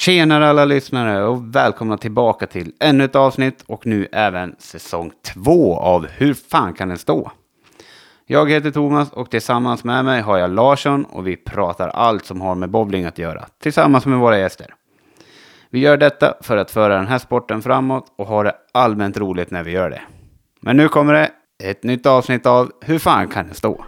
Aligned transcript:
Tjenare 0.00 0.48
alla 0.48 0.64
lyssnare 0.64 1.24
och 1.24 1.54
välkomna 1.54 1.96
tillbaka 1.96 2.46
till 2.46 2.72
ännu 2.80 3.04
ett 3.04 3.16
avsnitt 3.16 3.64
och 3.66 3.86
nu 3.86 4.08
även 4.12 4.56
säsong 4.58 5.12
två 5.22 5.76
av 5.78 6.06
Hur 6.06 6.34
fan 6.34 6.74
kan 6.74 6.88
den 6.88 6.98
stå? 6.98 7.30
Jag 8.26 8.50
heter 8.50 8.70
Thomas 8.70 9.12
och 9.12 9.30
tillsammans 9.30 9.84
med 9.84 10.04
mig 10.04 10.20
har 10.20 10.38
jag 10.38 10.50
Larsson 10.50 11.04
och 11.04 11.26
vi 11.26 11.36
pratar 11.36 11.88
allt 11.88 12.24
som 12.24 12.40
har 12.40 12.54
med 12.54 12.70
bowling 12.70 13.04
att 13.04 13.18
göra 13.18 13.46
tillsammans 13.62 14.06
med 14.06 14.18
våra 14.18 14.38
gäster. 14.38 14.74
Vi 15.70 15.78
gör 15.78 15.96
detta 15.96 16.34
för 16.40 16.56
att 16.56 16.70
föra 16.70 16.96
den 16.96 17.06
här 17.06 17.18
sporten 17.18 17.62
framåt 17.62 18.06
och 18.16 18.26
ha 18.26 18.42
det 18.42 18.54
allmänt 18.72 19.18
roligt 19.18 19.50
när 19.50 19.62
vi 19.62 19.70
gör 19.70 19.90
det. 19.90 20.02
Men 20.60 20.76
nu 20.76 20.88
kommer 20.88 21.12
det 21.12 21.30
ett 21.64 21.82
nytt 21.82 22.06
avsnitt 22.06 22.46
av 22.46 22.72
Hur 22.80 22.98
fan 22.98 23.28
kan 23.28 23.46
den 23.46 23.54
stå? 23.54 23.84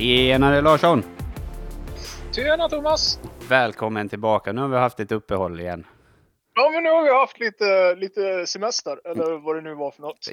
Tjenare 0.00 0.60
Larsson! 0.60 1.02
Tjena 2.32 2.68
Thomas! 2.68 3.20
Välkommen 3.48 4.08
tillbaka. 4.08 4.52
Nu 4.52 4.60
har 4.60 4.68
vi 4.68 4.76
haft 4.76 5.00
ett 5.00 5.12
uppehåll 5.12 5.60
igen. 5.60 5.86
Ja, 6.54 6.70
men 6.70 6.82
nu 6.82 6.90
har 6.90 7.02
vi 7.02 7.10
haft 7.10 7.40
lite, 7.40 7.94
lite 7.94 8.46
semester, 8.46 9.00
eller 9.04 9.44
vad 9.44 9.56
det 9.56 9.60
nu 9.62 9.74
var 9.74 9.90
för 9.90 10.02
något. 10.02 10.28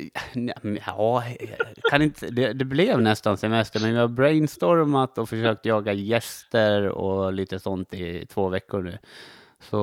Ja, 0.86 1.24
kan 1.90 2.02
inte, 2.02 2.30
det, 2.30 2.54
det 2.54 2.66
blev 2.66 3.02
nästan 3.02 3.38
semester, 3.38 3.80
men 3.80 3.94
vi 3.94 4.00
har 4.00 4.08
brainstormat 4.08 5.18
och 5.18 5.30
försökt 5.30 5.66
jaga 5.66 5.94
gäster 5.94 6.90
och 6.90 7.34
lite 7.34 7.60
sånt 7.60 7.94
i 7.94 8.26
två 8.26 8.50
veckor 8.50 8.82
nu. 8.82 8.98
Så 9.60 9.78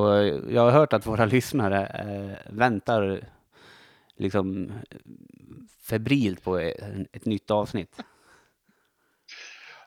jag 0.50 0.62
har 0.62 0.70
hört 0.70 0.92
att 0.92 1.06
våra 1.06 1.24
lyssnare 1.24 1.86
äh, 1.86 2.52
väntar 2.54 3.20
liksom 4.16 4.72
febrilt 5.88 6.44
på 6.44 6.58
ett, 6.58 6.76
ett 7.12 7.24
nytt 7.24 7.50
avsnitt. 7.50 8.00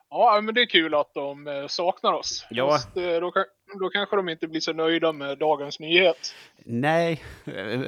Ja, 0.10 0.42
men 0.44 0.56
det 0.56 0.62
är 0.62 0.66
kul 0.66 0.94
att 0.94 1.14
de 1.14 1.48
eh, 1.48 1.68
saknar 1.68 2.14
oss. 2.14 2.46
Ja. 2.50 2.72
Just, 2.74 2.96
då, 2.96 3.32
då 3.80 3.90
kanske 3.90 4.16
de 4.16 4.30
inte 4.30 4.48
blir 4.48 4.62
så 4.62 4.74
nöjda 4.74 5.12
med 5.12 5.38
dagens 5.38 5.80
nyhet. 5.80 6.34
Nej, 6.66 7.24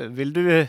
vill 0.09 0.33
du, 0.33 0.67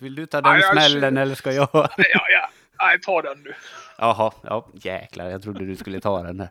vill 0.00 0.14
du 0.14 0.26
ta 0.26 0.40
den 0.40 0.60
jag- 0.60 0.72
smällen 0.72 1.16
eller 1.16 1.34
ska 1.34 1.52
jag? 1.52 1.68
Ja, 1.74 1.88
ja. 2.32 2.50
Nej, 2.82 3.00
ta 3.00 3.22
den 3.22 3.42
du. 3.42 3.54
Jaha, 3.98 4.32
ja 4.42 4.66
jäklar, 4.74 5.30
jag 5.30 5.42
trodde 5.42 5.64
du 5.66 5.76
skulle 5.76 6.00
ta 6.00 6.22
den 6.22 6.36
där. 6.36 6.48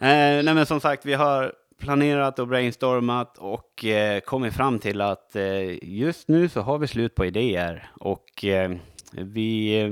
Eh, 0.00 0.42
nej 0.44 0.54
men 0.54 0.66
som 0.66 0.80
sagt, 0.80 1.06
vi 1.06 1.14
har 1.14 1.52
planerat 1.80 2.38
och 2.38 2.48
brainstormat 2.48 3.38
och 3.38 3.84
eh, 3.84 4.20
kommit 4.20 4.54
fram 4.54 4.78
till 4.78 5.00
att 5.00 5.36
eh, 5.36 5.84
just 5.84 6.28
nu 6.28 6.48
så 6.48 6.60
har 6.60 6.78
vi 6.78 6.86
slut 6.86 7.14
på 7.14 7.24
idéer 7.26 7.90
och 8.00 8.44
eh, 8.44 8.70
vi 9.12 9.80
eh, 9.80 9.90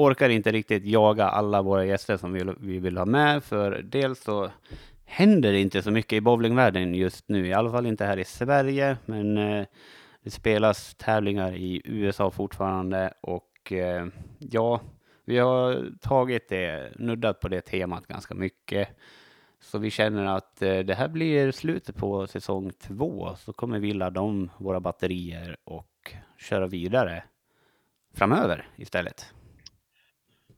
orkar 0.00 0.28
inte 0.28 0.52
riktigt 0.52 0.84
jaga 0.84 1.28
alla 1.28 1.62
våra 1.62 1.84
gäster 1.84 2.16
som 2.16 2.32
vi, 2.32 2.54
vi 2.60 2.78
vill 2.78 2.96
ha 2.96 3.04
med 3.04 3.44
för 3.44 3.82
dels 3.82 4.22
så 4.22 4.50
händer 5.04 5.52
det 5.52 5.60
inte 5.60 5.82
så 5.82 5.90
mycket 5.90 6.12
i 6.12 6.20
bowlingvärlden 6.20 6.94
just 6.94 7.28
nu, 7.28 7.46
i 7.46 7.52
alla 7.52 7.70
fall 7.70 7.86
inte 7.86 8.04
här 8.04 8.16
i 8.16 8.24
Sverige, 8.24 8.96
men 9.06 9.38
eh, 9.38 9.66
det 10.22 10.30
spelas 10.30 10.94
tävlingar 10.94 11.54
i 11.54 11.82
USA 11.84 12.30
fortfarande 12.30 13.12
och 13.20 13.72
eh, 13.72 14.06
ja, 14.38 14.80
vi 15.24 15.38
har 15.38 15.90
tagit 16.00 16.48
det, 16.48 16.92
nuddat 16.98 17.40
på 17.40 17.48
det 17.48 17.60
temat 17.60 18.06
ganska 18.06 18.34
mycket. 18.34 18.88
Så 19.60 19.78
vi 19.78 19.90
känner 19.90 20.24
att 20.24 20.62
eh, 20.62 20.78
det 20.78 20.94
här 20.94 21.08
blir 21.08 21.52
slutet 21.52 21.96
på 21.96 22.26
säsong 22.26 22.72
två, 22.78 23.34
så 23.36 23.52
kommer 23.52 23.78
vi 23.78 23.92
ladda 23.92 24.20
om 24.20 24.50
våra 24.58 24.80
batterier 24.80 25.56
och 25.64 26.14
köra 26.38 26.66
vidare 26.66 27.22
framöver 28.14 28.68
istället. 28.76 29.34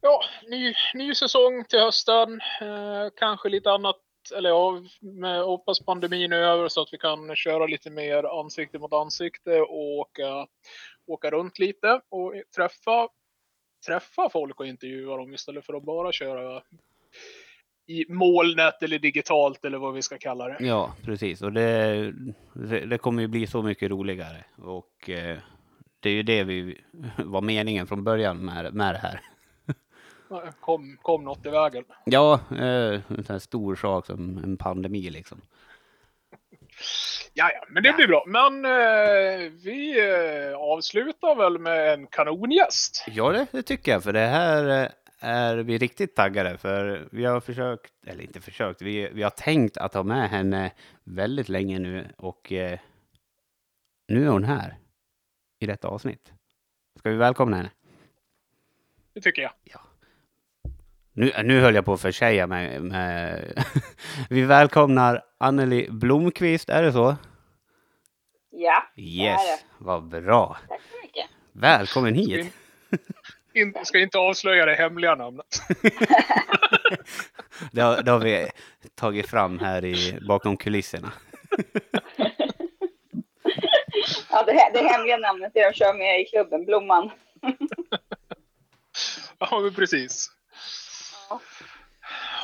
Ja, 0.05 0.21
ny, 0.49 0.75
ny 0.95 1.15
säsong 1.15 1.65
till 1.65 1.79
hösten. 1.79 2.41
Eh, 2.61 3.09
kanske 3.17 3.49
lite 3.49 3.71
annat, 3.71 3.97
eller 4.37 4.51
ja, 4.51 4.83
med, 5.01 5.43
hoppas 5.43 5.81
pandemin 5.81 6.33
är 6.33 6.37
över 6.37 6.69
så 6.69 6.83
att 6.83 6.93
vi 6.93 6.99
kan 6.99 7.37
köra 7.37 7.67
lite 7.67 7.91
mer 7.91 8.41
ansikte 8.41 8.79
mot 8.79 8.93
ansikte 8.93 9.61
och 9.61 9.99
åka, 9.99 10.47
åka 11.07 11.31
runt 11.31 11.59
lite 11.59 12.01
och 12.09 12.35
träffa, 12.57 13.09
träffa 13.87 14.29
folk 14.29 14.61
och 14.61 14.67
intervjua 14.67 15.17
dem 15.17 15.35
istället 15.35 15.67
för 15.67 15.75
att 15.75 15.83
bara 15.83 16.13
köra 16.13 16.63
i 17.87 18.05
molnet 18.09 18.83
eller 18.83 18.99
digitalt 18.99 19.65
eller 19.65 19.79
vad 19.79 19.95
vi 19.95 20.03
ska 20.03 20.19
kalla 20.19 20.49
det. 20.49 20.65
Ja, 20.67 20.95
precis. 21.05 21.43
Och 21.43 21.53
det, 21.53 22.13
det 22.87 22.99
kommer 22.99 23.23
ju 23.23 23.29
bli 23.29 23.47
så 23.47 23.63
mycket 23.63 23.91
roligare. 23.91 24.45
Och 24.57 25.11
eh, 25.11 25.39
det 26.01 26.11
är 26.11 26.15
ju 26.15 26.23
det 26.23 26.45
vi 26.45 26.81
var 27.17 27.41
meningen 27.41 27.87
från 27.87 28.05
början 28.05 28.45
med, 28.45 28.75
med 28.75 28.95
det 28.95 28.99
här. 28.99 29.21
Kom, 30.61 30.99
kom 31.03 31.25
något 31.25 31.47
i 31.47 31.51
vägen. 31.51 31.85
Ja, 32.05 32.41
eh, 32.51 32.95
en 32.95 33.03
sån 33.25 33.25
här 33.29 33.39
stor 33.39 33.77
sak 33.77 34.07
som 34.07 34.39
en 34.39 34.57
pandemi 34.57 35.11
liksom. 35.11 35.41
Ja, 37.35 37.51
ja, 37.55 37.65
men 37.69 37.83
det 37.83 37.93
blir 37.93 38.09
bra. 38.09 38.25
Men 38.27 38.65
eh, 38.65 39.51
vi 39.51 40.01
eh, 40.01 40.57
avslutar 40.57 41.35
väl 41.35 41.59
med 41.59 41.93
en 41.93 42.07
kanongäst. 42.07 43.05
Ja, 43.07 43.33
det, 43.33 43.47
det 43.53 43.63
tycker 43.63 43.93
jag, 43.93 44.03
för 44.03 44.13
det 44.13 44.27
här 44.27 44.85
eh, 44.85 44.91
är 45.21 45.57
vi 45.57 45.79
riktigt 45.79 46.17
taggade 46.17 46.59
för. 46.59 47.09
Vi 47.13 47.25
har 47.25 47.41
försökt, 47.41 47.93
eller 48.07 48.23
inte 48.23 48.41
försökt, 48.41 48.83
vi, 48.83 49.09
vi 49.13 49.23
har 49.23 49.31
tänkt 49.31 49.77
att 49.77 49.95
ha 49.95 50.03
med 50.03 50.31
henne 50.31 50.73
väldigt 51.05 51.49
länge 51.49 51.79
nu 51.79 52.09
och 52.17 52.53
eh, 52.53 52.79
nu 54.09 54.25
är 54.25 54.29
hon 54.29 54.45
här 54.45 54.79
i 55.61 55.67
detta 55.67 55.89
avsnitt. 55.89 56.33
Ska 56.99 57.11
vi 57.11 57.17
välkomna 57.17 57.57
henne? 57.57 57.71
Det 59.15 59.21
tycker 59.21 59.43
jag. 59.43 59.53
Nu, 61.15 61.33
nu 61.45 61.61
höll 61.61 61.75
jag 61.75 61.85
på 61.85 61.93
att 61.93 62.01
försäga 62.01 62.47
mig 62.47 62.81
med... 62.81 63.45
vi 64.31 64.43
välkomnar 64.43 65.23
Anneli 65.39 65.89
Blomqvist, 65.91 66.69
är 66.69 66.83
det 66.83 66.93
så? 66.93 67.17
Ja, 68.51 68.83
det 68.97 69.01
är 69.03 69.05
Yes, 69.33 69.41
det. 69.47 69.65
vad 69.79 70.09
bra. 70.09 70.59
Tack 70.69 70.81
så 70.91 70.97
mycket. 71.03 71.27
Välkommen 71.53 72.15
hit. 72.15 72.53
In, 73.55 73.75
ska 73.85 73.99
inte 73.99 74.19
avslöja 74.19 74.67
det 74.67 74.75
hemliga 74.75 75.15
namnet. 75.15 75.47
Det 77.73 77.81
har, 77.81 78.03
det 78.03 78.11
har 78.11 78.19
vi 78.19 78.49
tagit 78.95 79.31
fram 79.31 79.59
här 79.59 79.85
i, 79.85 80.19
bakom 80.29 80.57
kulisserna. 80.57 81.13
Ja, 84.31 84.43
det, 84.47 84.71
det 84.75 84.89
hemliga 84.89 85.17
namnet 85.17 85.53
jag 85.55 85.75
kör 85.75 85.95
med 85.99 86.21
i 86.21 86.25
klubben, 86.25 86.65
Blomman. 86.65 87.11
Ja, 89.39 89.61
men 89.61 89.75
precis. 89.75 90.31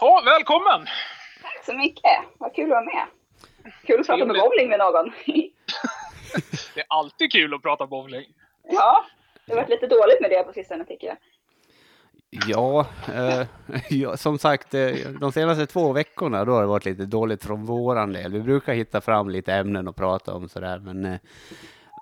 Ja. 0.00 0.22
Välkommen! 0.24 0.86
Tack 1.42 1.64
så 1.64 1.74
mycket. 1.74 2.18
Vad 2.38 2.54
kul 2.54 2.64
att 2.64 2.70
vara 2.70 2.84
med. 2.84 3.04
Kul 3.86 4.00
att 4.00 4.06
prata 4.06 4.24
med 4.24 4.36
bowling 4.36 4.68
med 4.68 4.78
någon. 4.78 5.12
Det 6.74 6.80
är 6.80 6.86
alltid 6.88 7.32
kul 7.32 7.54
att 7.54 7.62
prata 7.62 7.86
bowling. 7.86 8.24
Ja, 8.62 9.04
det 9.46 9.52
har 9.52 9.60
varit 9.60 9.68
lite 9.68 9.86
dåligt 9.86 10.20
med 10.20 10.30
det 10.30 10.42
på 10.42 10.52
sistone 10.52 10.84
tycker 10.84 11.06
jag. 11.06 11.16
Ja, 12.46 12.86
eh, 13.14 13.46
ja, 13.90 14.16
som 14.16 14.38
sagt, 14.38 14.74
eh, 14.74 14.90
de 15.20 15.32
senaste 15.32 15.66
två 15.66 15.92
veckorna 15.92 16.44
då 16.44 16.52
har 16.52 16.60
det 16.60 16.66
varit 16.66 16.84
lite 16.84 17.06
dåligt 17.06 17.44
från 17.44 17.64
våran 17.64 18.12
del. 18.12 18.32
Vi 18.32 18.40
brukar 18.40 18.74
hitta 18.74 19.00
fram 19.00 19.30
lite 19.30 19.54
ämnen 19.54 19.88
att 19.88 19.96
prata 19.96 20.34
om 20.34 20.48
sådär, 20.48 20.78
men 20.78 21.04
eh, 21.04 21.18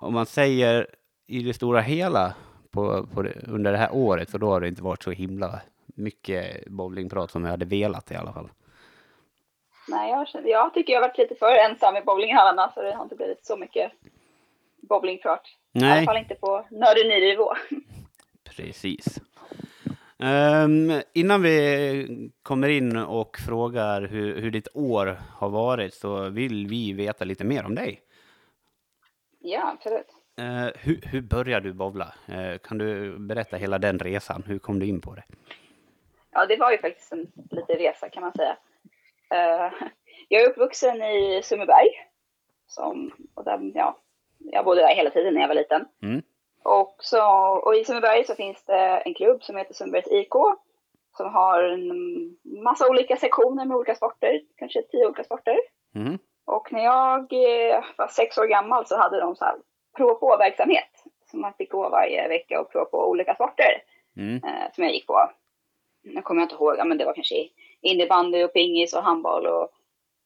om 0.00 0.14
man 0.14 0.26
säger 0.26 0.86
i 1.26 1.42
det 1.42 1.54
stora 1.54 1.80
hela 1.80 2.34
på, 2.70 3.06
på 3.06 3.22
det, 3.22 3.32
under 3.46 3.72
det 3.72 3.78
här 3.78 3.94
året, 3.94 4.30
så 4.30 4.38
då 4.38 4.50
har 4.50 4.60
det 4.60 4.68
inte 4.68 4.82
varit 4.82 5.02
så 5.02 5.10
himla 5.10 5.60
mycket 5.96 6.66
bowlingprat 6.66 7.30
som 7.30 7.44
jag 7.44 7.50
hade 7.50 7.64
velat 7.64 8.10
i 8.10 8.14
alla 8.14 8.32
fall. 8.32 8.48
Nej, 9.88 10.10
jag, 10.10 10.28
känner- 10.28 10.48
jag 10.48 10.75
tycker 10.75 10.93
jag 10.93 11.00
har 11.00 11.08
varit 11.08 11.19
lite 11.19 11.34
för 11.34 11.52
ensam 11.70 11.96
i 11.96 12.02
bowlinghallarna 12.02 12.70
så 12.75 12.82
det 12.82 12.93
har 12.94 13.02
inte 13.02 13.16
blivit 13.16 13.46
så 13.46 13.56
mycket 13.56 13.93
bowlingprat. 14.88 15.43
I 15.72 15.78
alla 15.78 15.94
Nej, 15.94 16.04
fall 16.06 16.16
inte 16.16 16.34
på 16.34 16.66
nörderi-nivå. 16.70 17.54
precis. 18.44 19.20
Ehm, 20.19 20.93
innan 21.12 21.43
vi 21.43 22.31
kommer 22.42 22.69
in 22.69 22.96
och 22.96 23.37
frågar 23.46 24.02
hur, 24.02 24.40
hur 24.40 24.50
ditt 24.50 24.69
år 24.75 25.19
har 25.32 25.49
varit 25.49 25.94
så 25.94 26.28
vill 26.28 26.66
vi 26.66 26.92
veta 26.92 27.25
lite 27.25 27.44
mer 27.44 27.64
om 27.64 27.75
dig. 27.75 28.00
Ja, 29.38 29.72
absolut. 29.76 30.06
Eh, 30.38 30.66
hur, 30.81 31.00
hur 31.02 31.20
började 31.20 31.69
du 31.69 31.72
bowla? 31.72 32.14
Eh, 32.26 32.58
kan 32.58 32.78
du 32.78 33.19
berätta 33.19 33.56
hela 33.56 33.78
den 33.78 33.99
resan? 33.99 34.42
Hur 34.46 34.58
kom 34.58 34.78
du 34.78 34.87
in 34.87 35.00
på 35.00 35.14
det? 35.14 35.22
Ja, 36.37 36.47
det 36.47 36.56
var 36.56 36.71
ju 36.71 36.79
faktiskt 36.79 37.12
en 37.12 37.27
liten 37.50 37.77
resa 37.77 38.09
kan 38.09 38.23
man 38.23 38.33
säga. 38.33 38.56
Eh, 39.31 39.73
jag 40.29 40.43
är 40.43 40.49
uppvuxen 40.50 41.03
i 41.03 41.41
Sundbyberg. 41.44 41.88
Som, 42.67 43.12
och 43.35 43.44
där, 43.44 43.71
ja, 43.75 43.99
jag 44.38 44.65
bodde 44.65 44.81
där 44.81 44.94
hela 44.94 45.11
tiden 45.11 45.35
när 45.35 45.41
jag 45.41 45.49
var 45.49 45.55
liten. 45.55 45.85
Mm. 46.03 46.23
Och, 46.62 46.97
så, 46.99 47.23
och 47.65 47.75
i 47.77 47.85
Sundbyberg 47.85 48.25
så 48.25 48.35
finns 48.35 48.65
det 48.65 48.79
en 49.05 49.15
klubb 49.15 49.43
som 49.43 49.56
heter 49.56 49.75
Sundbybergs 49.75 50.12
IK. 50.12 50.33
som 51.17 51.35
har 51.35 51.62
en 51.62 52.37
massa 52.62 52.88
olika 52.88 53.17
sektioner 53.17 53.65
med 53.65 53.77
olika 53.77 53.94
sporter, 53.94 54.41
kanske 54.56 54.83
tio 54.83 55.06
olika 55.06 55.25
sporter. 55.25 55.59
Mm. 55.94 56.19
Och 56.44 56.73
när 56.73 56.85
jag 56.85 57.33
eh, 57.33 57.85
var 57.97 58.09
sex 58.09 58.38
år 58.38 58.47
gammal 58.47 58.87
så 58.87 58.97
hade 58.97 59.21
de 59.21 59.37
så 59.37 59.44
här 59.44 59.56
prova 59.97 60.15
på-verksamhet. 60.15 60.91
Så 61.31 61.37
man 61.37 61.53
fick 61.55 61.71
gå 61.73 61.88
varje 61.88 62.29
vecka 62.29 62.61
och 62.61 62.73
prova 62.73 62.85
på 62.85 63.09
olika 63.09 63.35
sporter 63.35 63.83
Mm. 64.19 64.44
eh, 64.44 64.73
som 64.75 64.85
jag 64.85 64.93
gick 64.93 65.06
på. 65.06 65.31
Nu 66.14 66.23
kommer 66.23 66.41
jag 66.41 66.44
inte 66.47 66.55
ihåg, 66.55 66.75
ja, 66.79 66.85
men 66.85 66.99
det 66.99 67.05
var 67.05 67.14
kanske 67.14 67.49
innebandy 67.81 68.44
och 68.44 68.53
pingis 68.53 68.94
och 68.94 69.03
handboll 69.03 69.47
och, 69.47 69.70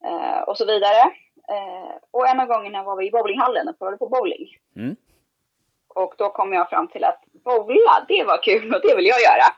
eh, 0.05 0.41
och 0.41 0.57
så 0.59 0.65
vidare. 0.65 1.01
Eh, 1.49 1.97
och 2.11 2.29
en 2.29 2.41
av 2.41 2.47
gångerna 2.47 2.83
var 2.83 2.97
vi 2.97 3.07
i 3.07 3.11
bowlinghallen 3.11 3.69
och 3.69 3.79
provade 3.79 3.97
på 3.97 4.09
bowling. 4.09 4.49
Mm. 4.77 4.97
Och 5.95 6.15
då 6.19 6.31
kom 6.31 6.53
jag 6.53 6.71
fram 6.71 6.89
till 6.89 7.05
att 7.05 7.25
bowla, 7.45 8.05
det 8.09 8.25
var 8.25 8.43
kul 8.43 8.75
och 8.75 8.81
det 8.81 8.97
vill 8.97 9.07
jag 9.07 9.21
göra. 9.21 9.55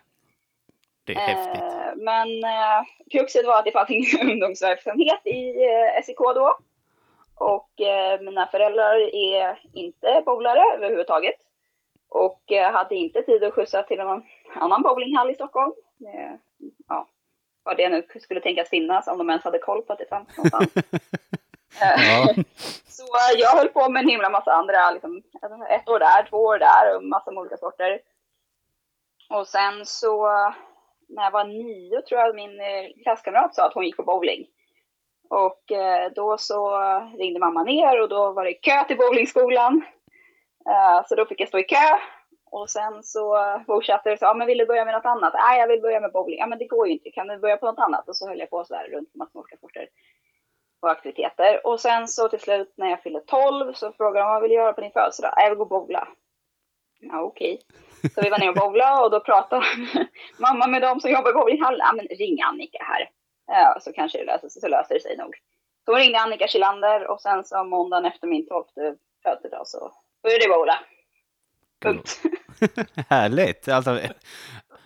Det 1.05 1.13
är 1.13 1.19
häftigt. 1.19 1.63
Eh, 1.63 1.93
men 1.97 2.45
eh, 2.45 2.83
kruxet 3.11 3.47
var 3.47 3.59
att 3.59 3.65
det 3.65 3.73
fanns 3.73 3.91
ingen 3.91 4.31
ungdomsverksamhet 4.31 5.27
i 5.27 5.65
eh, 5.65 6.03
SIK 6.05 6.19
då. 6.19 6.59
Och 7.35 7.81
eh, 7.81 8.21
mina 8.21 8.47
föräldrar 8.47 9.15
är 9.15 9.61
inte 9.73 10.23
bowlare 10.27 10.75
överhuvudtaget. 10.77 11.37
Och 12.09 12.53
eh, 12.53 12.73
hade 12.73 12.95
inte 12.95 13.23
tid 13.23 13.45
att 13.45 13.55
skjutsa 13.55 13.83
till 13.83 13.99
någon 13.99 14.23
annan 14.55 14.83
bowlinghall 14.83 15.31
i 15.31 15.35
Stockholm. 15.35 15.73
Eh, 16.07 16.35
ja, 16.89 17.09
vad 17.63 17.77
det 17.77 17.89
nu 17.89 18.07
skulle 18.21 18.41
tänkas 18.41 18.69
finnas, 18.69 19.09
om 19.09 19.19
de 19.19 19.31
ens 19.31 19.45
hade 19.45 19.59
koll 19.59 19.83
på 19.83 19.93
att 19.93 19.99
det 19.99 20.09
fanns 20.09 20.37
någonstans. 20.37 20.71
Eh, 21.83 22.09
Ja. 22.09 22.35
Så 22.87 23.07
jag 23.37 23.51
höll 23.57 23.69
på 23.69 23.89
med 23.89 24.03
en 24.03 24.09
himla 24.09 24.31
massa 24.31 24.53
andra, 24.53 24.91
liksom, 24.91 25.23
ett 25.71 25.89
år 25.89 25.99
där, 25.99 26.27
två 26.31 26.37
år 26.37 26.59
där 26.59 26.97
och 26.97 27.05
massa 27.05 27.31
med 27.31 27.41
olika 27.41 27.57
sporter. 27.57 28.01
Och 29.31 29.47
sen 29.49 29.87
så, 29.87 30.27
när 31.09 31.23
jag 31.23 31.31
var 31.31 31.45
nio 31.45 32.03
tror 32.03 32.21
jag 32.21 32.35
min 32.35 32.61
eh, 32.61 33.03
klasskamrat 33.03 33.55
sa 33.55 33.67
att 33.67 33.75
hon 33.75 33.85
gick 33.85 33.97
på 33.97 34.03
bowling. 34.03 34.47
Och 35.29 35.63
då 36.15 36.39
så 36.39 36.79
ringde 37.19 37.41
mamma 37.41 37.63
ner 37.63 38.01
och 38.01 38.09
då 38.09 38.33
var 38.33 38.45
det 38.45 38.55
kö 38.55 38.85
till 38.85 38.97
bowlingskolan. 38.97 39.85
Så 41.07 41.15
då 41.15 41.27
fick 41.27 41.41
jag 41.41 41.49
stå 41.49 41.59
i 41.59 41.63
kö. 41.65 41.99
Och 42.53 42.71
sen 42.71 43.03
så 43.03 43.39
fortsatte 43.67 44.11
det 44.11 44.19
så, 44.19 44.25
ja 44.25 44.35
men 44.35 44.47
vill 44.47 44.59
du 44.59 44.67
börja 44.67 44.85
med 44.85 44.95
något 44.95 45.05
annat? 45.05 45.35
Nej, 45.35 45.61
jag 45.61 45.69
vill 45.69 45.81
börja 45.81 46.01
med 46.01 46.13
bowling. 46.13 46.39
Ja 46.39 46.47
men 46.47 46.59
det 46.59 46.67
går 46.67 46.87
ju 46.87 46.93
inte, 46.93 47.11
kan 47.11 47.27
du 47.29 47.39
börja 47.39 47.57
på 47.57 47.67
något 47.67 47.79
annat? 47.79 48.09
Och 48.09 48.17
så 48.17 48.29
höll 48.29 48.39
jag 48.39 48.51
på 48.51 48.65
så 48.65 48.75
här 48.75 48.89
runt 48.89 49.15
massa 49.15 49.39
olika 49.39 49.57
sporter 49.57 49.89
och 50.83 50.91
aktiviteter. 50.91 51.67
Och 51.67 51.81
sen 51.81 52.09
så 52.09 52.29
till 52.29 52.41
slut 52.41 52.75
när 52.77 52.91
jag 52.91 53.03
fyllde 53.03 53.21
12 53.21 53.73
så 53.73 53.93
frågade 53.93 54.25
de 54.25 54.33
vad 54.33 54.43
vill 54.43 54.51
du 54.51 54.55
göra 54.55 54.73
på 54.73 54.81
din 54.81 54.93
födelsedag? 54.93 55.35
Jag 55.37 55.49
vill 55.49 55.59
gå 55.59 55.63
och 55.63 55.69
bowla. 55.69 56.09
Ja 57.01 57.23
okej. 57.23 57.61
Så 58.15 58.21
vi 58.23 58.31
var 58.31 58.39
ner 58.39 58.49
och 58.49 58.55
bowlade 58.55 59.05
och 59.05 59.11
då 59.11 59.21
pratade 59.21 59.67
mamma 60.39 60.67
med 60.67 60.83
dem 60.83 61.01
som 61.01 61.11
jobbar 61.11 61.31
i 61.31 61.35
bowlinghallen. 61.35 61.81
Ja 61.81 61.93
men 61.93 62.07
ring 62.07 62.43
Annika 62.43 62.79
här. 62.83 63.11
Ja, 63.47 63.79
så 63.81 63.93
kanske 63.93 64.19
det 64.19 64.25
löser 64.25 64.49
sig, 64.49 64.61
så 64.61 64.69
löser 64.69 64.95
det 64.95 65.01
sig 65.01 65.17
nog. 65.17 65.35
Så 65.85 65.93
hon 65.93 66.01
ringde 66.01 66.19
Annika 66.19 66.47
Kilander 66.47 67.07
och 67.07 67.21
sen 67.21 67.45
så 67.45 67.65
måndagen 67.65 68.05
efter 68.05 68.27
min 68.27 68.47
12 68.47 68.65
födelsedag 69.23 69.67
så 69.67 69.93
började 70.23 70.45
jag 70.45 70.59
bowla. 70.59 70.79
Punkt. 71.83 72.21
Härligt! 73.09 73.69
Alltså, 73.69 74.01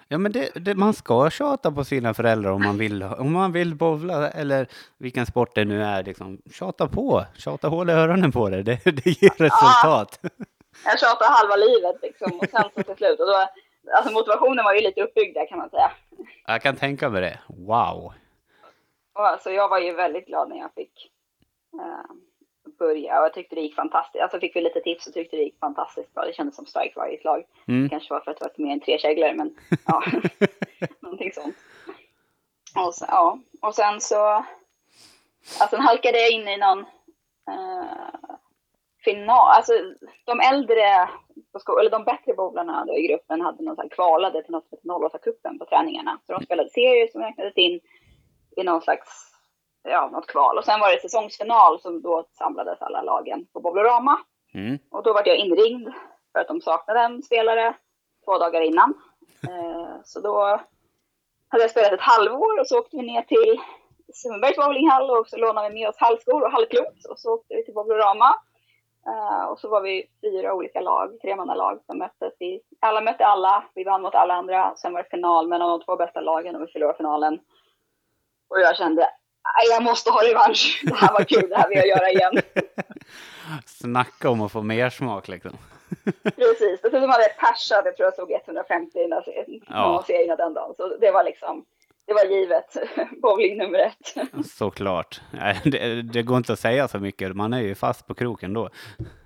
ja, 0.08 0.18
men 0.18 0.32
det, 0.32 0.50
det, 0.54 0.74
man 0.74 0.94
ska 0.94 1.30
tjata 1.30 1.72
på 1.72 1.84
sina 1.84 2.14
föräldrar 2.14 2.50
om 2.50 2.62
man 2.62 2.78
vill, 2.78 3.02
om 3.02 3.32
man 3.32 3.52
vill 3.52 3.74
bowla 3.74 4.30
eller 4.30 4.66
vilken 4.98 5.26
sport 5.26 5.54
det 5.54 5.64
nu 5.64 5.82
är. 5.82 6.02
Liksom. 6.02 6.38
Tjata 6.52 6.88
på! 6.88 7.24
Tjata 7.38 7.68
hål 7.68 7.90
i 7.90 7.92
öronen 7.92 8.32
på 8.32 8.48
det. 8.48 8.62
Det, 8.62 8.84
det 8.84 9.22
ger 9.22 9.30
resultat. 9.30 10.20
Jag 10.84 11.00
tjatade 11.00 11.30
halva 11.30 11.56
livet 11.56 11.96
liksom 12.02 12.38
och 12.38 12.48
sen 12.50 12.64
så 12.74 12.82
till 12.82 12.96
slut. 12.96 13.20
Och 13.20 13.26
då, 13.26 13.48
alltså 13.96 14.12
motivationen 14.12 14.64
var 14.64 14.74
ju 14.74 14.80
lite 14.80 15.02
uppbyggd 15.02 15.34
där 15.34 15.48
kan 15.48 15.58
man 15.58 15.70
säga. 15.70 15.90
Jag 16.46 16.62
kan 16.62 16.76
tänka 16.76 17.10
mig 17.10 17.20
det. 17.20 17.38
Wow! 17.48 18.12
Och 19.14 19.26
alltså 19.26 19.50
jag 19.50 19.68
var 19.68 19.78
ju 19.78 19.92
väldigt 19.92 20.26
glad 20.26 20.48
när 20.48 20.56
jag 20.56 20.74
fick 20.74 21.10
eh, 21.74 22.10
börja 22.78 23.20
och 23.20 23.24
jag 23.24 23.34
tyckte 23.34 23.54
det 23.54 23.60
gick 23.60 23.74
fantastiskt. 23.74 24.22
Alltså 24.22 24.40
fick 24.40 24.56
vi 24.56 24.60
lite 24.60 24.80
tips 24.80 25.06
och 25.06 25.14
tyckte 25.14 25.36
det 25.36 25.42
gick 25.42 25.58
fantastiskt 25.58 26.14
bra. 26.14 26.24
Det 26.24 26.32
kändes 26.32 26.56
som 26.56 26.66
strike 26.66 26.92
varje 26.96 27.20
slag. 27.20 27.44
Mm. 27.68 27.88
kanske 27.88 28.14
var 28.14 28.20
för 28.20 28.30
att 28.30 28.38
det 28.38 28.44
var 28.44 28.64
mer 28.64 28.72
än 28.72 28.80
tre 28.80 28.98
käglor 28.98 29.34
men 29.34 29.56
ja, 29.86 30.02
någonting 31.00 31.32
sånt. 31.32 31.56
Och, 32.76 32.94
så, 32.94 33.04
ja. 33.08 33.38
och 33.62 33.74
sen 33.74 34.00
så, 34.00 34.26
alltså 35.60 35.76
sen 35.76 35.80
halkade 35.80 36.18
jag 36.18 36.30
in 36.30 36.48
i 36.48 36.56
någon 36.56 36.80
eh, 37.50 38.36
final, 39.04 39.48
alltså 39.48 39.72
de 40.24 40.40
äldre, 40.40 41.08
eller 41.80 41.90
de 41.90 42.04
bättre 42.04 42.34
bowlarna 42.34 42.86
i 42.98 43.06
gruppen 43.06 43.40
hade 43.40 43.64
någon 43.64 43.76
så 43.76 43.82
här 43.82 43.88
kvalade 43.88 44.42
till 44.42 44.52
något 44.52 44.68
som 44.68 44.78
heter 44.78 44.88
08-cupen 44.88 45.58
på 45.58 45.64
träningarna. 45.64 46.18
Så 46.26 46.32
de 46.32 46.44
spelade 46.44 46.70
serier 46.70 47.08
som 47.12 47.22
räknades 47.22 47.56
in 47.56 47.80
i 48.56 48.62
någon 48.62 48.82
slags, 48.82 49.35
ja, 49.90 50.08
något 50.12 50.26
kval. 50.26 50.58
Och 50.58 50.64
sen 50.64 50.80
var 50.80 50.92
det 50.92 51.00
säsongsfinal 51.00 51.80
som 51.80 52.02
då 52.02 52.24
samlades 52.32 52.82
alla 52.82 53.02
lagen 53.02 53.46
på 53.52 53.60
Bowlorama. 53.60 54.18
Mm. 54.54 54.78
Och 54.90 55.02
då 55.02 55.12
var 55.12 55.22
jag 55.24 55.36
inringd 55.36 55.88
för 56.32 56.40
att 56.40 56.48
de 56.48 56.60
saknade 56.60 57.00
en 57.00 57.22
spelare 57.22 57.74
två 58.24 58.38
dagar 58.38 58.60
innan. 58.60 58.94
Eh, 59.48 59.88
så 60.04 60.20
då 60.20 60.60
hade 61.48 61.64
jag 61.64 61.70
spelat 61.70 61.92
ett 61.92 62.00
halvår 62.00 62.60
och 62.60 62.66
så 62.66 62.78
åkte 62.78 62.96
vi 62.96 63.02
ner 63.02 63.22
till 63.22 63.60
Sundbergs 64.14 64.56
bowlinghall 64.56 65.10
och 65.10 65.28
så 65.28 65.36
lånade 65.36 65.68
vi 65.68 65.74
med 65.74 65.88
oss 65.88 65.96
hallskor 65.98 66.42
och 66.42 66.50
hallklot 66.50 67.04
och 67.10 67.18
så 67.18 67.34
åkte 67.34 67.54
vi 67.54 67.64
till 67.64 67.74
Bowlorama. 67.74 68.34
Eh, 69.06 69.44
och 69.44 69.58
så 69.60 69.68
var 69.68 69.80
vi 69.80 70.04
fyra 70.20 70.54
olika 70.54 70.80
lag, 70.80 71.20
tremannalag 71.22 71.80
som 71.86 71.98
möttes. 71.98 72.32
Vi, 72.38 72.60
alla 72.80 73.00
mötte 73.00 73.26
alla, 73.26 73.64
vi 73.74 73.84
vann 73.84 74.02
mot 74.02 74.14
alla 74.14 74.34
andra. 74.34 74.76
Sen 74.76 74.92
var 74.92 75.02
det 75.02 75.08
final 75.10 75.48
mellan 75.48 75.70
de 75.70 75.84
två 75.84 75.96
bästa 75.96 76.20
lagen 76.20 76.56
och 76.56 76.62
vi 76.62 76.72
förlorade 76.72 76.96
finalen. 76.96 77.38
Och 78.48 78.60
jag 78.60 78.76
kände, 78.76 79.02
"Nej, 79.02 79.10
jag 79.70 79.82
måste 79.82 80.10
ha 80.10 80.22
revansch. 80.24 80.82
Det 80.84 80.94
här 80.94 81.12
var 81.12 81.24
kul, 81.24 81.48
det 81.48 81.56
här 81.56 81.68
vill 81.68 81.78
jag 81.78 81.86
göra 81.86 82.10
igen. 82.10 82.32
Snacka 83.66 84.30
om 84.30 84.40
att 84.42 84.52
få 84.52 84.62
mer 84.62 84.90
smak 84.90 85.28
liksom. 85.28 85.52
Precis, 86.22 86.80
så 86.80 86.90
hade 87.06 87.22
jag 87.22 87.36
Persa, 87.38 87.74
jag 87.84 87.96
tror 87.96 88.06
jag 88.06 88.14
såg 88.14 88.32
150 88.32 88.98
i 88.98 89.00
den 89.02 89.10
där 89.10 89.22
serien- 89.22 89.62
Ja. 89.68 90.04
den 90.36 90.54
dagen. 90.54 90.74
Så 90.76 90.96
det 90.96 91.10
var 91.10 91.24
liksom, 91.24 91.64
det 92.06 92.12
var 92.14 92.24
givet. 92.24 92.76
Bowling 93.22 93.58
nummer 93.58 93.78
ett. 93.78 94.14
Såklart. 94.46 95.20
Det, 95.64 96.02
det 96.02 96.22
går 96.22 96.36
inte 96.36 96.52
att 96.52 96.58
säga 96.58 96.88
så 96.88 96.98
mycket. 96.98 97.36
Man 97.36 97.52
är 97.52 97.60
ju 97.60 97.74
fast 97.74 98.06
på 98.06 98.14
kroken 98.14 98.52
då. 98.52 98.68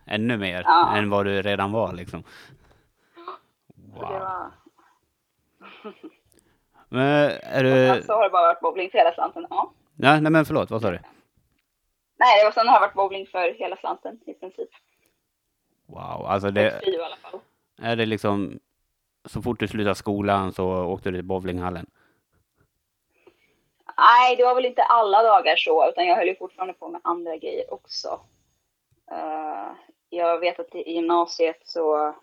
Ännu 0.06 0.36
mer 0.36 0.62
Ja. 0.66 0.96
än 0.96 1.10
vad 1.10 1.26
du 1.26 1.42
redan 1.42 1.72
var 1.72 1.92
liksom. 1.92 2.22
Så 2.22 4.00
det 4.00 4.00
Wow. 4.00 4.10
var, 4.20 4.50
Men 6.88 7.30
är 7.42 7.64
du... 7.64 8.02
så 8.02 8.12
har 8.12 8.24
det 8.24 8.30
bara 8.30 8.42
varit 8.42 8.60
bowling 8.60 8.90
för 8.90 8.98
hela 8.98 9.12
slanten. 9.14 9.46
Ja. 9.50 9.72
Ja, 10.02 10.20
nej 10.20 10.32
men 10.32 10.44
förlåt, 10.44 10.70
vad 10.70 10.82
sa 10.82 10.90
du? 10.90 10.98
Nej, 12.16 12.38
det 12.40 12.44
var 12.44 12.52
sen 12.52 12.68
har 12.68 12.74
det 12.74 12.86
varit 12.86 12.94
bowling 12.94 13.26
för 13.26 13.54
hela 13.58 13.76
slanten 13.76 14.20
i 14.26 14.34
princip. 14.34 14.68
Wow, 15.86 16.26
alltså 16.26 16.50
Det... 16.50 16.80
det, 16.84 16.90
i 16.90 17.02
alla 17.02 17.16
fall. 17.16 17.40
är 17.82 17.96
det 17.96 18.06
liksom 18.06 18.60
så 19.24 19.42
fort 19.42 19.60
du 19.60 19.68
slutade 19.68 19.94
skolan 19.94 20.52
så 20.52 20.84
åkte 20.84 21.10
du 21.10 21.16
till 21.16 21.24
bowlinghallen? 21.24 21.86
Nej, 23.96 24.36
det 24.36 24.44
var 24.44 24.54
väl 24.54 24.64
inte 24.66 24.82
alla 24.82 25.22
dagar 25.22 25.56
så, 25.56 25.88
utan 25.88 26.06
jag 26.06 26.16
höll 26.16 26.26
ju 26.28 26.36
fortfarande 26.36 26.74
på 26.74 26.88
med 26.88 27.00
andra 27.04 27.36
grejer 27.36 27.74
också. 27.74 28.20
Eh, 29.10 29.72
jag 30.08 30.38
vet 30.38 30.60
att 30.60 30.74
i 30.74 30.92
gymnasiet 30.92 31.60
så, 31.64 32.14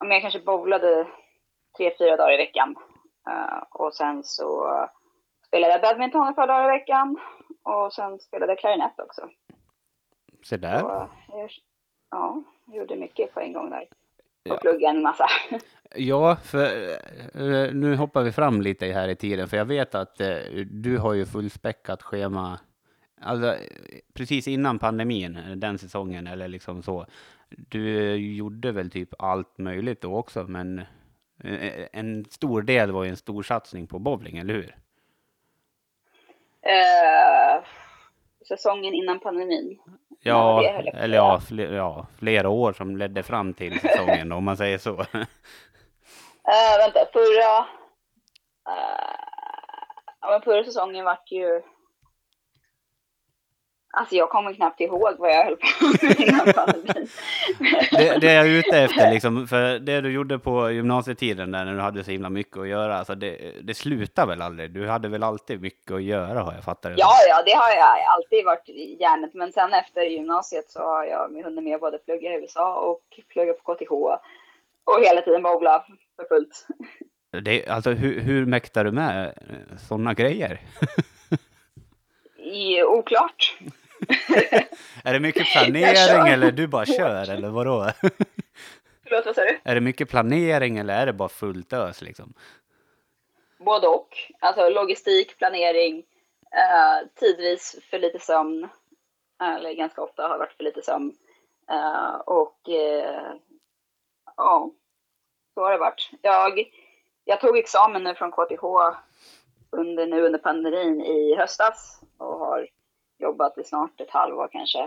men 0.00 0.10
jag 0.10 0.22
kanske 0.22 0.40
bowlade 0.40 1.06
tre, 1.76 1.94
fyra 1.98 2.16
dagar 2.16 2.32
i 2.34 2.36
veckan. 2.36 2.76
Eh, 3.28 3.62
och 3.70 3.94
sen 3.94 4.24
så 4.24 4.66
spelade 5.50 5.72
jag 5.72 5.82
badminton 5.82 6.28
ett 6.28 6.36
par 6.36 6.46
dagar 6.46 6.64
i 6.64 6.78
veckan. 6.78 7.18
Och 7.62 7.92
sen 7.92 8.18
spelade 8.18 8.52
jag 8.52 8.58
klarinett 8.58 9.00
också. 9.00 9.28
Se 10.44 10.56
där. 10.56 10.80
Jag, 10.80 11.08
ja, 12.10 12.42
jag 12.66 12.76
gjorde 12.76 12.96
mycket 12.96 13.34
på 13.34 13.40
en 13.40 13.52
gång 13.52 13.70
där. 13.70 13.80
Och 13.82 13.86
Ja. 14.42 14.56
pluggade 14.56 14.96
en 14.96 15.02
massa. 15.02 15.26
Ja, 15.94 16.36
för 16.36 16.64
eh, 17.34 17.72
nu 17.74 17.96
hoppar 17.96 18.22
vi 18.22 18.32
fram 18.32 18.60
lite 18.62 18.86
här 18.86 19.08
i 19.08 19.16
tiden, 19.16 19.48
för 19.48 19.56
jag 19.56 19.64
vet 19.64 19.94
att 19.94 20.20
eh, 20.20 20.36
du 20.70 20.98
har 20.98 21.12
ju 21.14 21.26
fullspäckat 21.26 22.02
schema 22.02 22.60
alltså, 23.20 23.56
precis 24.14 24.48
innan 24.48 24.78
pandemin, 24.78 25.36
eh, 25.36 25.56
den 25.56 25.78
säsongen, 25.78 26.26
eller 26.26 26.48
liksom 26.48 26.82
så. 26.82 27.06
Du 27.48 28.14
gjorde 28.16 28.72
väl 28.72 28.90
typ 28.90 29.08
allt 29.18 29.58
möjligt 29.58 30.00
då 30.00 30.16
också, 30.16 30.44
men 30.44 30.82
en 31.92 32.24
stor 32.24 32.62
del 32.62 32.90
var 32.92 33.04
ju 33.04 33.10
en 33.10 33.16
stor 33.16 33.42
satsning 33.42 33.86
på 33.86 33.98
bowling, 33.98 34.38
eller 34.38 34.54
hur? 34.54 34.76
Eh, 36.62 37.64
säsongen 38.48 38.94
innan 38.94 39.20
pandemin. 39.20 39.78
Ja, 40.22 40.64
eller 40.94 41.16
ja, 41.16 41.40
fler, 41.48 41.72
ja, 41.72 42.06
flera 42.18 42.48
år 42.48 42.72
som 42.72 42.96
ledde 42.96 43.22
fram 43.22 43.54
till 43.54 43.80
säsongen, 43.80 44.32
om 44.32 44.44
man 44.44 44.56
säger 44.56 44.78
så. 44.78 44.90
Uh, 44.90 45.06
vänta, 46.78 47.06
förra... 47.12 47.58
Uh, 48.68 49.16
ja, 50.20 50.30
men 50.30 50.42
förra 50.42 50.64
säsongen 50.64 51.04
vart 51.04 51.30
ju... 51.30 51.62
Alltså 53.92 54.14
jag 54.14 54.30
kommer 54.30 54.52
knappt 54.54 54.80
ihåg 54.80 55.14
vad 55.18 55.30
jag 55.30 55.44
höll 55.44 55.56
på 55.56 56.06
med 56.06 56.20
innan 56.20 56.52
pandemin. 56.52 57.08
Det, 57.90 58.18
det 58.20 58.32
jag 58.32 58.46
är 58.46 58.50
ute 58.50 58.78
efter, 58.78 59.12
liksom, 59.12 59.48
för 59.48 59.78
det 59.78 60.00
du 60.00 60.12
gjorde 60.12 60.38
på 60.38 60.70
gymnasietiden 60.70 61.50
där 61.50 61.64
när 61.64 61.74
du 61.74 61.80
hade 61.80 62.04
så 62.04 62.10
himla 62.10 62.30
mycket 62.30 62.56
att 62.56 62.68
göra, 62.68 62.98
alltså 62.98 63.14
det, 63.14 63.52
det 63.62 63.74
slutar 63.74 64.26
väl 64.26 64.42
aldrig? 64.42 64.70
Du 64.70 64.88
hade 64.88 65.08
väl 65.08 65.22
alltid 65.22 65.60
mycket 65.60 65.92
att 65.92 66.02
göra 66.02 66.40
har 66.40 66.52
jag 66.52 66.64
fattat 66.64 66.82
det 66.82 66.94
Ja, 66.98 67.12
ja, 67.28 67.42
det 67.44 67.52
har 67.52 67.70
jag 67.70 67.98
alltid 68.16 68.44
varit 68.44 68.68
i 68.68 68.96
hjärnet. 69.00 69.34
Men 69.34 69.52
sen 69.52 69.72
efter 69.72 70.02
gymnasiet 70.02 70.70
så 70.70 70.80
har 70.80 71.04
jag 71.04 71.42
hunnit 71.44 71.64
med 71.64 71.80
både 71.80 71.98
plugga 71.98 72.32
i 72.32 72.40
USA 72.40 72.74
och 72.74 73.02
plugga 73.32 73.52
på 73.52 73.74
KTH. 73.74 73.92
Och 74.84 75.00
hela 75.04 75.22
tiden 75.22 75.42
bowla 75.42 75.84
för 76.16 76.24
fullt. 76.28 76.66
Det, 77.44 77.68
alltså 77.68 77.90
hur, 77.90 78.20
hur 78.20 78.46
mäktar 78.46 78.84
du 78.84 78.92
med 78.92 79.34
sådana 79.88 80.14
grejer? 80.14 80.60
I, 82.36 82.82
oklart. 82.82 83.56
är 85.04 85.12
det 85.12 85.20
mycket 85.20 85.46
planering 85.52 86.32
eller 86.32 86.52
du 86.52 86.66
bara 86.66 86.86
kör 86.86 87.30
eller 87.30 87.48
vadå? 87.48 87.90
Förlåt, 89.04 89.26
vad 89.26 89.34
sa 89.34 89.42
du? 89.42 89.60
är 89.64 89.74
det 89.74 89.80
mycket 89.80 90.08
planering 90.08 90.78
eller 90.78 90.94
är 90.94 91.06
det 91.06 91.12
bara 91.12 91.28
fullt 91.28 91.72
ös 91.72 92.02
liksom? 92.02 92.34
Både 93.58 93.86
och. 93.86 94.16
Alltså 94.40 94.68
logistik, 94.68 95.38
planering, 95.38 95.98
eh, 96.54 97.08
tidvis 97.14 97.78
för 97.90 97.98
lite 97.98 98.18
sömn. 98.18 98.68
Eller 99.42 99.72
ganska 99.74 100.02
ofta 100.02 100.28
har 100.28 100.38
varit 100.38 100.52
för 100.52 100.64
lite 100.64 100.82
sömn. 100.82 101.12
Eh, 101.70 102.14
och 102.14 102.68
eh, 102.68 103.32
ja, 104.36 104.70
så 105.54 105.60
har 105.60 105.72
det 105.72 105.78
varit. 105.78 106.10
Jag, 106.22 106.64
jag 107.24 107.40
tog 107.40 107.58
examen 107.58 108.04
nu 108.04 108.14
från 108.14 108.32
KTH 108.32 108.64
under, 109.70 110.06
nu 110.06 110.22
under 110.22 110.38
pandemin 110.38 111.00
i 111.00 111.36
höstas 111.36 112.00
och 112.18 112.38
har 112.38 112.68
jobbat 113.20 113.58
i 113.58 113.64
snart 113.64 114.00
ett 114.00 114.10
halvår 114.10 114.48
kanske. 114.52 114.78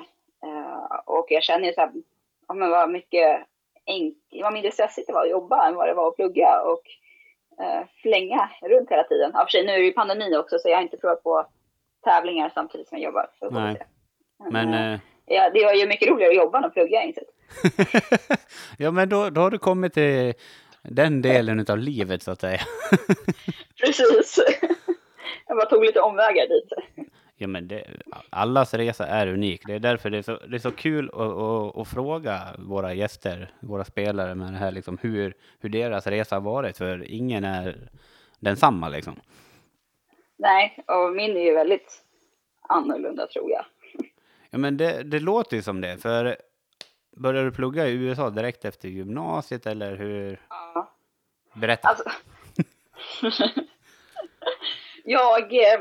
Eh, 0.44 1.00
och 1.06 1.26
jag 1.30 1.44
känner 1.44 1.68
ju 1.68 1.74
så 1.74 1.82
här, 1.82 1.92
ja, 2.48 2.54
men 2.54 2.70
vad 2.70 2.90
mycket 2.90 3.46
enk- 3.86 4.42
vad 4.42 4.54
mindre 4.54 4.72
stressigt 4.72 5.08
det 5.08 5.14
var 5.14 5.24
att 5.24 5.30
jobba 5.30 5.68
än 5.68 5.76
vad 5.76 5.88
det 5.88 5.94
var 5.94 6.08
att 6.08 6.16
plugga 6.16 6.62
och 6.62 6.84
eh, 7.64 7.84
flänga 8.02 8.50
runt 8.62 8.92
hela 8.92 9.04
tiden. 9.04 9.32
Ja, 9.34 9.40
för 9.40 9.52
sig, 9.52 9.66
nu 9.66 9.72
är 9.72 9.78
det 9.78 9.86
ju 9.86 9.94
pandemi 9.94 10.36
också 10.38 10.60
så 10.60 10.70
jag 10.70 10.78
har 10.78 10.84
inte 10.84 10.98
provat 10.98 11.24
på 11.24 11.46
tävlingar 12.04 12.52
samtidigt 12.54 12.88
som 12.88 12.98
jag 12.98 13.06
jobbar. 13.06 13.30
Så 13.40 13.50
Nej. 13.50 13.76
se. 13.76 13.84
Men, 14.50 14.74
eh, 14.74 14.94
eh, 14.94 15.00
ja, 15.26 15.50
det 15.50 15.66
var 15.66 15.74
ju 15.74 15.88
mycket 15.88 16.08
roligare 16.08 16.32
att 16.32 16.38
jobba 16.38 16.58
än 16.58 16.66
att 16.66 16.74
plugga, 16.74 17.04
insett. 17.04 17.28
ja, 18.78 18.92
men 18.92 19.10
då, 19.10 19.30
då 19.30 19.42
har 19.42 19.52
du 19.52 19.58
kommit 19.58 19.94
till 19.94 20.34
den 20.82 21.22
delen 21.22 21.66
av 21.70 21.78
livet 21.78 22.24
så 22.24 22.32
att 22.32 22.42
säga. 22.42 22.60
Precis. 23.82 24.40
jag 25.48 25.58
bara 25.58 25.70
tog 25.70 25.86
lite 25.86 26.02
omvägar 26.02 26.48
dit. 26.48 26.74
Ja, 27.44 27.48
men 27.48 27.68
det, 27.68 27.84
allas 28.30 28.74
resa 28.74 29.08
är 29.08 29.28
unik. 29.28 29.62
Det 29.68 29.74
är 29.74 29.80
därför 29.80 30.10
det 30.10 30.18
är 30.18 30.22
så, 30.22 30.38
det 30.48 30.56
är 30.56 30.60
så 30.60 30.72
kul 30.72 31.10
att, 31.14 31.20
att, 31.20 31.78
att 31.78 31.88
fråga 31.88 32.40
våra 32.58 32.94
gäster, 32.94 33.52
våra 33.60 33.86
spelare, 33.86 34.36
med 34.36 34.54
det 34.54 34.58
här 34.58 34.72
liksom 34.72 34.98
hur, 35.02 35.34
hur 35.60 35.70
deras 35.70 36.08
resa 36.08 36.36
har 36.36 36.42
varit. 36.42 36.78
För 36.78 37.12
ingen 37.12 37.44
är 37.44 37.90
densamma 38.40 38.90
liksom. 38.90 39.20
Nej, 40.38 40.84
och 40.88 41.16
min 41.16 41.38
är 41.38 41.42
ju 41.42 41.54
väldigt 41.54 42.04
annorlunda 42.62 43.28
tror 43.28 43.52
jag. 43.52 43.66
Ja, 44.50 44.58
men 44.58 44.78
det, 44.78 45.04
det 45.04 45.20
låter 45.20 45.56
ju 45.56 45.62
som 45.62 45.82
det. 45.82 45.98
För 45.98 46.38
började 47.12 47.50
du 47.50 47.52
plugga 47.52 47.88
i 47.88 47.94
USA 47.94 48.30
direkt 48.30 48.66
efter 48.66 48.90
gymnasiet 48.90 49.66
eller 49.66 49.96
hur? 49.96 50.42
Ja. 50.50 50.94
Berätta. 51.54 51.88
Alltså, 51.88 52.04
jag 55.04 55.54
eh, 55.54 55.80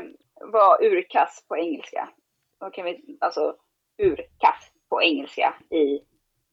var 0.51 0.83
urkass 0.83 1.45
på 1.47 1.57
engelska. 1.57 2.09
Då 2.59 2.69
kan 2.69 2.85
vi, 2.85 3.17
alltså 3.21 3.55
urkass 3.97 4.71
på 4.89 5.01
engelska 5.01 5.53
i 5.69 5.99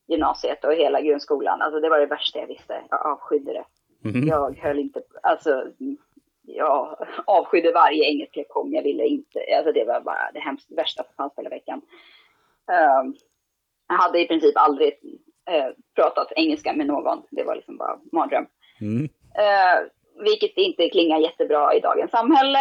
gymnasiet 0.07 0.65
och 0.65 0.73
hela 0.73 1.01
grundskolan. 1.01 1.61
Alltså 1.61 1.79
det 1.79 1.89
var 1.89 1.99
det 1.99 2.05
värsta 2.05 2.39
jag 2.39 2.47
visste. 2.47 2.83
Jag 2.89 3.05
avskydde 3.05 3.53
det. 3.53 3.65
Mhm. 4.09 4.27
Jag 4.27 4.57
höll 4.57 4.79
inte, 4.79 5.01
alltså 5.23 5.63
jag 6.41 7.07
avskydde 7.25 7.71
varje 7.71 8.05
engelsk 8.05 8.35
lektion. 8.35 8.71
Jag 8.71 8.83
ville 8.83 9.05
inte, 9.05 9.39
alltså 9.57 9.71
det 9.71 9.85
var 9.85 10.01
bara 10.01 10.31
det 10.33 10.39
hemskt 10.39 10.71
värsta 10.71 11.03
som 11.03 11.13
fanns 11.17 11.33
hela 11.37 11.49
veckan. 11.49 11.81
Ehm, 12.71 13.15
jag 13.87 13.95
hade 13.95 14.19
i 14.21 14.27
princip 14.27 14.57
aldrig 14.57 14.93
eh, 15.49 15.69
pratat 15.95 16.31
engelska 16.35 16.73
med 16.73 16.87
någon. 16.87 17.23
Det 17.31 17.43
var 17.43 17.55
liksom 17.55 17.77
bara 17.77 17.99
mardröm. 18.11 18.45
Mm. 18.81 19.03
Eh, 19.35 19.87
vilket 20.23 20.57
inte 20.57 20.89
klingar 20.89 21.19
jättebra 21.19 21.73
i 21.73 21.79
dagens 21.79 22.11
samhälle. 22.11 22.59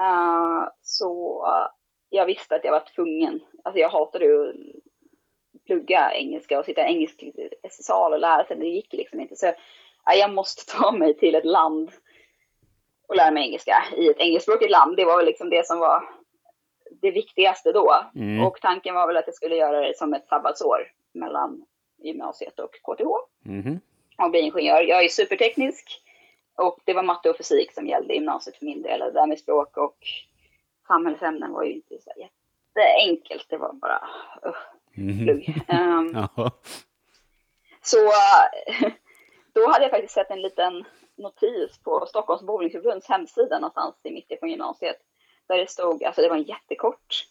Eh, 0.00 0.68
så 0.82 1.42
jag 2.10 2.26
visste 2.26 2.54
att 2.56 2.64
jag 2.64 2.72
var 2.72 2.84
tvungen. 2.94 3.40
Alltså 3.64 3.78
jag 3.80 3.88
hatade 3.88 4.24
ju 4.24 4.48
att 4.48 4.54
plugga 5.66 6.12
engelska 6.14 6.58
och 6.58 6.64
sitta 6.64 6.88
i 6.88 6.92
engelsk 6.92 7.22
sal 7.70 8.12
och 8.12 8.20
lära 8.20 8.44
sig. 8.44 8.56
Det 8.56 8.66
gick 8.66 8.92
liksom 8.92 9.20
inte. 9.20 9.36
Så 9.36 9.46
ja, 10.04 10.14
jag 10.14 10.34
måste 10.34 10.72
ta 10.76 10.92
mig 10.92 11.14
till 11.14 11.34
ett 11.34 11.44
land 11.44 11.90
och 13.08 13.16
lära 13.16 13.30
mig 13.30 13.46
engelska 13.46 13.84
i 13.96 14.08
ett 14.08 14.18
engelskspråkigt 14.18 14.70
land. 14.70 14.96
Det 14.96 15.04
var 15.04 15.16
väl 15.16 15.26
liksom 15.26 15.50
det 15.50 15.66
som 15.66 15.78
var 15.78 16.02
det 17.00 17.10
viktigaste 17.10 17.72
då. 17.72 17.94
Mm. 18.14 18.46
Och 18.46 18.60
tanken 18.60 18.94
var 18.94 19.06
väl 19.06 19.16
att 19.16 19.26
jag 19.26 19.34
skulle 19.34 19.56
göra 19.56 19.80
det 19.80 19.96
som 19.96 20.14
ett 20.14 20.28
sabbatsår 20.28 20.92
mellan 21.14 21.64
gymnasiet 21.98 22.60
och 22.60 22.72
KTH 22.72 23.06
Mhm. 23.44 23.80
och 24.18 24.30
bli 24.30 24.40
ingenjör. 24.40 24.82
Jag 24.82 25.04
är 25.04 25.08
superteknisk 25.08 26.02
och 26.56 26.80
det 26.84 26.94
var 26.94 27.02
matte 27.02 27.30
och 27.30 27.36
fysik 27.36 27.72
som 27.72 27.86
gällde 27.86 28.12
i 28.12 28.16
gymnasiet 28.16 28.56
för 28.56 28.64
min 28.64 28.82
del. 28.82 29.00
Det 29.00 29.10
där 29.10 29.26
med 29.26 29.38
språk 29.38 29.76
och 29.76 29.96
samhällsämnen 30.86 31.52
var 31.52 31.64
ju 31.64 31.72
inte 31.72 31.98
så 32.00 32.10
jätteenkelt. 32.16 33.46
Det 33.48 33.56
var 33.56 33.72
bara 33.72 34.08
uh, 34.46 34.56
plugg. 35.24 35.64
Ehm, 35.68 36.12
Ja. 36.36 36.50
så 37.82 37.96
då 39.52 39.68
hade 39.68 39.84
jag 39.84 39.90
faktiskt 39.90 40.14
sett 40.14 40.30
en 40.30 40.42
liten 40.42 40.84
notis 41.16 41.78
på 41.78 42.06
Stockholms 42.08 42.42
bowlingförbunds 42.42 43.08
hemsida 43.08 43.58
någonstans 43.58 43.94
i 44.02 44.10
mitten 44.10 44.36
på 44.40 44.46
gymnasiet. 44.46 44.96
Där 45.46 45.58
det 45.58 45.70
stod, 45.70 46.04
alltså 46.04 46.22
det 46.22 46.28
var 46.28 46.36
en 46.36 46.42
jättekort, 46.42 47.26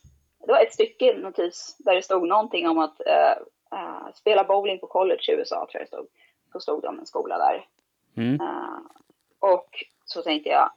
det 0.45 0.51
var 0.51 0.59
ett 0.59 0.73
stycke 0.73 1.17
notis 1.17 1.75
där 1.79 1.95
det 1.95 2.01
stod 2.01 2.27
någonting 2.27 2.69
om 2.69 2.77
att 2.77 3.01
eh, 3.05 3.31
eh, 3.71 4.13
spela 4.13 4.43
bowling 4.43 4.79
på 4.79 4.87
college 4.87 5.21
i 5.27 5.31
USA 5.31 5.55
tror 5.55 5.69
jag 5.73 5.81
det 5.81 5.87
stod. 5.87 6.07
Så 6.51 6.59
stod 6.59 6.81
det 6.81 6.87
om 6.87 6.99
en 6.99 7.05
skola 7.05 7.37
där. 7.37 7.67
Mm. 8.17 8.41
Eh, 8.41 8.77
och 9.53 9.69
så 10.05 10.21
tänkte 10.21 10.49
jag, 10.49 10.71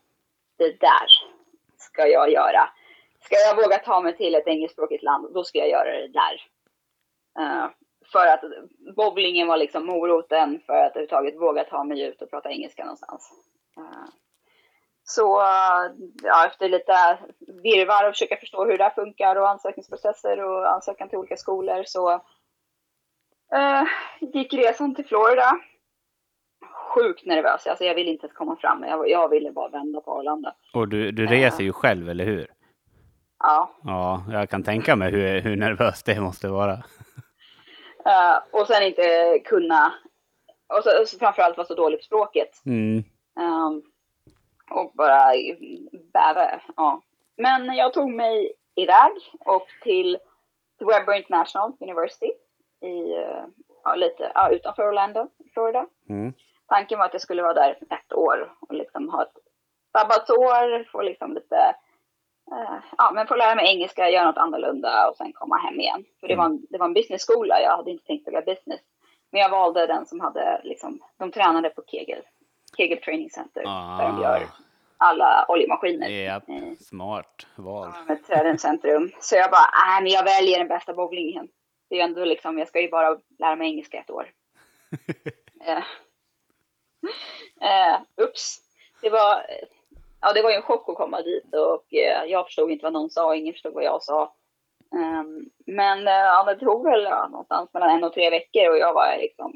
det 0.58 0.80
där 0.80 1.06
ska 1.76 2.06
jag 2.06 2.30
göra. 2.30 2.68
Ska 3.20 3.36
jag 3.36 3.56
våga 3.56 3.78
ta 3.78 4.00
mig 4.00 4.16
till 4.16 4.34
ett 4.34 4.46
engelskspråkigt 4.46 5.02
land, 5.02 5.34
då 5.34 5.44
ska 5.44 5.58
jag 5.58 5.68
göra 5.68 5.92
det 5.92 6.08
där. 6.08 6.42
Uh, 7.40 7.66
för 8.12 8.26
att 8.26 8.40
bowlingen 8.96 9.48
var 9.48 9.56
liksom 9.56 9.86
moroten 9.86 10.60
för 10.66 10.72
att 10.72 10.90
överhuvudtaget 10.90 11.40
våga 11.40 11.64
ta 11.64 11.84
mig 11.84 12.02
ut 12.02 12.22
och 12.22 12.30
prata 12.30 12.50
engelska 12.50 12.84
någonstans. 12.84 13.32
Uh, 13.78 14.08
så 15.02 15.40
eh, 15.40 15.90
ja, 16.22 16.46
efter 16.46 16.68
lite 16.68 17.18
virrvarr 17.38 18.08
och 18.08 18.14
försöka 18.14 18.36
förstå 18.36 18.64
hur 18.64 18.78
det 18.78 18.84
här 18.84 18.90
funkar 18.90 19.36
och 19.36 19.48
ansökningsprocesser 19.48 20.44
och 20.44 20.72
ansökan 20.72 21.08
till 21.08 21.18
olika 21.18 21.36
skolor 21.36 21.84
så 21.86 22.12
uh, 23.54 23.84
gick 24.20 24.54
resan 24.54 24.94
till 24.94 25.06
Florida. 25.06 25.58
Sjukt 26.94 27.26
nervös, 27.26 27.66
alltså 27.66 27.84
jag 27.84 27.94
ville 27.94 28.10
inte 28.10 28.26
ens 28.26 28.36
komma 28.36 28.56
fram. 28.56 28.84
Jag, 28.84 29.08
jag 29.10 29.28
ville 29.28 29.52
bara 29.52 29.68
vända 29.68 30.00
på 30.00 30.12
Arlanda. 30.12 30.54
Och 30.74 30.88
du, 30.88 31.10
du 31.12 31.26
reser 31.26 31.64
ju 31.64 31.72
själv, 31.72 32.08
eller 32.08 32.24
hur? 32.24 32.46
Ja, 33.38 33.70
Ja, 33.82 34.24
jag 34.32 34.50
kan 34.50 34.62
tänka 34.62 34.96
mig 34.96 35.10
hur, 35.10 35.40
hur 35.40 35.56
nervöst 35.56 36.06
det 36.06 36.20
måste 36.20 36.48
vara. 36.48 36.72
Eh, 38.04 38.38
och 38.50 38.66
sen 38.66 38.82
inte 38.82 39.38
kunna, 39.44 39.92
och 40.76 40.82
så, 40.84 40.90
så 41.06 41.18
framförallt 41.18 41.56
vara 41.56 41.66
så 41.66 41.74
dålig 41.74 41.98
på 41.98 42.04
språket. 42.04 42.50
Mm. 42.66 43.04
Ehm, 43.40 43.82
och 44.70 44.92
bara 44.94 45.32
bäva. 46.12 46.60
Ja. 46.76 47.02
Men 47.36 47.76
jag 47.76 47.92
tog 47.92 48.10
mig 48.10 48.52
iväg 48.74 49.12
och 49.40 49.66
till 49.82 50.18
Webber 50.80 51.14
International 51.16 51.72
University 51.80 52.32
i, 52.80 53.12
eh, 53.16 53.44
ja, 53.84 53.94
lite 53.94 54.32
ja, 54.34 54.50
utanför 54.50 54.88
Orlando, 54.88 55.28
Florida. 55.54 55.86
Mm. 56.08 56.32
Tanken 56.68 56.98
var 56.98 57.06
att 57.06 57.12
jag 57.12 57.22
skulle 57.22 57.42
vara 57.42 57.54
där 57.54 57.78
ett 57.90 58.12
år 58.12 58.52
och 58.60 58.74
liksom 58.74 59.08
ha 59.08 59.22
ett 59.22 59.36
sabbatsår, 59.92 60.84
få 60.92 61.02
liksom 61.02 61.34
lite, 61.34 61.56
eh, 62.52 62.78
ja 62.98 63.10
men 63.14 63.26
få 63.26 63.36
lära 63.36 63.54
mig 63.54 63.66
engelska, 63.74 64.10
göra 64.10 64.26
något 64.26 64.36
annorlunda 64.36 65.08
och 65.10 65.16
sen 65.16 65.32
komma 65.32 65.56
hem 65.56 65.80
igen. 65.80 66.04
För 66.20 66.28
det 66.28 66.36
var 66.36 66.44
en, 66.44 66.66
det 66.70 66.78
var 66.78 66.86
en 66.86 66.94
businessskola, 66.94 67.60
jag 67.60 67.76
hade 67.76 67.90
inte 67.90 68.04
tänkt 68.04 68.26
välja 68.26 68.40
business. 68.40 68.80
Men 69.30 69.40
jag 69.40 69.50
valde 69.50 69.86
den 69.86 70.06
som 70.06 70.20
hade 70.20 70.60
liksom, 70.64 71.00
de 71.18 71.30
tränade 71.30 71.70
på 71.70 71.82
Kegel, 71.86 72.22
Kegel 72.76 72.98
Training 72.98 73.30
Center, 73.30 73.62
där 73.98 74.08
de 74.08 74.22
gör 74.22 74.46
alla 74.96 75.46
oljemaskiner. 75.48 76.08
Ja, 76.08 76.40
Eh, 76.48 76.74
smart 76.80 77.46
val. 77.56 77.92
med 78.06 78.26
Trädens 78.26 78.62
centrum. 78.62 79.10
Så 79.20 79.36
jag 79.36 79.50
bara, 79.50 79.70
nej 79.86 80.02
men 80.02 80.12
jag 80.12 80.24
väljer 80.24 80.58
den 80.58 80.68
bästa 80.68 80.94
bowlingen. 80.94 81.48
Det 81.90 82.00
är 82.00 82.04
ändå 82.04 82.24
liksom, 82.24 82.58
jag 82.58 82.68
ska 82.68 82.80
ju 82.80 82.90
bara 82.90 83.18
lära 83.38 83.56
mig 83.56 83.68
engelska 83.68 83.98
ett 83.98 84.10
år. 84.10 84.30
eh. 85.66 85.82
Eh, 87.60 88.24
ups. 88.24 88.58
Det 89.02 89.10
var, 89.10 89.46
ja, 90.20 90.32
det 90.32 90.42
var 90.42 90.50
ju 90.50 90.56
en 90.56 90.62
chock 90.62 90.88
att 90.88 90.96
komma 90.96 91.22
dit 91.22 91.54
och 91.54 91.94
eh, 91.94 92.24
jag 92.24 92.46
förstod 92.46 92.70
inte 92.70 92.82
vad 92.82 92.92
någon 92.92 93.10
sa 93.10 93.26
och 93.26 93.36
ingen 93.36 93.54
förstod 93.54 93.74
vad 93.74 93.84
jag 93.84 94.02
sa. 94.02 94.34
Um, 94.90 95.50
men 95.66 95.98
uh, 95.98 96.12
ja, 96.12 96.44
det 96.44 96.56
tog 96.56 96.84
väl 96.84 97.02
ja, 97.02 97.28
någonstans 97.28 97.70
mellan 97.72 97.90
en 97.90 98.04
och 98.04 98.12
tre 98.12 98.30
veckor 98.30 98.70
och 98.70 98.78
jag 98.78 98.94
var 98.94 99.16
liksom, 99.18 99.52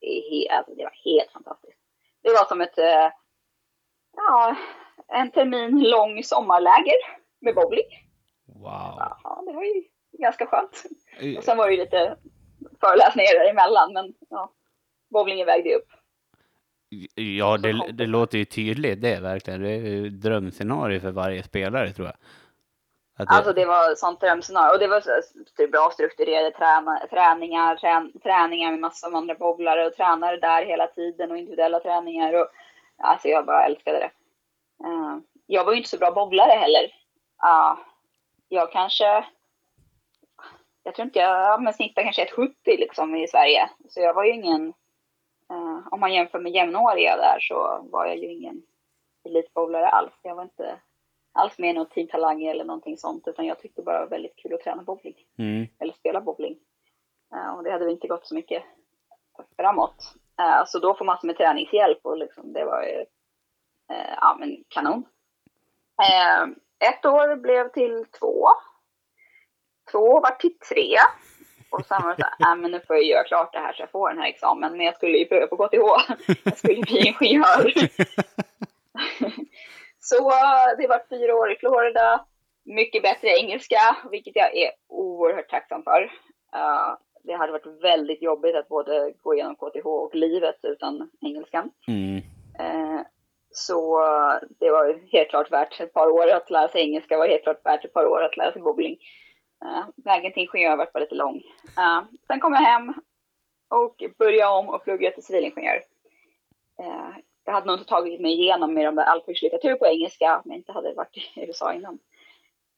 he, 0.00 0.56
alltså, 0.56 0.74
det 0.74 0.84
var 0.84 0.98
helt 1.04 1.32
fantastiskt. 1.32 1.78
Det 2.22 2.30
var 2.30 2.44
som 2.44 2.60
ett, 2.60 2.78
uh, 2.78 3.10
ja, 4.16 4.56
en 5.08 5.30
termin 5.30 5.82
lång 5.82 6.22
sommarläger 6.24 6.96
med 7.40 7.54
bowling. 7.54 7.86
Wow. 8.46 8.94
Ja, 9.24 9.42
det 9.46 9.52
var 9.52 9.62
ju 9.62 9.84
ganska 10.12 10.46
skönt. 10.46 10.82
Och 11.38 11.44
sen 11.44 11.56
var 11.56 11.66
det 11.66 11.72
ju 11.72 11.78
lite 11.78 12.16
föreläsningar 12.80 13.38
däremellan, 13.38 13.92
men 13.92 14.14
ja, 14.30 14.52
bowlingen 15.10 15.46
vägde 15.46 15.74
upp. 15.74 15.88
Ja, 17.14 17.56
det, 17.56 17.92
det 17.92 18.06
låter 18.06 18.38
ju 18.38 18.44
tydligt 18.44 19.02
det 19.02 19.20
verkligen. 19.20 19.62
Det 19.62 19.70
är 19.70 19.78
ju 19.78 20.08
drömscenario 20.08 21.00
för 21.00 21.10
varje 21.10 21.42
spelare 21.42 21.92
tror 21.92 22.06
jag. 22.06 22.16
Det... 23.16 23.32
Alltså 23.32 23.52
det 23.52 23.64
var 23.64 23.94
sånt 23.94 24.20
drömscenario. 24.20 24.72
Och 24.72 24.78
det 24.78 24.86
var 24.86 25.00
så, 25.00 25.10
så 25.56 25.66
bra 25.68 25.90
strukturerade 25.92 26.50
träna, 26.50 27.06
träningar, 27.10 27.76
trän, 27.76 28.12
träningar 28.22 28.70
med 28.70 28.80
massor 28.80 29.08
av 29.08 29.14
andra 29.14 29.34
bowlare 29.34 29.86
och 29.86 29.94
tränare 29.94 30.36
där 30.36 30.66
hela 30.66 30.86
tiden 30.86 31.30
och 31.30 31.36
individuella 31.38 31.80
träningar. 31.80 32.34
Och, 32.34 32.48
alltså 32.98 33.28
jag 33.28 33.46
bara 33.46 33.66
älskade 33.66 33.98
det. 33.98 34.10
Uh, 34.88 35.18
jag 35.46 35.64
var 35.64 35.72
ju 35.72 35.78
inte 35.78 35.90
så 35.90 35.98
bra 35.98 36.10
bowlare 36.10 36.58
heller. 36.58 36.84
Uh, 37.44 37.78
jag 38.48 38.72
kanske, 38.72 39.24
jag 40.82 40.94
tror 40.94 41.06
inte 41.06 41.18
jag, 41.18 41.62
men 41.62 41.72
snittade 41.72 42.04
kanske 42.04 42.24
1,70 42.24 42.52
liksom 42.64 43.16
i 43.16 43.28
Sverige. 43.28 43.70
Så 43.88 44.00
jag 44.00 44.14
var 44.14 44.24
ju 44.24 44.32
ingen 44.32 44.72
om 45.90 46.00
man 46.00 46.12
jämför 46.12 46.40
med 46.40 46.52
jämnåriga 46.52 47.16
där 47.16 47.40
så 47.40 47.88
var 47.92 48.06
jag 48.06 48.16
ju 48.16 48.32
ingen 48.32 48.62
elitbowlare 49.24 49.88
alls. 49.88 50.12
Jag 50.22 50.34
var 50.34 50.42
inte 50.42 50.80
alls 51.32 51.58
med 51.58 51.70
i 51.70 51.72
någon 51.72 51.88
teamtalang 51.88 52.42
eller 52.44 52.64
någonting 52.64 52.98
sånt 52.98 53.28
utan 53.28 53.46
jag 53.46 53.58
tyckte 53.58 53.82
bara 53.82 53.94
det 53.94 54.04
var 54.04 54.10
väldigt 54.10 54.36
kul 54.36 54.54
att 54.54 54.60
träna 54.60 54.82
bowling. 54.82 55.16
Mm. 55.38 55.66
Eller 55.78 55.92
spela 55.92 56.20
bowling. 56.20 56.56
Uh, 57.34 57.54
och 57.56 57.64
det 57.64 57.70
hade 57.70 57.84
väl 57.84 57.94
inte 57.94 58.08
gått 58.08 58.26
så 58.26 58.34
mycket 58.34 58.62
framåt. 59.56 60.14
Uh, 60.40 60.64
så 60.66 60.78
då 60.78 60.94
får 60.94 61.04
man 61.04 61.18
med 61.22 61.36
träningshjälp 61.36 61.98
och 62.02 62.18
liksom 62.18 62.52
det 62.52 62.64
var 62.64 62.82
ju 62.82 63.04
ja 64.20 64.36
men 64.40 64.64
kanon. 64.68 65.04
ett 66.78 67.04
år 67.04 67.36
blev 67.36 67.68
till 67.68 68.06
två. 68.20 68.48
Två 69.92 70.20
var 70.20 70.30
till 70.30 70.58
tre. 70.58 70.96
Och 71.72 71.86
sen 71.86 72.02
var 72.02 72.10
det 72.10 72.22
så 72.22 72.28
här, 72.44 72.52
äh, 72.52 72.60
men 72.60 72.70
nu 72.70 72.80
får 72.86 72.96
jag 72.96 73.04
göra 73.04 73.24
klart 73.24 73.52
det 73.52 73.58
här 73.58 73.72
så 73.72 73.82
jag 73.82 73.90
får 73.90 74.08
den 74.08 74.18
här 74.18 74.28
examen. 74.28 74.76
Men 74.76 74.86
jag 74.86 74.96
skulle 74.96 75.18
ju 75.18 75.28
börja 75.28 75.46
på 75.46 75.56
KTH. 75.56 76.14
Jag 76.44 76.58
skulle 76.58 76.82
bli 76.82 76.98
ingenjör. 76.98 77.72
så 80.00 80.30
det 80.78 80.86
var 80.86 81.08
fyra 81.08 81.34
år 81.34 81.52
i 81.52 81.56
Florida. 81.56 82.26
Mycket 82.64 83.02
bättre 83.02 83.28
engelska, 83.28 83.96
vilket 84.10 84.36
jag 84.36 84.56
är 84.56 84.70
oerhört 84.88 85.50
tacksam 85.50 85.82
för. 85.82 86.02
Uh, 86.56 86.96
det 87.24 87.32
hade 87.32 87.52
varit 87.52 87.82
väldigt 87.82 88.22
jobbigt 88.22 88.56
att 88.56 88.68
både 88.68 89.12
gå 89.22 89.34
igenom 89.34 89.54
KTH 89.54 89.86
och 89.86 90.14
livet 90.14 90.58
utan 90.62 91.10
engelskan. 91.20 91.70
Mm. 91.88 92.16
Uh, 92.60 93.00
så 93.50 94.00
det 94.60 94.70
var 94.70 95.12
helt 95.12 95.30
klart 95.30 95.52
värt 95.52 95.80
ett 95.80 95.92
par 95.92 96.08
år 96.08 96.30
att 96.30 96.50
lära 96.50 96.68
sig 96.68 96.80
engelska, 96.82 97.18
var 97.18 97.28
helt 97.28 97.42
klart 97.42 97.66
värt 97.66 97.84
ett 97.84 97.92
par 97.92 98.06
år 98.06 98.22
att 98.22 98.36
lära 98.36 98.52
sig 98.52 98.62
bowling. 98.62 98.98
Uh, 99.64 99.84
vägen 99.96 100.32
till 100.32 100.42
ingenjör 100.42 100.76
var 100.76 101.00
lite 101.00 101.14
lång. 101.14 101.36
Uh, 101.78 102.02
sen 102.26 102.40
kom 102.40 102.52
jag 102.52 102.60
hem 102.60 102.94
och 103.70 104.02
började 104.18 104.52
om 104.52 104.68
och 104.68 104.84
pluggade 104.84 105.14
till 105.14 105.24
civilingenjör. 105.24 105.82
Uh, 106.80 107.16
jag 107.44 107.52
hade 107.52 107.66
nog 107.66 107.74
inte 107.74 107.88
tagit 107.88 108.20
mig 108.20 108.32
igenom 108.32 108.74
med 108.74 108.84
de 108.84 108.94
där 108.94 109.04
allkurslitteratur 109.04 109.74
på 109.74 109.86
engelska 109.86 110.36
om 110.36 110.50
jag 110.50 110.56
inte 110.56 110.72
hade 110.72 110.94
varit 110.94 111.16
i 111.16 111.40
USA 111.40 111.72
innan. 111.72 111.98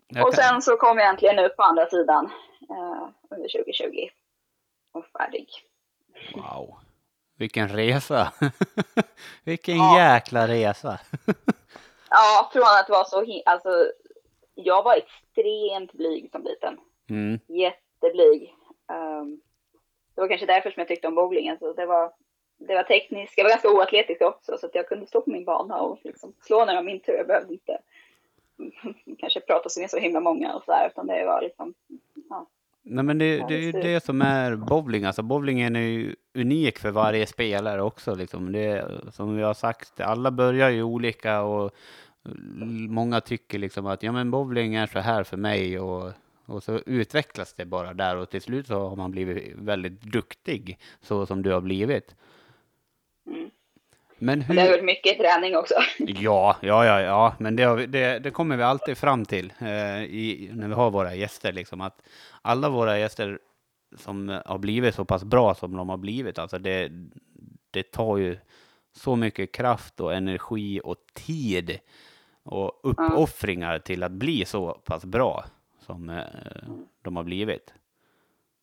Jag 0.09 0.29
och 0.29 0.35
sen 0.35 0.62
så 0.62 0.76
kom 0.76 0.99
jag 0.99 1.09
äntligen 1.09 1.38
ut 1.38 1.57
på 1.57 1.62
andra 1.62 1.87
sidan 1.87 2.31
under 3.31 3.49
2020 3.49 4.09
och 4.93 5.07
färdig. 5.07 5.49
Wow, 6.35 6.75
vilken 7.38 7.69
resa! 7.69 8.33
vilken 9.45 9.76
ja. 9.76 9.99
jäkla 9.99 10.49
resa! 10.49 10.99
ja, 12.11 12.50
från 12.53 12.62
att 12.62 12.88
vara 12.88 13.05
så, 13.05 13.43
alltså 13.47 13.93
jag 14.54 14.82
var 14.82 14.96
extremt 14.96 15.92
blyg 15.92 16.30
som 16.30 16.42
liten. 16.42 16.80
Mm. 17.11 17.38
Jätteblyg. 17.46 18.54
Um, 18.88 19.40
det 20.14 20.21
var 20.21 20.28
kanske 20.28 20.47
därför 20.47 20.71
som 20.71 20.80
jag 20.80 20.88
tyckte 20.88 21.08
om 21.08 21.14
bowlingen. 21.14 21.58
Så 21.58 21.73
det, 21.73 21.86
var, 21.86 22.12
det 22.58 22.75
var 22.75 22.82
tekniskt, 22.82 23.38
jag 23.38 23.45
var 23.45 23.50
ganska 23.50 23.71
oatletisk 23.71 24.23
också 24.23 24.58
så 24.58 24.67
att 24.67 24.75
jag 24.75 24.88
kunde 24.88 25.06
stå 25.06 25.21
på 25.21 25.30
min 25.30 25.45
bana 25.45 25.80
och 25.80 25.99
liksom 26.04 26.32
slå 26.40 26.64
när 26.64 26.73
det 26.73 26.78
var 26.78 26.82
min 26.82 27.00
tur. 27.00 27.12
Jag 27.12 27.26
behövde 27.26 27.52
inte 27.52 27.78
kanske 29.19 29.40
prata 29.40 29.69
med 29.80 29.90
så 29.90 29.99
himla 29.99 30.21
många 30.21 30.54
och 30.54 30.64
sådär 30.64 30.88
utan 30.93 31.06
det 31.06 31.25
var 31.25 31.43
liksom, 31.43 31.75
ja. 32.30 32.47
Nej 32.86 33.04
men 33.04 33.19
det, 33.19 33.36
det 33.49 33.54
är 33.54 33.60
ju 33.60 33.73
det 33.73 34.04
som 34.04 34.23
är 34.23 34.56
bowling, 34.56 35.04
alltså 35.04 35.23
bowlingen 35.23 35.76
är 35.76 35.80
ju 35.80 36.14
unik 36.34 36.78
för 36.78 36.90
varje 36.90 37.26
spelare 37.26 37.82
också 37.82 38.14
liksom. 38.14 38.52
Det, 38.52 38.84
som 39.12 39.36
vi 39.36 39.43
har 39.43 39.54
sagt, 39.54 40.00
alla 40.00 40.30
börjar 40.30 40.71
ju 40.71 40.82
olika 40.82 41.43
och 41.43 41.71
många 42.89 43.21
tycker 43.21 43.58
liksom 43.58 43.87
att 43.87 44.02
ja, 44.02 44.13
men 44.13 44.30
bowling 44.30 44.75
är 44.75 44.87
så 44.87 44.99
här 44.99 45.25
för 45.25 45.37
mig 45.37 45.78
och, 45.78 46.13
och 46.47 46.63
så 46.63 46.78
utvecklas 46.87 47.54
det 47.54 47.65
bara 47.65 47.95
där 47.95 48.17
och 48.17 48.30
till 48.30 48.43
slut 48.43 48.67
så 48.67 48.89
har 48.89 48.97
man 48.97 49.10
blivit 49.10 49.54
väldigt 49.56 50.02
duktig 50.02 50.78
så 51.00 51.26
som 51.26 51.43
du 51.43 51.52
har 51.52 51.60
blivit. 51.60 52.15
Mm. 53.26 53.50
Men 54.19 54.43
hur... 54.43 54.54
Det 54.54 54.60
har 54.60 54.69
varit 54.69 54.84
mycket 54.84 55.19
träning 55.19 55.56
också. 55.56 55.75
Ja, 55.99 56.56
ja, 56.63 56.87
ja, 56.87 57.00
ja. 57.00 57.34
men 57.39 57.56
det, 57.56 57.87
det, 57.87 58.19
det 58.19 58.30
kommer 58.30 58.56
vi 58.56 58.63
alltid 58.63 58.99
fram 58.99 59.25
till 59.25 59.52
eh, 59.58 60.02
i, 60.04 60.50
när 60.52 60.69
vi 60.69 60.75
har 60.75 60.91
våra 60.91 61.15
gäster. 61.15 61.52
Liksom, 61.52 61.80
att 61.80 62.02
alla 62.43 62.69
våra 62.69 62.99
gäster 62.99 63.39
som 63.97 64.41
har 64.47 64.58
blivit 64.58 64.95
så 64.95 65.04
pass 65.04 65.25
bra 65.25 65.54
som 65.54 65.76
de 65.76 65.89
har 65.89 65.97
blivit, 65.97 66.39
alltså 66.39 66.58
det, 66.58 66.91
det 67.71 67.82
tar 67.82 68.17
ju 68.17 68.39
så 68.97 69.17
mycket 69.17 69.52
kraft 69.52 70.00
och 70.00 70.15
energi 70.15 70.80
och 70.84 70.97
tid 71.13 71.78
och 72.45 72.80
uppoffringar 72.83 73.71
mm. 73.71 73.83
till 73.83 74.02
att 74.02 74.13
bli 74.13 74.45
så 74.45 74.73
pass 74.85 75.04
bra 75.04 75.45
som 75.78 76.11
eh, 76.11 76.25
de 77.02 77.17
har 77.17 77.25
blivit. 77.25 77.75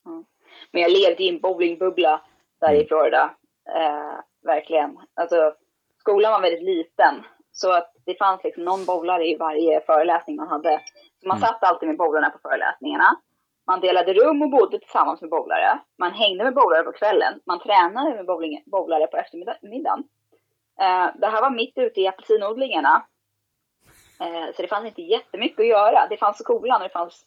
Mm. 0.05 0.25
Men 0.71 0.81
jag 0.81 0.91
levde 0.91 1.23
i 1.23 1.29
en 1.29 1.39
bowlingbubbla 1.39 2.21
där 2.59 2.69
mm. 2.69 2.81
i 2.81 2.85
Florida, 2.85 3.35
eh, 3.75 4.19
verkligen. 4.43 4.97
Alltså, 5.13 5.53
skolan 5.99 6.31
var 6.31 6.41
väldigt 6.41 6.63
liten, 6.63 7.23
så 7.51 7.71
att 7.71 7.93
det 8.05 8.17
fanns 8.17 8.43
liksom 8.43 8.63
någon 8.63 8.85
bowlare 8.85 9.27
i 9.27 9.37
varje 9.37 9.81
föreläsning 9.81 10.35
man 10.35 10.47
hade. 10.47 10.81
Så 11.21 11.27
man 11.27 11.37
mm. 11.37 11.47
satt 11.47 11.63
alltid 11.63 11.87
med 11.87 11.97
bowlarna 11.97 12.29
på 12.29 12.39
föreläsningarna. 12.41 13.17
Man 13.67 13.79
delade 13.79 14.13
rum 14.13 14.41
och 14.41 14.49
bodde 14.49 14.79
tillsammans 14.79 15.21
med 15.21 15.29
bowlare. 15.29 15.79
Man 15.97 16.11
hängde 16.11 16.43
med 16.43 16.53
bowlare 16.53 16.83
på 16.83 16.91
kvällen. 16.91 17.39
Man 17.45 17.59
tränade 17.59 18.15
med 18.15 18.25
bowling, 18.25 18.63
bowlare 18.65 19.07
på 19.07 19.17
eftermiddagen. 19.17 20.03
Eh, 20.79 21.07
det 21.15 21.27
här 21.27 21.41
var 21.41 21.49
mitt 21.49 21.77
ute 21.77 22.01
i 22.01 22.07
apelsinodlingarna. 22.07 23.05
Eh, 24.21 24.55
så 24.55 24.61
det 24.61 24.67
fanns 24.67 24.85
inte 24.85 25.01
jättemycket 25.01 25.59
att 25.59 25.67
göra. 25.67 26.07
Det 26.09 26.17
fanns 26.17 26.37
skolan 26.37 26.81
och 26.81 26.87
det 26.87 26.93
fanns 26.93 27.25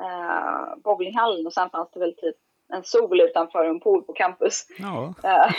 eh, 0.00 0.76
bowlinghallen 0.84 1.46
och 1.46 1.52
sen 1.52 1.70
fanns 1.70 1.90
det 1.90 2.00
väl 2.00 2.14
typ 2.16 2.36
en 2.72 2.84
sol 2.84 3.20
utanför 3.20 3.64
en 3.64 3.80
pool 3.80 4.02
på 4.02 4.12
campus. 4.12 4.66
Ja. 4.78 5.14
Eh, 5.24 5.52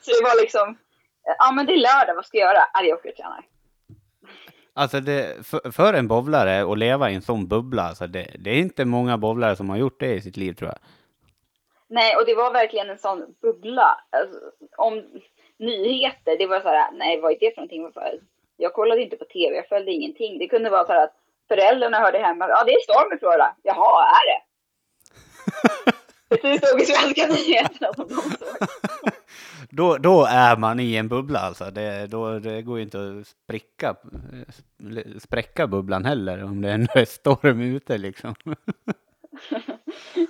så 0.00 0.10
det 0.10 0.22
var 0.22 0.40
liksom, 0.40 0.78
ja 1.38 1.52
men 1.52 1.66
det 1.66 1.72
är 1.72 1.76
lördag, 1.76 2.14
vad 2.14 2.26
ska 2.26 2.38
jag 2.38 2.54
göra? 2.54 2.64
Ja, 2.72 2.82
jag 2.82 2.98
åker 2.98 3.10
och 3.10 3.16
tränar. 3.16 3.46
Alltså 4.74 5.00
det, 5.00 5.46
för, 5.46 5.70
för, 5.70 5.94
en 5.94 6.08
bowlare 6.08 6.72
att 6.72 6.78
leva 6.78 7.10
i 7.10 7.14
en 7.14 7.22
sån 7.22 7.48
bubbla, 7.48 7.82
alltså 7.82 8.06
det, 8.06 8.30
det, 8.38 8.50
är 8.50 8.58
inte 8.58 8.84
många 8.84 9.18
bowlare 9.18 9.56
som 9.56 9.70
har 9.70 9.76
gjort 9.76 10.00
det 10.00 10.14
i 10.14 10.20
sitt 10.20 10.36
liv 10.36 10.52
tror 10.52 10.70
jag. 10.70 10.78
Nej, 11.88 12.16
och 12.16 12.26
det 12.26 12.34
var 12.34 12.52
verkligen 12.52 12.90
en 12.90 12.98
sån 12.98 13.34
bubbla. 13.42 14.00
Alltså, 14.10 14.38
om 14.76 15.04
nyheter, 15.58 16.38
det 16.38 16.46
var 16.46 16.60
så 16.60 16.68
här, 16.68 16.92
nej 16.92 17.20
vad 17.20 17.32
är 17.32 17.38
det 17.40 17.54
för 17.54 17.60
någonting? 17.60 17.92
Jag 18.60 18.72
kollade 18.72 19.02
inte 19.02 19.16
på 19.16 19.24
tv, 19.24 19.56
jag 19.56 19.68
följde 19.68 19.92
ingenting. 19.92 20.38
Det 20.38 20.48
kunde 20.48 20.70
vara 20.70 20.86
så 20.86 20.92
att 20.92 21.14
föräldrarna 21.48 21.98
hörde 21.98 22.18
hemma, 22.18 22.48
ja 22.48 22.64
det 22.66 22.72
är 22.72 22.80
storm 22.80 23.16
i 23.16 23.18
Florida. 23.18 23.56
Jaha, 23.62 24.04
är 24.04 24.26
det? 24.30 24.40
det 26.42 26.66
stod 26.66 26.80
i 26.80 26.84
svenska 26.84 27.26
nyheterna 27.26 27.92
som 27.92 28.08
de 28.08 28.14
såg. 28.14 28.68
Då, 29.72 29.96
då 29.96 30.26
är 30.30 30.56
man 30.56 30.80
i 30.80 30.96
en 30.96 31.08
bubbla 31.08 31.38
alltså. 31.38 31.64
Det, 31.64 32.06
då, 32.06 32.38
det 32.38 32.62
går 32.62 32.76
ju 32.78 32.82
inte 32.82 32.98
att 32.98 33.26
spricka, 33.26 33.96
spräcka 35.22 35.66
bubblan 35.66 36.04
heller 36.04 36.44
om 36.44 36.62
det 36.62 36.70
ändå 36.70 36.92
är 36.94 37.04
storm 37.20 37.60
ute 37.60 37.98
liksom. 37.98 38.34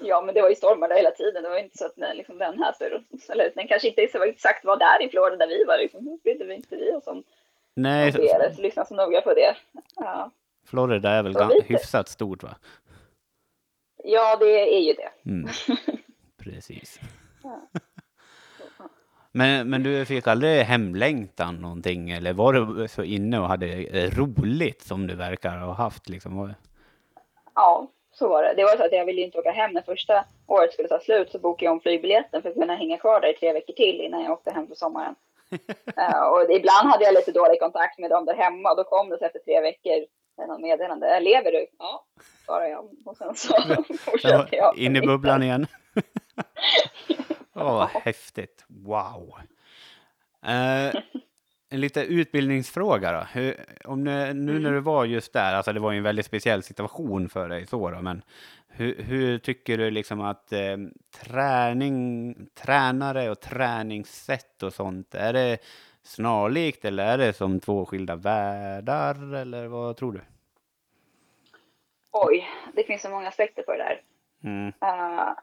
ja, 0.02 0.22
men 0.22 0.34
det 0.34 0.42
var 0.42 0.48
ju 0.48 0.54
stormar 0.54 0.88
där 0.88 0.96
hela 0.96 1.10
tiden. 1.10 1.42
Det 1.42 1.48
var 1.48 1.58
inte 1.58 1.78
så 1.78 1.86
att 1.86 1.96
nej, 1.96 2.16
liksom, 2.16 2.38
den 2.38 2.62
här 2.62 2.72
större, 2.72 3.02
eller 3.28 3.52
den 3.54 3.68
kanske 3.68 3.88
inte 3.88 4.02
exakt 4.02 4.64
var 4.64 4.76
där 4.76 5.02
i 5.02 5.08
Florida 5.08 5.36
där 5.36 5.46
vi 5.46 5.64
var. 5.64 5.78
Liksom. 5.78 6.18
brydde 6.22 6.44
vi 6.44 6.54
inte 6.54 6.76
vi 6.76 6.92
oss 6.92 7.06
om. 7.06 7.24
Nej. 7.74 8.12
Så 8.12 8.62
lyssna 8.62 8.84
så 8.84 8.94
noga 8.94 9.20
på 9.20 9.34
det. 9.34 9.56
Ja. 9.96 10.30
Florida 10.66 11.10
är 11.10 11.22
väl 11.22 11.62
hyfsat 11.64 12.08
stort 12.08 12.42
va? 12.42 12.56
Ja, 14.04 14.36
det 14.36 14.76
är 14.76 14.80
ju 14.80 14.92
det. 14.92 15.30
Mm. 15.30 15.50
Precis. 16.42 17.00
Ja. 17.42 17.60
Men, 19.32 19.70
men 19.70 19.82
du 19.82 20.04
fick 20.04 20.26
aldrig 20.26 20.62
hemlängtan 20.62 21.56
någonting 21.56 22.10
eller 22.10 22.32
var 22.32 22.52
du 22.52 22.88
så 22.88 23.02
inne 23.02 23.40
och 23.40 23.48
hade 23.48 23.66
roligt 24.10 24.82
som 24.82 25.06
du 25.06 25.14
verkar 25.14 25.58
ha 25.58 25.72
haft 25.72 26.08
liksom? 26.08 26.54
Ja, 27.54 27.86
så 28.12 28.28
var 28.28 28.42
det. 28.42 28.54
Det 28.56 28.64
var 28.64 28.76
så 28.76 28.84
att 28.84 28.92
jag 28.92 29.04
ville 29.06 29.20
inte 29.20 29.38
åka 29.38 29.50
hem 29.50 29.72
när 29.72 29.82
första 29.82 30.24
året 30.46 30.72
skulle 30.72 30.88
ta 30.88 31.00
slut 31.00 31.30
så 31.30 31.38
bokade 31.38 31.64
jag 31.64 31.72
om 31.72 31.80
flygbiljetten 31.80 32.42
för 32.42 32.48
att 32.48 32.54
kunna 32.54 32.76
hänga 32.76 32.98
kvar 32.98 33.20
där 33.20 33.28
i 33.28 33.34
tre 33.34 33.52
veckor 33.52 33.72
till 33.72 34.00
innan 34.00 34.22
jag 34.22 34.32
åkte 34.32 34.50
hem 34.50 34.66
för 34.66 34.74
sommaren. 34.74 35.14
Uh, 35.52 36.22
och 36.32 36.52
ibland 36.52 36.88
hade 36.90 37.04
jag 37.04 37.14
lite 37.14 37.32
dålig 37.32 37.60
kontakt 37.60 37.98
med 37.98 38.10
dem 38.10 38.24
där 38.24 38.34
hemma 38.34 38.70
och 38.70 38.76
då 38.76 38.84
kom 38.84 39.08
det 39.08 39.18
så 39.18 39.24
efter 39.24 39.38
tre 39.38 39.60
veckor 39.60 40.06
något 40.46 40.60
meddelande. 40.60 41.20
Lever 41.20 41.52
du? 41.52 41.66
Ja, 41.78 42.06
svarade 42.44 42.68
jag. 42.68 42.90
Och 43.04 43.16
sen 43.16 43.34
så 43.34 43.54
fortsatte 43.98 44.56
jag. 44.56 44.78
In 44.78 44.96
i 44.96 45.00
bubblan 45.00 45.42
igen. 45.42 45.66
Åh, 47.54 47.84
oh, 47.84 47.86
häftigt. 47.86 48.64
Wow. 48.68 49.34
Uh, 50.46 51.00
en 51.70 51.80
liten 51.80 52.04
utbildningsfråga 52.04 53.12
då. 53.12 53.26
Hur, 53.32 53.56
om 53.84 54.04
det, 54.04 54.34
nu 54.34 54.58
när 54.58 54.72
du 54.72 54.80
var 54.80 55.04
just 55.04 55.32
där, 55.32 55.54
alltså 55.54 55.72
det 55.72 55.80
var 55.80 55.92
ju 55.92 55.98
en 55.98 56.04
väldigt 56.04 56.26
speciell 56.26 56.62
situation 56.62 57.28
för 57.28 57.48
dig 57.48 57.66
så 57.66 57.90
då, 57.90 58.02
men 58.02 58.22
hur, 58.72 59.02
hur 59.02 59.38
tycker 59.38 59.78
du 59.78 59.90
liksom 59.90 60.20
att 60.20 60.52
eh, 60.52 60.76
träning, 61.24 62.34
tränare 62.54 63.30
och 63.30 63.40
träningssätt 63.40 64.62
och 64.62 64.72
sånt, 64.72 65.14
är 65.14 65.32
det 65.32 65.58
snarlikt 66.02 66.84
eller 66.84 67.04
är 67.04 67.18
det 67.18 67.32
som 67.32 67.60
två 67.60 67.86
skilda 67.86 68.16
världar 68.16 69.34
eller 69.34 69.66
vad 69.66 69.96
tror 69.96 70.12
du? 70.12 70.20
Oj, 72.12 72.48
det 72.74 72.84
finns 72.84 73.02
så 73.02 73.10
många 73.10 73.28
aspekter 73.28 73.62
på 73.62 73.72
det 73.72 73.78
där. 73.78 74.02
Mm. 74.44 74.66
Uh, 74.68 75.34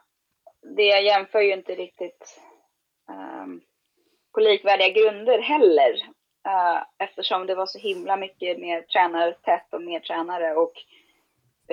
det 0.76 1.00
jämför 1.00 1.40
ju 1.40 1.52
inte 1.52 1.74
riktigt 1.74 2.40
um, 3.08 3.60
på 4.34 4.40
likvärdiga 4.40 4.88
grunder 4.88 5.38
heller. 5.38 5.92
Uh, 6.48 6.82
eftersom 6.98 7.46
det 7.46 7.54
var 7.54 7.66
så 7.66 7.78
himla 7.78 8.16
mycket 8.16 8.58
mer 8.58 8.82
tränartätt 8.82 9.74
och 9.74 9.82
mer 9.82 10.00
tränare 10.00 10.54
och 10.54 10.72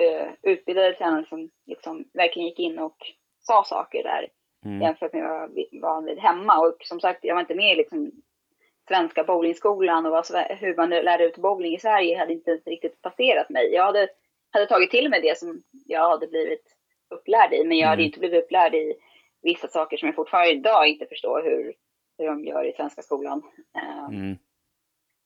uh, 0.00 0.32
utbildade 0.42 0.92
tränare 0.92 1.26
som 1.28 1.50
liksom 1.66 2.04
verkligen 2.12 2.48
gick 2.48 2.58
in 2.58 2.78
och 2.78 2.96
sa 3.40 3.64
saker 3.64 4.02
där 4.02 4.28
mm. 4.64 4.82
jämfört 4.82 5.12
med 5.12 5.22
vad 5.22 5.32
jag 5.32 5.40
var 5.40 5.80
van 5.80 6.04
vid 6.04 6.18
hemma. 6.18 6.58
Och 6.58 6.76
som 6.80 7.00
sagt, 7.00 7.24
jag 7.24 7.34
var 7.34 7.40
inte 7.40 7.54
med 7.54 7.72
i 7.72 7.76
liksom 7.76 8.12
svenska 8.88 9.24
bowlingskolan 9.24 10.06
och 10.06 10.12
vad, 10.12 10.26
hur 10.50 10.76
man 10.76 10.90
lärde 10.90 11.24
ut 11.24 11.36
bowling 11.36 11.74
i 11.74 11.80
Sverige 11.80 12.18
hade 12.18 12.32
inte 12.32 12.60
riktigt 12.66 13.02
passerat 13.02 13.50
mig. 13.50 13.72
Jag 13.72 13.84
hade, 13.84 14.08
hade 14.50 14.66
tagit 14.66 14.90
till 14.90 15.10
mig 15.10 15.20
det 15.20 15.38
som 15.38 15.62
jag 15.86 16.10
hade 16.10 16.26
blivit 16.26 16.76
upplärd 17.10 17.52
i, 17.52 17.64
men 17.64 17.76
jag 17.76 17.86
mm. 17.86 17.90
hade 17.90 18.02
inte 18.02 18.18
blivit 18.18 18.44
upplärd 18.44 18.74
i 18.74 18.94
vissa 19.42 19.68
saker 19.68 19.96
som 19.96 20.06
jag 20.06 20.16
fortfarande 20.16 20.52
idag 20.52 20.88
inte 20.88 21.06
förstår 21.06 21.42
hur, 21.42 21.74
hur 22.18 22.26
de 22.26 22.44
gör 22.44 22.64
i 22.64 22.72
svenska 22.72 23.02
skolan. 23.02 23.42
Eh, 23.76 24.04
mm. 24.04 24.36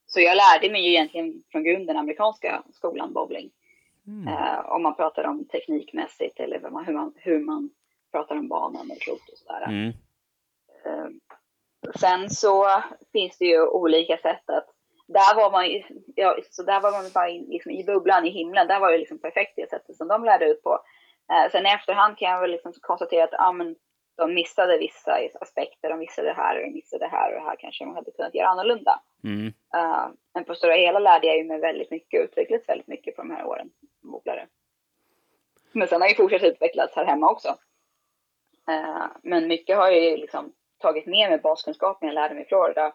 Så 0.07 0.21
jag 0.21 0.37
lärde 0.37 0.73
mig 0.73 0.83
ju 0.83 0.91
egentligen 0.91 1.43
från 1.53 1.65
grunden 1.65 1.97
amerikanska 1.97 2.63
skolan 2.73 3.13
bowling. 3.13 3.51
Mm. 4.11 4.29
Uh, 4.29 4.73
om 4.73 4.83
man 4.83 4.97
pratar 4.97 5.25
om 5.25 5.49
teknikmässigt 5.49 6.41
eller 6.41 6.61
hur 6.61 6.71
man, 6.71 7.15
hur 7.17 7.41
man 7.41 7.71
pratar 8.13 8.37
om 8.37 8.49
banan 8.49 8.91
och 8.91 9.01
klot 9.01 9.29
och 9.33 9.39
sådär. 9.39 9.65
Mm. 9.69 9.93
Uh, 10.87 11.11
sen 12.01 12.31
så 12.31 12.83
finns 13.13 13.39
det 13.39 13.45
ju 13.45 13.67
olika 13.67 14.17
sätt 14.17 14.51
att 14.51 14.67
där 15.09 15.37
var 15.37 15.51
man 15.51 15.71
ju, 15.71 15.83
ja, 16.15 16.37
så 16.51 16.63
där 16.63 16.81
var 16.81 16.93
man 16.93 17.11
bara 17.15 17.29
in, 17.29 17.47
liksom, 17.49 17.73
i 17.73 17.85
bubblan 17.85 18.25
i 18.25 18.31
himlen. 18.31 18.67
Där 18.69 18.81
var 18.81 18.93
det 18.93 18.99
liksom 18.99 19.19
perfekt 19.19 19.53
det 19.57 19.71
sättet 19.71 19.97
som 19.97 20.09
de 20.09 20.25
lärde 20.25 20.45
ut 20.45 20.63
på. 20.63 20.73
Uh, 21.33 21.51
sen 21.53 21.67
i 21.67 21.71
efterhand 21.71 22.19
kan 22.19 22.31
jag 22.31 22.41
väl 22.41 22.51
liksom 22.51 22.73
konstatera 22.81 23.25
att 23.25 23.35
ah, 23.41 23.53
men, 23.53 23.77
de 24.17 24.35
missade 24.35 24.79
vissa 24.79 25.19
aspekter, 25.41 25.89
de 25.89 25.99
missade 25.99 26.29
det 26.29 26.35
här 26.35 26.57
och 26.57 26.63
de 26.63 26.73
missade 26.73 27.05
det 27.05 27.11
här 27.11 27.35
och 27.35 27.41
det 27.41 27.47
här 27.47 27.57
kanske 27.57 27.85
de 27.85 27.95
hade 27.95 28.11
kunnat 28.11 28.35
göra 28.35 28.49
annorlunda. 28.49 29.01
Mm. 29.25 29.47
Uh, 29.47 30.09
men 30.35 30.45
på 30.45 30.55
stora 30.55 30.75
hela 30.75 30.99
lärde 30.99 31.27
jag 31.27 31.47
mig 31.47 31.61
väldigt 31.61 31.91
mycket 31.91 32.21
och 32.21 32.25
utvecklats 32.25 32.69
väldigt 32.69 32.89
mycket 32.89 33.17
på 33.17 33.23
de 33.23 33.31
här 33.31 33.45
åren 33.47 33.71
som 34.01 34.15
odlare. 34.15 34.47
Men 35.73 35.89
sen 35.89 36.01
har 36.01 36.09
jag 36.09 36.17
fortsatt 36.17 36.43
utvecklats 36.43 36.97
här 36.97 37.05
hemma 37.05 37.31
också. 37.31 37.49
Uh, 38.71 39.07
men 39.23 39.49
mycket 39.49 39.77
har 39.77 39.89
jag 39.89 40.01
ju 40.01 40.17
liksom 40.17 40.53
tagit 40.79 41.07
med 41.07 41.31
mig 41.31 41.39
baskunskapen 41.39 42.09
jag 42.09 42.15
lärde 42.15 42.35
mig 42.35 42.45
i 42.45 42.49
Florida 42.49 42.93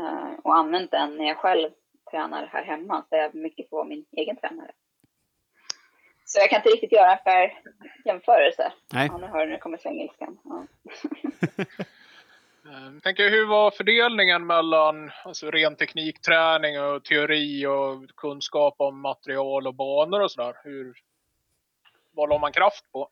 uh, 0.00 0.34
och 0.42 0.56
använt 0.56 0.90
den 0.90 1.16
när 1.16 1.24
jag 1.24 1.36
själv 1.36 1.70
tränar 2.10 2.46
här 2.46 2.62
hemma. 2.64 3.04
Så 3.08 3.16
jag 3.16 3.34
mycket 3.34 3.70
på 3.70 3.84
min 3.84 4.04
egen 4.12 4.36
tränare. 4.36 4.72
Så 6.24 6.40
jag 6.40 6.50
kan 6.50 6.56
inte 6.56 6.68
riktigt 6.68 6.92
göra 6.92 7.12
en 7.12 7.24
fair 7.24 7.60
jämförelse. 8.04 8.72
Nej. 8.92 9.08
Ja, 9.12 9.18
nu 9.18 9.26
hör 9.26 9.38
du 9.38 9.46
när 9.46 9.52
det 9.52 9.58
kommer 9.58 9.78
svengelskan. 9.78 10.38
Ja. 10.44 10.66
Eh, 12.66 12.92
jag 12.94 13.02
tänker, 13.02 13.30
hur 13.30 13.46
var 13.46 13.70
fördelningen 13.70 14.46
mellan 14.46 15.10
alltså, 15.24 15.50
ren 15.50 15.76
teknikträning 15.76 16.80
och 16.80 17.04
teori 17.04 17.66
och 17.66 18.16
kunskap 18.16 18.74
om 18.78 19.00
material 19.00 19.66
och 19.66 19.74
banor 19.74 20.20
och 20.20 20.30
sådär? 20.30 20.56
Hur, 20.64 20.94
vad 22.12 22.28
la 22.28 22.38
man 22.38 22.52
kraft 22.52 22.92
på? 22.92 23.08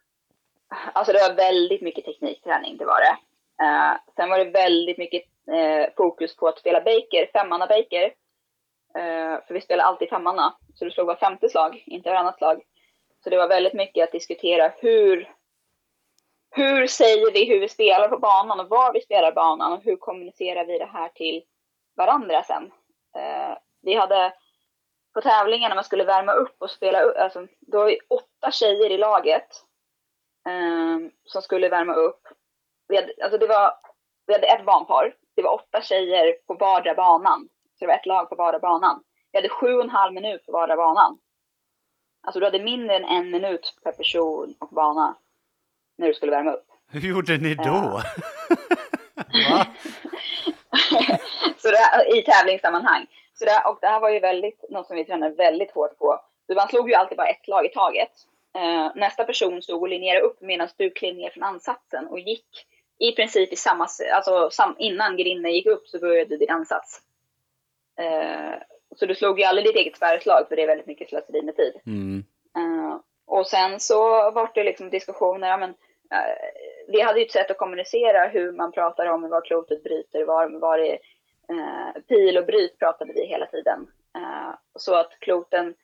Alltså 0.92 1.12
det 1.12 1.28
var 1.28 1.34
väldigt 1.34 1.82
mycket 1.82 2.04
teknikträning, 2.04 2.76
det 2.76 2.84
var 2.84 3.00
det. 3.00 3.16
Uh, 3.64 3.98
sen 4.16 4.30
var 4.30 4.38
det 4.38 4.50
väldigt 4.50 4.98
mycket 4.98 5.22
uh, 5.50 5.86
fokus 5.96 6.36
på 6.36 6.48
att 6.48 6.58
spela 6.58 6.80
Baker, 6.80 7.30
femmanna 7.32 7.66
Baker. 7.66 8.04
Uh, 8.98 9.46
för 9.46 9.54
vi 9.54 9.60
spelade 9.60 9.88
alltid 9.88 10.08
femmanna, 10.08 10.54
så 10.74 10.84
du 10.84 10.90
slog 10.90 11.06
var 11.06 11.16
femte 11.16 11.48
slag, 11.48 11.82
inte 11.86 12.10
varannat 12.10 12.38
slag. 12.38 12.62
Så 13.24 13.30
det 13.30 13.36
var 13.36 13.48
väldigt 13.48 13.74
mycket 13.74 14.04
att 14.04 14.12
diskutera 14.12 14.72
hur, 14.76 15.32
hur 16.54 16.86
säger 16.86 17.32
vi 17.32 17.44
hur 17.44 17.60
vi 17.60 17.68
spelar 17.68 18.08
på 18.08 18.18
banan 18.18 18.60
och 18.60 18.68
var 18.68 18.92
vi 18.92 19.00
spelar 19.00 19.32
banan 19.32 19.72
och 19.72 19.82
hur 19.82 19.96
kommunicerar 19.96 20.64
vi 20.64 20.78
det 20.78 20.90
här 20.92 21.08
till 21.08 21.42
varandra 21.96 22.42
sen. 22.42 22.72
Eh, 23.16 23.56
vi 23.82 23.94
hade 23.94 24.32
på 25.14 25.20
tävlingen 25.20 25.68
när 25.68 25.74
man 25.74 25.84
skulle 25.84 26.04
värma 26.04 26.32
upp 26.32 26.56
och 26.58 26.70
spela 26.70 27.00
upp, 27.00 27.16
alltså, 27.16 27.46
då 27.60 27.78
var 27.78 27.86
vi 27.86 27.98
åtta 28.08 28.50
tjejer 28.50 28.90
i 28.90 28.98
laget 28.98 29.48
eh, 30.48 31.10
som 31.24 31.42
skulle 31.42 31.68
värma 31.68 31.94
upp. 31.94 32.20
Vi 32.88 32.96
hade, 32.96 33.12
alltså 33.22 33.38
det 33.38 33.46
var, 33.46 33.72
vi 34.26 34.32
hade 34.32 34.46
ett 34.46 34.64
barnpar, 34.64 35.14
det 35.36 35.42
var 35.42 35.54
åtta 35.54 35.82
tjejer 35.82 36.36
på 36.46 36.54
vardera 36.54 36.94
banan. 36.94 37.48
Så 37.78 37.84
det 37.84 37.86
var 37.86 37.94
ett 37.94 38.06
lag 38.06 38.28
på 38.28 38.34
vardera 38.34 38.60
banan. 38.60 39.04
Vi 39.32 39.38
hade 39.38 39.48
sju 39.48 39.74
och 39.74 39.84
en 39.84 39.90
halv 39.90 40.14
minut 40.14 40.46
på 40.46 40.52
vardera 40.52 40.76
banan. 40.76 41.18
Alltså 42.22 42.40
du 42.40 42.46
hade 42.46 42.62
mindre 42.62 42.96
än 42.96 43.04
en 43.04 43.30
minut 43.30 43.78
per 43.84 43.92
person 43.92 44.54
och 44.60 44.68
bana 44.68 45.16
när 45.98 46.08
du 46.08 46.14
skulle 46.14 46.32
värma 46.32 46.52
upp. 46.52 46.66
Hur 46.90 47.00
gjorde 47.00 47.36
ni 47.36 47.54
då? 47.54 48.02
så 51.58 51.68
det, 51.70 52.18
I 52.18 52.22
tävlingssammanhang. 52.22 53.06
Så 53.34 53.44
det, 53.44 53.62
och 53.66 53.78
det 53.80 53.86
här 53.86 54.00
var 54.00 54.10
ju 54.10 54.20
väldigt, 54.20 54.64
något 54.70 54.86
som 54.86 54.96
vi 54.96 55.04
tränade 55.04 55.34
väldigt 55.34 55.70
hårt 55.70 55.98
på. 55.98 56.20
Så 56.46 56.54
man 56.54 56.68
slog 56.68 56.88
ju 56.88 56.94
alltid 56.94 57.16
bara 57.16 57.28
ett 57.28 57.48
lag 57.48 57.66
i 57.66 57.68
taget. 57.68 58.12
Uh, 58.58 58.90
nästa 58.94 59.24
person 59.24 59.62
stod 59.62 59.82
och 59.82 59.88
linjerade 59.88 60.24
upp 60.24 60.40
medan 60.40 60.68
du 60.76 60.90
klev 60.90 61.14
ner 61.14 61.30
från 61.30 61.42
ansatsen 61.42 62.06
och 62.06 62.18
gick 62.18 62.66
i 62.98 63.12
princip 63.12 63.52
i 63.52 63.56
samma, 63.56 63.88
alltså 64.14 64.50
sam, 64.50 64.76
innan 64.78 65.16
grinden 65.16 65.52
gick 65.52 65.66
upp 65.66 65.86
så 65.86 65.98
började 65.98 66.30
du 66.30 66.36
din 66.36 66.50
ansats. 66.50 67.00
Uh, 68.00 68.54
så 68.96 69.06
du 69.06 69.14
slog 69.14 69.40
ju 69.40 69.44
aldrig 69.44 69.66
ditt 69.66 69.76
eget 69.76 69.96
spärrslag 69.96 70.48
för 70.48 70.56
det 70.56 70.62
är 70.62 70.66
väldigt 70.66 70.86
mycket 70.86 71.08
slöseri 71.08 71.42
med 71.42 71.56
tid. 71.56 71.72
Mm. 71.86 72.24
Uh, 72.58 72.96
och 73.32 73.46
sen 73.46 73.80
så 73.80 74.30
var 74.30 74.50
det 74.54 74.64
liksom 74.64 74.90
diskussioner, 74.90 75.48
ja, 75.48 75.56
men, 75.56 75.70
eh, 76.10 76.34
vi 76.88 77.00
hade 77.00 77.18
ju 77.18 77.26
ett 77.26 77.32
sätt 77.32 77.50
att 77.50 77.58
kommunicera 77.58 78.28
hur 78.28 78.52
man 78.52 78.72
pratar 78.72 79.06
om 79.06 79.28
var 79.28 79.40
klotet 79.40 79.84
bryter, 79.84 80.24
var, 80.24 80.60
var 80.60 80.78
det 80.78 80.92
eh, 81.48 82.02
pil 82.08 82.38
och 82.38 82.46
bryt 82.46 82.78
pratade 82.78 83.12
vi 83.12 83.26
hela 83.26 83.46
tiden. 83.46 83.86
Eh, 84.16 84.54
så 84.74 84.94
att 84.94 85.18
kloten, 85.20 85.74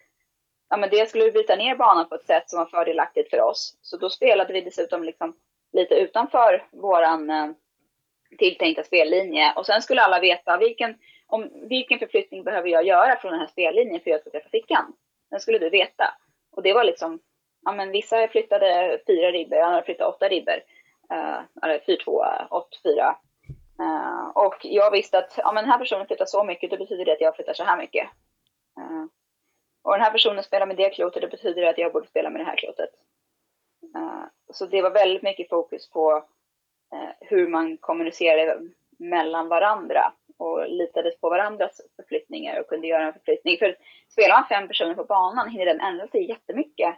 ja 0.70 0.76
men 0.76 0.90
det 0.90 1.08
skulle 1.08 1.32
bryta 1.32 1.56
ner 1.56 1.76
banan 1.76 2.08
på 2.08 2.14
ett 2.14 2.26
sätt 2.26 2.50
som 2.50 2.58
var 2.58 2.66
fördelaktigt 2.66 3.30
för 3.30 3.40
oss. 3.40 3.78
Så 3.82 3.96
då 3.96 4.10
spelade 4.10 4.52
vi 4.52 4.60
dessutom 4.60 5.04
liksom 5.04 5.36
lite 5.72 5.94
utanför 5.94 6.66
våran 6.70 7.30
eh, 7.30 7.48
tilltänkta 8.38 8.82
spellinje 8.82 9.52
och 9.56 9.66
sen 9.66 9.82
skulle 9.82 10.02
alla 10.02 10.20
veta 10.20 10.56
vilken 10.56 10.94
om 11.26 11.50
vilken 11.68 11.98
förflyttning 11.98 12.44
behöver 12.44 12.68
jag 12.68 12.86
göra 12.86 13.16
från 13.16 13.32
den 13.32 13.40
här 13.40 13.46
spellinjen 13.46 14.00
för 14.00 14.10
att 14.10 14.14
jag 14.14 14.20
ska 14.20 14.30
träffa 14.30 14.48
fickan? 14.48 14.92
Den 15.30 15.40
skulle 15.40 15.58
du 15.58 15.70
veta. 15.70 16.14
Och 16.50 16.62
det 16.62 16.72
var 16.72 16.84
liksom, 16.84 17.20
ja 17.64 17.72
men 17.72 17.90
vissa 17.90 18.28
flyttade 18.28 19.00
fyra 19.06 19.30
ribbor, 19.30 19.58
andra 19.58 19.82
flyttade 19.82 20.10
åtta 20.10 20.28
ribbor. 20.28 20.62
Uh, 21.12 21.18
eh, 21.18 21.40
eller 21.62 21.80
fyra, 21.86 21.96
två, 22.04 22.24
åtta, 22.50 22.76
fyra. 22.82 23.16
Uh, 23.80 24.28
och 24.28 24.56
jag 24.62 24.90
visste 24.90 25.18
att, 25.18 25.34
ja 25.36 25.52
men 25.52 25.64
den 25.64 25.70
här 25.70 25.78
personen 25.78 26.06
flyttar 26.06 26.24
så 26.24 26.44
mycket, 26.44 26.70
då 26.70 26.76
betyder 26.76 27.04
det 27.04 27.12
att 27.12 27.20
jag 27.20 27.36
flyttar 27.36 27.52
så 27.52 27.64
här 27.64 27.76
mycket. 27.76 28.08
Uh, 28.80 29.04
och 29.82 29.92
den 29.92 30.00
här 30.00 30.10
personen 30.10 30.44
spelar 30.44 30.66
med 30.66 30.76
det 30.76 30.90
klotet, 30.90 31.22
då 31.22 31.28
betyder 31.28 31.62
det 31.62 31.70
att 31.70 31.78
jag 31.78 31.92
borde 31.92 32.06
spela 32.06 32.30
med 32.30 32.40
det 32.40 32.44
här 32.44 32.56
klotet. 32.56 32.90
Uh, 33.96 34.24
så 34.52 34.66
det 34.66 34.82
var 34.82 34.90
väldigt 34.90 35.22
mycket 35.22 35.48
fokus 35.48 35.90
på 35.90 36.24
hur 37.20 37.48
man 37.48 37.76
kommunicerade 37.76 38.60
mellan 38.98 39.48
varandra 39.48 40.12
och 40.36 40.68
litades 40.68 41.20
på 41.20 41.30
varandras 41.30 41.80
förflyttningar 41.96 42.60
och 42.60 42.66
kunde 42.66 42.86
göra 42.86 43.06
en 43.06 43.12
förflyttning. 43.12 43.58
För 43.58 43.76
spelar 44.08 44.34
man 44.34 44.48
fem 44.48 44.68
personer 44.68 44.94
på 44.94 45.04
banan 45.04 45.50
hinner 45.50 45.66
den 45.66 45.80
ändra 45.80 46.08
sig 46.08 46.28
jättemycket 46.28 46.94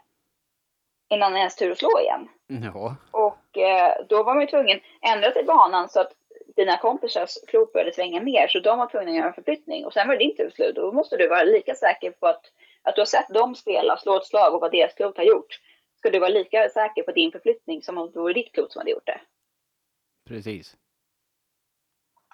innan 1.11 1.37
ens 1.37 1.57
tur 1.57 1.71
att 1.71 1.79
slå 1.79 2.01
igen. 2.01 2.29
Ja. 2.47 2.97
Och 3.11 3.59
eh, 3.59 3.95
då 4.09 4.23
var 4.23 4.35
man 4.35 4.41
ju 4.41 4.47
tvungen 4.47 4.77
att 4.77 5.15
ändra 5.15 5.31
till 5.31 5.47
banan 5.47 5.89
så 5.89 6.01
att 6.01 6.13
dina 6.57 6.77
kompisars 6.77 7.35
klot 7.47 7.73
började 7.73 7.93
svänga 7.93 8.21
mer 8.21 8.49
så 8.49 8.61
de 8.61 8.79
var 8.79 8.87
tvungna 8.87 9.11
att 9.11 9.17
göra 9.17 9.29
en 9.29 9.35
förflyttning. 9.35 9.87
Och 9.87 9.93
sen 9.93 10.09
var 10.09 10.15
det 10.17 10.25
din 10.25 10.37
tur 10.37 10.51
slå. 10.51 10.73
Då 10.73 10.93
måste 10.93 11.17
du 11.17 11.29
vara 11.29 11.43
lika 11.43 11.75
säker 11.75 12.11
på 12.11 12.27
att, 12.27 12.43
att 12.83 12.95
du 12.95 13.01
har 13.01 13.07
sett 13.07 13.29
dem 13.29 13.55
spela, 13.55 13.97
slå 13.97 14.17
ett 14.17 14.27
slag 14.27 14.55
och 14.55 14.61
vad 14.61 14.73
deras 14.73 14.95
klot 14.95 15.17
har 15.17 15.25
gjort. 15.25 15.61
ska 15.99 16.11
du 16.11 16.19
vara 16.19 16.31
lika 16.31 16.69
säker 16.69 17.03
på 17.03 17.13
din 17.13 17.33
förflyttning 17.33 17.83
som 17.83 17.99
om 17.99 18.11
det 18.13 18.19
vore 18.19 18.33
ditt 18.33 18.53
klot 18.53 18.73
som 18.73 18.81
hade 18.81 18.91
gjort 18.91 19.07
det. 19.07 19.21
Precis. 20.29 20.77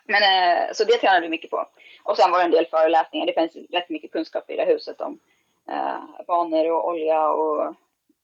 Men, 0.04 0.22
eh, 0.22 0.72
så 0.72 0.84
det 0.84 0.96
tränade 0.96 1.20
vi 1.20 1.28
mycket 1.28 1.50
på. 1.50 1.68
Och 2.04 2.16
sen 2.16 2.30
var 2.30 2.38
det 2.38 2.44
en 2.44 2.50
del 2.50 2.66
föreläsningar. 2.66 3.26
Det 3.26 3.32
finns 3.32 3.70
rätt 3.70 3.88
mycket 3.88 4.12
kunskap 4.12 4.50
i 4.50 4.56
det 4.56 4.64
huset 4.64 5.00
om 5.00 5.20
eh, 5.68 6.24
banor 6.26 6.70
och 6.70 6.88
olja 6.88 7.30
och 7.30 7.74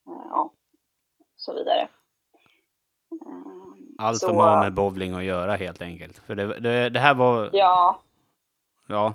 ja, 0.05 0.53
så 1.37 1.55
vidare. 1.55 1.81
Eh, 1.81 1.89
Allt 3.99 4.19
som 4.19 4.37
har 4.37 4.61
med 4.61 4.75
bowling 4.75 5.15
att 5.15 5.25
göra 5.25 5.57
helt 5.57 5.83
enkelt. 5.83 6.19
För 6.19 6.35
det, 6.35 6.61
det, 6.61 6.91
det 6.91 7.01
här 7.01 7.15
var... 7.15 7.51
Ja. 7.53 8.03
Ja. 8.89 9.15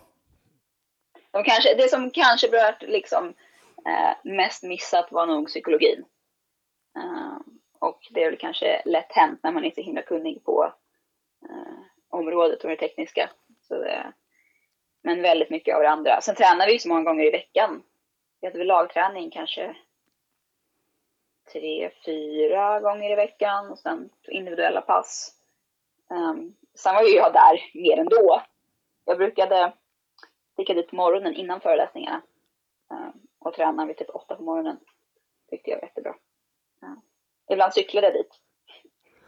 De 1.32 1.44
kanske, 1.44 1.76
det 1.76 1.90
som 1.90 2.12
kanske 2.12 2.50
blivit 2.50 2.82
liksom 2.82 3.34
eh, 3.86 4.34
mest 4.34 4.64
missat 4.64 5.12
var 5.12 5.26
nog 5.26 5.48
psykologin. 5.48 6.06
Eh, 6.96 7.38
och 7.80 8.00
det 8.12 8.24
är 8.24 8.30
väl 8.30 8.40
kanske 8.40 8.82
lätt 8.86 9.12
hänt 9.12 9.40
när 9.44 9.52
man 9.52 9.66
är 9.66 9.72
så 9.72 9.82
himla 9.82 10.02
kunnig 10.02 10.44
på 10.44 10.74
eh, 11.50 11.80
området 12.10 12.64
och 12.64 12.70
det 12.70 12.76
tekniska. 12.76 13.30
Så 13.68 13.74
det, 13.74 14.14
men 15.04 15.22
väldigt 15.22 15.50
mycket 15.50 15.76
av 15.76 15.82
det 15.82 15.90
andra. 15.90 16.22
Sen 16.22 16.36
tränar 16.36 16.68
vi 16.68 16.80
så 16.80 16.90
många 16.90 17.04
gånger 17.04 17.26
i 17.26 17.32
veckan. 17.32 17.84
Vi 18.42 18.48
hade 18.48 18.58
väl 18.58 18.68
lagträning 18.68 19.32
kanske 19.32 19.76
tre, 21.52 21.92
fyra 22.06 22.80
gånger 22.80 23.12
i 23.12 23.16
veckan 23.16 23.72
och 23.72 23.80
sen 23.80 24.10
individuella 24.28 24.82
pass. 24.82 25.34
Um, 26.10 26.56
sen 26.76 26.96
var 26.96 27.04
ju 27.04 27.16
jag 27.16 27.34
där 27.34 27.62
mer 27.74 27.98
ändå. 27.98 28.42
Jag 29.06 29.18
brukade 29.18 29.74
sticka 30.54 30.74
dit 30.74 30.90
på 30.90 30.96
morgonen 30.96 31.36
innan 31.36 31.62
föreläsningarna 31.62 32.22
um, 32.90 33.14
och 33.40 33.54
träna 33.54 33.86
vid 33.86 33.98
typ 33.98 34.16
åtta 34.16 34.36
på 34.36 34.44
morgonen. 34.44 34.78
Tyckte 35.50 35.70
jag 35.70 35.78
var 35.78 35.88
jättebra. 35.88 36.16
Um, 36.82 37.02
ibland 37.50 37.74
cyklade 37.74 38.08
jag 38.08 38.16
dit. 38.16 38.40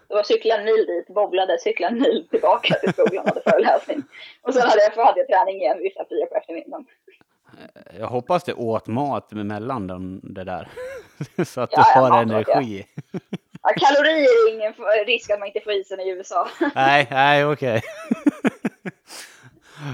Det 0.08 0.15
var 0.15 0.23
cykla 0.23 0.58
en 0.58 0.65
mil 0.65 0.86
dit, 0.86 1.08
bobblade, 1.08 1.60
cykla 1.60 1.88
en 1.88 1.99
mil 1.99 2.27
tillbaka 2.29 2.73
till 2.73 2.93
skolan 2.93 3.23
och 3.23 3.29
hade 3.29 3.41
föreläsning. 3.41 4.03
Och 4.41 4.53
sen 4.53 4.69
hade 4.69 4.82
jag, 4.82 5.05
hade 5.05 5.19
jag 5.19 5.27
träning 5.27 5.62
igen 5.62 5.77
vid 5.77 5.93
fyra 6.10 6.25
på 6.25 6.36
eftermiddagen. 6.36 6.88
Jag 7.99 8.07
hoppas 8.07 8.43
det 8.43 8.53
åt 8.53 8.88
mat 8.88 9.31
mellan 9.31 9.88
dem, 9.88 10.19
det 10.23 10.43
där. 10.43 10.69
Så 11.45 11.62
att 11.62 11.69
ja, 11.71 11.93
du 11.93 11.99
har 11.99 12.21
energi. 12.21 12.85
Ja, 13.62 13.69
kalorier 13.77 14.49
är 14.49 14.53
ingen 14.53 14.73
risk 15.05 15.29
att 15.29 15.39
man 15.39 15.47
inte 15.47 15.62
får 15.62 15.73
i 15.73 15.83
sig 15.83 16.07
i 16.07 16.09
USA. 16.09 16.47
Nej, 16.75 17.07
nej, 17.12 17.45
okej. 17.45 17.81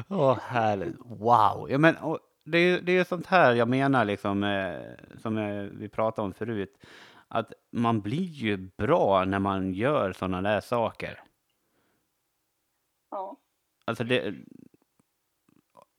Åh, 0.09 0.31
oh, 0.31 0.39
härligt. 0.39 0.95
Wow. 0.99 1.67
Ja, 1.71 1.77
men, 1.77 1.97
och, 1.97 2.19
det, 2.43 2.57
är, 2.57 2.81
det 2.81 2.97
är 2.97 3.03
sånt 3.03 3.25
här 3.25 3.53
jag 3.53 3.67
menar, 3.67 4.05
liksom, 4.05 4.43
eh, 4.43 5.19
som 5.21 5.37
eh, 5.37 5.63
vi 5.63 5.89
pratade 5.89 6.25
om 6.25 6.33
förut. 6.33 6.77
Att 7.27 7.53
man 7.71 8.01
blir 8.01 8.25
ju 8.25 8.57
bra 8.57 9.25
när 9.25 9.39
man 9.39 9.73
gör 9.73 10.13
sådana 10.13 10.41
där 10.41 10.61
saker. 10.61 11.23
Ja. 13.11 13.37
Alltså 13.85 14.03
det, 14.03 14.33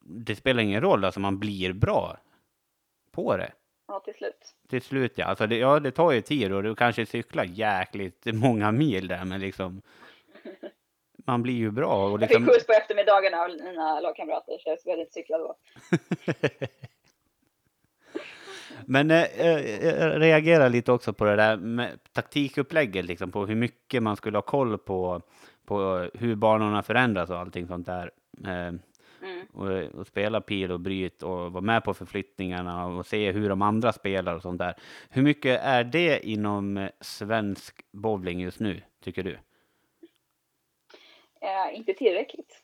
det 0.09 0.37
spelar 0.37 0.63
ingen 0.63 0.81
roll, 0.81 1.05
alltså 1.05 1.21
man 1.21 1.39
blir 1.39 1.73
bra 1.73 2.17
på 3.13 3.37
det. 3.37 3.53
Ja, 3.89 4.01
till 4.01 4.15
slut. 4.15 4.55
Till 4.69 4.83
slut 4.83 5.13
ja. 5.15 5.25
Alltså 5.27 5.47
det, 5.47 5.57
ja, 5.57 5.81
det 5.81 5.91
tar 5.91 6.13
ju 6.13 6.21
tid 6.21 6.53
och 6.53 6.63
du 6.63 6.75
kanske 6.75 7.07
cyklar 7.07 7.45
jäkligt 7.45 8.25
många 8.25 8.73
mil 8.73 9.09
där, 9.09 9.25
men 9.25 9.41
liksom 9.41 9.83
man 11.27 11.43
blir 11.43 11.55
ju 11.55 11.71
bra. 11.71 12.13
Och 12.13 12.19
liksom... 12.19 12.43
Jag 12.43 12.49
fick 12.49 12.55
skjuts 12.55 12.67
på 12.67 12.73
eftermiddagarna 12.73 13.37
av 13.37 13.49
mina 13.49 14.01
lagkamrater, 14.01 14.59
så 14.59 14.69
jag 14.69 14.79
behövde 14.85 15.03
inte 15.03 15.13
cykla 15.13 15.39
då. 15.39 15.57
men 18.87 19.11
eh, 19.11 19.25
eh, 19.25 19.87
jag 19.87 20.21
reagerar 20.21 20.69
lite 20.69 20.93
också 20.93 21.13
på 21.13 21.25
det 21.25 21.37
där 21.37 21.57
med 21.57 21.99
taktikupplägget, 22.13 23.05
liksom 23.05 23.33
på 23.33 23.47
hur 23.47 23.55
mycket 23.55 24.03
man 24.03 24.17
skulle 24.17 24.37
ha 24.37 24.43
koll 24.43 24.79
på, 24.79 25.23
på 25.67 26.09
hur 26.15 26.35
banorna 26.35 26.83
förändras 26.83 27.31
och 27.31 27.39
allting 27.39 27.69
sånt 27.69 27.87
där. 27.87 28.11
Eh, 28.47 28.73
Mm. 29.23 29.47
Och, 29.47 30.01
och, 30.01 30.07
spela 30.07 30.41
pil 30.41 30.73
och 30.73 30.81
bryt 30.81 31.23
och 31.23 31.53
vara 31.53 31.61
med 31.61 31.85
på 31.85 31.95
förflyttningarna 31.95 32.87
och 32.87 33.07
se 33.07 33.33
hur 33.33 33.49
de 33.49 33.63
andra 33.63 33.93
spelar 33.93 34.35
och 34.35 34.43
sånt 34.43 34.59
där. 34.59 34.75
Hur 35.11 35.23
mycket 35.23 35.61
är 35.63 35.85
det 35.85 36.27
inom 36.27 36.77
eh, 36.77 36.91
svensk 37.01 37.81
bowling 37.93 38.41
just 38.41 38.61
nu, 38.61 38.83
tycker 39.05 39.23
du? 39.23 39.39
Uh, 41.43 41.79
inte 41.79 41.95
tillräckligt. 41.95 42.63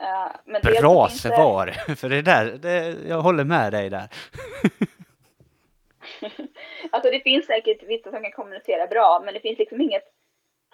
Uh, 0.00 0.36
men 0.44 0.60
Bra 0.62 1.08
svar! 1.08 1.66
Inte... 1.66 1.96
För 2.00 2.08
det 2.08 2.22
där, 2.22 2.44
det, 2.44 2.96
jag 3.08 3.20
håller 3.20 3.44
med 3.44 3.72
dig 3.72 3.90
där. 3.90 4.08
alltså 6.90 7.10
det 7.10 7.20
finns 7.20 7.46
säkert 7.46 7.82
vissa 7.82 8.10
som 8.10 8.22
kan 8.22 8.32
kommunicera 8.32 8.86
bra, 8.86 9.22
men 9.24 9.34
det 9.34 9.40
finns 9.40 9.58
liksom 9.58 9.80
inget 9.80 10.04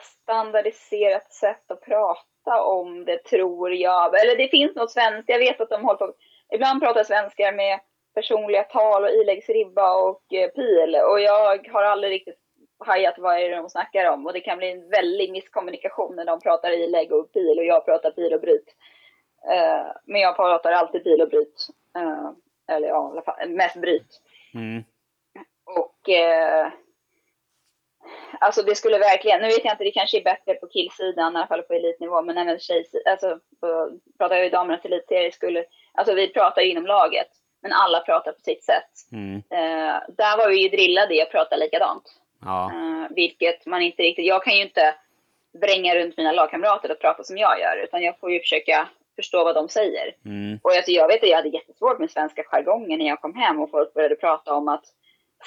standardiserat 0.00 1.32
sätt 1.32 1.70
att 1.70 1.80
prata 1.80 2.35
prata 2.46 2.62
om 2.62 3.04
det, 3.04 3.24
tror 3.24 3.74
jag. 3.74 4.20
Eller 4.20 4.36
det 4.36 4.48
finns 4.48 4.76
något 4.76 4.90
svenskt. 4.90 5.28
Jag 5.28 5.38
vet 5.38 5.60
att 5.60 5.70
de 5.70 5.84
håller 5.84 5.98
på. 5.98 6.12
Ibland 6.52 6.82
pratar 6.82 7.04
svenskar 7.04 7.52
med 7.52 7.80
personliga 8.14 8.62
tal 8.62 9.04
och 9.04 9.10
iläggsribba 9.10 9.96
och 9.96 10.34
eh, 10.34 10.48
pil. 10.48 10.96
Och 11.10 11.20
jag 11.20 11.68
har 11.72 11.82
aldrig 11.82 12.12
riktigt 12.12 12.38
hajat 12.78 13.14
vad 13.18 13.36
är 13.36 13.50
det 13.50 13.56
de 13.56 13.70
snackar 13.70 14.10
om. 14.10 14.26
Och 14.26 14.32
det 14.32 14.40
kan 14.40 14.58
bli 14.58 14.70
en 14.70 14.88
väldig 14.88 15.32
misskommunikation 15.32 16.16
när 16.16 16.24
de 16.24 16.40
pratar 16.40 16.70
ilägg 16.70 17.12
och 17.12 17.32
pil 17.32 17.58
och 17.58 17.64
jag 17.64 17.84
pratar 17.84 18.10
pil 18.10 18.34
och 18.34 18.40
bryt. 18.40 18.74
Uh, 19.46 19.92
men 20.04 20.20
jag 20.20 20.36
pratar 20.36 20.72
alltid 20.72 21.04
pil 21.04 21.22
och 21.22 21.28
bryt. 21.28 21.68
Uh, 21.98 22.30
eller 22.68 22.88
ja, 22.88 23.08
i 23.08 23.12
alla 23.12 23.22
fall 23.22 23.48
mest 23.48 23.76
bryt. 23.76 24.20
Mm. 24.54 24.84
Och 25.64 26.08
Alltså 28.40 28.62
det 28.62 28.74
skulle 28.74 28.98
verkligen, 28.98 29.40
nu 29.40 29.46
vet 29.46 29.64
jag 29.64 29.74
inte, 29.74 29.84
det 29.84 29.90
kanske 29.90 30.18
är 30.18 30.24
bättre 30.24 30.54
på 30.54 30.66
killsidan, 30.66 31.32
i 31.32 31.36
alla 31.36 31.46
fall 31.46 31.62
på 31.62 31.74
elitnivå, 31.74 32.22
men 32.22 32.38
även 32.38 32.58
tjejsidan, 32.58 33.12
alltså 33.12 33.38
på, 33.60 33.90
pratar 34.18 34.36
jag 34.36 34.46
i 34.46 34.50
damernas 34.50 34.84
elitserie 34.84 35.32
skulle, 35.32 35.64
alltså 35.94 36.14
vi 36.14 36.28
pratar 36.28 36.62
ju 36.62 36.70
inom 36.70 36.86
laget, 36.86 37.28
men 37.62 37.72
alla 37.72 38.00
pratar 38.00 38.32
på 38.32 38.40
sitt 38.40 38.64
sätt. 38.64 38.90
Mm. 39.12 39.36
Uh, 39.36 39.96
där 40.08 40.36
var 40.36 40.48
vi 40.48 40.62
ju 40.62 40.68
drillade 40.68 41.14
i 41.14 41.22
att 41.22 41.30
prata 41.30 41.56
likadant. 41.56 42.20
Ja. 42.44 42.72
Uh, 42.74 43.06
vilket 43.10 43.66
man 43.66 43.82
inte 43.82 44.02
riktigt, 44.02 44.26
jag 44.26 44.44
kan 44.44 44.56
ju 44.56 44.62
inte 44.62 44.94
vränga 45.60 45.94
runt 45.94 46.16
mina 46.16 46.32
lagkamrater 46.32 46.90
och 46.90 47.00
prata 47.00 47.24
som 47.24 47.38
jag 47.38 47.60
gör, 47.60 47.76
utan 47.84 48.02
jag 48.02 48.18
får 48.18 48.32
ju 48.32 48.40
försöka 48.40 48.88
förstå 49.16 49.44
vad 49.44 49.54
de 49.54 49.68
säger. 49.68 50.14
Mm. 50.24 50.58
Och 50.62 50.72
alltså, 50.72 50.90
jag 50.90 51.08
vet 51.08 51.22
att 51.22 51.28
jag 51.28 51.36
hade 51.36 51.48
jättesvårt 51.48 51.98
med 51.98 52.10
svenska 52.10 52.42
jargongen 52.44 52.98
när 52.98 53.06
jag 53.06 53.20
kom 53.20 53.34
hem 53.34 53.60
och 53.60 53.70
folk 53.70 53.94
började 53.94 54.16
prata 54.16 54.54
om 54.54 54.68
att 54.68 54.84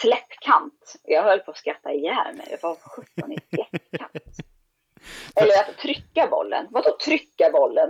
släppkant. 0.01 0.95
Jag 1.03 1.23
höll 1.23 1.39
på 1.39 1.51
att 1.51 1.57
skratta 1.57 1.93
ihjäl 1.93 2.35
mig. 2.35 2.57
Vad 2.61 2.77
sjutton 2.77 3.31
är 3.31 3.55
släppkant? 3.55 4.11
Eller 5.35 5.53
att 5.53 5.77
trycka 5.77 6.27
bollen. 6.27 6.67
Vadå 6.69 6.97
trycka 7.05 7.49
bollen? 7.49 7.87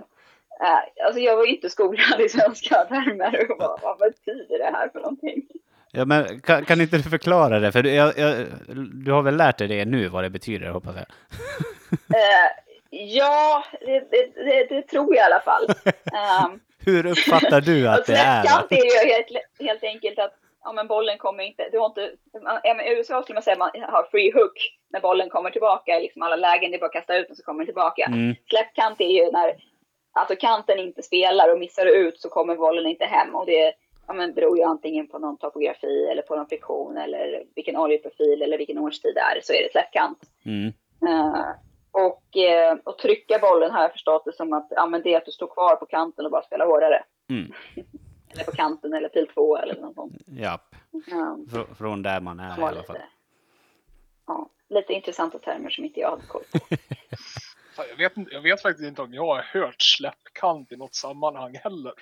Uh, 0.64 1.06
alltså 1.06 1.20
jag 1.20 1.38
var 1.38 1.46
inte 1.46 1.70
skolad 1.70 2.22
i 2.22 2.30
svenska 2.30 2.76
termer. 2.76 3.48
Vad, 3.60 3.82
vad 3.82 3.98
betyder 3.98 4.60
det 4.60 4.78
här 4.78 4.90
för 4.90 5.00
någonting? 5.00 5.42
Ja, 5.92 6.06
men 6.06 6.42
kan, 6.42 6.66
kan 6.66 6.82
inte 6.82 6.98
du 6.98 7.04
förklara 7.04 7.60
det? 7.60 7.72
För 7.72 7.84
du, 7.84 7.94
jag, 7.94 8.18
jag, 8.18 8.46
du 9.06 9.12
har 9.12 9.22
väl 9.22 9.38
lärt 9.38 9.58
dig 9.58 9.68
det 9.68 9.86
nu, 9.86 10.08
vad 10.08 10.24
det 10.24 10.30
betyder, 10.30 10.70
hoppas 10.70 10.96
jag? 10.96 11.06
uh, 11.92 12.50
ja, 12.90 13.64
det, 13.80 14.00
det, 14.12 14.32
det, 14.36 14.66
det, 14.70 14.82
tror 14.82 15.16
jag 15.16 15.30
i 15.30 15.32
alla 15.32 15.42
fall. 15.42 15.64
Um, 16.46 16.60
Hur 16.86 17.06
uppfattar 17.06 17.62
du 17.62 17.88
att 17.88 18.06
det 18.06 18.16
är? 18.16 18.42
Släppkant 18.42 18.72
är 18.72 18.76
ju 18.76 19.12
helt, 19.14 19.28
helt 19.60 19.84
enkelt 19.84 20.20
att 20.20 20.34
ja 20.64 20.72
men 20.74 20.88
bollen 20.88 21.18
kommer 21.18 21.44
inte, 21.44 21.70
du 21.72 21.80
har 21.80 21.86
inte, 21.86 22.02
i 22.86 22.98
USA 22.98 23.24
skulle 23.24 23.36
man 23.36 23.44
säga 23.44 23.58
man 23.58 23.72
har 23.82 24.08
free 24.12 24.32
hook 24.34 24.58
när 24.90 25.00
bollen 25.00 25.30
kommer 25.30 25.50
tillbaka 25.50 26.00
liksom 26.00 26.22
alla 26.22 26.36
lägen, 26.36 26.72
det 26.72 26.78
är 26.78 26.80
bara 26.80 26.86
att 26.86 26.94
kasta 26.94 27.18
ut 27.18 27.28
den 27.28 27.36
så 27.36 27.44
kommer 27.44 27.60
den 27.60 27.68
tillbaka. 27.68 28.06
Mm. 28.06 28.36
Släppkant 28.50 29.02
är 29.02 29.26
ju 29.26 29.32
när 29.32 29.56
alltså 30.12 30.36
kanten 30.36 30.80
inte 30.80 31.04
spelar 31.04 31.54
och 31.54 31.60
missar 31.60 31.86
ut 31.86 32.20
så 32.22 32.30
kommer 32.30 32.56
bollen 32.56 32.86
inte 32.86 33.06
hem 33.06 33.36
och 33.36 33.46
det 33.46 33.74
ja, 34.08 34.14
men 34.14 34.34
beror 34.34 34.58
ju 34.58 34.64
antingen 34.64 35.08
på 35.08 35.20
någon 35.20 35.38
topografi 35.38 36.08
eller 36.12 36.22
på 36.22 36.36
någon 36.36 36.48
friktion 36.48 36.98
eller 36.98 37.44
vilken 37.56 37.78
oljeprofil 37.78 38.42
eller 38.42 38.58
vilken 38.58 38.78
årstid 38.78 39.16
det 39.16 39.22
är 39.22 39.42
så 39.44 39.54
är 39.54 39.64
det 39.64 39.72
släppkant. 39.72 40.20
Mm. 40.46 40.74
Uh, 41.08 41.46
och, 41.92 42.24
uh, 42.38 42.80
och 42.84 42.98
trycka 42.98 43.40
bollen 43.40 43.72
har 43.72 43.82
jag 43.82 43.92
förstått 43.92 44.26
det 44.26 44.36
som 44.36 44.54
att 44.54 44.68
ja, 44.70 44.86
men 44.86 45.02
det 45.02 45.14
är 45.14 45.18
att 45.18 45.26
du 45.26 45.32
står 45.32 45.48
kvar 45.48 45.76
på 45.76 45.86
kanten 45.86 46.26
och 46.26 46.32
bara 46.32 46.44
spelar 46.44 46.66
hårdare. 46.66 47.04
Mm. 47.30 47.52
Eller 48.30 48.44
på 48.44 48.52
kanten 48.52 48.94
eller 48.94 49.10
pil 49.10 49.28
två 49.34 49.58
eller 49.58 49.82
något 49.82 49.96
sånt. 49.96 50.16
Japp. 50.28 50.76
Ja. 51.08 51.38
Fr 51.52 51.74
från 51.74 52.02
där 52.02 52.22
man 52.22 52.40
är 52.40 52.60
i 52.60 52.64
alla 52.64 52.84
fall. 52.84 52.98
Ja, 54.28 54.50
lite 54.70 54.94
intressanta 54.94 55.40
termer 55.40 55.70
som 55.70 55.86
inte 55.86 56.00
jag 56.00 56.10
hade 56.10 56.26
koll 56.28 56.44
på. 56.52 56.60
jag, 57.90 57.98
vet, 57.98 58.14
jag 58.32 58.42
vet 58.42 58.62
faktiskt 58.62 58.88
inte 58.88 59.02
om 59.02 59.14
jag 59.14 59.26
har 59.26 59.42
hört 59.42 59.82
släppkant 59.82 60.72
i 60.72 60.76
något 60.76 60.96
sammanhang 60.96 61.56
heller. 61.64 61.94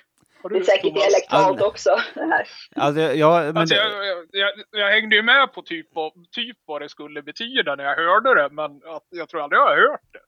det 0.50 0.56
är 0.56 0.62
säkert 0.62 0.94
dialektalt 0.94 1.62
också. 1.62 1.90
Det 2.14 2.20
här. 2.20 2.46
Alltså, 2.76 3.00
jag, 3.00 3.44
men 3.44 3.56
alltså, 3.56 3.74
jag, 3.74 4.06
jag, 4.06 4.26
jag, 4.30 4.52
jag, 4.70 4.90
hängde 4.90 5.16
ju 5.16 5.22
med 5.22 5.52
på 5.52 5.62
typ, 5.62 5.88
typ 6.30 6.56
vad 6.66 6.82
det 6.82 6.88
skulle 6.88 7.22
betyda 7.22 7.74
när 7.74 7.84
jag 7.84 7.96
hörde 7.96 8.42
det, 8.42 8.48
men 8.50 8.82
att, 8.84 9.06
jag 9.10 9.28
tror 9.28 9.42
aldrig 9.42 9.58
jag 9.58 9.66
har 9.66 9.76
hört 9.76 10.12
det. 10.12 10.20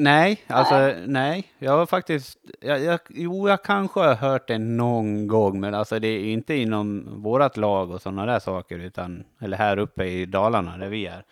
Nej, 0.00 0.40
alltså 0.46 0.74
nej. 0.74 1.04
nej. 1.06 1.44
Jag 1.58 1.72
har 1.72 1.86
faktiskt, 1.86 2.38
jag, 2.60 2.80
jag, 2.80 3.00
jo 3.08 3.48
jag 3.48 3.62
kanske 3.62 4.00
har 4.00 4.14
hört 4.14 4.48
det 4.48 4.58
någon 4.58 5.26
gång, 5.26 5.60
men 5.60 5.74
alltså 5.74 5.98
det 5.98 6.08
är 6.08 6.24
inte 6.24 6.54
inom 6.54 7.08
vårat 7.22 7.56
lag 7.56 7.90
och 7.90 8.02
sådana 8.02 8.26
där 8.26 8.38
saker, 8.38 8.78
utan, 8.78 9.24
eller 9.40 9.56
här 9.56 9.78
uppe 9.78 10.04
i 10.04 10.26
Dalarna 10.26 10.76
där 10.76 10.88
vi 10.88 11.06
är. 11.06 11.24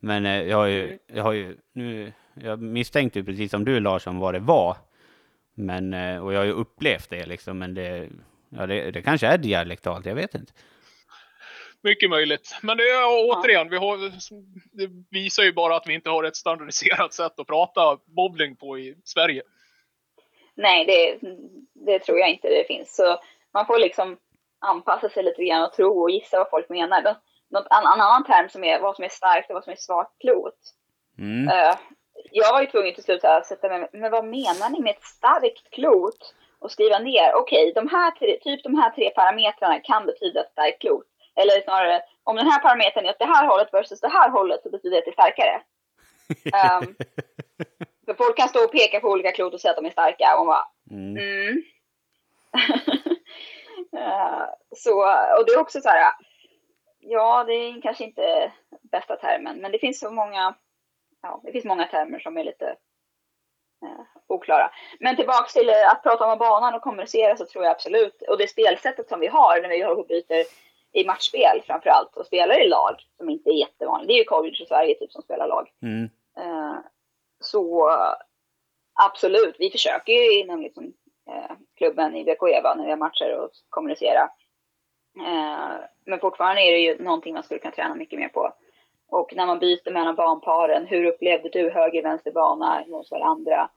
Men 0.00 0.26
eh, 0.26 0.42
jag 0.42 0.56
har 0.56 0.66
ju, 0.66 0.98
jag 1.06 1.22
har 1.22 1.32
ju, 1.32 1.56
nu, 1.72 2.12
jag 2.34 2.62
misstänkte 2.62 3.18
ju 3.18 3.24
precis 3.24 3.50
som 3.50 3.64
du 3.64 3.80
Larsson 3.80 4.18
vad 4.18 4.34
det 4.34 4.40
var. 4.40 4.76
Men, 5.54 5.94
eh, 5.94 6.18
och 6.24 6.32
jag 6.32 6.38
har 6.38 6.46
ju 6.46 6.52
upplevt 6.52 7.10
det 7.10 7.26
liksom, 7.26 7.58
men 7.58 7.74
det, 7.74 8.08
ja, 8.48 8.66
det, 8.66 8.90
det 8.90 9.02
kanske 9.02 9.26
är 9.26 9.38
dialektalt, 9.38 10.06
jag 10.06 10.14
vet 10.14 10.34
inte. 10.34 10.52
Mycket 11.84 12.10
möjligt. 12.10 12.56
Men 12.62 12.76
det 12.76 12.82
är 12.82 13.04
återigen, 13.06 13.70
vi 13.70 13.76
har, 13.76 13.96
det 14.72 14.90
visar 15.10 15.42
ju 15.42 15.52
bara 15.52 15.76
att 15.76 15.86
vi 15.86 15.94
inte 15.94 16.10
har 16.10 16.24
ett 16.24 16.36
standardiserat 16.36 17.12
sätt 17.20 17.40
att 17.40 17.46
prata 17.46 17.98
bowling 18.06 18.56
på 18.56 18.78
i 18.78 18.94
Sverige. 19.04 19.42
Nej, 20.54 20.84
det, 20.84 21.28
det 21.86 21.98
tror 21.98 22.18
jag 22.18 22.30
inte 22.30 22.48
det 22.48 22.66
finns. 22.66 22.96
Så 22.96 23.18
man 23.54 23.66
får 23.66 23.78
liksom 23.78 24.16
anpassa 24.60 25.08
sig 25.08 25.22
lite 25.22 25.44
grann 25.44 25.64
och 25.64 25.72
tro 25.72 26.02
och 26.02 26.10
gissa 26.10 26.38
vad 26.38 26.50
folk 26.50 26.68
menar. 26.68 27.02
Något, 27.50 27.66
en, 27.70 27.78
en 27.78 28.00
annan 28.00 28.24
term 28.24 28.48
som 28.48 28.64
är 28.64 28.80
vad 28.80 28.96
som 28.96 29.04
är 29.04 29.08
starkt 29.08 29.50
och 29.50 29.54
vad 29.54 29.64
som 29.64 29.72
är 29.72 29.76
svagt 29.76 30.18
klot. 30.20 30.58
Mm. 31.18 31.48
Uh, 31.48 31.74
jag 32.30 32.52
var 32.52 32.60
ju 32.60 32.66
tvungen 32.66 32.94
till 32.94 33.04
slut 33.04 33.24
att 33.24 33.46
sätta 33.46 33.68
mig 33.68 33.88
men 33.92 34.10
vad 34.10 34.24
menar 34.24 34.70
ni 34.70 34.80
med 34.80 34.90
ett 34.90 35.02
starkt 35.02 35.70
klot? 35.70 36.34
Och 36.58 36.70
skriva 36.70 36.98
ner, 36.98 37.34
okej, 37.34 37.70
okay, 37.70 37.72
de 37.72 37.88
här 37.88 38.10
typ 38.40 38.62
de 38.62 38.74
här 38.74 38.90
tre 38.90 39.10
parametrarna 39.10 39.80
kan 39.80 40.06
betyda 40.06 40.40
ett 40.40 40.52
starkt 40.52 40.80
klot. 40.80 41.06
Eller 41.36 41.62
snarare, 41.62 42.02
om 42.24 42.36
den 42.36 42.46
här 42.46 42.60
parametern 42.60 43.06
är 43.06 43.10
åt 43.10 43.18
det 43.18 43.24
här 43.24 43.46
hållet 43.46 43.68
versus 43.72 44.00
det 44.00 44.08
här 44.08 44.30
hållet 44.30 44.62
så 44.62 44.70
betyder 44.70 44.90
det 44.90 44.98
att 44.98 45.04
det 45.04 45.10
är 45.10 45.12
starkare. 45.12 45.62
um, 46.84 46.96
för 48.06 48.14
folk 48.14 48.36
kan 48.36 48.48
stå 48.48 48.64
och 48.64 48.72
peka 48.72 49.00
på 49.00 49.08
olika 49.08 49.32
klot 49.32 49.54
och 49.54 49.60
säga 49.60 49.70
att 49.70 49.76
de 49.76 49.86
är 49.86 49.90
starka 49.90 50.36
och 50.38 50.46
man 50.46 50.46
bara, 50.46 50.66
mm. 50.90 51.16
mm. 51.16 51.62
uh, 53.96 54.44
så, 54.76 54.94
och 55.38 55.46
det 55.46 55.52
är 55.52 55.60
också 55.60 55.80
så 55.80 55.88
här, 55.88 56.12
ja, 57.00 57.44
det 57.44 57.52
är 57.52 57.82
kanske 57.82 58.04
inte 58.04 58.52
bästa 58.82 59.16
termen, 59.16 59.58
men 59.60 59.72
det 59.72 59.78
finns 59.78 60.00
så 60.00 60.10
många, 60.10 60.54
ja, 61.22 61.40
det 61.44 61.52
finns 61.52 61.64
många 61.64 61.86
termer 61.86 62.18
som 62.18 62.36
är 62.36 62.44
lite 62.44 62.76
uh, 63.84 64.04
oklara. 64.26 64.70
Men 65.00 65.16
tillbaks 65.16 65.52
till 65.52 65.70
att 65.70 66.02
prata 66.02 66.32
om 66.32 66.38
banan 66.38 66.74
och 66.74 66.82
kommunicera 66.82 67.36
så 67.36 67.46
tror 67.46 67.64
jag 67.64 67.70
absolut, 67.70 68.22
och 68.22 68.38
det 68.38 68.48
spelsättet 68.48 69.08
som 69.08 69.20
vi 69.20 69.26
har 69.26 69.62
när 69.62 69.68
vi 69.68 69.82
håller 69.82 69.94
på 69.94 70.00
och 70.00 70.06
byter 70.06 70.44
i 70.94 71.04
matchspel 71.04 71.62
framför 71.66 71.90
allt 71.90 72.16
och 72.16 72.26
spelar 72.26 72.64
i 72.64 72.68
lag 72.68 72.94
som 73.16 73.30
inte 73.30 73.50
är 73.50 73.54
jättevanligt. 73.54 74.08
Det 74.08 74.14
är 74.14 74.18
ju 74.18 74.24
college 74.24 74.62
i 74.62 74.66
Sverige 74.66 74.94
typ 74.94 75.12
som 75.12 75.22
spelar 75.22 75.48
lag. 75.48 75.70
Mm. 75.82 76.04
Uh, 76.38 76.78
så 77.40 77.90
absolut, 79.04 79.56
vi 79.58 79.70
försöker 79.70 80.12
ju 80.12 80.40
inom 80.40 80.62
liksom, 80.62 80.84
uh, 81.30 81.56
klubben 81.76 82.16
i 82.16 82.24
BK 82.24 82.48
Eva 82.48 82.74
när 82.74 82.84
vi 82.84 82.90
har 82.90 82.96
matcher 82.96 83.38
och 83.38 83.50
kommunicera. 83.68 84.22
Uh, 85.18 85.76
men 86.06 86.20
fortfarande 86.20 86.62
är 86.62 86.72
det 86.72 86.78
ju 86.78 87.02
någonting 87.02 87.34
man 87.34 87.42
skulle 87.42 87.60
kunna 87.60 87.74
träna 87.74 87.94
mycket 87.94 88.18
mer 88.18 88.28
på. 88.28 88.52
Och 89.08 89.36
när 89.36 89.46
man 89.46 89.58
byter 89.58 89.90
mellan 89.90 90.14
banparen, 90.14 90.86
hur 90.86 91.04
upplevde 91.04 91.48
du 91.48 91.70
höger 91.70 92.02
vänster 92.02 92.32
bana 92.32 92.84
mot 92.88 93.10
varandra? 93.10 93.70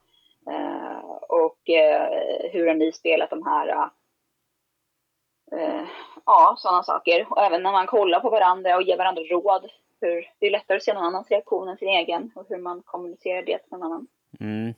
och 1.28 1.58
hur 2.52 2.66
har 2.66 2.74
ni 2.74 2.92
spelat 2.92 3.30
de 3.30 3.46
här 3.46 3.68
eh, 3.68 3.86
ja, 6.26 6.54
sådana 6.58 6.82
saker. 6.82 7.26
Och 7.30 7.42
även 7.42 7.62
när 7.62 7.72
man 7.72 7.86
kollar 7.86 8.20
på 8.20 8.30
varandra 8.30 8.76
och 8.76 8.82
ger 8.82 8.96
varandra 8.96 9.22
råd. 9.22 9.70
Hur, 10.00 10.30
det 10.38 10.46
är 10.46 10.50
lättare 10.50 10.76
att 10.76 10.82
se 10.82 10.94
någon 10.94 11.04
annans 11.04 11.30
reaktion 11.30 11.68
än 11.68 11.76
sin 11.76 11.88
egen 11.88 12.30
och 12.34 12.46
hur 12.48 12.58
man 12.58 12.82
kommunicerar 12.84 13.42
det 13.42 13.58
till 13.58 13.70
någon 13.70 13.82
annan. 13.82 14.06
Mm. 14.40 14.74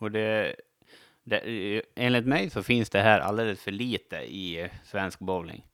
Och 0.00 0.10
det, 0.10 0.56
det, 1.22 1.82
enligt 1.94 2.26
mig 2.26 2.50
så 2.50 2.62
finns 2.62 2.90
det 2.90 3.00
här 3.00 3.20
alldeles 3.20 3.62
för 3.62 3.70
lite 3.70 4.16
i 4.16 4.70
svensk 4.84 5.18
bowling. 5.18 5.64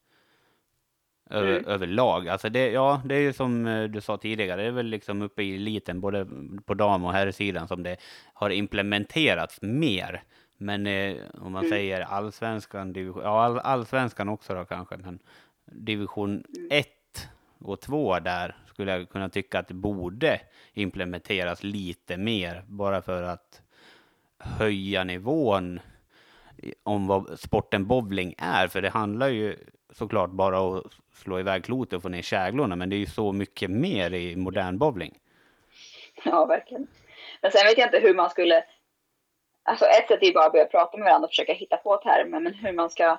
Över, 1.30 1.52
mm. 1.52 1.66
Överlag. 1.66 2.28
Alltså 2.28 2.48
det, 2.48 2.70
ja, 2.70 3.02
det 3.04 3.14
är 3.14 3.20
ju 3.20 3.32
som 3.32 3.66
eh, 3.66 3.84
du 3.84 4.00
sa 4.00 4.16
tidigare, 4.16 4.62
det 4.62 4.68
är 4.68 4.72
väl 4.72 4.86
liksom 4.86 5.22
uppe 5.22 5.42
i 5.42 5.54
eliten, 5.54 6.00
både 6.00 6.26
på 6.64 6.74
dam 6.74 7.04
och 7.04 7.12
herrsidan, 7.12 7.68
som 7.68 7.82
det 7.82 7.96
har 8.34 8.50
implementerats 8.50 9.62
mer. 9.62 10.22
Men 10.58 10.86
eh, 10.86 11.16
om 11.40 11.52
man 11.52 11.64
mm. 11.64 11.70
säger 11.70 12.00
allsvenskan, 12.00 12.92
division, 12.92 13.22
ja 13.22 13.44
all, 13.44 13.58
allsvenskan 13.58 14.28
också 14.28 14.54
då 14.54 14.64
kanske, 14.64 14.96
men 14.96 15.18
division 15.64 16.44
1 16.70 16.86
mm. 17.60 17.70
och 17.70 17.80
2 17.80 18.18
där 18.18 18.56
skulle 18.66 18.92
jag 18.92 19.08
kunna 19.08 19.28
tycka 19.28 19.58
att 19.58 19.68
det 19.68 19.74
borde 19.74 20.40
implementeras 20.72 21.62
lite 21.62 22.16
mer, 22.16 22.62
bara 22.66 23.02
för 23.02 23.22
att 23.22 23.62
höja 24.38 25.04
nivån 25.04 25.80
om 26.82 27.06
vad 27.06 27.38
sporten 27.38 27.86
bowling 27.86 28.34
är, 28.38 28.68
för 28.68 28.82
det 28.82 28.88
handlar 28.88 29.28
ju 29.28 29.56
såklart 29.90 30.30
bara 30.30 30.60
om 30.60 30.76
att 30.76 30.84
slå 31.12 31.40
iväg 31.40 31.64
klotet 31.64 31.92
och 31.92 32.02
få 32.02 32.08
ner 32.08 32.22
käglorna, 32.22 32.76
men 32.76 32.90
det 32.90 32.96
är 32.96 32.98
ju 32.98 33.06
så 33.06 33.32
mycket 33.32 33.70
mer 33.70 34.14
i 34.14 34.36
modern 34.36 34.78
bowling. 34.78 35.18
Ja, 36.24 36.46
verkligen. 36.46 36.86
Men 37.42 37.52
sen 37.52 37.66
vet 37.66 37.78
jag 37.78 37.86
inte 37.86 37.98
hur 37.98 38.14
man 38.14 38.30
skulle 38.30 38.64
Alltså 39.68 39.84
ett 39.84 40.08
sätt 40.08 40.22
är 40.22 40.26
ju 40.26 40.32
bara 40.32 40.46
att 40.46 40.52
börja 40.52 40.64
prata 40.64 40.96
med 40.96 41.04
varandra 41.04 41.26
och 41.26 41.30
försöka 41.30 41.52
hitta 41.52 41.76
på 41.76 41.96
termer, 41.96 42.40
men 42.40 42.54
hur 42.54 42.72
man 42.72 42.90
ska 42.90 43.18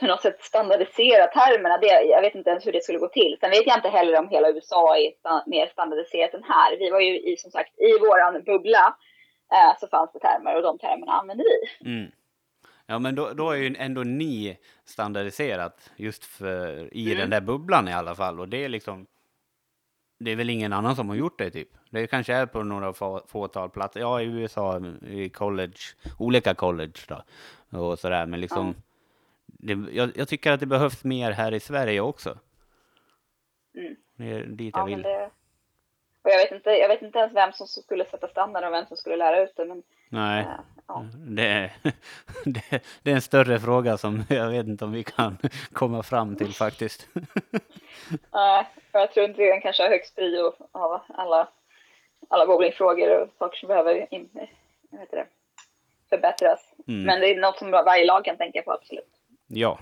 på 0.00 0.06
något 0.06 0.22
sätt 0.22 0.42
standardisera 0.42 1.26
termerna, 1.26 1.78
det, 1.78 1.86
jag 1.86 2.22
vet 2.22 2.34
inte 2.34 2.50
ens 2.50 2.66
hur 2.66 2.72
det 2.72 2.82
skulle 2.82 2.98
gå 2.98 3.08
till. 3.08 3.36
Sen 3.40 3.50
vet 3.50 3.66
jag 3.66 3.78
inte 3.78 3.88
heller 3.88 4.18
om 4.18 4.28
hela 4.28 4.48
USA 4.50 4.96
är 4.96 5.12
mer 5.50 5.66
standardiserat 5.66 6.34
än 6.34 6.42
här. 6.42 6.78
Vi 6.78 6.90
var 6.90 7.00
ju 7.00 7.20
i, 7.20 7.36
som 7.36 7.50
sagt, 7.50 7.78
i 7.78 7.98
våran 7.98 8.42
bubbla 8.44 8.96
eh, 9.52 9.78
så 9.80 9.88
fanns 9.88 10.12
det 10.12 10.18
termer 10.18 10.56
och 10.56 10.62
de 10.62 10.78
termerna 10.78 11.12
använde 11.12 11.44
vi. 11.44 11.90
Mm. 11.90 12.10
Ja, 12.86 12.98
men 12.98 13.14
då, 13.14 13.32
då 13.32 13.50
är 13.50 13.56
ju 13.56 13.74
ändå 13.78 14.02
ni 14.02 14.58
standardiserat 14.84 15.90
just 15.96 16.24
för, 16.24 16.94
i 16.96 17.06
mm. 17.06 17.18
den 17.18 17.30
där 17.30 17.40
bubblan 17.40 17.88
i 17.88 17.92
alla 17.92 18.14
fall. 18.14 18.40
Och 18.40 18.48
det 18.48 18.64
är 18.64 18.68
liksom, 18.68 19.06
det 20.18 20.30
är 20.30 20.36
väl 20.36 20.50
ingen 20.50 20.72
annan 20.72 20.96
som 20.96 21.08
har 21.08 21.16
gjort 21.16 21.38
det 21.38 21.50
typ. 21.50 21.68
Det 21.96 22.06
kanske 22.06 22.34
är 22.34 22.46
på 22.46 22.62
några 22.62 22.92
få, 22.92 23.22
fåtal 23.26 23.70
platser. 23.70 24.00
Ja, 24.00 24.20
i 24.20 24.24
USA, 24.24 24.80
i 25.06 25.28
college, 25.28 25.78
olika 26.18 26.54
college 26.54 27.00
då. 27.08 27.22
Och 27.78 27.98
sådär, 27.98 28.26
men 28.26 28.40
liksom. 28.40 28.66
Ja. 28.66 28.82
Det, 29.46 29.92
jag, 29.92 30.12
jag, 30.16 30.28
tycker 30.28 30.52
att 30.52 30.60
det 30.60 30.66
behövs 30.66 31.04
mer 31.04 31.30
här 31.30 31.54
i 31.54 31.60
Sverige 31.60 32.00
också. 32.00 32.38
Mm. 33.74 33.96
Det 34.16 34.24
är 34.24 34.44
dit 34.44 34.74
jag 34.76 34.86
vill. 34.86 35.02
Det, 35.02 35.30
och 36.26 36.32
jag 36.32 36.38
vet, 36.38 36.52
inte, 36.52 36.70
jag 36.70 36.88
vet 36.88 37.02
inte 37.02 37.18
ens 37.18 37.34
vem 37.34 37.52
som 37.52 37.66
skulle 37.66 38.04
sätta 38.04 38.28
standard 38.28 38.64
och 38.64 38.72
vem 38.72 38.86
som 38.86 38.96
skulle 38.96 39.16
lära 39.16 39.42
ut 39.42 39.56
det. 39.56 39.64
Men, 39.64 39.82
Nej, 40.08 40.40
äh, 40.40 40.48
ja. 40.86 41.04
det, 41.14 41.72
det, 42.44 42.82
det, 43.02 43.10
är 43.10 43.14
en 43.14 43.20
större 43.20 43.58
fråga 43.58 43.96
som 43.96 44.24
jag 44.28 44.50
vet 44.50 44.66
inte 44.66 44.84
om 44.84 44.92
vi 44.92 45.04
kan 45.04 45.38
komma 45.72 46.02
fram 46.02 46.36
till 46.36 46.52
faktiskt. 46.52 47.08
Nej, 48.32 48.66
jag 48.92 49.12
tror 49.12 49.26
inte 49.26 49.42
den 49.42 49.60
kanske 49.60 49.82
har 49.82 49.90
högst 49.90 50.16
prio 50.16 50.52
av 50.72 51.00
alla 51.08 51.48
alla 52.28 52.46
bowlingfrågor 52.46 53.22
och 53.22 53.28
saker 53.38 53.58
som 53.58 53.66
behöver 53.66 54.14
in, 54.14 54.28
heter 54.90 55.16
det, 55.16 55.26
förbättras. 56.08 56.74
Mm. 56.88 57.02
Men 57.02 57.20
det 57.20 57.26
är 57.26 57.40
något 57.40 57.58
som 57.58 57.70
varje 57.70 58.04
lag 58.04 58.24
kan 58.24 58.36
tänka 58.36 58.62
på, 58.62 58.72
absolut. 58.72 59.10
Ja, 59.46 59.78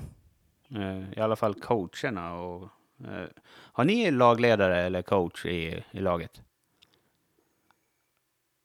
eh, 0.71 1.19
i 1.19 1.21
alla 1.21 1.37
fall 1.37 1.55
coacherna. 1.55 2.41
Och, 2.41 2.63
eh, 3.01 3.29
har 3.73 3.85
ni 3.85 4.11
lagledare 4.11 4.81
eller 4.81 5.03
coach 5.03 5.47
i, 5.47 5.85
i 5.91 6.01
laget? 6.01 6.41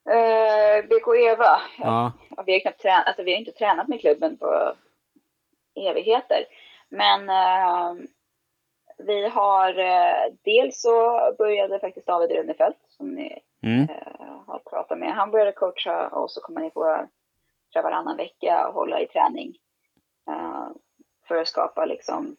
Eh, 0.10 0.86
BK 0.86 1.16
Eva. 1.16 1.62
Ja. 1.78 2.12
ja. 2.38 2.44
vi, 2.46 2.54
har 2.54 2.60
knappt 2.60 2.82
tränat, 2.82 3.08
alltså, 3.08 3.24
vi 3.24 3.32
har 3.32 3.40
inte 3.40 3.52
tränat 3.52 3.88
med 3.88 4.02
klubben 4.02 4.38
på 4.38 4.74
evigheter. 5.76 6.46
Men 6.90 7.30
eh, 7.30 7.94
vi 8.98 9.28
har, 9.28 9.80
eh, 9.80 10.34
dels 10.42 10.82
så 10.82 11.20
började 11.38 11.80
faktiskt 11.80 12.08
David 12.08 12.32
Runefelt 12.32 12.78
som 12.88 13.16
ni 13.16 13.40
mm. 13.62 13.82
eh, 13.90 14.42
har 14.48 14.60
pratat 14.60 15.00
med. 15.00 15.14
Han 15.14 15.32
började 15.32 15.52
coacha 15.52 16.08
och 16.08 16.32
så 16.32 16.42
kom 16.42 16.56
han 16.56 16.66
in 16.66 16.72
på 16.72 17.08
varannan 17.76 18.18
vecka 18.18 18.68
och 18.68 18.74
hålla 18.74 19.02
i 19.02 19.08
träning. 19.08 19.58
Eh, 20.28 20.68
för 21.28 21.36
att 21.36 21.48
skapa 21.48 21.86
liksom 21.86 22.36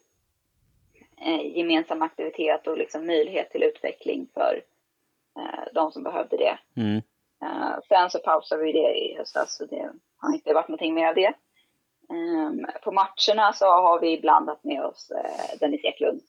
eh, 1.21 1.57
gemensam 1.57 2.01
aktivitet 2.01 2.67
och 2.67 2.77
liksom 2.77 3.07
möjlighet 3.07 3.51
till 3.51 3.63
utveckling 3.63 4.27
för 4.33 4.61
eh, 5.37 5.73
de 5.73 5.91
som 5.91 6.03
behövde 6.03 6.37
det. 6.37 6.57
Mm. 6.75 7.01
Eh, 7.43 7.79
sen 7.87 8.09
så 8.09 8.19
pausade 8.19 8.63
vi 8.63 8.71
det 8.71 8.93
i 8.97 9.15
höstas 9.17 9.57
så 9.57 9.65
det 9.65 9.89
har 10.17 10.33
inte 10.33 10.53
varit 10.53 10.67
någonting 10.67 10.93
mer 10.93 11.07
av 11.07 11.15
det. 11.15 11.33
Um, 12.09 12.65
på 12.83 12.91
matcherna 12.91 13.53
så 13.53 13.65
har 13.65 13.99
vi 13.99 14.21
blandat 14.21 14.63
med 14.63 14.83
oss 14.85 15.11
Dennis 15.59 15.83
Eklund 15.83 16.21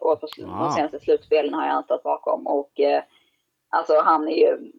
och 0.00 0.20
på 0.20 0.26
ah. 0.46 0.64
de 0.64 0.72
senaste 0.72 1.00
slutspelen 1.00 1.54
har 1.54 1.66
jag 1.66 1.84
stått 1.84 2.02
bakom. 2.02 2.46
Och 2.46 2.80
alltså 3.74 4.00
han 4.00 4.28
är 4.28 4.36
ju... 4.36 4.72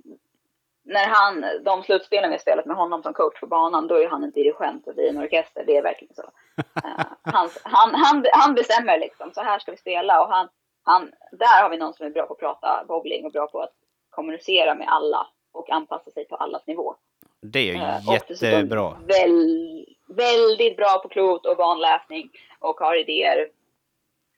När 0.88 1.08
han, 1.08 1.46
de 1.64 1.84
slutspelen 1.84 2.30
vi 2.30 2.34
har 2.34 2.40
spelat 2.40 2.66
med 2.66 2.78
honom 2.78 3.04
som 3.04 3.14
coach 3.14 3.40
på 3.40 3.48
banan, 3.48 3.88
då 3.88 3.96
är 3.96 4.08
han 4.08 4.24
en 4.24 4.32
dirigent 4.32 4.88
och 4.88 4.94
vi 4.98 5.06
är 5.06 5.10
en 5.10 5.18
orkester. 5.18 5.64
Det 5.68 5.78
är 5.78 5.84
verkligen 5.84 6.16
så. 6.16 6.22
Uh, 6.22 7.06
han, 7.22 7.50
han, 7.64 7.96
han, 7.96 8.26
han 8.32 8.56
bestämmer 8.56 9.00
liksom, 9.00 9.32
så 9.34 9.42
här 9.42 9.60
ska 9.60 9.72
vi 9.72 9.78
spela. 9.78 10.22
Och 10.22 10.30
han, 10.30 10.48
han, 10.84 11.12
där 11.32 11.62
har 11.62 11.70
vi 11.70 11.78
någon 11.78 11.94
som 11.94 12.06
är 12.06 12.10
bra 12.10 12.26
på 12.26 12.34
att 12.34 12.40
prata 12.40 12.86
bowling 12.88 13.26
och 13.26 13.32
bra 13.32 13.48
på 13.48 13.62
att 13.62 13.74
kommunicera 14.10 14.76
med 14.76 14.88
alla 14.90 15.28
och 15.52 15.70
anpassa 15.70 16.12
sig 16.12 16.26
på 16.26 16.36
allas 16.36 16.68
nivå. 16.68 16.96
Det 17.42 17.60
är 17.60 17.74
ju 17.74 18.14
dessutom 18.14 18.50
jättebra. 18.50 18.98
Väl, 19.08 19.86
väldigt 20.08 20.78
bra 20.78 21.00
på 21.04 21.10
klot 21.10 21.46
och 21.46 21.58
banläsning 21.58 22.30
och 22.60 22.80
har 22.80 22.96
idéer. 22.96 23.50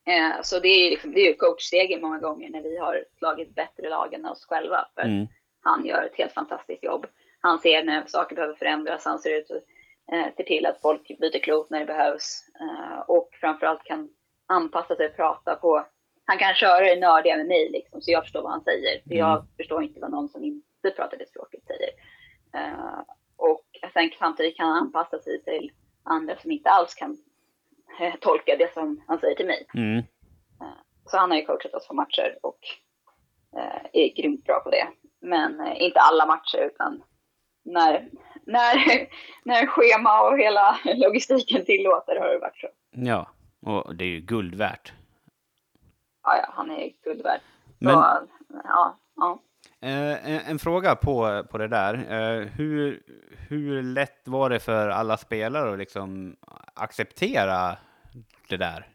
Eh, 0.07 0.41
så 0.41 0.59
det 0.59 0.67
är, 0.67 0.89
liksom, 0.89 1.11
det 1.11 1.19
är 1.21 1.27
ju 1.27 1.33
coachstegen 1.33 2.01
många 2.01 2.19
gånger 2.19 2.49
när 2.49 2.61
vi 2.61 2.77
har 2.77 3.05
slagit 3.17 3.55
bättre 3.55 3.89
lag 3.89 4.13
än 4.13 4.25
oss 4.25 4.45
själva. 4.45 4.87
För 4.95 5.01
Mm. 5.01 5.27
han 5.61 5.85
gör 5.85 6.03
ett 6.03 6.15
helt 6.15 6.33
fantastiskt 6.33 6.83
jobb. 6.83 7.05
Han 7.39 7.59
ser 7.59 7.83
när 7.83 8.05
saker 8.05 8.35
behöver 8.35 8.55
förändras, 8.55 9.05
han 9.05 9.19
ser 9.19 9.39
ut 9.39 9.49
och 9.49 9.61
eh, 10.15 10.25
ser 10.37 10.43
till 10.43 10.65
att 10.65 10.81
folk 10.81 11.07
byter 11.19 11.39
klot 11.39 11.69
när 11.69 11.79
det 11.79 11.85
behövs. 11.85 12.41
Eh, 12.61 12.99
och 12.99 13.29
framförallt 13.41 13.83
kan 13.83 14.09
anpassa 14.45 14.95
sig 14.95 15.05
och 15.09 15.15
prata 15.15 15.55
på... 15.55 15.85
Han 16.25 16.37
kan 16.37 16.53
köra 16.53 16.79
det 16.85 16.99
nördiga 16.99 17.37
med 17.37 17.47
mig 17.47 17.69
liksom, 17.71 18.01
så 18.01 18.11
jag 18.11 18.23
förstår 18.23 18.41
vad 18.41 18.51
han 18.51 18.63
säger. 18.63 19.01
För 19.07 19.15
jag 19.15 19.45
förstår 19.57 19.83
inte 19.83 19.99
vad 19.99 20.11
någon 20.11 20.29
som 20.29 20.43
inte 20.43 20.91
pratar 20.95 21.17
det 21.17 21.29
språket 21.29 21.63
säger. 21.67 21.89
Eh, 22.53 22.99
och 23.37 23.65
sen 23.93 24.09
samtidigt 24.19 24.57
kan 24.57 24.67
han 24.67 24.77
anpassa 24.77 25.19
sig 25.19 25.43
till 25.43 25.71
andra 26.03 26.37
som 26.37 26.51
inte 26.51 26.69
alls 26.69 26.93
kan 26.93 27.17
tolka 28.21 28.55
det 28.55 28.73
som 28.73 29.01
han 29.07 29.19
säger 29.19 29.35
till 29.35 29.45
mig. 29.45 29.67
Mm. 29.73 30.03
Så 31.05 31.17
han 31.17 31.31
har 31.31 31.37
ju 31.37 31.45
coachat 31.45 31.73
oss 31.73 31.87
på 31.87 31.93
matcher 31.93 32.37
och 32.41 32.59
eh, 33.57 33.81
är 33.93 34.15
grymt 34.15 34.43
bra 34.45 34.59
på 34.59 34.69
det. 34.69 34.87
Men 35.21 35.59
eh, 35.59 35.81
inte 35.83 35.99
alla 35.99 36.25
matcher 36.25 36.57
utan 36.73 37.03
när, 37.65 38.09
när, 38.45 38.75
när 39.43 39.65
schema 39.65 40.21
och 40.29 40.37
hela 40.39 40.77
logistiken 40.95 41.65
tillåter 41.65 42.15
har 42.19 42.27
det 42.27 42.37
varit 42.39 42.57
så. 42.57 42.67
Ja, 42.91 43.29
och 43.61 43.95
det 43.95 44.03
är 44.05 44.09
ju 44.09 44.19
guld 44.19 44.55
värt. 44.55 44.93
Ja, 46.23 46.37
ja, 46.37 46.49
han 46.53 46.71
är 46.71 46.91
guld 47.03 47.23
värd. 47.23 47.41
Men- 47.79 47.93
Så, 47.93 48.27
ja, 48.63 48.97
ja. 49.15 49.39
Eh, 49.81 50.29
en, 50.31 50.39
en 50.47 50.59
fråga 50.59 50.95
på, 50.95 51.43
på 51.51 51.57
det 51.57 51.67
där. 51.67 51.93
Eh, 51.93 52.47
hur, 52.47 53.03
hur 53.49 53.83
lätt 53.83 54.27
var 54.27 54.49
det 54.49 54.59
för 54.59 54.89
alla 54.89 55.17
spelare 55.17 55.71
att 55.71 55.77
liksom 55.79 56.35
acceptera 56.73 57.77
det 58.49 58.57
där? 58.57 58.87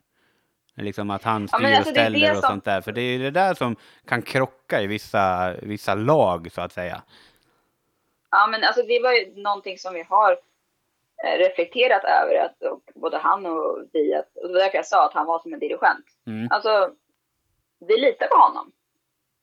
Liksom 0.77 1.11
att 1.11 1.23
han 1.25 1.43
Ja, 1.43 1.49
styr 1.49 1.63
men 1.63 1.77
alltså, 1.77 1.91
och 1.91 1.97
ställer 1.97 2.31
och 2.31 2.37
som- 2.37 2.49
sånt 2.51 2.65
där. 2.65 2.81
För 2.81 2.93
det 2.93 3.01
är 3.01 3.19
det 3.19 3.31
där 3.31 3.55
som 3.55 3.77
kan 4.07 4.23
krocka 4.23 4.81
i 4.83 4.87
vissa, 4.87 5.55
vissa 5.63 5.95
lag, 5.95 6.53
så 6.53 6.61
att 6.61 6.73
säga. 6.73 7.03
ja, 8.31 8.47
men 8.51 8.65
alltså 8.65 8.83
det 8.83 9.01
var 9.03 9.13
ju 9.13 9.43
någonting 9.43 9.79
som 9.79 9.95
vi 9.95 10.03
har 10.09 10.33
eh, 11.25 11.39
reflekterat 11.39 12.05
över, 12.05 12.45
att, 12.45 12.63
och 12.73 12.83
både 12.95 13.19
han 13.19 13.47
och 13.47 13.79
vi, 13.93 14.15
att, 14.15 14.37
och 14.37 14.49
det 14.49 14.53
var 14.55 14.61
därför 14.61 14.77
jag 14.79 14.87
sa 14.87 15.07
att 15.07 15.15
han 15.15 15.27
var 15.27 15.39
som 15.39 15.53
en 15.53 15.59
dirigent. 15.61 16.05
Mm. 16.27 16.49
Alltså, 16.51 16.91
vi 17.89 17.97
litar 18.01 18.27
på 18.27 18.37
honom. 18.37 18.73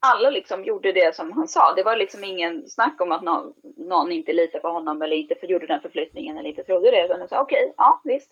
Alla 0.01 0.29
liksom 0.29 0.63
gjorde 0.63 0.91
det 0.91 1.15
som 1.15 1.31
han 1.31 1.47
sa. 1.47 1.73
Det 1.73 1.83
var 1.83 1.95
liksom 1.95 2.23
ingen 2.23 2.69
snack 2.69 3.01
om 3.01 3.11
att 3.11 3.21
någon, 3.21 3.53
någon 3.77 4.11
inte 4.11 4.33
litar 4.33 4.59
på 4.59 4.67
honom 4.69 5.01
eller 5.01 5.15
inte 5.15 5.35
för, 5.35 5.47
gjorde 5.47 5.67
den 5.67 5.81
förflyttningen 5.81 6.37
eller 6.37 6.49
inte 6.49 6.63
trodde 6.63 6.91
det. 6.91 7.05
Utan 7.05 7.19
de 7.19 7.27
sa 7.27 7.41
okej, 7.41 7.73
ja 7.77 8.01
visst. 8.03 8.31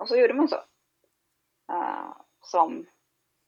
Och 0.00 0.08
så 0.08 0.16
gjorde 0.16 0.34
man 0.34 0.48
så. 0.48 0.56
Eh, 1.72 2.12
som 2.42 2.86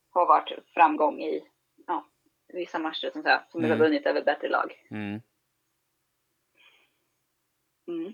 har 0.09 0.25
varit 0.25 0.59
framgång 0.73 1.21
i 1.21 1.43
ja, 1.87 2.05
vissa 2.47 2.79
matcher 2.79 3.09
som, 3.13 3.23
sagt, 3.23 3.51
som 3.51 3.61
vi 3.61 3.67
har 3.67 3.75
Mm. 3.75 3.85
vunnit 3.87 4.05
över 4.05 4.23
bättre 4.23 4.49
lag. 4.49 4.73
Mm. 4.91 5.21
Mm. 7.87 8.13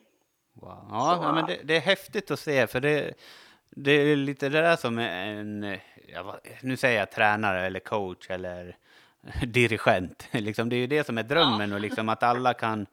Wow. 0.53 0.87
Ja, 0.91 1.15
Så- 1.17 1.23
ja, 1.23 1.31
men 1.33 1.45
det, 1.45 1.59
det 1.63 1.75
är 1.75 1.79
häftigt 1.81 2.31
att 2.31 2.39
se, 2.39 2.67
för 2.67 2.79
det, 2.79 3.13
det 3.69 3.91
är 3.91 4.15
lite 4.15 4.49
det 4.49 4.61
där 4.61 4.75
som 4.75 4.97
en, 4.99 5.77
ja, 6.07 6.39
nu 6.61 6.77
säger 6.77 6.99
jag 6.99 7.11
tränare 7.11 7.65
eller 7.65 7.79
coach 7.79 8.29
eller 8.29 8.77
dirigent. 9.47 10.27
Liksom, 10.31 10.69
det 10.69 10.75
är 10.75 10.77
ju 10.79 10.87
det 10.87 11.03
som 11.03 11.17
är 11.17 11.23
drömmen 11.23 11.73
och 11.73 11.79
liksom 11.79 12.09
att 12.09 12.23
alla 12.23 12.53
kan 12.53 12.85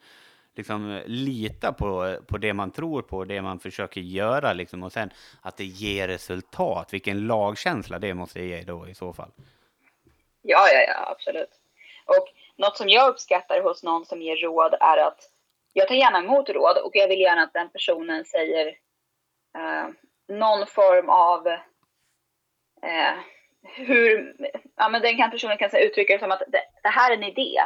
liksom 0.57 0.97
eh, 0.97 1.03
lita 1.07 1.73
på, 1.73 2.17
på 2.27 2.39
det 2.39 2.53
man 2.53 2.71
tror 2.71 3.03
på, 3.03 3.25
det 3.25 3.43
man 3.43 3.59
försöker 3.59 4.01
göra 4.01 4.53
liksom, 4.53 4.83
och 4.83 4.93
sen 4.93 5.11
att 5.43 5.57
det 5.57 5.65
ger 5.65 6.09
resultat. 6.09 6.93
Vilken 6.93 7.27
lagkänsla 7.27 7.99
det 7.99 8.15
måste 8.15 8.41
ge 8.41 8.63
då 8.63 8.89
i 8.89 8.95
så 8.95 9.13
fall. 9.13 9.31
Ja, 10.43 10.69
ja, 10.73 10.81
ja, 10.81 11.11
absolut. 11.11 11.61
Och 12.05 12.29
något 12.57 12.77
som 12.77 12.89
jag 12.89 13.09
uppskattar 13.09 13.63
hos 13.63 13.83
någon 13.83 14.05
som 14.05 14.23
ger 14.23 14.37
råd 14.37 14.75
är 14.81 14.99
att 14.99 15.31
jag 15.73 15.89
tar 15.89 15.95
gärna 15.95 16.19
emot 16.19 16.49
råd 16.49 16.77
och 16.77 16.91
jag 16.97 17.09
vill 17.09 17.21
gärna 17.21 17.43
att 17.43 17.53
den 17.53 17.69
personen 17.69 18.25
säger 18.25 18.67
eh, 19.59 19.89
någon 20.29 20.67
form 20.67 21.09
av 21.09 21.47
eh, 22.83 23.15
hur, 23.63 24.37
ja 24.77 24.89
men 24.89 25.03
den 25.03 25.17
kan 25.17 25.31
personen 25.31 25.57
kan 25.57 25.71
uttrycka 25.77 26.13
det 26.13 26.19
som 26.19 26.33
att 26.33 26.43
det, 26.49 26.63
det 26.83 26.89
här 26.89 27.11
är 27.11 27.17
en 27.17 27.23
idé. 27.23 27.61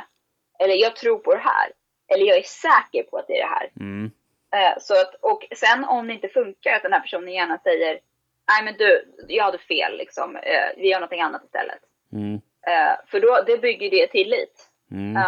Eller 0.58 0.74
jag 0.74 0.96
tror 0.96 1.18
på 1.18 1.34
det 1.34 1.40
här. 1.40 1.72
Eller 2.08 2.26
jag 2.26 2.38
är 2.38 2.42
säker 2.42 3.02
på 3.02 3.18
att 3.18 3.26
det 3.26 3.40
är 3.40 3.42
det 3.42 3.54
här. 3.54 3.70
Mm. 3.80 4.10
Eh, 4.54 4.78
så 4.80 4.94
att, 4.94 5.14
och 5.14 5.44
sen 5.56 5.84
om 5.84 6.06
det 6.06 6.14
inte 6.14 6.28
funkar, 6.28 6.74
att 6.74 6.82
den 6.82 6.92
här 6.92 7.00
personen 7.00 7.32
gärna 7.32 7.58
säger 7.58 8.00
Nej 8.48 8.64
men 8.64 8.74
du, 8.78 9.14
jag 9.28 9.44
hade 9.44 9.58
fel 9.58 9.96
liksom. 9.96 10.36
Eh, 10.36 10.68
vi 10.76 10.88
gör 10.88 11.00
någonting 11.00 11.20
annat 11.20 11.44
istället. 11.44 11.80
Mm. 12.12 12.34
Eh, 12.66 12.96
för 13.06 13.20
då 13.20 13.42
det 13.46 13.58
bygger 13.58 13.90
det 13.90 14.06
tillit. 14.06 14.70
Mm. 14.90 15.22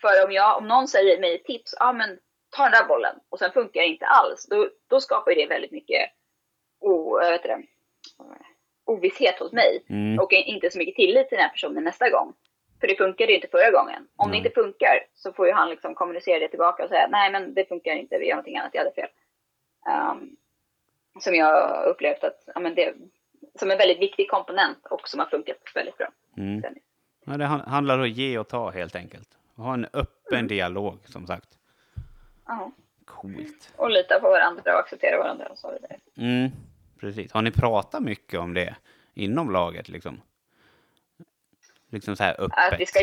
För 0.00 0.24
om, 0.24 0.32
jag, 0.32 0.58
om 0.58 0.68
någon 0.68 0.88
säger 0.88 1.20
mig 1.20 1.42
tips, 1.42 1.74
ja 1.78 1.92
men 1.92 2.18
ta 2.56 2.62
den 2.62 2.72
där 2.72 2.88
bollen 2.88 3.16
och 3.28 3.38
sen 3.38 3.52
funkar 3.52 3.80
det 3.80 3.86
inte 3.86 4.06
alls. 4.06 4.46
Då, 4.50 4.68
då 4.90 5.00
skapar 5.00 5.34
det 5.34 5.46
väldigt 5.46 5.72
mycket 5.72 6.10
o, 6.80 7.18
vet 7.18 7.42
det, 7.42 7.62
ovisshet 8.84 9.38
hos 9.38 9.52
mig. 9.52 9.84
Mm. 9.88 10.18
Och 10.18 10.32
inte 10.32 10.70
så 10.70 10.78
mycket 10.78 10.94
tillit 10.94 11.28
till 11.28 11.36
den 11.36 11.44
här 11.44 11.52
personen 11.52 11.84
nästa 11.84 12.10
gång. 12.10 12.32
För 12.80 12.88
det 12.88 12.96
funkade 12.96 13.32
ju 13.32 13.36
inte 13.36 13.48
förra 13.48 13.70
gången. 13.70 14.08
Om 14.16 14.30
Nej. 14.30 14.40
det 14.40 14.46
inte 14.48 14.60
funkar 14.60 15.06
så 15.14 15.32
får 15.32 15.46
ju 15.46 15.52
han 15.52 15.70
liksom 15.70 15.94
kommunicera 15.94 16.38
det 16.38 16.48
tillbaka 16.48 16.82
och 16.82 16.88
säga 16.88 17.08
nej 17.10 17.32
men 17.32 17.54
det 17.54 17.68
funkar 17.68 17.92
inte, 17.92 18.18
vi 18.18 18.26
gör 18.26 18.34
någonting 18.34 18.56
annat, 18.56 18.70
jag 18.74 18.80
hade 18.80 18.94
fel. 18.94 19.08
Ehm, 19.88 20.36
som 21.20 21.34
jag 21.34 21.84
upplevt 21.86 22.24
att, 22.24 22.42
ja, 22.54 22.60
men 22.60 22.74
det, 22.74 22.94
som 23.54 23.70
en 23.70 23.78
väldigt 23.78 23.98
viktig 24.00 24.30
komponent 24.30 24.86
och 24.90 25.08
som 25.08 25.20
har 25.20 25.26
funkat 25.26 25.56
väldigt 25.74 25.96
bra. 25.98 26.08
Mm. 26.36 26.62
Ja, 27.26 27.36
det 27.36 27.44
han- 27.44 27.60
handlar 27.60 27.94
om 27.98 28.02
att 28.04 28.08
ge 28.10 28.38
och 28.38 28.48
ta 28.48 28.70
helt 28.70 28.96
enkelt. 28.96 29.28
Ha 29.56 29.74
en 29.74 29.84
öppen 29.92 30.38
Mm. 30.38 30.48
dialog 30.48 30.98
som 31.04 31.26
sagt. 31.26 31.48
Ja. 32.46 32.72
Coolt. 33.04 33.72
Och 33.76 33.90
lita 33.90 34.20
på 34.20 34.28
varandra 34.30 34.72
och 34.74 34.80
acceptera 34.80 35.18
varandra 35.18 35.46
och 35.46 35.58
så 35.58 35.72
vidare. 35.72 35.96
Mm, 36.16 36.50
precis. 37.00 37.32
Har 37.32 37.42
ni 37.42 37.50
pratat 37.50 38.02
mycket 38.02 38.40
om 38.40 38.54
det 38.54 38.76
inom 39.14 39.50
laget 39.50 39.88
liksom? 39.88 40.20
Liksom 41.90 42.16
så 42.16 42.22
här 42.24 42.40
Att 42.40 42.52
öppet. 42.68 42.80
vi 42.80 42.86
ska... 42.86 43.00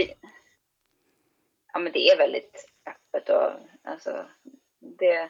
Ja 1.74 1.80
men 1.80 1.92
det 1.92 2.10
är 2.10 2.18
väldigt 2.18 2.70
öppet 2.86 3.30
och 3.30 3.52
alltså 3.84 4.26
det... 4.80 5.30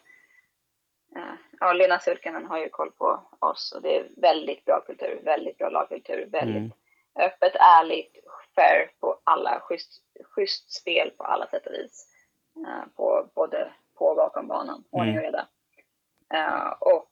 Ja, 1.60 1.74
Lena 1.74 2.00
Sulkanen 2.00 2.46
har 2.46 2.60
ju 2.60 2.70
koll 2.70 2.92
på 2.92 3.22
oss 3.40 3.72
och 3.76 3.82
det 3.82 3.98
är 3.98 4.10
väldigt 4.18 4.66
bra 4.66 4.82
kultur, 4.86 5.20
väldigt 5.24 5.58
bra 5.58 5.70
lagkultur, 5.70 6.26
väldigt 6.32 6.56
Mm. 6.56 6.72
öppet, 7.32 7.56
ärligt, 7.56 8.18
fair 8.56 8.92
på 9.00 9.20
alla, 9.24 9.60
schysst, 9.60 10.04
schysst 10.24 10.72
spel 10.74 11.12
på 11.18 11.24
alla 11.24 11.48
sätt 11.48 11.66
och 11.68 11.74
vis. 11.74 12.08
Eh, 12.68 12.88
på 12.96 13.30
både 13.36 13.74
på 13.98 14.06
och 14.06 14.16
bakom 14.16 14.48
banan, 14.48 14.84
ordning 14.90 15.18
och 15.18 15.24
reda. 15.24 15.48
Eh, 16.34 16.70
och 16.80 17.12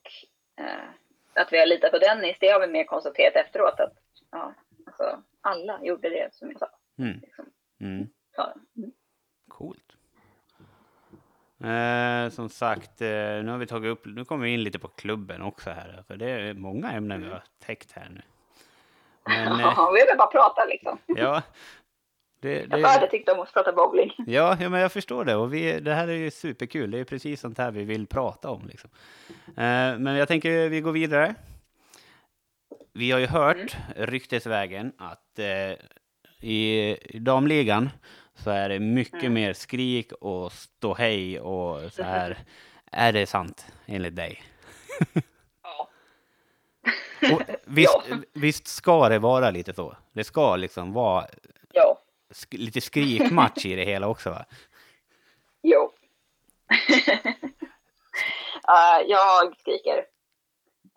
eh, 0.60 0.90
att 1.34 1.54
vi 1.54 1.60
har 1.60 1.66
litat 1.66 1.92
på 1.92 1.98
Dennis, 1.98 2.38
det 2.40 2.48
har 2.50 2.60
vi 2.60 2.68
mer 2.68 2.84
konstaterat 2.84 3.36
efteråt 3.36 3.80
att 3.80 3.94
ja, 4.32 4.54
alltså, 4.88 5.24
alla 5.44 5.84
gjorde 5.84 6.10
det 6.10 6.30
som 6.34 6.52
jag 6.52 6.60
sa. 6.60 6.70
Mm. 7.00 7.20
Liksom. 7.22 7.46
Mm. 7.82 8.08
Ja. 8.38 8.54
Mm. 8.78 8.92
Coolt. 9.48 9.98
Eh, 11.64 12.30
som 12.30 12.50
sagt, 12.50 13.02
eh, 13.02 13.08
nu 13.08 13.48
har 13.52 13.58
vi 13.58 13.68
tagit 13.68 13.92
upp, 13.92 14.06
nu 14.06 14.26
kommer 14.26 14.46
vi 14.46 14.54
in 14.54 14.64
lite 14.64 14.80
på 14.80 14.88
klubben 14.88 15.42
också 15.42 15.70
här. 15.70 16.04
För 16.08 16.16
det 16.18 16.30
är 16.30 16.54
många 16.54 16.92
ämnen 16.92 17.22
vi 17.22 17.30
har 17.30 17.44
täckt 17.66 17.92
här 17.92 18.10
nu. 18.10 18.22
Men 19.26 19.48
eh, 19.60 19.60
Ja, 19.62 19.92
vi 19.94 20.00
vill 20.10 20.18
bara 20.18 20.28
prata 20.28 20.66
liksom. 20.66 20.98
ja, 21.08 21.42
det, 22.40 22.66
Jag 22.70 22.88
hade 22.88 23.06
det, 23.06 23.12
tyckt 23.12 23.30
om 23.30 23.40
att 23.40 23.54
prata 23.54 23.72
bowling. 23.74 24.14
ja, 24.18 24.58
ja, 24.60 24.70
men 24.70 24.82
jag 24.82 24.92
förstår 24.92 25.26
det. 25.26 25.36
Och 25.36 25.54
vi, 25.54 25.80
det 25.80 25.94
här 25.94 26.08
är 26.08 26.14
ju 26.14 26.32
superkul. 26.32 26.92
Det 26.92 27.00
är 27.00 27.04
precis 27.04 27.42
sånt 27.42 27.58
här 27.58 27.72
vi 27.72 27.84
vill 27.84 28.08
prata 28.08 28.50
om. 28.50 28.68
Liksom. 28.68 28.90
Eh, 29.48 29.98
men 29.98 30.16
jag 30.16 30.28
tänker 30.28 30.70
vi 30.70 30.82
går 30.82 30.92
vidare. 30.92 31.36
Vi 32.94 33.12
har 33.12 33.20
ju 33.20 33.26
hört 33.28 33.78
ryktesvägen 33.96 34.94
att 34.98 35.40
eh, 35.40 35.72
i, 36.50 36.98
damligan 37.20 37.90
så 38.36 38.50
är 38.50 38.70
det 38.70 38.80
mycket 38.80 39.32
mer 39.32 39.54
skrik 39.54 40.12
och 40.12 40.52
ståhej 40.52 41.40
och 41.40 41.94
så 41.94 42.04
här. 42.04 42.38
Är 42.92 43.12
det 43.12 43.26
sant 43.26 43.66
enligt 43.86 44.16
dig? 44.16 44.44
Ja. 45.64 45.90
Visst, 47.66 47.98
Ja. 48.10 48.16
visst 48.34 48.68
ska 48.68 49.10
det 49.10 49.20
vara 49.20 49.52
lite 49.52 49.74
så? 49.74 49.98
Det 50.14 50.24
ska 50.24 50.56
liksom 50.56 50.94
vara 50.94 51.26
Jo. 51.74 51.98
sk- 52.34 52.58
lite 52.58 52.82
skrikmatch 52.82 53.66
i 53.66 53.76
det 53.76 53.86
hela 53.86 54.08
också 54.08 54.30
va? 54.30 54.46
Jo. 55.62 55.92
Eh, 58.68 59.02
jag 59.08 59.58
skriker. 59.60 60.06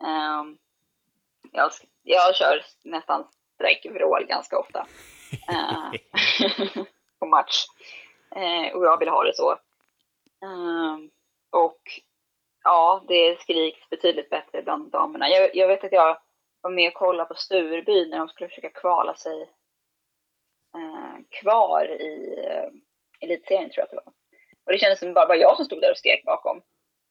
Ehm, 0.06 0.58
jag, 1.56 1.70
jag 2.02 2.36
kör 2.36 2.64
nästan 2.82 3.26
sträckvrål 3.54 4.26
ganska 4.26 4.58
ofta. 4.58 4.86
Eh, 5.48 5.92
på 7.18 7.26
match. 7.26 7.66
Eh, 8.36 8.76
och 8.76 8.84
jag 8.84 8.98
vill 8.98 9.08
ha 9.08 9.24
det 9.24 9.36
så. 9.36 9.58
Ehm, 10.42 11.10
och 11.50 11.80
ja, 12.64 13.04
det 13.08 13.40
skriks 13.40 13.88
betydligt 13.90 14.30
bättre 14.30 14.62
bland 14.62 14.90
damerna. 14.90 15.28
Jag, 15.28 15.56
jag, 15.56 15.68
vet 15.68 15.84
att 15.84 15.92
jag 15.92 16.18
var 16.60 16.70
med 16.70 16.88
och 16.88 16.94
kollade 16.94 17.28
på 17.28 17.34
Stureby 17.34 18.08
när 18.08 18.18
de 18.18 18.28
skulle 18.28 18.48
försöka 18.48 18.70
kvala 18.70 19.14
sig 19.14 19.42
eh, 20.74 21.40
kvar 21.40 21.84
i 22.00 22.44
eh, 22.46 22.68
elitserien 23.20 23.70
tror 23.70 23.78
jag 23.78 23.84
att 23.84 23.90
det 23.90 23.96
var. 23.96 24.12
Och 24.64 24.72
det 24.72 24.78
kändes 24.78 24.98
som 24.98 25.14
bara, 25.14 25.26
bara 25.26 25.38
jag 25.38 25.56
som 25.56 25.64
stod 25.64 25.80
där 25.80 25.90
och 25.90 25.98
skrek 25.98 26.24
bakom. 26.24 26.62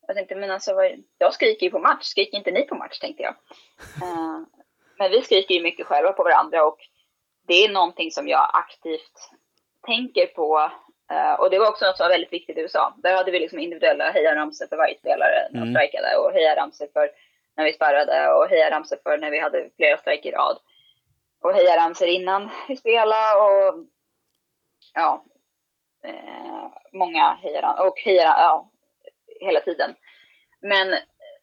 Jag 0.08 0.16
tänkte, 0.16 0.36
men 0.36 0.52
alltså, 0.52 0.72
jag 1.18 1.34
skriker 1.34 1.66
ju 1.66 1.72
på 1.72 1.80
match, 1.80 2.04
skriker 2.04 2.38
inte 2.38 2.52
ni 2.52 2.62
på 2.62 2.76
match, 2.76 3.00
tänkte 3.00 3.24
jag. 3.24 3.36
Uh, 4.04 4.40
men 4.98 5.12
vi 5.12 5.22
skriker 5.22 5.56
ju 5.56 5.64
mycket 5.64 5.86
själva 5.86 6.12
på 6.12 6.24
varandra 6.24 6.66
och 6.66 6.78
det 7.48 7.66
är 7.66 7.70
någonting 7.70 8.12
som 8.12 8.28
jag 8.28 8.50
aktivt 8.54 9.30
tänker 9.86 10.26
på. 10.26 10.72
Uh, 11.12 11.34
och 11.34 11.50
det 11.50 11.60
var 11.60 11.70
också 11.70 11.86
något 11.86 11.98
som 11.98 12.04
var 12.04 12.10
väldigt 12.10 12.34
viktigt 12.34 12.58
i 12.58 12.62
USA. 12.62 12.94
Där 12.98 13.16
hade 13.16 13.32
vi 13.32 13.40
liksom 13.40 13.60
individuella 13.60 14.12
hejaramsor 14.12 14.68
för 14.68 14.78
varje 14.78 14.98
spelare 14.98 15.48
när 15.52 15.60
de 15.60 15.68
mm. 15.68 16.26
och 16.26 16.34
hejaramsor 16.34 16.88
för 16.94 17.10
när 17.58 17.66
vi 17.66 17.74
sparrade 17.74 18.34
och 18.34 18.50
hejaramsor 18.50 18.98
för 19.04 19.18
när 19.18 19.32
vi 19.32 19.40
hade 19.40 19.70
flera 19.76 19.98
strejker 19.98 20.30
i 20.30 20.32
rad. 20.32 20.58
Och 21.42 21.54
hejaramsor 21.54 22.08
innan 22.08 22.50
vi 22.68 22.78
spelade 22.78 23.40
och 23.42 23.86
ja, 24.94 25.26
uh, 26.08 26.68
många 26.94 27.38
hejaramsor 27.42 27.88
och 27.88 28.00
hejar, 28.00 28.24
ja, 28.26 28.70
hela 29.40 29.60
tiden. 29.60 29.96
Men 30.62 30.96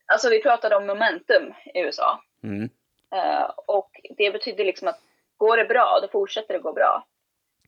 alltså 0.07 0.31
vi 0.31 0.43
pratade 0.43 0.77
om 0.77 0.87
momentum 0.87 1.55
i 1.75 1.81
USA. 1.81 2.23
Mm. 2.43 2.71
Uh, 3.15 3.51
och 3.67 3.91
det 4.17 4.31
betyder 4.31 4.65
liksom 4.65 4.89
att 4.89 5.01
går 5.37 5.57
det 5.57 5.65
bra, 5.65 5.99
då 6.03 6.09
fortsätter 6.09 6.55
det 6.55 6.61
gå 6.61 6.73
bra. 6.73 7.07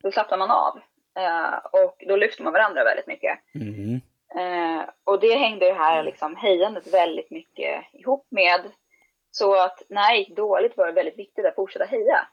Då 0.03 0.13
slappnar 0.13 0.39
man 0.39 0.51
av. 0.51 0.77
Uh, 1.19 1.59
och 1.73 2.05
då 2.09 2.17
lyfter 2.17 2.43
man 2.43 2.53
varandra 2.53 2.85
väldigt 2.85 3.07
mycket. 3.07 3.39
Mm. 3.55 4.01
Uh, 4.37 4.85
och 5.05 5.21
det 5.21 5.35
hängde 5.35 5.67
det 5.67 5.75
här 5.75 6.03
liksom 6.03 6.37
hejandet 6.37 6.95
väldigt 6.95 7.31
mycket 7.31 7.85
ihop 7.93 8.27
med. 8.31 8.61
Så 9.31 9.55
att 9.55 9.83
när 9.89 10.13
det 10.13 10.19
gick 10.19 10.37
dåligt 10.37 10.77
var 10.77 10.87
det 10.87 10.93
väldigt 10.93 11.19
viktigt 11.19 11.47
att 11.47 11.55
fortsätta 11.55 11.85
heja. 11.85 12.29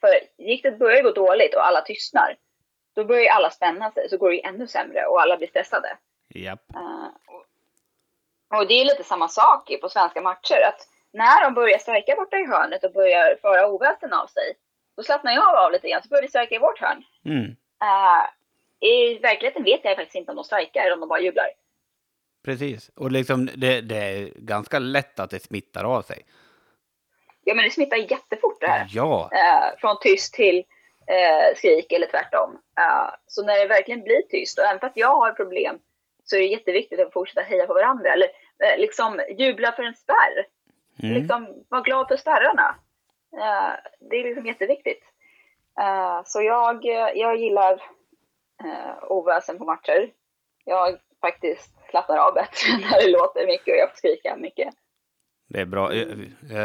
för 0.00 0.08
gick 0.38 0.62
det 0.62 0.70
börjar 0.70 1.02
gå 1.02 1.10
dåligt 1.10 1.54
och 1.54 1.66
alla 1.66 1.80
tystnar, 1.80 2.36
då 2.94 3.04
börjar 3.04 3.32
alla 3.32 3.50
spänna 3.50 3.90
sig, 3.90 4.08
så 4.08 4.16
går 4.16 4.30
det 4.30 4.44
ännu 4.44 4.66
sämre 4.66 5.06
och 5.06 5.22
alla 5.22 5.36
blir 5.36 5.48
stressade. 5.48 5.96
Yep. 6.34 6.60
Uh, 6.74 7.08
och, 8.58 8.66
det 8.68 8.74
är 8.74 8.84
lite 8.84 9.04
samma 9.04 9.28
sak 9.28 9.70
på 9.80 9.88
svenska 9.88 10.20
matcher. 10.20 10.60
Att 10.68 10.88
när 11.12 11.44
de 11.44 11.54
börjar 11.54 11.78
strejka 11.78 12.14
borta 12.16 12.36
i 12.36 12.46
hörnet 12.46 12.84
och 12.84 12.92
börjar 12.92 13.38
föra 13.42 13.68
oväsen 13.68 14.12
av 14.12 14.26
sig, 14.26 14.54
då 14.96 15.02
slappnar 15.02 15.32
jag 15.32 15.56
av 15.56 15.72
lite 15.72 15.88
grann, 15.88 16.02
så 16.02 16.08
börjar 16.08 16.22
de 16.22 16.28
strejka 16.28 16.54
i 16.54 16.58
vårt 16.58 16.80
hörn. 16.80 17.04
Mm. 17.24 17.44
Uh, 17.82 18.26
I 18.88 19.18
verkligheten 19.18 19.64
vet 19.64 19.80
jag 19.84 19.96
faktiskt 19.96 20.16
inte 20.16 20.30
om 20.32 20.36
de 20.36 20.44
strejkar 20.44 20.80
eller 20.80 20.94
om 20.94 21.00
de 21.00 21.08
bara 21.08 21.20
jublar. 21.20 21.46
Precis, 22.44 22.90
och 22.94 23.10
liksom 23.10 23.50
det, 23.56 23.80
det, 23.80 23.96
är 23.96 24.30
ganska 24.36 24.78
lätt 24.78 25.20
att 25.20 25.30
det 25.30 25.42
smittar 25.42 25.84
av 25.84 26.02
sig. 26.02 26.26
Ja, 27.44 27.54
men 27.54 27.64
det 27.64 27.70
smittar 27.70 27.96
jättefort 27.96 28.60
det 28.60 28.66
här. 28.66 28.86
Ja. 28.90 29.30
Uh, 29.32 29.78
från 29.80 29.96
tyst 30.00 30.34
till 30.34 30.58
uh, 30.58 31.56
skrik 31.56 31.92
eller 31.92 32.06
tvärtom. 32.06 32.58
Så 33.26 33.42
när 33.42 33.58
det 33.58 33.66
verkligen 33.66 34.02
blir 34.02 34.22
tyst, 34.22 34.58
och 34.58 34.64
även 34.64 34.80
fast 34.80 34.96
jag 34.96 35.16
har 35.16 35.32
problem 35.32 35.78
så 36.30 36.36
är 36.36 36.40
det 36.40 36.46
jätteviktigt 36.46 37.00
att 37.00 37.12
fortsätta 37.12 37.40
heja 37.40 37.66
på 37.66 37.74
varandra. 37.74 38.12
Eller 38.12 38.26
eh, 38.64 38.78
liksom 38.78 39.20
jubla 39.38 39.72
för 39.72 39.82
en 39.82 39.94
spärr. 39.94 40.46
Mm. 41.02 41.14
Liksom 41.14 41.64
vara 41.68 41.82
glad 41.82 42.08
för 42.08 42.16
spärrarna. 42.16 42.74
Uh, 43.34 43.74
det 44.10 44.16
är 44.16 44.24
liksom 44.24 44.46
jätteviktigt. 44.46 45.02
Uh, 45.80 46.22
så 46.24 46.42
jag, 46.42 46.84
jag 47.14 47.36
gillar 47.36 47.74
uh, 48.64 49.10
oväsen 49.12 49.58
på 49.58 49.64
matcher. 49.64 50.10
Jag 50.64 50.98
faktiskt 51.20 51.90
slappnar 51.90 52.16
av 52.16 52.34
bättre 52.34 52.78
när 52.80 53.02
det 53.02 53.10
låter 53.10 53.46
mycket 53.46 53.72
och 53.72 53.78
jag 53.78 53.90
får 53.90 53.96
skrika 53.96 54.36
mycket. 54.36 54.74
Det 55.48 55.60
är 55.60 55.66
bra. 55.66 55.94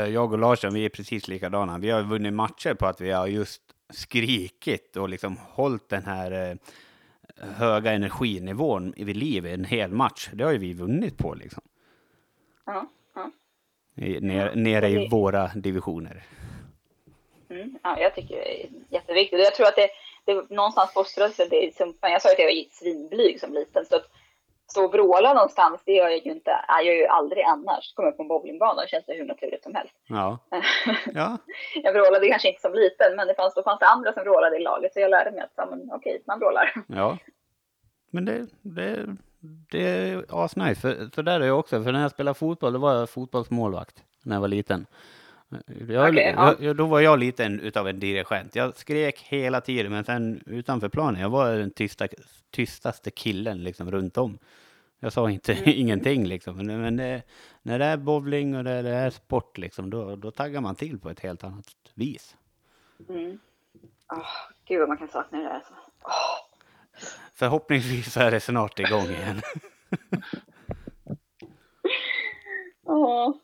Jag 0.07 0.33
och 0.33 0.39
Larsson, 0.39 0.73
vi 0.73 0.85
är 0.85 0.89
precis 0.89 1.27
likadana. 1.27 1.77
Vi 1.77 1.89
har 1.89 2.01
vunnit 2.01 2.33
matcher 2.33 2.73
på 2.73 2.85
att 2.85 3.01
vi 3.01 3.11
har 3.11 3.27
just 3.27 3.61
skrikit 3.93 4.97
och 4.97 5.09
liksom 5.09 5.37
hållit 5.37 5.89
den 5.89 6.05
här 6.05 6.57
höga 7.39 7.91
energinivån 7.91 8.93
vid 8.97 9.17
liv 9.17 9.45
en 9.45 9.65
hel 9.65 9.91
match. 9.91 10.29
Det 10.33 10.43
har 10.43 10.51
ju 10.51 10.57
vi 10.57 10.73
vunnit 10.73 11.17
på 11.17 11.33
liksom. 11.33 11.63
Ja. 12.65 12.89
ja. 13.15 13.31
Ner, 13.95 14.55
nere 14.55 14.89
i 14.89 15.07
våra 15.07 15.47
divisioner. 15.47 16.23
Mm, 17.49 17.79
ja, 17.83 17.99
jag 17.99 18.15
tycker 18.15 18.35
det 18.35 18.63
är 18.63 18.69
jätteviktigt. 18.89 19.39
Jag 19.39 19.55
tror 19.55 19.67
att 19.67 19.75
det, 19.75 19.89
det 20.25 20.49
någonstans 20.49 20.93
fostras 20.93 21.37
det. 21.37 21.75
Som, 21.75 21.93
jag 22.01 22.21
sa 22.21 22.29
att 22.31 22.39
jag 22.39 22.45
var 22.45 22.71
svinblyg 22.71 23.39
som 23.39 23.53
liten. 23.53 23.85
Så 23.85 23.95
att 23.95 24.09
och 24.77 24.91
vråla 24.93 25.33
någonstans, 25.33 25.81
det 25.85 25.91
gör 25.91 26.09
jag 26.09 26.25
ju 26.25 26.31
inte. 26.31 26.51
Jag 26.67 26.85
gör 26.85 26.93
ju 26.93 27.05
aldrig 27.05 27.43
annars. 27.43 27.93
Kommer 27.93 28.09
jag 28.09 28.17
på 28.17 28.23
en 28.23 28.27
bowlingbana 28.27 28.81
och 28.81 28.89
känns 28.89 29.05
det 29.05 29.13
hur 29.13 29.25
naturligt 29.25 29.63
som 29.63 29.75
helst. 29.75 29.93
Ja. 30.07 30.37
ja. 31.13 31.37
jag 31.83 31.93
vrålade 31.93 32.27
kanske 32.27 32.47
inte 32.47 32.61
som 32.61 32.73
liten, 32.73 33.15
men 33.15 33.27
det 33.27 33.35
fanns, 33.35 33.53
då 33.53 33.63
fanns 33.63 33.79
det 33.79 33.85
andra 33.85 34.13
som 34.13 34.23
vrålade 34.23 34.57
i 34.57 34.63
laget. 34.63 34.93
Så 34.93 34.99
jag 34.99 35.11
lärde 35.11 35.31
mig 35.31 35.41
att, 35.41 35.69
men, 35.69 35.91
okej, 35.91 36.23
man 36.27 36.39
vrålar. 36.39 36.73
Ja. 36.87 37.17
Men 38.11 38.25
det, 38.25 38.47
det, 38.61 39.05
det 39.71 39.87
är 39.87 40.25
asnice. 40.29 40.81
För, 40.81 41.15
för 41.15 41.23
där 41.23 41.41
är 41.41 41.45
jag 41.45 41.59
också. 41.59 41.83
För 41.83 41.91
när 41.91 42.01
jag 42.01 42.11
spelade 42.11 42.35
fotboll, 42.39 42.73
då 42.73 42.79
var 42.79 42.93
jag 42.93 43.09
fotbollsmålvakt 43.09 44.03
när 44.23 44.35
jag 44.35 44.41
var 44.41 44.47
liten. 44.47 44.85
Jag, 45.89 46.13
okay, 46.13 46.23
ja. 46.23 46.55
jag, 46.59 46.75
då 46.75 46.85
var 46.85 46.99
jag 46.99 47.19
lite 47.19 47.45
en, 47.45 47.59
utav 47.59 47.87
en 47.87 47.99
dirigent. 47.99 48.55
Jag 48.55 48.77
skrek 48.77 49.19
hela 49.19 49.61
tiden, 49.61 49.91
men 49.91 50.05
sen 50.05 50.43
utanför 50.45 50.89
planen, 50.89 51.21
jag 51.21 51.29
var 51.29 51.55
den 51.55 51.71
tysta, 51.71 52.07
tystaste 52.51 53.11
killen 53.11 53.63
liksom 53.63 53.91
runt 53.91 54.17
om. 54.17 54.39
Jag 54.99 55.13
sa 55.13 55.29
inte 55.29 55.53
mm. 55.53 55.63
ingenting 55.75 56.25
liksom. 56.25 56.57
Men, 56.57 56.81
men 56.81 56.97
det, 56.97 57.21
när 57.61 57.79
det 57.79 57.85
är 57.85 57.97
bowling 57.97 58.55
och 58.55 58.63
det, 58.63 58.81
det 58.81 58.89
är 58.89 59.09
sport 59.09 59.57
liksom, 59.57 59.89
då, 59.89 60.15
då 60.15 60.31
taggar 60.31 60.61
man 60.61 60.75
till 60.75 60.99
på 60.99 61.09
ett 61.09 61.19
helt 61.19 61.43
annat 61.43 61.65
vis. 61.93 62.35
Mm. 63.09 63.39
Oh, 64.09 64.27
gud 64.65 64.79
vad 64.79 64.87
man 64.87 64.97
kan 64.97 65.07
sakna 65.07 65.37
det 65.37 65.43
där 65.43 65.53
alltså. 65.53 65.73
Oh. 66.03 66.53
Förhoppningsvis 67.33 68.17
är 68.17 68.31
det 68.31 68.39
snart 68.39 68.79
igång 68.79 69.05
igen. 69.05 69.41
oh. 72.83 73.35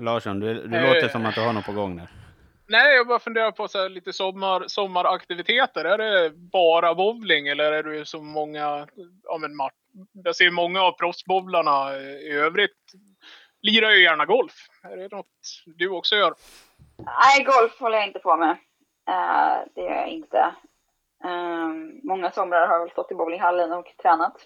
Larsson, 0.00 0.40
du, 0.40 0.54
du 0.54 0.80
låter 0.80 1.08
som 1.08 1.26
att 1.26 1.34
du 1.34 1.40
har 1.40 1.52
något 1.52 1.66
på 1.66 1.72
gång 1.72 1.96
där. 1.96 2.08
Nej, 2.70 2.96
jag 2.96 3.06
bara 3.06 3.18
funderar 3.18 3.50
på 3.50 3.68
så 3.68 3.88
lite 3.88 4.12
sommar, 4.12 4.64
sommaraktiviteter. 4.66 5.84
Är 5.84 5.98
det 5.98 6.30
bara 6.30 6.94
bowling 6.94 7.48
eller 7.48 7.72
är 7.72 7.82
det 7.82 8.04
så 8.04 8.22
många, 8.22 8.86
ja 9.22 9.38
men 9.38 9.50
jag 10.24 10.36
ser 10.36 10.50
många 10.50 10.82
av 10.82 10.92
proffsbowlarna 10.92 11.96
i 11.98 12.32
övrigt 12.32 12.92
lirar 13.62 13.90
ju 13.90 14.02
gärna 14.02 14.24
golf. 14.24 14.52
Är 14.82 14.96
det 14.96 15.16
något 15.16 15.26
du 15.66 15.88
också 15.88 16.16
gör? 16.16 16.34
Nej, 16.98 17.44
golf 17.44 17.80
håller 17.80 17.98
jag 17.98 18.06
inte 18.06 18.18
på 18.18 18.36
med. 18.36 18.50
Uh, 19.10 19.68
det 19.74 19.80
gör 19.80 19.94
jag 19.94 20.08
inte. 20.08 20.54
Um, 21.24 22.00
många 22.02 22.30
somrar 22.30 22.66
har 22.66 22.74
jag 22.74 22.80
väl 22.80 22.90
stått 22.90 23.12
i 23.12 23.14
bowlinghallen 23.14 23.72
och 23.72 23.94
tränat. 24.02 24.36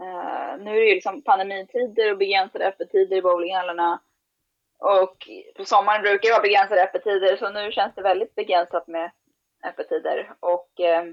Uh, 0.00 0.64
nu 0.64 0.70
är 0.70 0.80
det 0.80 0.86
ju 0.86 0.94
liksom 0.94 1.22
pandemitider 1.22 2.10
och 2.10 2.18
begränsade 2.18 2.68
öppettider 2.68 3.16
i 3.16 3.22
bowlinghallarna. 3.22 4.00
Och 4.82 5.28
på 5.56 5.64
sommaren 5.64 6.02
brukar 6.02 6.28
det 6.28 6.32
vara 6.32 6.42
begränsade 6.42 6.82
öppettider 6.82 7.36
så 7.36 7.50
nu 7.50 7.72
känns 7.72 7.94
det 7.94 8.02
väldigt 8.02 8.34
begränsat 8.34 8.86
med 8.86 9.10
öppettider. 9.64 10.34
Och 10.40 10.80
eh, 10.80 11.04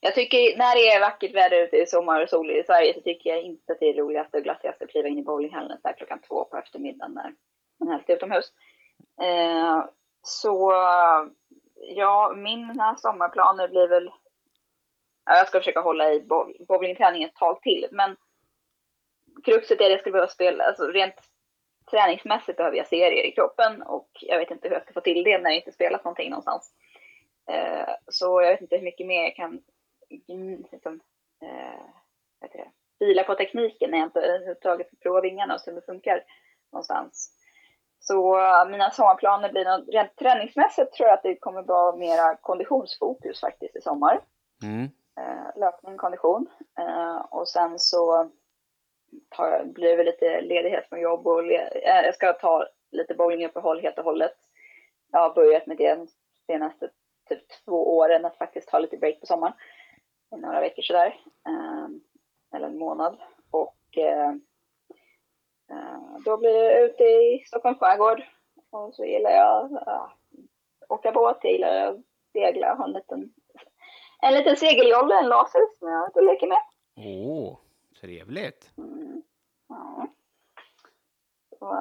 jag 0.00 0.14
tycker 0.14 0.58
när 0.58 0.74
det 0.74 0.88
är 0.88 1.00
vackert 1.00 1.34
väder 1.34 1.62
ute 1.62 1.76
i 1.76 1.86
sommar 1.86 2.22
och 2.22 2.28
sol 2.28 2.50
i 2.50 2.64
Sverige 2.64 2.94
så 2.94 3.00
tycker 3.00 3.30
jag 3.30 3.42
inte 3.42 3.72
att 3.72 3.80
det 3.80 3.88
är 3.88 3.94
roligast 3.94 4.34
och 4.34 4.42
glassigast 4.42 4.82
att 4.82 4.90
kliva 4.90 5.08
in 5.08 5.18
i 5.18 5.22
bowlinghallen 5.22 5.78
där 5.82 5.92
klockan 5.92 6.20
två 6.28 6.44
på 6.44 6.56
eftermiddagen 6.56 7.14
när 7.14 7.34
man 7.78 7.88
helst 7.88 8.10
är 8.10 8.16
utomhus. 8.16 8.52
Eh, 9.22 9.84
så 10.22 10.72
ja, 11.76 12.32
mina 12.36 12.96
sommarplaner 12.96 13.68
blir 13.68 13.88
väl 13.88 14.10
ja, 15.26 15.36
jag 15.36 15.48
ska 15.48 15.58
försöka 15.58 15.80
hålla 15.80 16.12
i 16.12 16.20
bowlingträningen 16.68 17.28
ett 17.28 17.36
tag 17.36 17.62
till, 17.62 17.88
men 17.90 18.16
kruxet 19.44 19.80
är 19.80 19.84
att 19.84 19.90
jag 19.90 20.00
skulle 20.00 20.12
behöva 20.12 20.30
spela, 20.30 20.64
alltså 20.64 20.86
rent 20.86 21.14
träningsmässigt 21.90 22.56
behöver 22.56 22.76
jag 22.76 22.86
serier 22.86 23.26
i 23.26 23.32
kroppen 23.32 23.82
och 23.82 24.08
jag 24.20 24.38
vet 24.38 24.50
inte 24.50 24.68
hur 24.68 24.74
jag 24.74 24.82
ska 24.82 24.92
få 24.92 25.00
till 25.00 25.24
det 25.24 25.38
när 25.38 25.50
jag 25.50 25.56
inte 25.56 25.72
spelat 25.72 26.04
någonting 26.04 26.30
någonstans. 26.30 26.72
Eh, 27.50 27.94
så 28.08 28.42
jag 28.42 28.50
vet 28.50 28.60
inte 28.60 28.76
hur 28.76 28.84
mycket 28.84 29.06
mer 29.06 29.22
jag 29.22 29.34
kan 29.36 29.62
liksom, 30.70 31.00
eh, 31.42 31.86
bila 32.98 33.24
på 33.24 33.34
tekniken 33.34 33.90
när 33.90 33.98
jag 33.98 34.06
inte 34.06 34.20
överhuvudtaget 34.20 34.90
får 34.90 34.96
prova 34.96 35.20
vingarna 35.20 35.54
och 35.54 35.60
se 35.60 35.70
hur 35.70 35.80
det 35.80 35.86
funkar 35.86 36.22
någonstans. 36.72 37.32
Så 37.98 38.38
uh, 38.38 38.70
mina 38.70 38.90
sommarplaner 38.90 39.52
blir 39.52 39.64
något, 39.64 39.88
rent 39.88 40.16
träningsmässigt 40.16 40.92
tror 40.92 41.08
jag 41.08 41.14
att 41.14 41.22
det 41.22 41.36
kommer 41.36 41.62
vara 41.62 41.96
mera 41.96 42.36
konditionsfokus 42.36 43.40
faktiskt 43.40 43.76
i 43.76 43.80
sommar. 43.80 44.20
Mm. 44.62 44.82
Uh, 45.20 45.60
löpning, 45.60 45.96
kondition. 45.96 46.46
Uh, 46.80 47.16
och 47.16 47.48
sen 47.48 47.78
så 47.78 48.30
tar, 49.28 49.64
blir 49.64 49.96
det 49.96 50.04
lite 50.04 50.40
ledighet 50.40 50.88
från 50.88 51.00
jobb 51.00 51.26
och 51.26 51.44
le, 51.44 51.56
äh, 51.56 52.04
jag 52.04 52.14
ska 52.14 52.32
ta 52.32 52.66
lite 52.90 53.14
bowlinguppehåll 53.14 53.80
helt 53.80 53.98
och 53.98 54.04
hållet. 54.04 54.36
jag 55.12 55.20
har 55.20 55.34
börjat 55.34 55.66
med 55.66 55.76
det 55.76 55.94
de 55.94 56.08
senaste 56.46 56.90
typ 57.28 57.48
två 57.64 57.96
åren, 57.96 58.24
att 58.24 58.36
faktiskt 58.36 58.68
ta 58.68 58.78
lite 58.78 58.96
break 58.96 59.20
på 59.20 59.26
sommaren. 59.26 59.54
I 60.36 60.36
några 60.36 60.60
veckor 60.60 60.82
sådär. 60.82 61.20
Eh, 61.46 61.88
eller 62.56 62.66
en 62.66 62.78
månad. 62.78 63.18
Och 63.50 63.98
eh, 63.98 64.30
eh, 65.70 66.18
då 66.24 66.36
blir 66.36 66.64
jag 66.64 66.82
ute 66.82 67.04
i 67.04 67.44
Stockholms 67.46 67.78
skärgård. 67.78 68.22
Och 68.70 68.94
så 68.94 69.04
gillar 69.04 69.30
jag 69.30 69.72
äh, 69.72 70.06
åka 70.88 71.12
båt, 71.12 71.38
jag 71.42 71.52
gillar 71.52 71.86
att 71.86 71.96
segla, 72.32 72.74
ha 72.74 72.84
en 72.84 72.92
liten, 72.92 73.32
en 74.22 74.34
liten 74.34 74.56
segeljolle, 74.56 75.18
en 75.18 75.28
laser 75.28 75.60
som 75.78 75.88
jag 75.88 76.12
går 76.12 76.20
och 76.20 76.26
leker 76.26 76.46
med. 76.46 76.60
Oh, 76.96 77.56
trevligt. 78.00 78.72
Mm. 78.78 79.22
Ja. 79.68 80.06
Så, 81.58 81.72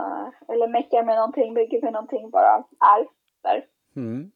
eller 0.54 0.68
meckar 0.68 1.04
med 1.04 1.16
någonting, 1.16 1.54
bygger 1.54 1.82
med 1.82 1.94
någonting, 1.94 2.30
bara 2.30 2.64
är 2.80 3.08
där. 3.42 3.68
Mm. 3.96 4.32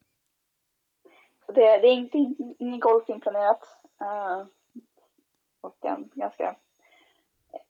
Så 1.45 1.51
det, 1.51 1.61
det 1.61 1.88
är 1.88 1.93
inte, 1.93 2.17
ingen 2.59 2.80
golf 2.80 3.09
inplanerat. 3.09 3.63
Uh, 4.01 4.47
och 5.61 5.86
en 5.86 6.09
ganska 6.13 6.55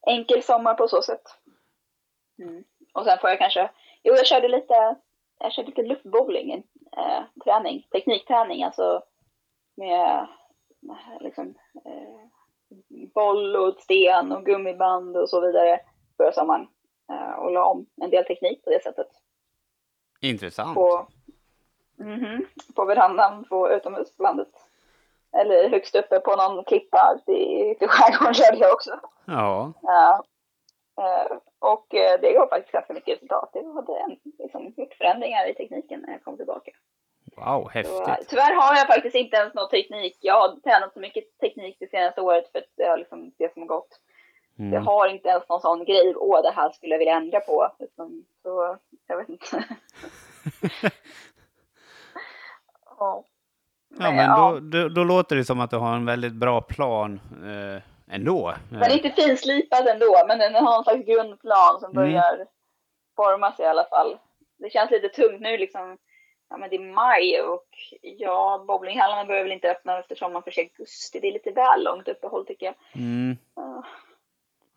enkel 0.07 0.43
sommar 0.43 0.73
på 0.73 0.87
så 0.87 1.01
sätt. 1.01 1.23
Mm. 2.39 2.63
Och 2.93 3.05
sen 3.05 3.17
får 3.19 3.29
jag 3.29 3.39
kanske, 3.39 3.71
jo 4.03 4.13
jag 4.13 4.27
körde 4.27 4.47
lite, 4.47 4.95
jag 5.39 5.53
körde 5.53 5.67
lite 5.67 5.81
luftbowling, 5.81 6.63
eh, 6.97 7.23
träning, 7.43 7.87
teknikträning, 7.91 8.63
alltså 8.63 9.03
med 9.75 10.27
liksom 11.19 11.55
eh, 11.85 12.38
boll 13.13 13.55
och 13.55 13.75
sten 13.79 14.31
och 14.31 14.45
gummiband 14.45 15.17
och 15.17 15.29
så 15.29 15.41
vidare 15.41 15.79
förra 16.17 16.31
sommaren. 16.31 16.67
Eh, 17.11 17.39
och 17.39 17.51
la 17.51 17.65
om 17.65 17.85
en 18.01 18.09
del 18.09 18.25
teknik 18.25 18.63
på 18.63 18.69
det 18.69 18.83
sättet. 18.83 19.07
Intressant. 20.21 20.75
På, 20.75 21.07
mm 21.99 22.19
-hmm, 22.19 22.45
på 22.75 22.85
verandan 22.85 23.45
på 23.49 23.71
utomhuslandet. 23.71 24.51
Eller 25.31 25.69
högst 25.69 25.95
uppe 25.95 26.19
på 26.19 26.35
någon 26.35 26.63
klippa 26.63 27.15
ute 27.15 27.31
i, 27.31 27.71
i 27.71 27.87
skärgården 27.87 28.33
körde 28.33 28.57
jag 28.57 28.73
också. 28.73 28.99
Ja. 29.25 29.73
ja. 29.81 30.23
Uh, 30.99 31.37
och 31.59 31.93
uh, 31.93 32.21
det 32.21 32.33
gav 32.33 32.47
faktiskt 32.47 32.71
ganska 32.71 32.93
mycket 32.93 33.13
resultat. 33.13 33.49
Det 33.53 33.73
hade 33.73 34.17
liksom, 34.39 34.73
gjort 34.77 34.93
förändringar 34.93 35.49
i 35.49 35.53
tekniken 35.53 36.01
när 36.01 36.11
jag 36.11 36.23
kom 36.23 36.37
tillbaka. 36.37 36.71
Wow, 37.45 37.69
häftigt. 37.69 38.29
Tyvärr 38.29 38.53
har 38.53 38.75
jag 38.75 38.87
faktiskt 38.87 39.15
inte 39.15 39.37
ens 39.37 39.53
någon 39.53 39.69
teknik. 39.69 40.17
Jag 40.21 40.33
har 40.33 40.59
tränat 40.59 40.93
så 40.93 40.99
mycket 40.99 41.39
teknik 41.39 41.77
det 41.79 41.89
senaste 41.89 42.21
året 42.21 42.51
för 42.51 42.59
att 42.59 42.71
det 42.75 42.83
är 42.83 42.97
liksom 42.97 43.31
det 43.37 43.53
som 43.53 43.61
har 43.61 43.67
gått. 43.67 43.99
Mm. 44.59 44.73
Jag 44.73 44.81
har 44.81 45.07
inte 45.07 45.29
ens 45.29 45.49
någon 45.49 45.61
sån 45.61 45.85
grej, 45.85 46.13
åh 46.15 46.41
det 46.41 46.51
här 46.55 46.69
skulle 46.69 46.93
jag 46.93 46.99
vilja 46.99 47.15
ändra 47.15 47.39
på. 47.39 47.71
Utan, 47.79 48.25
så, 48.43 48.77
jag 49.07 49.17
vet 49.17 49.29
inte. 49.29 49.63
ja. 52.99 53.23
Ja, 53.99 54.11
men 54.11 54.29
då, 54.29 54.59
då, 54.59 54.89
då, 54.89 55.03
låter 55.03 55.35
det 55.35 55.45
som 55.45 55.59
att 55.59 55.71
du 55.71 55.77
har 55.77 55.95
en 55.95 56.05
väldigt 56.05 56.33
bra 56.33 56.61
plan 56.61 57.19
eh, 57.43 57.81
ändå. 58.15 58.53
Den 58.69 58.81
är 58.81 59.05
inte 59.05 59.21
finslipad 59.21 59.87
ändå, 59.87 60.23
men 60.27 60.39
den 60.39 60.55
har 60.55 60.77
en 60.77 60.83
slags 60.83 61.05
grundplan 61.05 61.79
som 61.79 61.91
mm. 61.91 61.95
börjar 61.95 62.33
mm. 62.33 62.47
formas 63.15 63.59
i 63.59 63.65
alla 63.65 63.85
fall. 63.85 64.17
Det 64.57 64.69
känns 64.69 64.91
lite 64.91 65.09
tungt 65.09 65.41
nu 65.41 65.57
liksom. 65.57 65.97
Ja, 66.49 66.57
men 66.57 66.69
det 66.69 66.75
är 66.75 66.93
maj 66.93 67.41
och 67.41 67.67
ja, 68.01 68.63
bowlinghallarna 68.67 69.25
börjar 69.25 69.43
väl 69.43 69.51
inte 69.51 69.71
öppna 69.71 69.99
eftersom 69.99 70.33
man 70.33 70.43
för 70.43 70.59
augusti. 70.59 71.19
Det 71.19 71.27
är 71.27 71.31
lite 71.31 71.51
väl 71.51 71.83
långt 71.83 72.07
uppehåll 72.07 72.45
tycker 72.45 72.65
jag. 72.65 72.75
Mm. 72.95 73.37
Uh. 73.57 73.85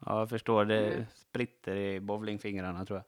Ja, 0.07 0.19
jag 0.19 0.29
förstår. 0.29 0.65
Det 0.65 0.87
mm. 0.87 1.05
spritter 1.15 1.77
i 1.77 2.01
bowlingfingrarna 2.01 2.85
tror 2.85 2.99
jag. 2.99 3.05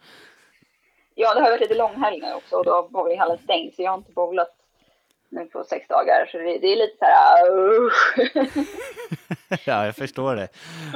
Ja, 1.14 1.34
det 1.34 1.40
har 1.40 1.50
varit 1.50 1.60
lite 1.60 1.74
långhelg 1.74 2.20
nu 2.20 2.32
också 2.32 2.56
och 2.56 2.64
då 2.64 2.70
har 2.70 2.88
bowlinghallen 2.88 3.38
stängt 3.38 3.74
så 3.74 3.82
jag 3.82 3.90
har 3.90 3.98
inte 3.98 4.12
bowlat 4.12 4.56
nu 5.28 5.46
på 5.46 5.64
sex 5.64 5.88
dagar. 5.88 6.28
Så 6.32 6.38
det, 6.38 6.58
det 6.58 6.72
är 6.72 6.76
lite 6.76 6.96
så 6.98 7.04
här... 7.04 7.52
Uh. 7.52 7.92
ja, 9.64 9.86
jag 9.86 9.96
förstår 9.96 10.36
det. 10.36 10.48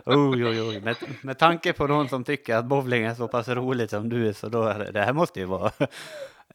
Oj, 0.07 0.47
oj, 0.47 0.63
oj. 0.63 0.81
Med, 0.81 0.97
med 1.23 1.39
tanke 1.39 1.73
på 1.73 1.87
någon 1.87 2.09
som 2.09 2.25
tycker 2.25 2.57
att 2.57 2.65
bowling 2.65 3.05
är 3.05 3.15
så 3.15 3.29
pass 3.29 3.49
roligt 3.49 3.91
som 3.91 4.09
du 4.09 4.29
är 4.29 4.33
så 4.33 4.49
då 4.49 4.63
är 4.63 4.79
det, 4.79 4.91
det 4.91 5.01
här 5.01 5.13
måste 5.13 5.41
ju 5.41 5.47
vara 5.47 5.71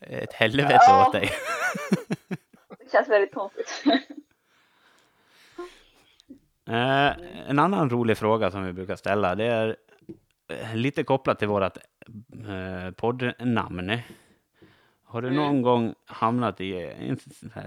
ett 0.08 0.34
helvete 0.34 0.80
ja. 0.88 1.08
åt 1.08 1.14
dig. 1.14 1.30
det 2.80 2.91
känns 2.91 3.10
väldigt 3.10 3.34
konstigt. 3.34 3.84
Eh, 6.68 7.12
en 7.47 7.60
annan 7.60 7.89
rolig 7.89 8.18
fråga 8.18 8.51
som 8.51 8.66
vi 8.66 8.74
brukar 8.74 8.95
ställa 8.95 9.36
det 9.36 9.45
är 9.45 9.76
eh, 10.47 10.76
lite 10.76 11.04
kopplat 11.04 11.39
till 11.39 11.47
vårt 11.47 11.78
eh, 12.47 12.91
poddnamn. 12.95 13.91
Har 15.04 15.22
du 15.22 15.30
någon 15.30 15.49
mm. 15.49 15.62
gång 15.62 15.95
hamnat 16.06 16.62
i 16.62 16.93
en 16.99 17.18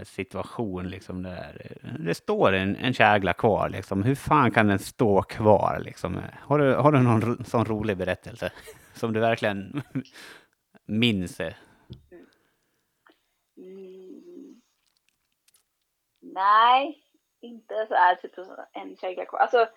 situation 0.05 0.89
liksom 0.89 1.23
där 1.23 1.77
det 1.99 2.15
står 2.15 2.53
en, 2.53 2.77
en 2.77 2.95
kägla 2.95 3.33
kvar? 3.33 3.69
Liksom. 3.69 4.03
Hur 4.03 4.15
fan 4.15 4.51
kan 4.51 4.67
den 4.67 4.79
stå 4.79 5.23
kvar? 5.23 5.81
Liksom? 5.85 6.19
Har, 6.41 6.59
du, 6.59 6.75
har 6.75 6.93
du 6.93 6.99
någon 6.99 7.45
sån 7.45 7.65
rolig 7.65 7.97
berättelse 7.97 8.51
som 8.95 9.13
du 9.13 9.21
verkligen 9.21 9.83
minns? 10.87 11.41
Nej, 16.37 17.03
inte 17.41 17.87
så 17.89 17.95
här 17.95 18.15
typ 18.15 18.33
en 18.73 18.97
kägla 18.97 19.25
kvar. 19.25 19.39
Alltså, 19.39 19.69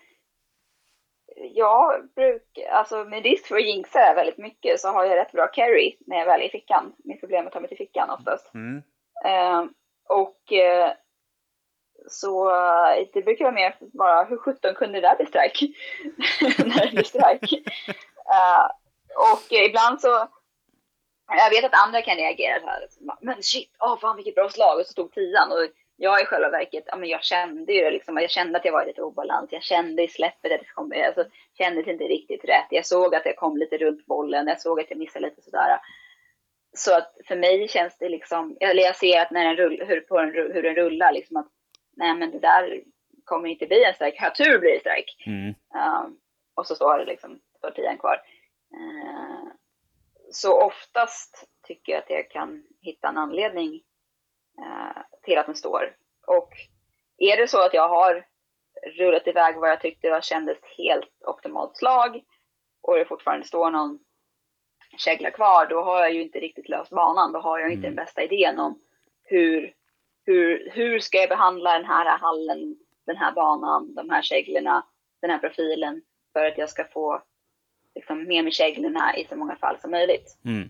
jag 1.35 2.09
brukar, 2.15 2.69
alltså 2.71 3.03
med 3.03 3.23
risk 3.23 3.47
för 3.47 3.55
att 3.55 3.65
jinxa 3.65 4.13
väldigt 4.13 4.37
mycket 4.37 4.79
så 4.79 4.89
har 4.89 5.05
jag 5.05 5.15
rätt 5.15 5.31
bra 5.31 5.47
carry 5.47 5.97
när 5.99 6.17
jag 6.17 6.25
väl 6.25 6.41
är 6.41 6.45
i 6.45 6.49
fickan. 6.49 6.95
Mitt 6.97 7.19
problem 7.19 7.43
är 7.43 7.47
att 7.47 7.53
ta 7.53 7.59
mig 7.59 7.69
till 7.69 7.77
fickan 7.77 8.09
oftast. 8.09 8.53
Mm. 8.53 8.77
Uh, 9.25 9.69
och 10.09 10.51
uh, 10.51 10.91
så 12.07 12.49
uh, 12.49 13.07
det 13.13 13.21
brukar 13.21 13.45
vara 13.45 13.55
mer 13.55 13.77
bara, 13.79 14.23
hur 14.23 14.37
sjutton 14.37 14.75
kunde 14.75 15.01
det 15.01 15.07
där 15.07 15.15
bli 15.15 15.25
strike? 15.25 15.67
när 16.65 16.85
det 16.85 16.91
blir 16.91 17.03
strike. 17.03 17.55
och 19.33 19.51
ibland 19.51 20.01
så, 20.01 20.27
jag 21.27 21.49
vet 21.49 21.65
att 21.65 21.85
andra 21.85 22.01
kan 22.01 22.15
reagera 22.15 22.59
så 22.59 22.67
här, 22.67 22.87
men 23.21 23.43
shit, 23.43 23.75
åh 23.79 23.93
oh, 23.93 23.99
fan 23.99 24.15
vilket 24.15 24.35
bra 24.35 24.49
slag 24.49 24.79
och 24.79 24.85
så 24.85 24.91
stod 24.91 25.11
tian 25.11 25.51
och 25.51 25.69
jag 26.01 26.21
i 26.21 26.25
själva 26.25 26.49
verket, 26.49 26.83
ja, 26.87 26.97
men 26.97 27.09
jag 27.09 27.23
kände 27.23 27.73
ju 27.73 27.81
det 27.81 27.91
liksom, 27.91 28.17
jag 28.17 28.29
kände 28.29 28.57
att 28.57 28.65
jag 28.65 28.71
var 28.71 28.83
i 28.83 28.87
lite 28.87 29.01
obalans. 29.01 29.51
Jag 29.51 29.63
kände 29.63 30.03
i 30.03 30.07
släppet 30.07 30.51
att 30.51 30.59
det 30.59 30.65
kom, 30.73 30.93
alltså, 31.07 31.25
kändes 31.57 31.87
inte 31.87 32.03
riktigt 32.03 32.43
rätt. 32.43 32.67
Jag 32.69 32.85
såg 32.85 33.15
att 33.15 33.25
jag 33.25 33.35
kom 33.35 33.57
lite 33.57 33.77
runt 33.77 34.05
bollen, 34.05 34.47
jag 34.47 34.61
såg 34.61 34.79
att 34.79 34.89
jag 34.89 34.99
missade 34.99 35.25
lite 35.25 35.41
sådär. 35.41 35.79
Så 36.73 36.97
att 36.97 37.17
för 37.27 37.35
mig 37.35 37.67
känns 37.67 37.97
det 37.97 38.09
liksom, 38.09 38.57
eller 38.59 38.83
jag 38.83 38.95
ser 38.95 39.21
att 39.21 39.31
när 39.31 39.45
den 39.45 39.55
rull, 39.55 39.83
hur, 39.87 40.01
på 40.01 40.21
den, 40.21 40.33
hur 40.33 40.63
den 40.63 40.75
rullar, 40.75 41.11
liksom 41.11 41.37
att 41.37 41.47
nej 41.95 42.15
men 42.15 42.31
det 42.31 42.39
där 42.39 42.83
kommer 43.23 43.49
inte 43.49 43.65
bli 43.65 43.83
en 43.83 43.93
strike, 43.93 44.23
har 44.23 44.29
tur 44.29 44.59
blir 44.59 44.73
det 44.73 44.79
strike. 44.79 45.11
Mm. 45.25 45.47
Um, 45.49 46.17
och 46.55 46.67
så 46.67 46.75
står 46.75 46.97
det 46.97 47.05
liksom, 47.05 47.39
står 47.57 47.71
tian 47.71 47.97
kvar. 47.97 48.21
Uh, 48.73 49.51
så 50.31 50.61
oftast 50.61 51.49
tycker 51.67 51.91
jag 51.91 52.03
att 52.03 52.09
jag 52.09 52.29
kan 52.29 52.63
hitta 52.81 53.07
en 53.07 53.17
anledning 53.17 53.81
till 55.23 55.37
att 55.37 55.45
den 55.45 55.55
står. 55.55 55.95
Och 56.27 56.49
är 57.17 57.37
det 57.37 57.47
så 57.47 57.65
att 57.65 57.73
jag 57.73 57.89
har 57.89 58.25
rullat 58.97 59.27
iväg 59.27 59.55
vad 59.55 59.69
jag 59.69 59.81
tyckte 59.81 60.09
var 60.09 60.21
kändes 60.21 60.57
helt 60.77 61.23
optimalt 61.25 61.77
slag 61.77 62.23
och 62.81 62.95
det 62.95 63.05
fortfarande 63.05 63.47
står 63.47 63.71
någon 63.71 63.99
kägla 64.97 65.31
kvar, 65.31 65.67
då 65.69 65.81
har 65.81 65.99
jag 65.99 66.13
ju 66.13 66.21
inte 66.21 66.39
riktigt 66.39 66.69
löst 66.69 66.91
banan. 66.91 67.31
Då 67.31 67.39
har 67.39 67.59
jag 67.59 67.71
inte 67.71 67.87
mm. 67.87 67.95
den 67.95 68.05
bästa 68.05 68.23
idén 68.23 68.59
om 68.59 68.79
hur, 69.23 69.73
hur, 70.25 70.69
hur 70.73 70.99
ska 70.99 71.17
jag 71.17 71.29
behandla 71.29 71.73
den 71.73 71.85
här 71.85 72.17
hallen, 72.17 72.75
den 73.05 73.17
här 73.17 73.31
banan, 73.31 73.95
de 73.95 74.09
här 74.09 74.21
käglorna, 74.21 74.85
den 75.21 75.29
här 75.29 75.39
profilen 75.39 76.01
för 76.33 76.45
att 76.45 76.57
jag 76.57 76.69
ska 76.69 76.83
få 76.83 77.23
liksom, 77.95 78.23
med 78.23 78.43
mig 78.43 78.53
käglorna 78.53 79.17
i 79.17 79.25
så 79.25 79.35
många 79.35 79.55
fall 79.55 79.79
som 79.79 79.91
möjligt. 79.91 80.37
Mm 80.45 80.69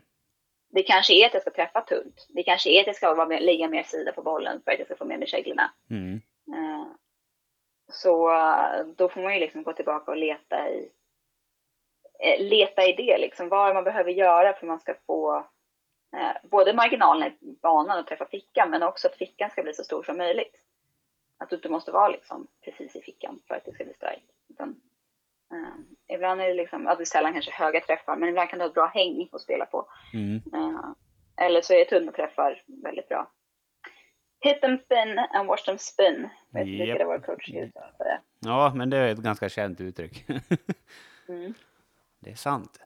det 0.70 0.84
kanske 0.84 1.14
är 1.14 1.26
att 1.26 1.34
jag 1.34 1.42
ska 1.42 1.52
träffa 1.52 1.82
tunt. 1.82 2.28
Det 2.30 2.44
kanske 2.44 2.70
är 2.70 2.82
att 2.82 2.88
jag 2.88 2.96
ska 2.96 3.14
vara 3.14 3.28
med, 3.28 3.44
ligga 3.44 3.68
mer 3.68 3.84
sida 3.84 4.12
på 4.12 4.22
bollen 4.22 4.62
för 4.66 4.72
att 4.72 4.80
jag 4.80 4.88
ska 4.88 4.96
få 4.96 5.06
med 5.06 5.20
mig 5.20 5.28
käglorna. 5.28 5.72
Mm. 5.90 6.22
Uh, 6.48 6.88
så 7.92 8.30
uh, 8.30 8.88
då 8.96 9.10
får 9.10 9.22
man 9.22 9.34
ju 9.34 9.40
liksom 9.40 9.64
gå 9.64 9.74
tillbaka 9.74 10.12
och 10.12 10.18
leta 10.18 10.70
i, 10.70 10.92
uh, 12.26 12.48
leta 12.48 12.88
i 12.88 12.94
det, 12.94 13.18
liksom 13.18 13.50
vad 13.50 13.74
man 13.74 13.84
behöver 13.84 14.12
göra 14.12 14.54
för 14.54 14.60
att 14.60 14.68
man 14.68 14.80
ska 14.80 14.96
få 15.06 15.46
både 16.44 16.74
marginalen 16.74 17.32
i 17.42 17.58
banan 17.62 18.00
och 18.00 18.08
träffa 18.08 18.26
fickan, 18.26 18.70
men 18.70 18.84
också 18.84 19.08
att 19.08 19.16
fickan 19.16 19.50
ska 19.50 19.64
bli 19.64 19.74
så 19.74 19.84
stor 19.84 20.04
som 20.04 20.18
möjligt. 20.18 20.56
Att 21.38 21.50
du 21.50 21.56
inte 21.56 21.70
måste 21.70 21.92
vara 21.92 22.10
liksom 22.10 22.48
precis 22.62 22.96
i 22.96 23.02
fickan 23.02 23.40
för 23.48 23.56
att 23.56 23.66
det 23.66 23.72
ska 23.72 23.84
bli 23.84 23.94
strike. 23.94 24.26
Utan 24.50 24.82
ibland 26.10 26.42
är 26.42 26.48
det 26.48 26.54
liksom, 26.54 26.86
ja, 26.86 26.96
det 26.96 27.04
är 27.04 27.06
sällan 27.06 27.34
kanske 27.34 27.52
höga 27.52 27.80
träffar, 27.82 28.16
men 28.16 28.30
ibland 28.30 28.50
kan 28.50 28.60
du 28.60 28.66
ha 28.66 28.70
ett 28.70 28.74
bra 28.74 28.92
häng 28.94 29.30
att 29.32 29.42
spela 29.42 29.66
på. 29.66 29.88
Mm. 30.14 30.42
Uh, 30.54 30.94
eller 31.42 31.62
så 31.62 31.74
är 31.74 31.86
tunna 31.86 32.12
träffar 32.12 32.64
väldigt 32.84 33.10
bra. 33.10 33.32
Hit 34.42 34.62
them 34.62 34.78
spin 34.78 35.20
and 35.20 35.48
watch 35.48 35.66
them 35.66 35.78
spin. 35.78 36.30
Vet 36.54 36.68
yep. 36.68 36.98
det 36.98 37.06
vår 37.06 37.20
coach 37.20 37.50
Ja, 38.40 38.72
men 38.76 38.90
det 38.90 38.98
är 38.98 39.12
ett 39.12 39.18
ganska 39.18 39.50
känt 39.50 39.82
uttryck. 39.82 40.26
mm. 41.30 41.54
Det 42.20 42.30
är 42.30 42.36
sant. 42.36 42.80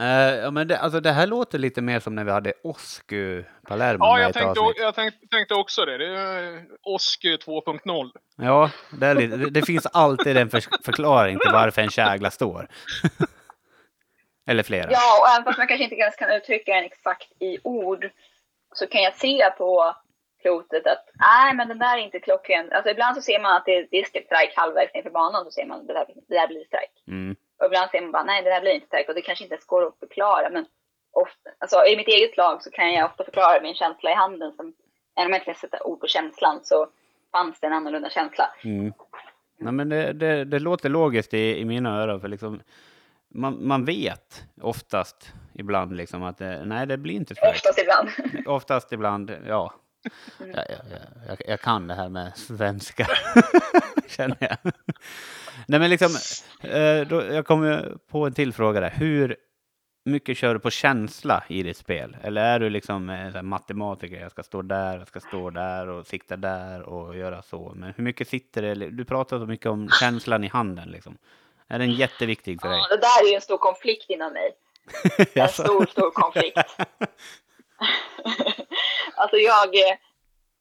Eh, 0.00 0.36
ja, 0.36 0.50
men 0.50 0.68
det, 0.68 0.78
alltså 0.78 1.00
det 1.00 1.12
här 1.12 1.26
låter 1.26 1.58
lite 1.58 1.82
mer 1.82 2.00
som 2.00 2.14
när 2.14 2.24
vi 2.24 2.30
hade 2.30 2.52
Osku 2.62 3.44
Palermo 3.68 4.04
Ja, 4.04 4.20
jag 4.20 4.34
tänkte, 4.34 4.60
jag 4.76 4.94
tänkte, 4.94 5.26
tänkte 5.26 5.54
också 5.54 5.84
det. 5.84 5.98
Det 5.98 6.06
är 6.06 6.64
Osky 6.82 7.36
2.0. 7.36 8.10
Ja, 8.36 8.70
det, 9.00 9.06
är 9.06 9.14
lite, 9.14 9.36
det, 9.36 9.50
det 9.50 9.62
finns 9.62 9.86
alltid 9.86 10.36
en 10.36 10.50
för, 10.50 10.62
förklaring 10.84 11.38
till 11.38 11.52
varför 11.52 11.82
en 11.82 11.90
kägla 11.90 12.30
står. 12.30 12.68
Eller 14.46 14.62
flera. 14.62 14.90
Ja, 14.90 15.20
och 15.20 15.28
även 15.34 15.44
fast 15.44 15.58
man 15.58 15.66
kanske 15.66 15.84
inte 15.84 15.96
ens 15.96 16.16
kan 16.16 16.30
uttrycka 16.30 16.74
den 16.74 16.84
exakt 16.84 17.42
i 17.42 17.58
ord 17.62 18.10
så 18.74 18.86
kan 18.86 19.02
jag 19.02 19.14
se 19.14 19.50
på 19.58 19.94
klotet 20.42 20.86
att 20.86 21.04
nej, 21.14 21.54
men 21.54 21.68
den 21.68 21.78
där 21.78 21.98
är 21.98 22.02
inte 22.02 22.20
klockren. 22.20 22.72
Alltså 22.72 22.90
ibland 22.90 23.16
så 23.16 23.22
ser 23.22 23.40
man 23.40 23.56
att 23.56 23.64
det, 23.64 23.86
det 23.90 23.98
är 23.98 24.04
strike 24.04 24.52
halvvägs 24.56 24.94
ner 24.94 25.02
för 25.02 25.10
banan, 25.10 25.44
så 25.44 25.50
ser 25.50 25.66
man 25.66 25.80
att 25.80 25.86
det 25.86 25.92
där, 25.92 26.06
det 26.28 26.34
där 26.34 26.48
blir 26.48 26.64
strike. 26.64 26.92
Mm. 27.08 27.36
Och 27.58 27.66
ibland 27.66 27.90
ser 27.90 28.00
man 28.00 28.12
bara 28.12 28.24
nej, 28.24 28.42
det 28.42 28.50
där 28.50 28.60
blir 28.60 28.72
inte 28.72 28.86
strike 28.86 29.08
och 29.08 29.14
det 29.14 29.22
kanske 29.22 29.44
inte 29.44 29.54
ens 29.54 29.66
går 29.66 29.86
att 29.86 29.98
förklara. 29.98 30.50
Men 30.50 30.66
ofta, 31.12 31.50
alltså, 31.58 31.86
i 31.86 31.96
mitt 31.96 32.08
eget 32.08 32.36
lag 32.36 32.62
så 32.62 32.70
kan 32.70 32.92
jag 32.92 33.06
ofta 33.06 33.24
förklara 33.24 33.62
min 33.62 33.74
känsla 33.74 34.10
i 34.10 34.14
handen. 34.14 34.52
Som, 34.52 34.72
även 35.16 35.26
om 35.26 35.32
jag 35.32 35.40
inte 35.40 35.44
kan 35.44 35.54
sätta 35.54 35.82
ord 35.82 36.00
på 36.00 36.06
känslan 36.06 36.60
så 36.62 36.88
fanns 37.32 37.60
det 37.60 37.66
en 37.66 37.72
annorlunda 37.72 38.10
känsla. 38.10 38.50
Mm. 38.64 38.92
Nej, 39.58 39.72
men 39.72 39.88
det, 39.88 40.12
det, 40.12 40.44
det 40.44 40.58
låter 40.58 40.88
logiskt 40.88 41.34
i, 41.34 41.58
i 41.58 41.64
mina 41.64 42.02
öron. 42.02 42.20
För 42.20 42.28
liksom, 42.28 42.60
man, 43.28 43.66
man 43.66 43.84
vet 43.84 44.42
oftast 44.62 45.32
ibland 45.54 45.96
liksom 45.96 46.22
att 46.22 46.38
det, 46.38 46.64
nej, 46.64 46.86
det 46.86 46.96
blir 46.96 47.14
inte 47.14 47.34
strike. 47.34 47.50
Oftast 47.50 47.78
ibland. 47.78 48.08
Oftast 48.46 48.92
ibland, 48.92 49.36
ja. 49.46 49.72
Jag, 50.38 50.48
jag, 50.56 50.80
jag, 51.28 51.38
jag 51.46 51.60
kan 51.60 51.86
det 51.86 51.94
här 51.94 52.08
med 52.08 52.36
svenska, 52.36 53.06
känner 54.08 54.36
jag. 54.40 54.72
Nej, 55.66 55.80
men 55.80 55.90
liksom, 55.90 56.08
eh, 56.70 57.08
då, 57.08 57.22
jag 57.22 57.46
kommer 57.46 57.96
på 58.10 58.26
en 58.26 58.32
till 58.32 58.52
fråga 58.52 58.80
där. 58.80 58.90
Hur 58.90 59.36
mycket 60.04 60.36
kör 60.36 60.54
du 60.54 60.60
på 60.60 60.70
känsla 60.70 61.44
i 61.48 61.62
ditt 61.62 61.76
spel? 61.76 62.16
Eller 62.22 62.42
är 62.42 62.60
du 62.60 62.70
liksom 62.70 63.10
eh, 63.10 63.16
här 63.16 63.42
matematiker? 63.42 64.20
Jag 64.20 64.30
ska 64.30 64.42
stå 64.42 64.62
där, 64.62 64.98
jag 64.98 65.08
ska 65.08 65.20
stå 65.20 65.50
där 65.50 65.88
och 65.88 66.06
sikta 66.06 66.36
där 66.36 66.82
och 66.82 67.16
göra 67.16 67.42
så. 67.42 67.72
Men 67.76 67.92
hur 67.96 68.04
mycket 68.04 68.28
sitter 68.28 68.62
det? 68.62 68.74
Du 68.74 69.04
pratar 69.04 69.38
så 69.38 69.46
mycket 69.46 69.66
om 69.66 69.88
känslan 70.00 70.44
i 70.44 70.48
handen 70.48 70.88
liksom. 70.88 71.18
Är 71.68 71.78
den 71.78 71.92
jätteviktig 71.92 72.60
för 72.60 72.68
dig? 72.68 72.78
Ja, 72.78 72.96
det 72.96 73.00
där 73.00 73.32
är 73.32 73.34
en 73.34 73.40
stor 73.40 73.58
konflikt 73.58 74.10
inom 74.10 74.32
mig. 74.32 74.52
En 75.34 75.48
stor, 75.48 75.86
stor 75.86 76.10
konflikt. 76.10 76.58
alltså 79.16 79.36
jag, 79.36 79.74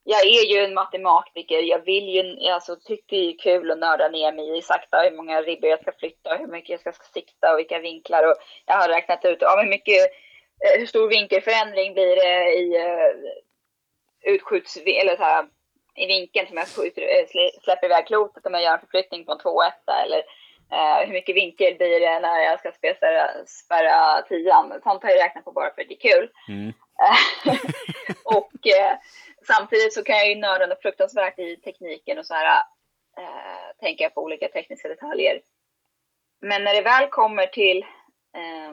jag 0.04 0.26
är 0.26 0.46
ju 0.54 0.64
en 0.64 0.74
matematiker. 0.74 1.62
Jag 1.62 1.86
vill 1.86 2.10
ju, 2.10 2.50
alltså 2.50 2.76
tycker 2.76 3.18
det 3.18 3.30
är 3.30 3.38
kul 3.38 3.72
att 3.72 3.80
nörda 3.80 4.08
ner 4.08 4.34
mig 4.34 4.58
i 4.58 4.62
sakta 4.62 5.02
hur 5.02 5.18
många 5.18 5.42
ribbor 5.42 5.70
jag 5.70 5.82
ska 5.82 5.92
flytta, 5.92 6.36
hur 6.36 6.48
mycket 6.48 6.70
jag 6.70 6.96
ska 6.96 7.04
sikta 7.14 7.54
och 7.54 7.60
vilka 7.60 7.80
vinklar. 7.80 8.28
Och 8.28 8.36
jag 8.66 8.76
har 8.76 8.90
räknat 8.90 9.26
ut 9.26 9.38
ja, 9.42 9.62
hur 9.62 9.70
mycket, 9.70 10.02
eh, 10.66 10.80
hur 10.80 10.86
stor 10.86 11.10
vinkelförändring 11.10 11.94
blir 11.94 12.16
det 12.16 12.54
i 12.54 12.78
uh, 12.78 14.34
utskjuts, 14.34 14.78
eller 14.78 15.16
så 15.16 15.24
här, 15.24 15.46
i 15.96 16.06
vinkeln 16.06 16.48
som 16.48 16.58
jag 16.58 16.68
skjuter, 16.68 17.02
eh, 17.02 17.26
släpper 17.64 17.86
iväg 17.86 18.08
klotet 18.08 18.46
om 18.46 18.54
jag 18.54 18.64
gör 18.64 18.74
en 18.74 18.80
förflyttning 18.80 19.26
på 19.26 19.32
en 19.32 19.40
2 19.40 19.64
1 19.64 19.74
eller 20.06 20.22
eh, 20.72 21.08
hur 21.08 21.14
mycket 21.14 21.36
vinkel 21.36 21.76
blir 21.78 22.00
det 22.00 22.20
när 22.20 22.40
jag 22.40 22.60
ska 22.60 22.72
spärra 23.48 24.22
tian. 24.22 24.80
Sånt 24.84 25.04
har 25.04 25.10
jag 25.10 25.24
räknat 25.24 25.46
på 25.46 25.52
bara 25.52 25.74
för 25.74 25.82
att 25.82 25.88
det 25.88 25.94
är 25.94 26.10
kul. 26.12 26.30
Mm. 26.50 26.74
och 28.24 28.68
eh, 28.68 28.98
samtidigt 29.48 29.94
så 29.94 30.04
kan 30.04 30.18
jag 30.18 30.30
ju 30.30 30.36
nörda 30.36 30.66
något 30.66 30.82
fruktansvärt 30.82 31.40
i 31.40 31.58
tekniken 31.58 32.18
och 32.18 32.26
så 32.26 32.34
här 32.34 32.64
eh, 33.18 33.76
tänka 33.80 34.10
på 34.10 34.22
olika 34.24 34.48
tekniska 34.48 34.88
detaljer. 34.88 35.42
Men 36.42 36.64
när 36.64 36.74
det 36.74 36.82
väl 36.82 37.10
kommer 37.10 37.48
till 37.48 37.86
eh, 38.36 38.70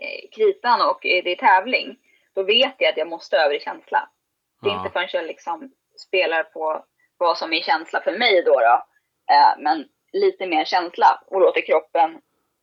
eh, 0.00 0.28
kritan 0.32 0.80
och 0.80 0.98
det 1.02 1.32
är 1.32 1.36
tävling, 1.36 1.96
då 2.34 2.42
vet 2.42 2.74
jag 2.78 2.88
att 2.90 2.96
jag 2.96 3.08
måste 3.08 3.36
över 3.36 3.54
i 3.54 3.60
känsla. 3.60 4.10
Det 4.62 4.68
är 4.68 4.72
Ja. 4.72 4.78
inte 4.78 4.92
förrän 4.92 5.08
jag 5.12 5.26
liksom 5.26 5.72
spelar 5.96 6.42
på 6.42 6.84
vad 7.16 7.38
som 7.38 7.52
är 7.52 7.62
känsla 7.62 8.00
för 8.00 8.18
mig 8.18 8.42
då, 8.42 8.52
då 8.52 8.82
eh, 9.34 9.58
men 9.58 9.88
lite 10.12 10.46
mer 10.46 10.64
känsla 10.64 11.22
och 11.26 11.40
låter 11.40 11.60
kroppen 11.60 12.20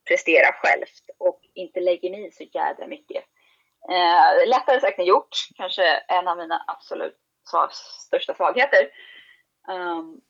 prestera 0.08 0.54
självt 0.54 1.04
och 1.18 1.40
inte 1.54 1.80
lägger 1.80 2.10
mig 2.12 2.28
i 2.28 2.32
så 2.32 2.44
jädra 2.44 2.88
mycket. 2.88 3.24
Eh, 3.90 4.48
lättare 4.48 4.80
sagt 4.80 5.00
än 5.00 5.06
gjort, 5.06 5.38
kanske 5.56 5.84
en 6.08 6.28
av 6.28 6.38
mina 6.38 6.64
absolut 6.68 7.18
svag, 7.50 7.74
största 7.74 8.34
svagheter. 8.34 8.90
Um, 9.68 10.22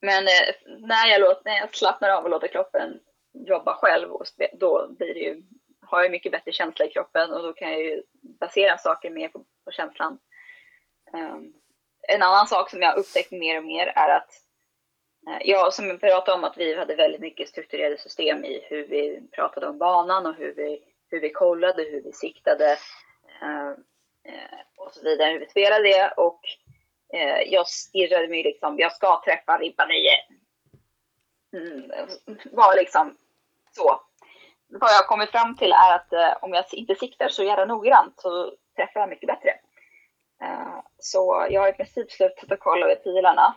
men 0.00 0.26
eh, 0.26 0.54
när, 0.78 1.06
jag 1.06 1.20
låter, 1.20 1.42
när 1.44 1.56
jag 1.56 1.74
slappnar 1.74 2.10
av 2.10 2.24
och 2.24 2.30
låter 2.30 2.48
kroppen 2.48 3.00
jobba 3.32 3.74
själv, 3.74 4.12
och 4.12 4.26
då 4.52 4.88
blir 4.98 5.14
det 5.14 5.20
ju, 5.20 5.42
har 5.86 6.02
jag 6.02 6.10
mycket 6.10 6.32
bättre 6.32 6.52
känsla 6.52 6.84
i 6.84 6.90
kroppen 6.90 7.32
och 7.32 7.42
då 7.42 7.52
kan 7.52 7.70
jag 7.70 7.82
ju 7.82 8.02
basera 8.40 8.78
saker 8.78 9.10
mer 9.10 9.28
på, 9.28 9.44
på 9.64 9.70
känslan. 9.70 10.18
Um, 11.12 11.52
en 12.08 12.22
annan 12.22 12.46
sak 12.46 12.70
som 12.70 12.82
jag 12.82 12.88
har 12.88 12.98
upptäckt 12.98 13.32
mer 13.32 13.58
och 13.58 13.64
mer 13.64 13.86
är 13.86 14.16
att 14.16 14.30
eh, 15.28 15.48
jag 15.48 15.74
som 15.74 15.98
pratade 15.98 16.38
om 16.38 16.44
att 16.44 16.58
vi 16.58 16.74
hade 16.74 16.94
väldigt 16.94 17.20
mycket 17.20 17.48
strukturerade 17.48 17.98
system 17.98 18.44
i 18.44 18.66
hur 18.70 18.86
vi 18.86 19.28
pratade 19.32 19.66
om 19.66 19.78
banan 19.78 20.26
och 20.26 20.34
hur 20.34 20.54
vi, 20.54 20.82
hur 21.12 21.20
vi 21.20 21.30
kollade, 21.30 21.82
hur 21.82 22.02
vi 22.02 22.12
siktade 22.12 22.70
eh, 23.42 23.68
eh, 24.24 24.58
och 24.76 24.92
så 24.92 25.02
vidare, 25.02 25.32
hur 25.32 25.40
vi 25.40 25.46
spelade 25.46 25.82
det. 25.82 26.12
Och 26.16 26.40
eh, 27.12 27.40
jag 27.40 27.68
stirrade 27.68 28.28
mig 28.28 28.42
liksom, 28.42 28.78
jag 28.78 28.92
ska 28.92 29.22
träffa 29.24 29.58
ribba 29.58 29.86
9. 29.86 30.10
Mm, 31.54 31.90
var 32.52 32.76
liksom 32.76 33.16
så. 33.70 34.00
Vad 34.68 34.90
jag 34.90 35.06
kommit 35.06 35.30
fram 35.30 35.56
till 35.56 35.72
är 35.72 35.94
att 35.94 36.42
om 36.42 36.52
jag 36.52 36.64
inte 36.72 36.94
siktar 36.94 37.28
så 37.28 37.42
jävla 37.42 37.64
noggrant 37.64 38.20
så 38.20 38.52
träffar 38.76 39.00
jag 39.00 39.08
mycket 39.08 39.26
bättre. 39.26 39.54
Så 40.98 41.46
jag 41.50 41.60
har 41.60 41.68
i 41.68 41.72
princip 41.72 42.12
slutat 42.12 42.52
att 42.52 42.60
kolla 42.60 42.86
över 42.86 42.96
pilarna. 42.96 43.54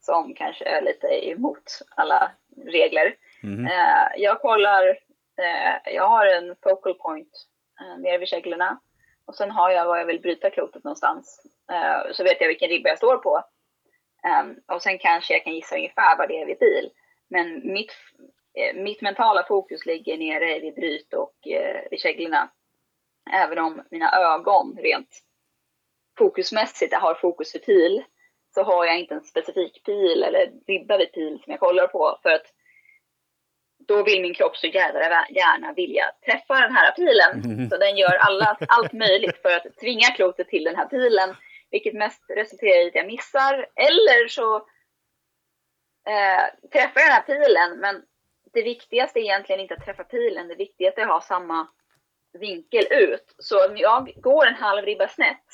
som 0.00 0.34
kanske 0.34 0.64
är 0.64 0.82
lite 0.82 1.06
emot 1.06 1.82
alla 1.96 2.32
regler. 2.66 3.16
Eh, 3.66 4.22
jag 4.22 4.40
kollar, 4.40 4.98
eh, 5.40 5.94
jag 5.94 6.08
har 6.08 6.26
en 6.26 6.56
focal 6.62 6.94
point 6.94 7.46
eh, 7.80 7.98
nere 7.98 8.18
vid 8.18 8.28
käglorna. 8.28 8.80
Och 9.26 9.36
sen 9.36 9.50
har 9.50 9.70
jag 9.70 9.86
var 9.86 9.98
jag 9.98 10.06
vill 10.06 10.20
bryta 10.20 10.50
klotet 10.50 10.84
någonstans. 10.84 11.46
Eh, 11.72 12.12
så 12.12 12.24
vet 12.24 12.40
jag 12.40 12.48
vilken 12.48 12.68
ribba 12.68 12.88
jag 12.88 12.98
står 12.98 13.16
på. 13.16 13.44
Eh, 14.24 14.74
och 14.74 14.82
sen 14.82 14.98
kanske 14.98 15.34
jag 15.34 15.44
kan 15.44 15.54
gissa 15.54 15.76
ungefär 15.76 16.18
vad 16.18 16.28
det 16.28 16.40
är 16.40 16.46
vid 16.46 16.58
bil. 16.58 16.90
Men 17.28 17.72
mitt, 17.72 17.92
eh, 18.54 18.82
mitt 18.82 19.02
mentala 19.02 19.44
fokus 19.48 19.86
ligger 19.86 20.18
nere 20.18 20.60
vid 20.60 20.74
bryt 20.74 21.14
och 21.14 21.48
eh, 21.48 21.82
vid 21.90 22.00
käglorna. 22.00 22.50
Även 23.32 23.58
om 23.58 23.82
mina 23.90 24.12
ögon 24.12 24.78
rent 24.78 25.22
fokusmässigt 26.18 26.94
har 26.94 27.14
fokus 27.14 27.52
för 27.52 27.58
pil 27.58 28.04
så 28.54 28.62
har 28.62 28.84
jag 28.84 28.98
inte 29.00 29.14
en 29.14 29.24
specifik 29.24 29.84
pil 29.84 30.22
eller 30.22 30.52
ribba 30.66 30.96
vid 30.96 31.12
pil 31.12 31.40
som 31.44 31.50
jag 31.50 31.60
kollar 31.60 31.86
på 31.86 32.18
för 32.22 32.30
att 32.30 32.46
då 33.88 34.02
vill 34.02 34.22
min 34.22 34.34
kropp 34.34 34.56
så 34.56 34.66
jädra 34.66 35.26
gärna 35.30 35.72
vilja 35.72 36.04
träffa 36.24 36.54
den 36.54 36.76
här 36.76 36.92
pilen. 36.92 37.70
Så 37.70 37.76
den 37.76 37.96
gör 37.96 38.14
alla, 38.14 38.56
allt 38.68 38.92
möjligt 38.92 39.42
för 39.42 39.56
att 39.56 39.78
tvinga 39.80 40.06
klotet 40.06 40.48
till 40.48 40.64
den 40.64 40.76
här 40.76 40.86
pilen. 40.86 41.36
Vilket 41.70 41.94
mest 41.94 42.22
resulterar 42.28 42.84
i 42.84 42.88
att 42.88 42.94
jag 42.94 43.06
missar. 43.06 43.66
Eller 43.76 44.28
så 44.28 44.56
eh, 46.06 46.68
träffar 46.72 47.00
jag 47.00 47.08
den 47.08 47.12
här 47.12 47.22
pilen. 47.22 47.78
Men 47.78 48.02
det 48.52 48.62
viktigaste 48.62 49.18
är 49.18 49.22
egentligen 49.22 49.60
inte 49.60 49.74
att 49.74 49.84
träffa 49.84 50.04
pilen. 50.04 50.48
Det 50.48 50.54
viktigaste 50.54 51.00
är 51.00 51.04
att 51.04 51.12
ha 51.12 51.20
samma 51.20 51.68
vinkel 52.38 52.84
ut. 52.90 53.34
Så 53.38 53.68
om 53.68 53.76
jag 53.76 54.12
går 54.16 54.46
en 54.46 54.54
halv 54.54 54.84
ribba 54.84 55.08
snett 55.08 55.46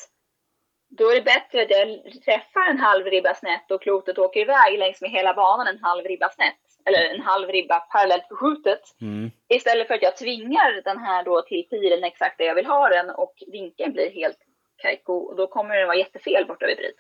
då 0.89 1.11
är 1.11 1.15
det 1.15 1.23
bättre 1.23 1.63
att 1.63 1.71
jag 1.71 2.13
träffar 2.25 2.71
en 2.71 2.79
halv 2.79 3.07
ribba 3.07 3.35
snett 3.35 3.71
och 3.71 3.83
klotet 3.83 4.19
åker 4.19 4.41
iväg 4.41 4.79
längs 4.79 5.01
med 5.01 5.11
hela 5.11 5.35
banan 5.35 5.67
en 5.67 5.83
halv 5.83 6.05
ribba 6.05 6.31
snett. 6.31 6.66
Eller 6.87 7.15
en 7.15 7.21
halv 7.21 7.49
ribba 7.49 7.81
parallellt 7.81 8.29
förskjutet. 8.29 8.81
Mm. 9.01 9.31
Istället 9.49 9.87
för 9.87 9.95
att 9.95 10.03
jag 10.03 10.17
tvingar 10.17 10.83
den 10.85 10.99
här 10.99 11.25
då 11.25 11.43
till 11.43 11.69
pilen 11.71 12.05
exakt 12.05 12.39
där 12.39 12.45
jag 12.45 12.55
vill 12.55 12.67
ha 12.67 12.89
den 12.89 13.11
och 13.11 13.35
vinkeln 13.47 13.93
blir 13.93 14.11
helt 14.11 14.39
kajko. 14.77 15.13
Och 15.13 15.37
då 15.37 15.47
kommer 15.47 15.77
den 15.77 15.87
vara 15.87 15.99
jättefel 15.99 16.47
borta 16.47 16.67
vid 16.67 16.77
bryt. 16.77 16.97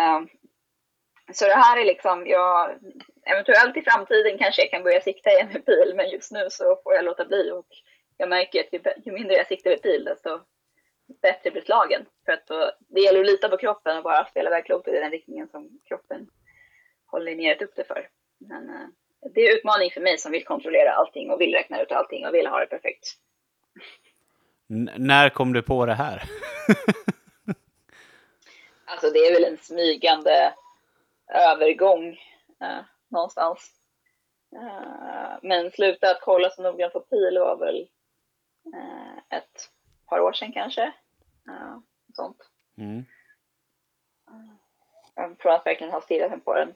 Um, 0.00 0.28
så 1.32 1.44
det 1.44 1.54
här 1.54 1.80
är 1.80 1.84
liksom, 1.84 2.26
jag, 2.26 2.78
eventuellt 3.26 3.76
i 3.76 3.82
framtiden 3.82 4.38
kanske 4.38 4.62
jag 4.62 4.70
kan 4.70 4.82
börja 4.82 5.00
sikta 5.00 5.30
igen 5.30 5.48
med 5.52 5.66
pil, 5.66 5.92
men 5.96 6.10
just 6.10 6.32
nu 6.32 6.46
så 6.50 6.80
får 6.84 6.94
jag 6.94 7.04
låta 7.04 7.24
bli. 7.24 7.50
Och 7.50 7.66
jag 8.16 8.28
märker 8.28 8.60
att 8.60 8.72
ju, 8.72 8.80
ju 9.04 9.12
mindre 9.12 9.36
jag 9.36 9.46
siktar 9.46 9.70
med 9.70 9.82
pil, 9.82 10.04
desto 10.04 10.40
bättre 11.22 11.50
blir 11.50 11.62
slagen. 11.62 12.06
För 12.24 12.32
att 12.32 12.46
då, 12.46 12.70
det 12.78 13.00
gäller 13.00 13.20
att 13.20 13.26
lita 13.26 13.48
på 13.48 13.56
kroppen 13.56 13.96
och 13.96 14.02
bara 14.02 14.24
spela 14.24 14.50
iväg 14.50 14.64
klotet 14.64 14.94
i 14.94 15.00
den 15.00 15.10
riktningen 15.10 15.48
som 15.48 15.80
kroppen 15.88 16.28
håller 17.06 17.34
ner 17.34 17.62
upp 17.62 17.76
det 17.76 17.84
för. 17.84 18.08
Men 18.38 18.70
eh, 18.70 18.88
det 19.34 19.40
är 19.40 19.50
en 19.50 19.56
utmaning 19.56 19.90
för 19.90 20.00
mig 20.00 20.18
som 20.18 20.32
vill 20.32 20.44
kontrollera 20.44 20.92
allting 20.92 21.30
och 21.30 21.40
vill 21.40 21.54
räkna 21.54 21.82
ut 21.82 21.92
allting 21.92 22.26
och 22.26 22.34
vill 22.34 22.46
ha 22.46 22.60
det 22.60 22.66
perfekt. 22.66 23.14
N- 24.70 24.90
när 24.96 25.28
kom 25.28 25.52
du 25.52 25.62
på 25.62 25.86
det 25.86 25.94
här? 25.94 26.22
Alltså 28.90 29.10
det 29.10 29.18
är 29.18 29.32
väl 29.32 29.44
en 29.44 29.58
smygande 29.58 30.54
övergång 31.34 32.08
eh, 32.60 32.80
någonstans. 33.08 33.72
Uh, 34.56 35.38
men 35.42 35.70
sluta 35.70 36.10
att 36.10 36.20
kolla 36.20 36.50
så 36.50 36.62
noggrant 36.62 36.92
på 36.92 37.00
pil 37.00 37.38
var 37.38 37.56
väl 37.56 37.88
uh, 38.74 39.18
ett 39.38 39.70
par 40.06 40.20
år 40.20 40.32
sedan 40.32 40.52
kanske. 40.52 40.86
Uh, 41.48 41.78
sånt. 42.14 42.36
Mm. 42.78 43.04
Från 45.38 45.52
att 45.52 45.66
verkligen 45.66 45.92
ha 45.92 46.00
stirrat 46.00 46.30
mig 46.30 46.40
på 46.40 46.54
den. 46.54 46.74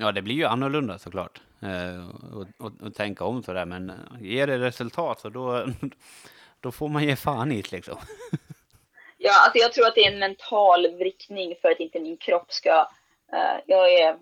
Ja, 0.00 0.12
det 0.12 0.22
blir 0.22 0.34
ju 0.34 0.44
annorlunda 0.44 0.98
såklart. 0.98 1.40
Eh, 1.62 2.08
och, 2.36 2.46
och, 2.66 2.72
och 2.82 2.94
tänka 2.94 3.24
om 3.24 3.42
sådär, 3.42 3.64
men 3.64 3.90
eh, 3.90 3.96
ger 4.20 4.46
det 4.46 4.58
resultat 4.58 5.20
så 5.20 5.28
då, 5.28 5.66
då 6.60 6.72
får 6.72 6.88
man 6.88 7.04
ge 7.04 7.16
fan 7.16 7.52
i 7.52 7.62
det 7.62 7.72
liksom. 7.72 7.98
Ja, 9.22 9.44
alltså 9.44 9.58
jag 9.58 9.72
tror 9.72 9.86
att 9.86 9.94
det 9.94 10.04
är 10.04 10.12
en 10.12 10.18
mental 10.18 10.96
vrickning 10.96 11.54
för 11.62 11.70
att 11.70 11.80
inte 11.80 12.00
min 12.00 12.16
kropp 12.16 12.52
ska... 12.52 12.88
Uh, 13.32 13.60
jag 13.66 13.92
är 13.92 14.18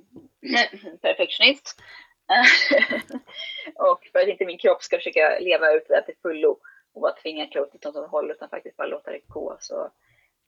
perfektionist. 1.03 1.81
och 3.75 4.09
för 4.13 4.19
att 4.19 4.29
inte 4.29 4.47
min 4.47 4.59
kropp 4.59 4.83
ska 4.83 4.97
försöka 4.97 5.39
leva 5.41 5.73
ut 5.73 5.89
det 5.89 6.03
till 6.03 6.15
fullo 6.23 6.59
och 6.95 7.01
bara 7.01 7.13
tvinga 7.13 7.47
klotet 7.47 7.87
åt 7.87 7.95
något 7.95 8.11
håll 8.11 8.31
utan 8.31 8.49
faktiskt 8.49 8.77
bara 8.77 8.89
låta 8.89 9.11
det 9.11 9.21
gå 9.27 9.57
så 9.61 9.91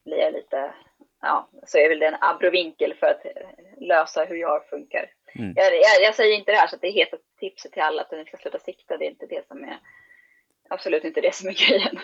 blir 0.05 0.19
jag 0.19 0.33
lite, 0.33 0.75
ja, 1.21 1.49
så 1.67 1.79
är 1.79 1.89
väl 1.89 1.99
det 1.99 2.07
en 2.07 2.17
abrovinkel 2.21 2.95
för 2.95 3.07
att 3.07 3.27
lösa 3.81 4.25
hur 4.25 4.37
jag 4.37 4.69
funkar. 4.69 5.11
Mm. 5.35 5.53
Jag, 5.57 5.67
jag, 5.67 6.03
jag, 6.03 6.15
säger 6.15 6.39
inte 6.39 6.53
det 6.53 6.57
här 6.57 6.67
så 6.67 6.75
att 6.75 6.81
det 6.81 6.89
är 6.89 6.93
heta 6.93 7.17
tipset 7.41 7.73
till 7.73 7.83
alla 7.83 8.03
att 8.03 8.11
ni 8.11 8.25
ska 8.25 8.37
sluta 8.37 8.59
sikta, 8.59 8.97
det 8.97 9.05
är 9.05 9.11
inte 9.11 9.27
det 9.27 9.47
som 9.49 9.65
är, 9.65 9.79
absolut 10.69 11.05
inte 11.05 11.21
det 11.21 11.35
som 11.35 11.49
är 11.49 11.69
grejen. 11.69 11.99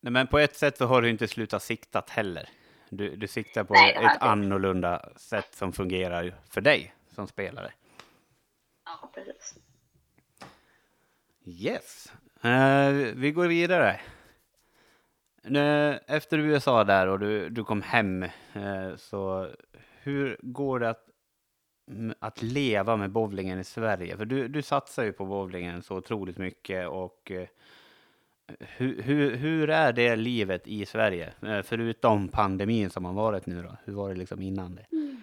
Nej, 0.00 0.12
men 0.12 0.26
på 0.26 0.38
ett 0.38 0.56
sätt 0.56 0.76
så 0.76 0.86
har 0.86 1.02
du 1.02 1.10
inte 1.10 1.28
slutat 1.28 1.62
siktat 1.62 2.10
heller. 2.10 2.48
Du, 2.90 3.16
du 3.16 3.26
siktar 3.26 3.64
på 3.64 3.74
Nej, 3.74 3.94
ett 3.94 4.22
annorlunda 4.22 5.08
sätt 5.16 5.54
som 5.54 5.72
fungerar 5.72 6.34
för 6.50 6.60
dig 6.60 6.94
som 7.14 7.26
spelare. 7.26 7.72
Ja, 8.84 9.10
precis. 9.14 9.54
Yes. 11.46 12.12
Uh, 12.44 13.14
vi 13.14 13.30
går 13.30 13.46
vidare. 13.46 14.00
Efter 16.06 16.38
USA 16.38 16.84
där 16.84 17.06
och 17.06 17.18
du, 17.18 17.48
du 17.48 17.64
kom 17.64 17.82
hem, 17.82 18.22
uh, 18.56 18.96
så 18.96 19.50
hur 20.02 20.38
går 20.42 20.80
det 20.80 20.90
att, 20.90 21.07
att 22.18 22.42
leva 22.42 22.96
med 22.96 23.10
bowlingen 23.10 23.58
i 23.58 23.64
Sverige? 23.64 24.16
För 24.16 24.24
du, 24.24 24.48
du 24.48 24.62
satsar 24.62 25.04
ju 25.04 25.12
på 25.12 25.24
bowlingen 25.24 25.82
så 25.82 25.96
otroligt 25.96 26.38
mycket 26.38 26.88
och 26.88 27.32
hur, 28.58 29.02
hur, 29.02 29.36
hur 29.36 29.70
är 29.70 29.92
det 29.92 30.16
livet 30.16 30.66
i 30.66 30.86
Sverige? 30.86 31.32
Eh, 31.42 31.62
förutom 31.62 32.28
pandemin 32.28 32.90
som 32.90 33.04
har 33.04 33.12
varit 33.12 33.46
nu 33.46 33.62
då. 33.62 33.76
Hur 33.84 33.92
var 33.92 34.08
det 34.08 34.14
liksom 34.14 34.42
innan 34.42 34.74
det? 34.74 34.86
Mm. 34.92 35.22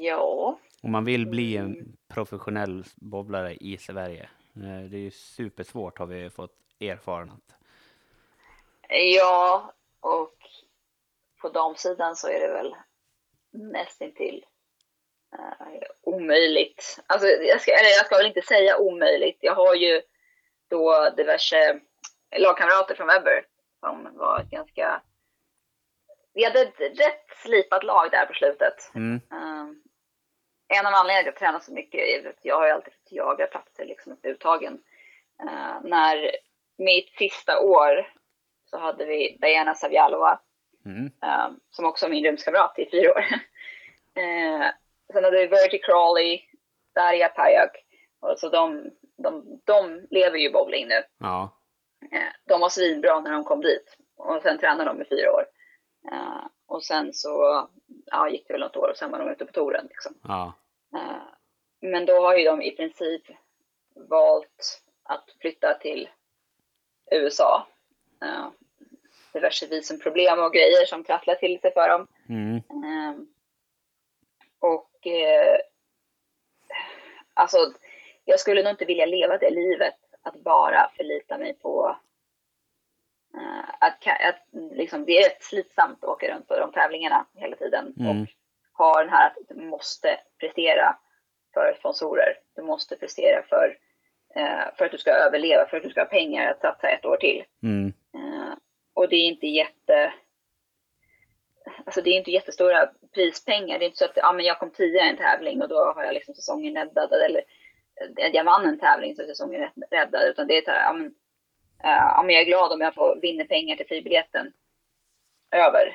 Ja. 0.00 0.58
Om 0.82 0.92
man 0.92 1.04
vill 1.04 1.26
bli 1.26 1.56
en 1.56 1.96
professionell 2.08 2.84
bowlare 2.96 3.54
i 3.54 3.76
Sverige. 3.76 4.28
Eh, 4.54 4.90
det 4.90 4.96
är 4.96 5.00
ju 5.00 5.10
supersvårt 5.10 5.98
har 5.98 6.06
vi 6.06 6.30
fått 6.30 6.56
erfarenhet. 6.80 7.54
Ja, 9.16 9.72
och 10.00 10.36
på 11.40 11.48
damsidan 11.48 12.16
så 12.16 12.28
är 12.28 12.40
det 12.40 12.52
väl 12.52 12.74
nästintill 13.52 14.46
uh, 15.38 15.82
omöjligt. 16.02 17.00
Alltså, 17.06 17.26
jag 17.26 17.60
ska, 17.60 17.72
eller 17.72 17.88
jag 17.88 18.06
ska 18.06 18.16
väl 18.16 18.26
inte 18.26 18.42
säga 18.42 18.78
omöjligt. 18.78 19.38
Jag 19.40 19.54
har 19.54 19.74
ju 19.74 20.02
då 20.68 21.10
diverse 21.16 21.80
lagkamrater 22.36 22.94
från 22.94 23.06
Webber 23.06 23.44
som 23.80 24.16
var 24.16 24.40
ett 24.40 24.50
ganska... 24.50 25.02
Vi 26.34 26.44
hade 26.44 26.60
ett 26.60 26.80
rätt 26.80 27.26
slipat 27.42 27.84
lag 27.84 28.10
där 28.10 28.26
på 28.26 28.34
slutet. 28.34 28.90
Mm. 28.94 29.20
Um, 29.30 29.82
en 30.68 30.86
av 30.86 30.94
anledningarna 30.94 31.22
till 31.22 31.28
att 31.28 31.34
jag 31.34 31.36
tränar 31.36 31.60
så 31.60 31.72
mycket 31.72 32.00
är 32.00 32.28
att 32.28 32.44
jag 32.44 32.58
har 32.58 32.66
ju 32.66 32.72
alltid 32.72 32.92
fått 32.92 33.12
jaga 33.12 33.46
platser 33.46 33.84
liksom 33.84 34.16
uttagen. 34.22 34.82
Uh, 35.42 35.80
när 35.82 36.30
mitt 36.78 37.10
sista 37.18 37.60
år 37.60 38.12
så 38.64 38.78
hade 38.78 39.04
vi 39.04 39.38
Diana 39.40 39.74
Savjalova 39.74 40.40
mm. 40.96 41.04
uh, 41.06 41.56
som 41.70 41.84
också 41.84 42.06
var 42.06 42.10
min 42.10 42.24
rumskamrat 42.24 42.78
i 42.78 42.90
fyra 42.90 43.10
år. 43.10 43.24
uh, 44.18 44.66
sen 45.12 45.24
hade 45.24 45.36
vi 45.38 45.46
Virgie 45.46 45.82
Crawley, 45.82 46.40
Daria 46.94 47.28
Pajak. 47.28 47.70
Och 48.20 48.38
så 48.38 48.48
de 48.48 48.90
de, 49.22 49.60
de 49.64 50.06
lever 50.10 50.38
ju 50.38 50.52
bowling 50.52 50.88
nu. 50.88 51.02
Ja. 51.18 51.56
Eh, 52.12 52.32
de 52.44 52.60
var 52.60 52.68
svinbra 52.68 53.20
när 53.20 53.32
de 53.32 53.44
kom 53.44 53.60
dit 53.60 53.96
och 54.16 54.42
sen 54.42 54.58
tränade 54.58 54.90
de 54.90 55.02
i 55.02 55.04
fyra 55.04 55.32
år. 55.32 55.44
Och 56.66 56.84
sen 56.84 57.12
så 57.12 57.68
ja, 58.06 58.28
gick 58.28 58.46
det 58.46 58.54
väl 58.54 58.60
något 58.60 58.76
år 58.76 58.88
och 58.90 58.96
sen 58.96 59.10
var 59.10 59.18
de 59.18 59.28
ute 59.30 59.46
på 59.46 59.52
touren. 59.52 59.86
Liksom. 59.88 60.14
Ja. 60.22 60.52
Men 61.80 62.06
då 62.06 62.20
har 62.20 62.36
ju 62.36 62.44
de 62.44 62.62
i 62.62 62.70
princip 62.70 63.22
valt 63.94 64.82
att 65.02 65.24
flytta 65.40 65.74
till 65.74 66.08
USA. 67.10 67.66
Diverse 69.32 69.66
visumproblem 69.66 70.38
och 70.38 70.52
grejer 70.52 70.86
som 70.86 71.04
trasslar 71.04 71.34
till 71.34 71.60
sig 71.60 71.72
för 71.72 71.88
dem. 71.88 72.06
Mm. 72.28 72.60
Och 74.58 75.06
alltså 77.34 77.58
jag 78.24 78.40
skulle 78.40 78.62
nog 78.62 78.72
inte 78.72 78.84
vilja 78.84 79.06
leva 79.06 79.38
det 79.38 79.50
livet 79.50 79.94
att 80.22 80.34
bara 80.34 80.90
förlita 80.96 81.38
mig 81.38 81.54
på 81.54 81.96
uh, 83.34 83.70
att, 83.80 84.06
att 84.06 84.46
liksom, 84.72 85.04
det 85.04 85.18
är 85.18 85.32
slitsamt 85.40 86.04
att 86.04 86.10
åka 86.10 86.34
runt 86.34 86.48
på 86.48 86.58
de 86.58 86.72
tävlingarna 86.72 87.26
hela 87.34 87.56
tiden 87.56 87.94
mm. 88.00 88.22
och 88.22 88.28
ha 88.72 89.02
den 89.02 89.12
här 89.12 89.26
att 89.26 89.36
du 89.48 89.54
måste 89.54 90.20
prestera 90.38 90.96
för 91.54 91.76
sponsorer. 91.78 92.34
Du 92.56 92.62
måste 92.62 92.96
prestera 92.96 93.42
för, 93.42 93.78
uh, 94.36 94.76
för 94.76 94.84
att 94.84 94.92
du 94.92 94.98
ska 94.98 95.10
överleva, 95.10 95.66
för 95.66 95.76
att 95.76 95.82
du 95.82 95.90
ska 95.90 96.00
ha 96.00 96.06
pengar 96.06 96.50
att 96.50 96.60
satsa 96.60 96.88
ett 96.88 97.04
år 97.04 97.16
till. 97.16 97.44
Mm. 97.62 97.92
Och 99.00 99.08
det 99.08 99.16
är 99.16 99.28
inte 99.28 99.46
jätte 99.46 100.12
Alltså 101.86 102.02
det 102.02 102.10
är 102.10 102.18
inte 102.18 102.30
jättestora 102.30 102.90
prispengar. 103.14 103.78
Det 103.78 103.84
är 103.84 103.86
inte 103.86 103.98
så 103.98 104.04
att 104.04 104.16
ja, 104.16 104.32
men 104.32 104.44
jag 104.44 104.58
kom 104.58 104.70
tio 104.70 105.06
i 105.06 105.10
en 105.10 105.16
tävling 105.16 105.62
och 105.62 105.68
då 105.68 105.92
har 105.96 106.04
jag 106.04 106.14
liksom 106.14 106.34
säsongen 106.34 106.76
räddad. 106.76 107.12
Eller 107.12 107.44
jag 108.32 108.44
vann 108.44 108.66
en 108.66 108.78
tävling 108.78 109.16
så 109.16 109.22
säsongen 109.22 109.62
är 109.62 109.72
räddad. 109.90 110.28
Utan 110.28 110.46
det 110.46 110.56
är 110.56 110.62
så 110.62 110.70
här, 110.70 110.82
ja, 110.82 110.92
men, 110.92 111.06
uh, 111.06 111.12
ja, 111.82 112.22
men 112.26 112.34
jag 112.34 112.42
är 112.42 112.46
glad 112.46 112.72
om 112.72 112.80
jag 112.80 112.94
får 112.94 113.18
vinna 113.22 113.44
pengar 113.44 113.76
till 113.76 113.86
fribiljetten 113.86 114.52
över. 115.50 115.86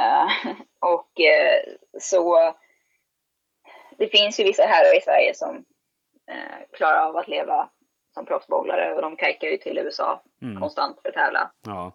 Uh, 0.00 0.52
och 0.92 1.10
uh, 1.20 1.74
så 2.00 2.54
det 3.98 4.06
finns 4.06 4.40
ju 4.40 4.44
vissa 4.44 4.62
herrar 4.62 4.96
i 4.96 5.00
Sverige 5.00 5.34
som 5.34 5.64
klarar 6.72 7.08
av 7.08 7.16
att 7.16 7.28
leva 7.28 7.70
som 8.14 8.26
proffsbowlare 8.26 8.94
och 8.94 9.02
de 9.02 9.16
kajkar 9.16 9.48
ju 9.48 9.56
till 9.56 9.78
USA 9.78 10.22
mm. 10.42 10.60
konstant 10.60 11.02
för 11.02 11.08
att 11.08 11.14
tävla. 11.14 11.52
Ja. 11.66 11.92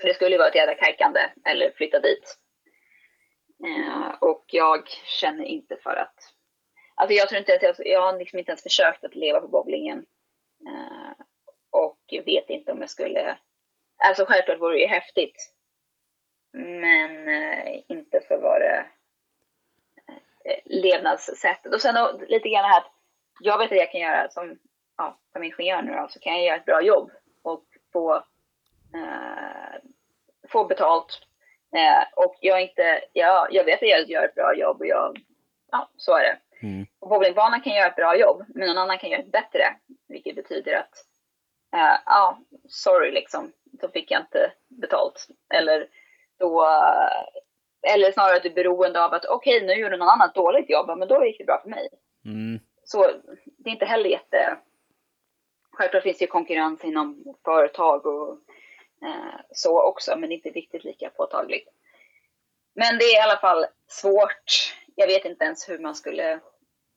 För 0.00 0.08
det 0.08 0.14
skulle 0.14 0.30
ju 0.30 0.38
vara 0.38 0.48
ett 0.48 0.54
jädra 0.54 0.74
kajkande 0.74 1.20
eller 1.44 1.70
flytta 1.70 2.00
dit. 2.00 2.38
Eh, 3.64 4.10
och 4.20 4.44
jag 4.46 4.88
känner 5.20 5.44
inte 5.44 5.76
för 5.76 5.96
att 5.96 6.34
Alltså 6.94 7.14
jag 7.14 7.28
tror 7.28 7.38
inte 7.38 7.54
att 7.54 7.62
jag, 7.62 7.74
jag 7.78 8.00
har 8.00 8.18
liksom 8.18 8.38
inte 8.38 8.50
ens 8.50 8.62
försökt 8.62 9.04
att 9.04 9.14
leva 9.14 9.40
på 9.40 9.48
bowlingen. 9.48 10.06
Eh, 10.66 11.24
och 11.70 11.98
och 12.12 12.26
vet 12.26 12.50
inte 12.50 12.72
om 12.72 12.80
jag 12.80 12.90
skulle... 12.90 13.38
Alltså 14.04 14.24
självklart 14.24 14.60
vore 14.60 14.74
det 14.74 14.80
ju 14.80 14.86
häftigt. 14.86 15.54
Men 16.52 17.28
eh, 17.28 17.80
inte 17.88 18.20
för 18.28 18.36
vad 18.36 18.60
det 18.60 18.86
levnadssättet. 20.64 21.74
Och 21.74 21.80
sen 21.80 21.94
då, 21.94 22.20
lite 22.28 22.48
grann 22.48 22.64
här 22.64 22.78
att 22.78 22.92
jag 23.40 23.58
vet 23.58 23.72
att 23.72 23.78
jag 23.78 23.92
kan 23.92 24.00
göra 24.00 24.28
som, 24.30 24.58
ja, 24.96 25.18
som 25.32 25.42
ingenjör 25.42 25.82
nu 25.82 25.92
då, 25.92 26.08
så 26.10 26.20
kan 26.20 26.32
jag 26.32 26.44
göra 26.44 26.56
ett 26.56 26.64
bra 26.64 26.82
jobb 26.82 27.10
och 27.42 27.64
få, 27.92 28.24
få 30.52 30.64
betalt. 30.64 31.20
och 32.16 32.36
jag 32.40 32.62
inte, 32.62 33.00
ja, 33.12 33.48
jag 33.50 33.64
vet 33.64 33.82
att 33.82 33.88
jag 33.88 34.10
gör 34.10 34.24
ett 34.24 34.34
bra 34.34 34.54
jobb 34.54 34.80
och 34.80 34.86
jag, 34.86 35.18
ja, 35.70 35.90
så 35.96 36.16
är 36.16 36.22
det. 36.22 36.66
Mm. 36.66 36.86
Och 36.98 37.08
bowlingbanan 37.08 37.60
kan 37.60 37.72
göra 37.72 37.86
ett 37.86 37.96
bra 37.96 38.16
jobb, 38.16 38.44
men 38.48 38.68
någon 38.68 38.78
annan 38.78 38.98
kan 38.98 39.10
göra 39.10 39.20
ett 39.20 39.32
bättre. 39.32 39.62
Vilket 40.08 40.36
betyder 40.36 40.74
att, 40.74 41.04
uh, 41.76 41.98
ja, 42.06 42.38
sorry 42.68 43.10
liksom, 43.10 43.52
då 43.64 43.88
fick 43.88 44.10
jag 44.10 44.20
inte 44.20 44.52
betalt. 44.68 45.28
Eller 45.54 45.88
då, 46.38 46.66
eller 47.82 48.12
snarare 48.12 48.36
att 48.36 48.42
du 48.42 48.48
är 48.48 48.54
beroende 48.54 49.04
av 49.04 49.14
att 49.14 49.24
okej, 49.24 49.56
okay, 49.56 49.66
nu 49.66 49.82
gjorde 49.82 49.96
någon 49.96 50.08
annan 50.08 50.28
ett 50.28 50.34
dåligt 50.34 50.70
jobb, 50.70 50.98
men 50.98 51.08
då 51.08 51.24
gick 51.24 51.38
det 51.38 51.44
bra 51.44 51.60
för 51.62 51.70
mig. 51.70 51.88
Mm. 52.24 52.60
Så 52.84 53.06
det 53.44 53.70
är 53.70 53.72
inte 53.72 53.84
heller 53.84 54.10
jätte... 54.10 54.56
Självklart 55.72 56.02
finns 56.02 56.18
det 56.18 56.24
ju 56.24 56.30
konkurrens 56.30 56.84
inom 56.84 57.24
företag 57.44 58.06
och 58.06 58.38
Eh, 59.04 59.40
så 59.50 59.82
också, 59.82 60.16
men 60.16 60.28
det 60.28 60.34
är 60.34 60.36
inte 60.36 60.50
riktigt 60.50 60.84
lika 60.84 61.10
påtagligt. 61.10 61.68
Men 62.74 62.98
det 62.98 63.04
är 63.04 63.16
i 63.16 63.30
alla 63.30 63.40
fall 63.40 63.66
svårt. 63.86 64.74
Jag 64.94 65.06
vet 65.06 65.24
inte 65.24 65.44
ens 65.44 65.68
hur 65.68 65.78
man 65.78 65.94
skulle 65.94 66.40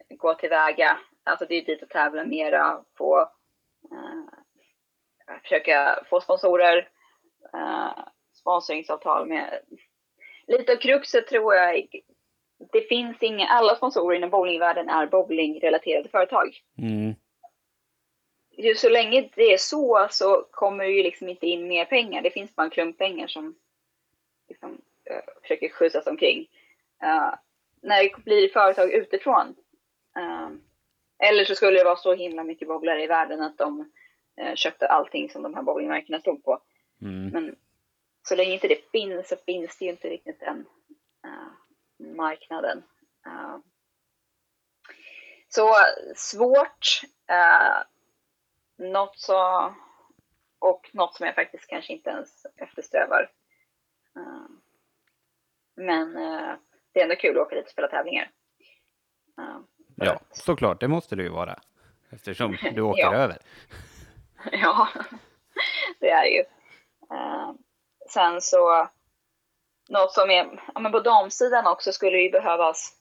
gå 0.10 0.34
tillväga. 0.34 0.99
Alltså 1.24 1.45
det 1.45 1.56
är 1.56 1.66
dit 1.66 1.84
att 1.84 1.89
tävla 1.89 2.26
mera, 2.26 2.84
få 2.97 3.20
eh, 3.91 4.39
försöka 5.43 6.04
få 6.10 6.22
sponsorer, 6.22 6.89
eh, 7.54 8.06
sponsringsavtal 8.34 9.28
med. 9.28 9.60
Lite 10.47 10.72
av 10.72 10.78
kruxet 10.78 11.28
tror 11.28 11.56
jag 11.56 11.88
det 12.72 12.82
finns 12.82 13.24
inga, 13.24 13.47
alla 13.47 13.76
sponsorer 13.76 14.18
inom 14.18 14.30
bowlingvärlden 14.30 14.89
är 14.89 15.08
bowlingrelaterade 15.08 16.10
företag. 16.10 16.58
Mm. 16.78 17.16
Ju 18.64 18.76
så 18.76 18.89
länge 18.89 19.30
det 19.36 19.53
är 19.53 19.57
så 19.57 20.07
så 20.11 20.47
kommer 20.51 20.84
det 20.84 20.91
ju 20.91 21.03
liksom 21.03 21.30
inte 21.30 21.47
in 21.47 21.68
mer 21.68 21.86
pengar. 21.86 22.22
Det 22.22 22.32
finns 22.32 22.55
bara 22.55 22.64
en 22.64 22.70
klump 22.70 22.97
pengar 22.97 23.28
som 23.28 23.55
liksom, 24.49 24.72
uh, 25.11 25.41
försöker 25.41 25.70
skjutsas 25.70 26.07
omkring. 26.07 26.39
Uh, 27.03 27.34
när 27.82 28.03
det 28.03 28.24
blir 28.24 28.49
företag 28.49 28.91
utifrån. 28.91 29.55
Uh, 30.18 30.49
eller 31.28 31.45
så 31.45 31.55
skulle 31.55 31.78
det 31.78 31.84
vara 31.84 31.95
så 31.95 32.14
himla 32.14 32.43
mycket 32.43 32.68
bowlare 32.68 33.03
i 33.03 33.07
världen 33.07 33.41
att 33.41 33.57
de 33.57 33.91
köpte 34.55 34.88
allting 34.88 35.30
som 35.30 35.43
de 35.43 35.53
här 35.53 35.61
bowlingmärkena 35.61 36.20
stod 36.20 36.43
på. 36.43 36.61
Mm. 37.01 37.28
Men 37.28 37.55
så 38.24 38.36
länge 38.36 38.53
inte 38.53 38.68
det 38.68 38.91
finns 38.91 39.30
så 39.30 39.36
finns 39.36 39.78
det 39.78 39.86
ju 39.86 39.91
inte 39.91 40.09
riktigt 40.09 40.39
den 40.39 40.66
marknaden. 42.16 42.84
så 45.49 45.76
svårt. 46.16 47.01
Något 48.78 49.19
så 49.19 49.74
och 50.59 50.89
något 50.93 51.15
som 51.15 51.26
jag 51.26 51.36
faktiskt 51.36 51.67
kanske 51.67 51.93
inte 51.93 52.09
ens 52.09 52.45
eftersträvar. 52.57 53.32
Men 55.76 56.13
det 56.93 56.99
är 56.99 57.03
ändå 57.03 57.15
kul 57.15 57.38
att 57.38 57.47
åka 57.47 57.55
dit 57.55 57.65
och 57.65 57.71
spela 57.71 57.88
tävlingar. 57.88 58.32
Ja, 59.95 60.19
såklart, 60.32 60.80
det 60.80 60.88
måste 60.88 61.15
det 61.15 61.24
ju 61.24 61.30
vara. 61.30 61.59
Eftersom 62.11 62.57
du 62.76 62.82
åker 62.82 63.01
ja. 63.01 63.15
över. 63.15 63.38
ja, 64.51 64.88
det 65.99 66.09
är 66.09 66.26
ju. 66.26 66.43
Sen 68.09 68.41
så, 68.41 68.88
något 69.89 70.13
som 70.13 70.30
är, 70.30 70.61
ja 70.74 70.80
men 70.80 70.91
på 70.91 70.99
damsidan 70.99 71.67
också 71.67 71.91
skulle 71.91 72.17
det 72.17 72.24
ju 72.24 72.32
behövas, 72.32 72.93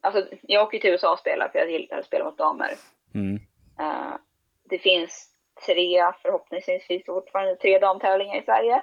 alltså 0.00 0.26
jag 0.42 0.62
åker 0.62 0.78
till 0.78 0.90
USA 0.90 1.12
och 1.12 1.18
spelar 1.18 1.48
för 1.48 1.58
jag 1.58 1.70
gillar 1.70 1.98
att 1.98 2.06
spela 2.06 2.24
mot 2.24 2.38
damer. 2.38 2.74
Mm. 3.14 3.34
Uh, 3.80 4.16
det 4.64 4.78
finns 4.78 5.30
tre, 5.66 6.12
förhoppningsvis 6.22 6.86
finns 6.86 7.04
det 7.04 7.12
fortfarande 7.12 7.56
tre 7.56 7.78
damtävlingar 7.78 8.36
i 8.36 8.44
Sverige. 8.44 8.82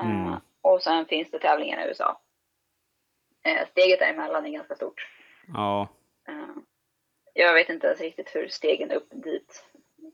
Uh, 0.00 0.10
mm. 0.10 0.40
Och 0.62 0.82
sen 0.82 1.06
finns 1.06 1.30
det 1.30 1.38
tävlingar 1.38 1.84
i 1.84 1.88
USA. 1.88 2.20
steget 3.70 3.98
däremellan 3.98 4.46
är 4.46 4.50
ganska 4.50 4.74
stort. 4.74 5.08
Ja. 5.54 5.88
Jag 7.38 7.54
vet 7.54 7.68
inte 7.68 7.86
ens 7.86 8.00
riktigt 8.00 8.34
hur 8.34 8.48
stegen 8.48 8.90
upp 8.90 9.08
dit 9.10 9.64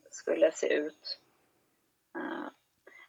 skulle 0.09 0.51
se 0.51 0.73
ut. 0.73 1.19
Uh, 2.17 2.47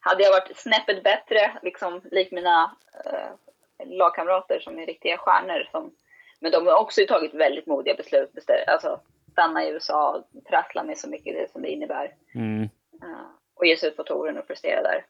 hade 0.01 0.23
jag 0.23 0.31
varit 0.31 0.57
snäppet 0.57 1.03
bättre, 1.03 1.59
liksom 1.63 2.01
lik 2.11 2.33
mina 2.33 2.77
uh, 3.07 3.87
lagkamrater 3.87 4.61
som 4.61 4.79
är 4.79 4.87
riktiga 4.87 5.19
stjärnor, 5.19 5.69
som, 5.71 5.95
men 6.41 6.53
de 6.53 6.67
har 6.67 6.81
också 6.81 7.07
tagit 7.09 7.35
väldigt 7.35 7.67
modiga 7.67 7.95
beslut. 7.95 8.51
Alltså 8.67 9.01
stanna 9.37 9.65
i 9.65 9.71
USA, 9.71 10.25
trassla 10.49 10.85
med 10.85 10.99
så 10.99 11.09
mycket 11.09 11.35
det 11.35 11.51
som 11.53 11.63
det 11.63 11.69
innebär. 11.69 12.15
Mm. 12.35 12.63
Uh, 12.63 13.27
och 13.55 13.67
ge 13.67 13.77
sig 13.77 13.89
ut 13.89 13.97
på 13.97 14.03
touren 14.03 14.39
och 14.39 14.47
prestera 14.47 14.83
där. 14.83 15.07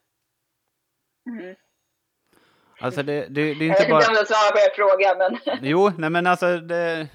Mm. 1.27 1.55
Alltså 2.81 3.03
det, 3.03 3.21
det, 3.21 3.29
det 3.35 3.41
är 3.41 3.51
inte 3.51 3.65
jag 3.65 3.79
vet 3.79 3.89
bara... 3.91 3.99
inte 3.99 4.11
om 4.11 4.17
jag 4.17 4.27
svarar 4.27 4.53
på 4.53 4.59
er 4.59 4.75
fråga, 4.75 5.15
men... 5.19 5.59
jo, 5.71 5.91
nej 5.99 6.11
men 6.11 6.27
alltså 6.27 6.59
det 6.59 7.09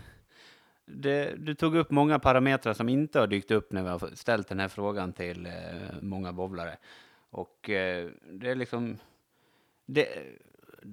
det, 0.86 1.36
du 1.38 1.56
tog 1.56 1.76
upp 1.76 1.92
många 1.92 2.20
parametrar 2.20 2.74
som 2.74 2.90
inte 2.90 3.20
har 3.20 3.28
dykt 3.28 3.52
upp 3.52 3.72
när 3.72 3.84
vi 3.84 3.90
har 3.90 4.16
ställt 4.16 4.48
den 4.48 4.60
här 4.60 4.68
frågan 4.68 5.14
till 5.14 5.46
eh, 5.46 5.52
många 6.02 6.34
bowlare. 6.34 6.78
Och 7.30 7.70
eh, 7.70 8.10
det 8.24 8.50
är 8.50 8.56
liksom... 8.56 8.98
Det, 9.86 10.08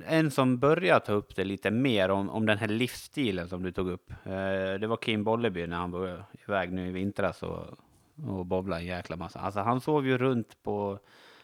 en 0.06 0.30
som 0.30 0.58
börjar 0.58 1.00
ta 1.00 1.12
upp 1.12 1.36
det 1.36 1.44
lite 1.44 1.70
mer 1.70 2.08
om, 2.08 2.30
om 2.30 2.46
den 2.46 2.58
här 2.58 2.68
livsstilen 2.68 3.48
som 3.48 3.62
du 3.62 3.72
tog 3.72 3.90
upp. 3.90 4.10
Eh, 4.10 4.74
det 4.80 4.86
var 4.86 4.96
Kim 4.96 5.24
Bolleby 5.24 5.66
när 5.66 5.76
han 5.76 5.90
var 5.90 6.24
iväg 6.48 6.72
nu 6.72 6.88
i 6.88 6.92
vintras 6.92 7.42
och, 7.42 7.66
och 8.28 8.46
bowlade 8.46 8.82
en 8.82 8.86
jäkla 8.86 9.16
massa. 9.16 9.38
Alltså 9.38 9.60
han 9.60 9.80
sov 9.80 10.06
ju 10.06 10.18
runt 10.18 10.62
på 10.62 10.98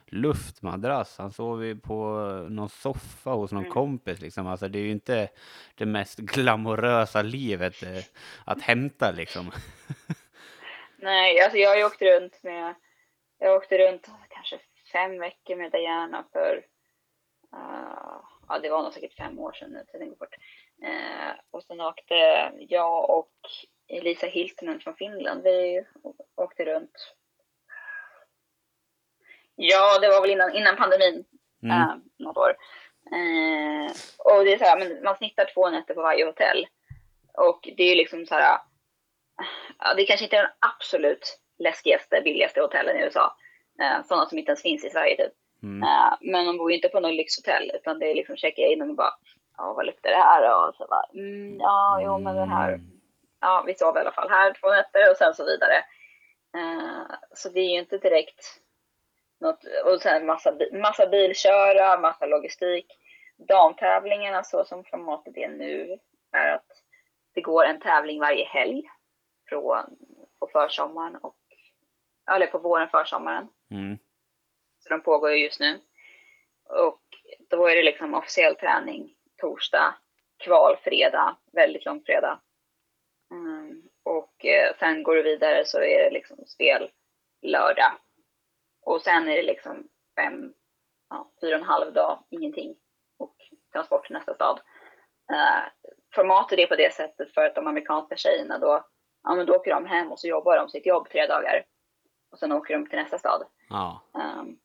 luftmadrass. 0.07 1.19
Han 1.19 1.33
sov 1.33 1.65
ju 1.65 1.77
på 1.77 1.97
någon 2.51 2.69
soffa 2.69 3.31
hos 3.31 3.53
någon 3.53 3.63
mm. 3.63 3.73
kompis. 3.73 4.21
Liksom. 4.21 4.47
Alltså, 4.47 4.69
det 4.69 4.79
är 4.79 4.83
ju 4.83 4.91
inte 4.91 5.29
det 5.75 5.87
mest 5.87 6.19
glamorösa 6.19 7.23
livet 7.23 7.83
eh, 7.83 8.05
att 8.45 8.63
hämta 8.63 9.11
liksom. 9.11 9.51
Nej, 10.97 11.41
alltså 11.41 11.59
jag 11.59 11.71
har 11.71 11.77
ju 11.77 11.85
åkt 11.85 12.03
runt 12.03 12.43
med, 12.43 12.75
jag 13.39 13.57
åkte 13.57 13.79
runt 13.79 14.09
kanske 14.29 14.59
fem 14.93 15.19
veckor 15.19 15.57
med 15.57 15.73
Diana 15.73 16.25
för, 16.33 16.57
uh, 17.57 18.21
ja 18.49 18.59
det 18.59 18.71
var 18.71 18.83
nog 18.83 18.93
säkert 18.93 19.17
fem 19.17 19.39
år 19.39 19.53
sedan 19.53 19.71
nu, 19.71 19.85
tiden 19.93 20.09
går 20.09 20.17
fort. 20.17 20.35
Uh, 20.83 21.33
och 21.51 21.63
sen 21.63 21.81
åkte 21.81 22.15
jag 22.59 23.11
och 23.11 23.33
Elisa 23.89 24.27
Hiltunen 24.27 24.81
från 24.81 24.95
Finland, 24.95 25.43
vi 25.43 25.85
åkte 26.37 26.65
runt 26.65 27.15
Ja, 29.57 29.99
det 29.99 30.09
var 30.09 30.21
väl 30.21 30.31
innan, 30.31 30.55
innan 30.55 30.77
pandemin. 30.77 31.25
Mm. 31.63 31.81
Äh, 31.81 31.97
något 32.19 32.37
år. 32.37 32.57
Eh, 33.13 33.93
och 34.19 34.45
det 34.45 34.53
är 34.53 34.59
så 34.59 34.65
här, 34.65 34.79
men 34.79 35.03
man 35.03 35.17
snittar 35.17 35.51
två 35.55 35.71
nätter 35.71 35.95
på 35.95 36.03
varje 36.03 36.25
hotell. 36.25 36.67
Och 37.35 37.69
det 37.77 37.83
är 37.83 37.89
ju 37.89 37.95
liksom 37.95 38.27
så 38.27 38.35
här, 38.35 38.59
ja, 39.79 39.95
det 39.95 40.03
är 40.03 40.07
kanske 40.07 40.25
inte 40.25 40.37
den 40.37 40.51
absolut 40.59 41.41
läskigaste, 41.59 42.21
billigaste 42.25 42.61
hotellen 42.61 42.97
i 42.97 43.05
USA. 43.05 43.37
Eh, 43.81 44.05
sådana 44.05 44.27
som 44.27 44.39
inte 44.39 44.51
ens 44.51 44.63
finns 44.63 44.85
i 44.85 44.91
Sverige 44.91 45.17
typ. 45.17 45.33
Mm. 45.65 45.83
Eh, 45.83 46.15
men 46.21 46.47
man 46.47 46.57
bor 46.57 46.73
inte 46.73 46.89
på 46.89 47.01
något 47.01 47.15
lyxhotell, 47.15 47.71
utan 47.75 47.99
det 47.99 48.11
är 48.11 48.15
liksom 48.15 48.37
checka 48.37 48.63
in 48.63 48.83
och 48.83 48.95
bara, 48.95 49.15
ja 49.57 49.73
vad 49.73 49.87
luktar 49.87 50.11
det 50.11 50.17
här? 50.17 50.69
Och 50.69 50.75
så 50.75 50.87
bara, 50.87 51.05
mm, 51.15 51.61
ja, 51.61 52.01
jo 52.05 52.19
men 52.19 52.37
det 52.37 52.45
här, 52.45 52.69
mm. 52.69 53.01
ja 53.41 53.65
vi 53.67 53.75
sov 53.75 53.97
i 53.97 54.01
alla 54.01 54.13
fall 54.13 54.31
här 54.31 54.55
två 54.61 54.69
nätter 54.69 55.11
och 55.11 55.17
sen 55.17 55.35
så 55.35 55.45
vidare. 55.45 55.77
Eh, 56.57 57.17
så 57.35 57.49
det 57.49 57.61
är 57.61 57.71
ju 57.71 57.79
inte 57.79 57.99
direkt 57.99 58.61
något, 59.41 59.65
och 59.85 60.01
sen 60.01 60.27
massa, 60.27 60.55
massa 60.73 61.07
bilköra, 61.07 62.01
massa 62.01 62.27
logistik. 62.27 62.87
Damtävlingarna 63.37 64.43
så 64.43 64.65
som 64.65 64.85
formatet 64.85 65.37
är 65.37 65.49
nu 65.49 65.99
är 66.33 66.55
att 66.55 66.67
det 67.35 67.41
går 67.41 67.65
en 67.65 67.81
tävling 67.81 68.21
varje 68.21 68.45
helg 68.45 68.83
från, 69.49 69.97
på 70.41 70.47
försommaren 70.53 71.17
och 71.17 71.37
eller 72.31 72.47
på 72.47 72.59
våren, 72.59 72.89
försommaren. 72.89 73.49
Mm. 73.71 73.99
Så 74.85 74.89
de 74.89 75.01
pågår 75.01 75.31
ju 75.31 75.45
just 75.45 75.61
nu. 75.61 75.81
Och 76.65 77.03
då 77.51 77.67
är 77.67 77.77
det 77.77 77.83
liksom 77.83 78.15
officiell 78.15 78.57
träning 78.57 79.15
torsdag, 79.37 79.95
kval 80.39 80.77
fredag, 80.77 81.37
väldigt 81.53 81.85
lång 81.85 82.03
fredag. 82.07 82.41
Mm. 83.31 83.83
Och 84.03 84.45
eh, 84.45 84.77
sen 84.79 85.03
går 85.03 85.17
det 85.17 85.23
vidare 85.23 85.65
så 85.65 85.79
är 85.79 86.05
det 86.05 86.11
liksom 86.11 86.47
spel 86.47 86.91
lördag 87.43 87.93
och 88.85 89.03
sen 89.03 89.29
är 89.29 89.37
det 89.37 89.43
liksom 89.43 89.89
fem, 90.17 90.55
ja, 91.11 91.31
fyra 91.41 91.55
och 91.55 91.61
en 91.61 91.69
halv 91.69 91.93
dag, 91.93 92.25
ingenting. 92.31 92.77
Och 93.19 93.37
transport 93.73 94.07
till 94.07 94.15
nästa 94.15 94.35
stad. 94.35 94.61
Uh, 95.33 95.93
formatet 96.15 96.59
är 96.59 96.67
på 96.67 96.77
det 96.77 96.95
sättet 96.95 97.35
för 97.35 97.45
att 97.45 97.55
de 97.55 97.67
amerikanska 97.67 98.17
tjejerna 98.17 98.59
då, 98.59 98.87
ja 99.23 99.35
men 99.35 99.47
då 99.47 99.55
åker 99.55 99.71
de 99.71 99.87
hem 99.87 100.13
och 100.13 100.21
så 100.21 100.29
jobbar 100.29 100.57
de 100.57 100.69
sitt 100.69 100.87
jobb 100.87 101.09
tre 101.09 101.27
dagar. 101.27 101.65
Och 102.33 102.39
sen 102.39 102.53
åker 102.53 102.75
de 102.75 102.87
till 102.87 102.99
nästa 102.99 103.19
stad. 103.19 103.47
Ja. 103.69 104.03
Um, 104.13 104.59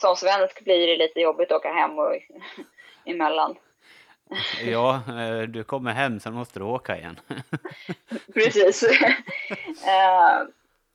som 0.00 0.16
svensk 0.16 0.64
blir 0.64 0.86
det 0.86 0.96
lite 0.96 1.20
jobbigt 1.20 1.52
att 1.52 1.56
åka 1.56 1.72
hem 1.72 1.98
och 1.98 2.14
emellan. 3.04 3.56
Ja, 4.64 5.02
eh, 5.08 5.42
du 5.42 5.64
kommer 5.64 5.92
hem, 5.92 6.20
sen 6.20 6.34
måste 6.34 6.58
du 6.58 6.64
åka 6.64 6.96
igen. 6.96 7.20
Precis. 8.34 8.82
uh, 8.82 8.88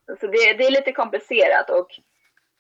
så 0.20 0.28
det, 0.28 0.54
det, 0.54 0.66
är 0.66 0.72
lite 0.72 0.92
komplicerat 0.92 1.70
och 1.70 2.00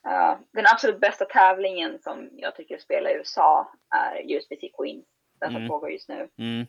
Uh, 0.07 0.37
den 0.51 0.65
absolut 0.67 0.99
bästa 0.99 1.25
tävlingen 1.25 1.99
som 1.99 2.29
jag 2.33 2.55
tycker 2.55 2.77
spelar 2.77 3.09
i 3.09 3.13
USA 3.13 3.71
är 3.89 4.35
USBC 4.35 4.71
Queen. 4.77 5.03
Den 5.39 5.49
som 5.49 5.55
mm. 5.55 5.69
pågår 5.69 5.91
just 5.91 6.09
nu. 6.09 6.29
Mm. 6.37 6.67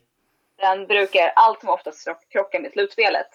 Den 0.55 0.87
brukar 0.87 1.31
allt 1.35 1.59
som 1.59 1.69
oftast 1.69 2.07
krocka 2.29 2.59
med 2.59 2.71
slutspelet. 2.71 3.27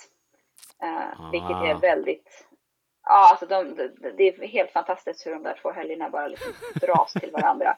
Uh, 0.85 1.21
ah. 1.21 1.31
Vilket 1.31 1.51
är 1.51 1.81
väldigt... 1.81 2.50
Ja, 3.05 3.31
alltså 3.31 3.47
de, 3.47 3.75
de, 3.75 4.11
det 4.11 4.29
är 4.29 4.47
helt 4.47 4.71
fantastiskt 4.71 5.27
hur 5.27 5.33
de 5.33 5.43
där 5.43 5.59
två 5.63 5.73
helgerna 5.73 6.11
bara 6.11 6.29
liksom 6.29 6.53
dras 6.75 7.13
till 7.13 7.31
varandra. 7.31 7.77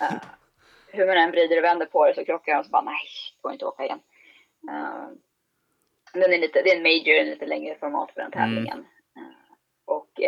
Uh, 0.00 0.22
hur 0.92 1.06
man 1.06 1.16
än 1.16 1.30
vrider 1.30 1.58
och 1.58 1.64
vänder 1.64 1.86
på 1.86 2.06
det 2.06 2.14
så 2.14 2.24
krockar 2.24 2.52
de 2.52 2.58
och 2.58 2.64
så 2.64 2.70
bara 2.70 2.82
nej, 2.82 3.02
det 3.36 3.42
går 3.42 3.52
inte 3.52 3.66
att 3.66 3.72
åka 3.72 3.84
igen. 3.84 4.00
Uh, 4.70 5.08
den 6.12 6.32
är 6.32 6.38
lite, 6.38 6.62
det 6.62 6.70
är 6.70 6.76
en 6.76 6.82
major, 6.82 7.20
en 7.20 7.26
lite 7.26 7.46
längre 7.46 7.74
format 7.74 8.10
för 8.14 8.20
den 8.20 8.32
mm. 8.32 8.48
tävlingen. 8.48 8.86
Mm. 9.16 9.32
och 9.84 10.20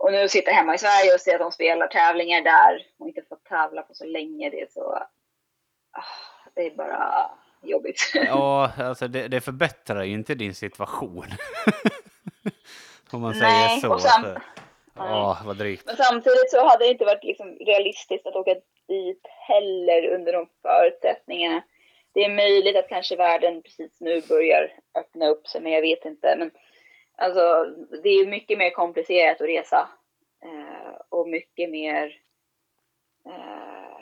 och 0.00 0.12
nu 0.12 0.28
sitter 0.28 0.52
hemma 0.52 0.74
i 0.74 0.78
Sverige 0.78 1.14
och 1.14 1.20
ser 1.20 1.34
att 1.34 1.40
de 1.40 1.52
spelar 1.52 1.86
tävlingar 1.86 2.42
där 2.42 2.86
och 2.98 3.08
inte 3.08 3.22
fått 3.28 3.44
tävla 3.44 3.82
på 3.82 3.94
så 3.94 4.04
länge. 4.04 4.50
Det 4.50 4.60
är 4.60 4.68
så... 4.70 4.92
Ah, 5.92 6.04
det 6.54 6.66
är 6.66 6.70
bara 6.70 7.30
jobbigt. 7.62 8.12
Ja, 8.14 8.72
alltså 8.78 9.08
det, 9.08 9.28
det 9.28 9.40
förbättrar 9.40 10.02
ju 10.02 10.12
inte 10.12 10.34
din 10.34 10.54
situation. 10.54 11.26
Om 13.12 13.20
man 13.20 13.34
Nej, 13.38 13.68
säger 13.68 13.80
så. 13.80 13.94
Och 13.94 14.00
sam- 14.00 14.22
så. 14.22 14.40
Ja, 14.94 15.38
vad 15.44 15.56
drygt. 15.56 15.86
Men 15.86 15.96
samtidigt 15.96 16.50
så 16.50 16.68
hade 16.68 16.84
det 16.84 16.90
inte 16.90 17.04
varit 17.04 17.24
liksom 17.24 17.56
realistiskt 17.60 18.26
att 18.26 18.36
åka 18.36 18.54
dit 18.88 19.26
heller 19.48 20.14
under 20.14 20.32
de 20.32 20.46
förutsättningarna. 20.62 21.62
det 22.12 22.24
är 22.24 22.30
möjligt 22.30 22.76
att 22.76 22.88
kanske 22.88 23.16
världen 23.16 23.62
precis 23.62 24.00
nu 24.00 24.22
börjar 24.28 24.72
öppna 24.94 25.28
upp 25.28 25.46
sig, 25.46 25.60
men 25.60 25.72
jag 25.72 25.82
vet 25.82 26.04
inte. 26.04 26.36
Men 26.38 26.50
alltså, 27.16 27.64
det 28.02 28.08
är 28.08 28.26
mycket 28.26 28.58
mer 28.58 28.70
komplicerat 28.70 29.40
att 29.40 29.48
resa 29.48 29.88
eh, 30.44 31.00
och 31.08 31.28
mycket 31.28 31.70
mer 31.70 32.16
eh, 33.26 34.00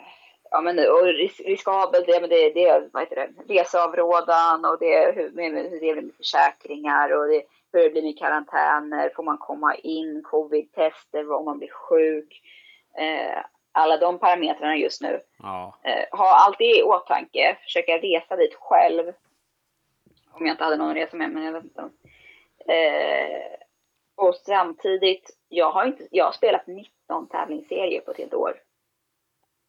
ja, 0.51 0.61
men, 0.61 0.79
och 0.79 1.05
ris 1.05 1.39
riskabelt. 1.39 2.07
Men 2.07 2.29
det, 2.29 2.49
det, 2.49 2.89
vad 2.93 3.03
heter 3.03 3.15
det, 3.15 3.53
reseavrådan 3.53 4.65
och 4.65 4.79
det, 4.79 5.11
hur, 5.15 5.23
hur 5.23 5.69
det 5.69 5.79
blir 5.79 5.95
med 5.95 6.15
försäkringar 6.17 7.17
och 7.17 7.27
det, 7.27 7.43
hur 7.71 7.83
det 7.83 7.89
blir 7.89 8.03
med 8.03 8.17
karantäner. 8.19 9.09
Får 9.15 9.23
man 9.23 9.37
komma 9.37 9.75
in? 9.75 10.23
Covid-tester 10.23 11.31
om 11.31 11.45
man 11.45 11.57
blir 11.57 11.69
sjuk? 11.71 12.41
Eh, 12.97 13.43
alla 13.71 13.97
de 13.97 14.19
parametrarna 14.19 14.75
just 14.77 15.01
nu. 15.01 15.19
Ja. 15.43 15.75
Eh, 15.83 16.17
ha 16.17 16.45
alltid 16.45 16.75
i 16.75 16.83
åtanke. 16.83 17.57
Försöka 17.63 17.97
resa 17.97 18.35
dit 18.35 18.53
själv. 18.55 19.13
Om 20.31 20.45
jag 20.45 20.53
inte 20.53 20.63
hade 20.63 20.75
någon 20.77 20.95
resa 20.95 21.17
med, 21.17 21.29
men 21.31 21.43
jag 21.43 21.51
vet 21.53 21.63
inte. 21.63 21.89
Eh, 22.73 23.55
och 24.15 24.35
samtidigt, 24.35 25.37
jag 25.49 25.71
har, 25.71 25.85
inte, 25.85 26.07
jag 26.11 26.25
har 26.25 26.31
spelat 26.31 26.67
19 26.67 27.27
tävlingsserier 27.27 28.01
på 28.01 28.11
ett 28.11 28.17
helt 28.17 28.33
år. 28.33 28.61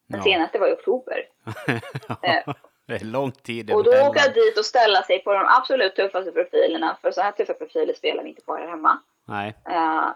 Den 0.07 0.19
Ja. 0.19 0.25
senaste 0.25 0.59
var 0.59 0.69
i 0.69 0.73
oktober. 0.73 1.29
Eh, 2.23 2.55
det 2.91 2.97
är 2.97 3.05
lång 3.05 3.33
tid 3.33 3.71
Och 3.71 3.85
då 3.85 3.91
åka 3.91 4.33
dit 4.33 4.59
och 4.59 4.65
ställa 4.65 5.03
sig 5.03 5.19
på 5.19 5.33
de 5.33 5.47
absolut 5.49 5.97
tuffaste 5.97 6.33
profilerna, 6.33 6.99
för 7.03 7.11
så 7.11 7.21
här 7.21 7.33
tuffa 7.33 7.55
profiler 7.55 7.95
spelar 7.95 8.23
vi 8.23 8.29
inte 8.29 8.43
på 8.43 8.55
här 8.55 8.69
hemma. 8.69 8.99
Nej. 9.25 9.55
Eh, 9.69 10.09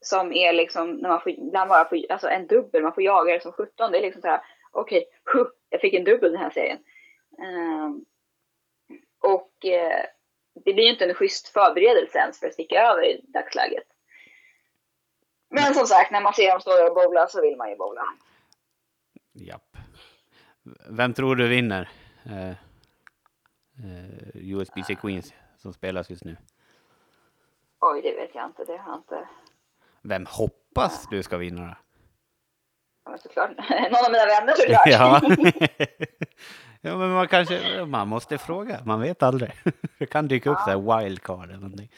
som 0.00 0.32
är 0.32 0.52
liksom, 0.52 0.90
när 0.90 1.08
man 1.08 1.20
får, 1.20 1.32
ibland 1.32 1.68
bara 1.68 1.88
får, 1.88 1.98
alltså 2.08 2.28
en 2.28 2.46
dubbel, 2.46 2.82
man 2.82 2.94
får 2.94 3.02
jaga 3.02 3.34
det 3.34 3.42
som 3.42 3.52
17. 3.52 3.92
Det 3.92 3.98
är 3.98 4.02
liksom 4.02 4.22
så 4.22 4.28
här, 4.28 4.40
okej, 4.70 5.04
huh, 5.32 5.46
jag 5.70 5.80
fick 5.80 5.94
en 5.94 6.04
dubbel 6.04 6.32
den 6.32 6.40
här 6.40 6.50
serien. 6.50 6.78
Eh, 7.38 7.90
och 9.22 9.64
eh, 9.64 10.04
det 10.64 10.72
blir 10.72 10.84
ju 10.84 10.90
inte 10.90 11.04
en 11.04 11.14
schysst 11.14 11.48
förberedelse 11.48 12.18
ens 12.18 12.40
för 12.40 12.46
att 12.46 12.52
sticka 12.52 12.82
över 12.82 13.04
i 13.04 13.20
dagsläget. 13.24 13.84
Men 15.50 15.74
som 15.74 15.86
sagt, 15.86 16.12
när 16.12 16.20
man 16.20 16.34
ser 16.34 16.50
dem 16.50 16.60
stå 16.60 16.88
och 16.88 16.94
bowla 16.94 17.26
så 17.26 17.40
vill 17.40 17.56
man 17.56 17.70
ju 17.70 17.76
bowla. 17.76 18.02
Japp. 19.32 19.76
Vem 20.88 21.14
tror 21.14 21.36
du 21.36 21.48
vinner? 21.48 21.88
Eh, 22.26 22.48
eh, 23.84 24.30
USBC 24.34 24.94
Queens 25.00 25.34
som 25.56 25.72
spelas 25.72 26.10
just 26.10 26.24
nu. 26.24 26.36
Oj, 27.80 28.02
det 28.02 28.12
vet 28.12 28.34
jag 28.34 28.46
inte. 28.46 28.64
Det 28.64 28.76
har 28.76 28.90
jag 28.92 28.98
inte... 28.98 29.28
Vem 30.02 30.26
hoppas 30.26 31.06
du 31.10 31.22
ska 31.22 31.36
vinna 31.36 31.60
då? 31.66 31.74
Ja, 33.04 33.10
men 33.10 33.18
såklart. 33.18 33.50
Någon 33.68 34.04
av 34.04 34.12
mina 34.12 34.26
vänner 34.26 34.54
såklart. 34.56 34.86
Ja. 34.86 35.20
ja, 36.80 36.96
men 36.96 37.10
man 37.10 37.28
kanske, 37.28 37.84
man 37.84 38.08
måste 38.08 38.38
fråga. 38.38 38.80
Man 38.84 39.00
vet 39.00 39.22
aldrig. 39.22 39.52
Det 39.98 40.06
kan 40.06 40.28
dyka 40.28 40.50
upp 40.50 40.58
så 40.58 40.70
här 40.70 41.00
wildcard 41.00 41.44
eller 41.44 41.60
någonting. 41.60 41.90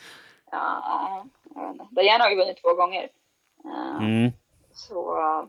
Ja, 0.51 1.27
jag 1.55 1.62
vet 1.62 1.81
inte. 1.81 2.01
Diana 2.03 2.24
har 2.24 2.31
ju 2.31 2.37
vunnit 2.37 2.61
två 2.62 2.74
gånger. 2.74 3.09
Eh, 3.64 3.97
Mm. 4.01 4.33
Så... 4.72 5.16
eh, 5.18 5.45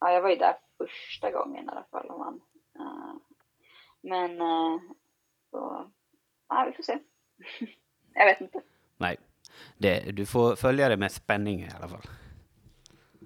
ja, 0.00 0.12
jag 0.12 0.22
var 0.22 0.30
ju 0.30 0.36
där 0.36 0.54
första 0.78 1.30
gången 1.30 1.64
i 1.64 1.68
alla 1.68 1.84
fall 1.90 2.06
och 2.06 2.18
vann. 2.18 2.40
Eh, 2.78 3.14
men... 4.00 4.40
eh, 4.40 4.80
så... 5.50 5.90
Ja, 6.48 6.64
vi 6.66 6.72
får 6.72 6.82
se. 6.82 6.98
jag 8.14 8.26
vet 8.26 8.40
inte. 8.40 8.62
Nej, 8.96 9.16
det, 9.78 10.00
du 10.16 10.26
får 10.26 10.56
följa 10.56 10.88
det 10.88 10.96
med 10.96 11.12
spänning 11.12 11.60
i 11.60 11.68
alla 11.78 11.88
fall. 11.88 12.02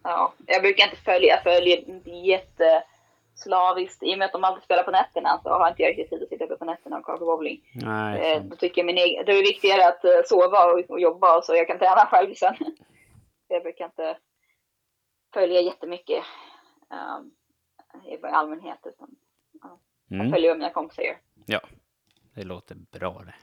Ja, 0.05 0.33
jag 0.47 0.63
brukar 0.63 0.85
inte 0.85 0.97
följa, 0.97 1.29
jag 1.29 1.43
följer 1.43 1.89
inte 1.89 2.11
jätteslaviskt. 2.11 4.03
I 4.03 4.15
och 4.15 4.19
med 4.19 4.27
att 4.27 4.33
de 4.33 4.45
alltid 4.45 4.65
spelar 4.65 4.83
på 4.83 4.91
nätterna 4.91 5.41
så 5.43 5.49
har 5.49 5.69
inte 5.69 5.83
jag 5.83 5.91
riktigt 5.91 6.11
tid 6.11 6.23
att 6.23 6.29
sitta 6.29 6.45
uppe 6.45 6.57
på 6.57 6.65
nätterna 6.65 6.99
och 6.99 7.05
kolla 7.05 7.19
på 7.19 7.25
bowling. 7.25 7.61
Nej, 7.75 8.33
Eh, 8.33 8.43
då 8.43 8.57
tycker 8.57 8.81
jag 8.81 8.87
min 8.87 8.99
egen, 8.99 9.25
det 9.27 9.33
är 9.33 9.43
viktigare 9.43 9.89
att 9.89 10.05
eh, 10.05 10.21
sova 10.25 10.73
och, 10.73 10.91
och 10.91 11.01
jobba 11.01 11.43
så 11.43 11.57
jag 11.57 11.67
kan 11.67 11.79
träna 11.79 12.07
själv 12.07 12.35
sen. 12.35 12.57
jag 13.49 13.63
brukar 13.63 13.85
inte 13.85 14.19
följa 15.35 15.61
jättemycket 15.61 16.25
um, 16.91 17.31
i 18.05 18.19
allmänhet 18.23 18.79
utan 18.85 19.17
jag 20.11 20.21
mm. 20.21 20.33
följer 20.33 20.51
vad 20.51 20.59
mina 20.59 20.71
kompisar 20.71 21.03
gör. 21.03 21.19
Ja, 21.47 21.61
det 22.35 22.45
låter 22.45 22.75
bra 22.75 23.23
det. 23.27 23.35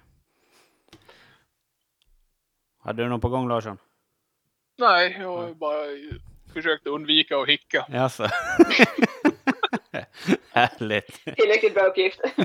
Hade 2.80 3.04
du 3.04 3.10
något 3.10 3.22
på 3.22 3.30
gång 3.30 3.48
Larsson? 3.48 3.78
Nej, 4.78 5.18
jag 5.20 5.38
har 5.38 5.54
bara 5.54 5.86
försökt 6.54 6.88
undvika 6.88 7.38
att 7.38 7.48
hicka. 7.48 7.86
Jaså? 7.90 8.24
Härligt. 10.52 11.24
Tillräckligt 11.36 11.74
bra 11.74 11.84
uppgift. 11.84 12.20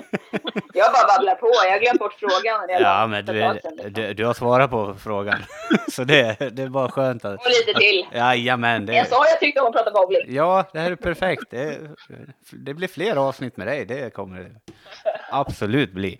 jag 0.75 0.93
bara 0.93 1.07
babblar 1.17 1.35
på, 1.35 1.47
jag 1.65 1.73
har 1.73 1.81
glömt 1.81 1.99
bort 1.99 2.12
frågan. 2.15 2.81
Ja, 2.81 3.07
men 3.07 3.25
du, 3.27 3.33
liksom. 3.53 3.93
du, 3.93 4.15
du 4.15 4.25
har 4.27 4.35
svarat 4.35 4.71
på 4.71 4.95
frågan. 4.95 5.39
Så 5.91 6.05
det, 6.05 6.37
det 6.53 6.62
är 6.62 6.69
bara 6.69 6.89
skönt 6.91 7.25
att... 7.25 7.41
Och 7.41 7.51
lite 7.67 7.81
till. 7.81 8.07
Jajamän, 8.12 8.87
Jag 8.87 9.05
det, 9.05 9.09
sa 9.11 9.25
jag 9.29 9.41
tyckte 9.41 9.61
om 9.61 9.67
att 9.67 9.73
prata 9.73 9.91
bowling. 9.91 10.35
ja, 10.35 10.65
det 10.73 10.79
här 10.79 10.91
är 10.91 10.97
perfekt. 10.97 11.43
Det, 11.51 11.79
det 12.53 12.75
blir 12.75 12.89
fler 12.89 13.17
avsnitt 13.17 13.57
med 13.57 13.67
dig, 13.67 13.85
det 13.85 14.15
kommer 14.15 14.41
det 14.41 14.51
absolut 15.31 15.93
bli. 15.93 16.19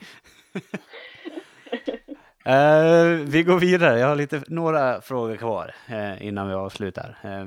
Eh, 2.47 3.05
vi 3.27 3.43
går 3.43 3.59
vidare, 3.59 3.99
jag 3.99 4.07
har 4.09 4.17
lite, 4.17 4.43
några 4.47 5.01
frågor 5.01 5.37
kvar 5.37 5.75
eh, 5.89 6.27
innan 6.27 6.49
vi 6.49 6.55
avslutar. 6.55 7.19
Eh, 7.25 7.47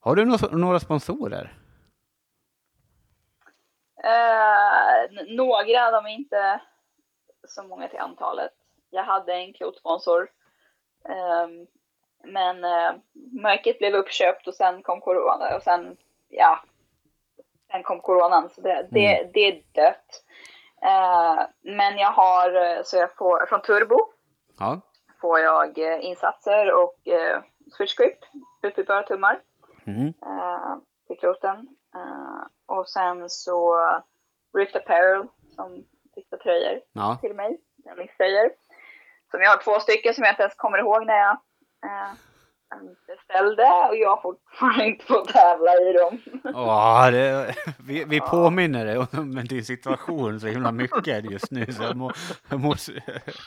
har 0.00 0.16
du 0.16 0.24
nå- 0.24 0.48
några 0.52 0.80
sponsorer? 0.80 1.52
N- 4.04 5.26
några, 5.36 5.90
de 5.90 6.06
är 6.06 6.14
inte 6.14 6.60
så 7.48 7.62
många 7.62 7.88
till 7.88 7.98
antalet. 7.98 8.52
Jag 8.90 9.02
hade 9.02 9.32
en 9.34 9.52
klotsponsor. 9.52 10.30
Um, 11.04 11.66
men 12.32 12.64
uh, 12.64 12.92
märket 13.42 13.78
blev 13.78 13.94
uppköpt 13.94 14.48
och 14.48 14.54
sen 14.54 14.82
kom 14.82 15.00
corona 15.00 15.56
och 15.56 15.62
sen, 15.62 15.96
ja, 16.28 16.60
sen 17.70 17.82
kom 17.82 18.00
coronan 18.00 18.48
så 18.50 18.60
det, 18.60 18.88
det, 18.90 19.30
det 19.34 19.40
är 19.40 19.62
dött. 19.72 20.24
Eh, 20.82 21.42
men 21.60 21.98
jag 21.98 22.10
har, 22.10 22.82
så 22.82 22.96
jag 22.96 23.16
får, 23.16 23.46
från 23.46 23.62
Turbo 23.62 23.98
Ja. 24.58 24.80
får 25.20 25.38
jag 25.40 25.78
insatser 25.78 26.72
och 26.74 26.96
uh, 27.06 27.40
switchgrip, 27.76 28.18
utbytbara 28.62 29.02
tummar 29.02 29.40
Mm. 29.86 30.06
eh, 30.22 30.76
till 31.06 31.18
kloten. 31.18 31.68
Eh, 31.94 32.46
och 32.68 32.88
sen 32.88 33.30
så 33.30 33.76
Rift 34.58 34.76
Apparel 34.76 35.26
som 35.54 35.84
fixar 36.14 36.36
tröjor 36.36 36.80
Ja. 36.92 37.18
till 37.20 37.34
mig, 37.34 37.60
tävlingströjor. 37.84 38.50
Som 39.30 39.40
jag 39.40 39.50
har 39.50 39.62
två 39.62 39.80
stycken 39.80 40.14
som 40.14 40.24
jag 40.24 40.32
inte 40.32 40.42
ens 40.42 40.54
kommer 40.54 40.78
ihåg 40.78 41.06
när 41.06 41.18
jag 41.18 41.30
eh, 41.84 42.12
beställde 43.06 43.62
och 43.88 43.96
jag 43.96 44.10
har 44.16 44.22
fortfarande 44.22 44.86
inte 44.86 45.04
fått 45.04 45.28
tävla 45.28 45.72
i 45.80 45.92
dem. 45.92 46.20
Åh, 46.54 47.10
det, 47.10 47.54
vi, 47.86 48.04
vi 48.04 48.20
påminner 48.20 48.84
dig 48.86 48.98
om 48.98 49.34
din 49.48 49.64
situation 49.64 50.40
så 50.40 50.46
himla 50.46 50.72
mycket 50.72 51.30
just 51.30 51.50
nu 51.50 51.72
så 51.72 51.82
jag 51.82 51.96
mår, 51.96 52.12
jag 52.50 52.60
mår, 52.60 52.74
så- 52.74 52.92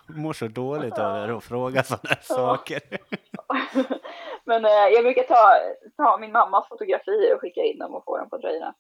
mår 0.07 0.33
så 0.33 0.47
dåligt 0.47 0.97
över 0.97 1.37
att 1.37 1.43
fråga 1.43 1.83
sådana 1.83 2.09
här 2.09 2.21
saker. 2.21 2.81
Men 4.45 4.65
eh, 4.65 4.71
jag 4.71 5.03
brukar 5.03 5.23
ta, 5.23 5.51
ta 5.97 6.17
min 6.17 6.31
mammas 6.31 6.67
fotografier 6.67 7.35
och 7.35 7.41
skicka 7.41 7.61
in 7.61 7.79
dem 7.79 7.95
och 7.95 8.03
få 8.05 8.17
dem 8.17 8.29
på 8.29 8.37
tröjorna. 8.37 8.73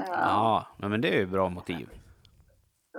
Eh, 0.00 0.06
Ja, 0.08 0.66
men 0.78 1.00
det 1.00 1.08
är 1.08 1.16
ju 1.18 1.26
bra 1.26 1.48
motiv. 1.48 1.88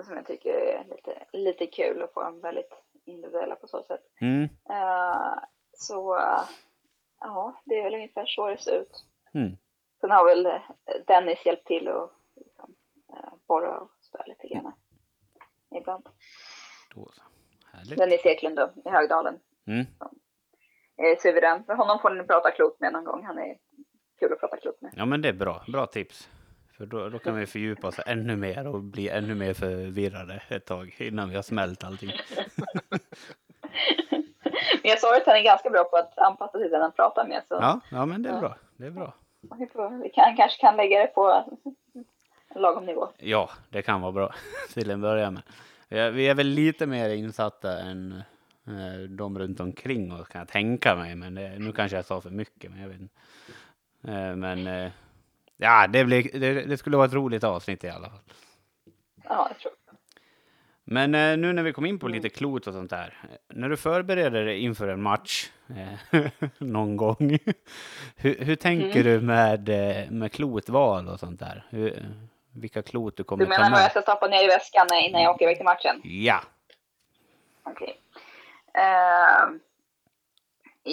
Som 0.06 0.16
jag 0.16 0.26
tycker 0.28 0.50
är 0.54 0.84
lite, 0.90 1.26
lite 1.34 1.66
kul 1.68 2.02
att 2.04 2.14
få 2.14 2.24
dem 2.24 2.42
väldigt 2.42 2.74
individuella 3.06 3.56
på 3.56 3.68
så 3.68 3.84
sätt. 3.84 4.02
Mm. 4.22 4.44
Eh, 4.70 5.34
så 5.74 6.16
eh, 6.18 6.42
ja, 7.20 7.62
det 7.66 7.80
är 7.80 7.84
väl 7.84 7.94
ungefär 7.96 8.26
så 8.26 8.48
det 8.48 8.58
ser 8.58 8.82
ut. 8.82 9.06
Mm. 9.34 9.58
Sen 10.02 10.12
har 10.12 10.26
väl 10.26 10.60
Dennis 11.08 11.46
hjälpt 11.46 11.68
till 11.68 11.88
och 11.88 12.12
liksom, 12.36 12.76
eh, 13.14 13.34
borra 13.48 13.80
och 13.80 13.90
spöa 14.02 14.24
lite 14.28 14.48
grann. 14.48 14.74
Ibland. 15.76 16.10
Då. 16.96 17.12
Härligt. 17.74 17.98
Dennis 17.98 18.26
Eklund 18.26 18.56
då, 18.56 18.70
i 18.86 18.90
Högdalen. 18.90 19.40
Mm. 19.68 19.86
Är 20.98 21.16
suverän. 21.16 21.64
Honom 21.68 22.00
får 22.02 22.10
ni 22.10 22.24
prata 22.24 22.52
klot 22.52 22.80
med 22.80 22.94
någon 22.94 23.04
gång. 23.04 23.26
Han 23.26 23.38
är 23.38 23.58
kul 24.20 24.34
att 24.34 24.40
prata 24.40 24.58
klot 24.58 24.82
med. 24.82 24.94
Ja, 24.96 25.06
men 25.06 25.22
det 25.22 25.30
är 25.30 25.34
bra. 25.34 25.64
Bra 25.68 25.86
tips. 25.86 26.30
För 26.80 26.86
då, 26.86 27.10
då 27.10 27.20
kan 27.20 27.36
vi 27.36 27.46
fördjupa 27.46 27.88
oss 27.88 28.00
ännu 28.06 28.36
mer 28.36 28.68
och 28.68 28.82
bli 28.84 29.10
ännu 29.10 29.36
mer 29.36 29.54
förvirrade 29.54 30.42
ett 30.48 30.66
tag 30.66 30.96
innan 30.98 31.30
vi 31.30 31.36
har 31.36 31.42
smält 31.42 31.84
allting. 31.84 32.12
Men 32.56 33.00
jag 34.84 35.00
sa 35.00 35.16
ju 35.16 35.22
att 35.22 35.28
han 35.28 35.36
är 35.36 35.44
ganska 35.44 35.70
bra 35.70 35.84
på 35.84 35.98
att 35.98 36.18
anpassa 36.18 36.52
sig 36.52 36.62
till 36.62 36.72
den 36.72 36.82
han 36.82 36.92
pratar 36.92 37.28
med. 37.28 37.44
Så 37.48 37.54
Ja, 37.54 37.80
ja 37.92 38.06
men 38.06 38.24
det 38.24 38.30
är 38.30 38.40
bra. 38.40 38.56
Det 38.78 38.86
är 38.86 38.92
bra. 38.92 39.14
vi, 40.04 40.10
kan, 40.10 40.36
kanske 40.36 40.62
kan 40.62 40.78
lägga 40.78 41.00
det 41.00 41.08
på 41.08 41.46
en 42.56 42.62
lagom 42.62 42.86
nivå. 42.86 43.08
Ja, 43.18 43.50
det 43.70 43.82
kan 43.82 44.02
vara 44.02 44.12
bra 44.12 44.34
till 44.74 44.92
en 44.92 45.02
början 45.02 45.34
med. 45.34 45.44
Vi 45.90 46.00
är, 46.00 46.12
vi 46.12 46.28
är 46.28 46.36
väl 46.36 46.48
lite 46.48 46.86
mer 46.86 47.10
insatta 47.10 47.80
än 47.80 48.24
eh, 48.68 49.10
de 49.10 49.40
runt 49.40 49.60
omkring 49.60 50.14
oss 50.14 50.28
kan 50.28 50.40
jag 50.40 50.48
tänka 50.48 50.96
mig. 50.96 51.16
Men 51.16 51.36
det, 51.36 51.60
nu 51.60 51.72
kanske 51.72 51.98
jag 51.98 52.06
sa 52.06 52.22
för 52.22 52.30
mycket, 52.30 52.72
men 52.72 52.82
jag 52.82 52.90
vet 52.90 53.00
inte. 53.00 53.16
Eh, 54.04 54.36
men 54.36 54.68
eh, 54.68 54.92
Ja, 55.61 55.88
det, 55.88 56.06
blir, 56.06 56.40
det, 56.40 56.53
det 56.53 56.77
skulle 56.77 56.98
vara 56.98 57.07
ett 57.07 57.14
roligt 57.14 57.44
avsnitt 57.44 57.84
i 57.84 57.90
alla 57.90 58.10
fall. 58.10 58.19
Ja, 59.23 59.48
jag 59.49 59.60
tror 59.60 59.72
Men 60.84 61.15
eh, 61.15 61.38
nu 61.38 61.53
när 61.53 61.64
vi 61.64 61.73
kom 61.73 61.86
in 61.86 61.99
på 61.99 62.07
lite 62.07 62.30
klot 62.30 62.68
och 62.68 62.73
sånt 62.73 62.90
där. 62.90 63.18
När 63.48 63.69
du 63.69 63.77
förbereder 63.77 64.45
dig 64.45 64.60
inför 64.64 64.88
en 64.88 65.02
match 65.02 65.49
eh, 66.11 66.22
någon 66.57 66.98
gång. 66.98 67.38
hur, 68.15 68.36
hur 68.45 68.56
tänker 68.56 68.99
Mm. 69.02 69.03
du 69.03 69.22
med, 69.22 69.69
eh, 69.69 70.11
med 70.11 70.31
klotval 70.31 71.07
och 71.07 71.19
sånt 71.19 71.40
där? 71.40 71.65
Hur, 71.69 72.06
vilka 72.56 72.81
klot 72.81 73.18
du 73.18 73.23
kommer 73.23 73.45
Du 73.45 73.52
ta 73.52 73.57
menar 73.57 73.69
vad 73.72 73.80
jag 73.80 73.84
med? 73.84 73.91
ska 73.91 74.02
stoppa 74.02 74.27
ner 74.27 74.44
i 74.44 74.48
väskan 74.48 74.88
innan 75.03 75.22
jag 75.22 75.36
åker 75.36 75.45
iväg 75.45 75.56
till 75.57 75.65
matchen? 75.65 76.02
Ja, 76.03 76.41
Okej. 77.64 77.99
Eh, 78.73 79.49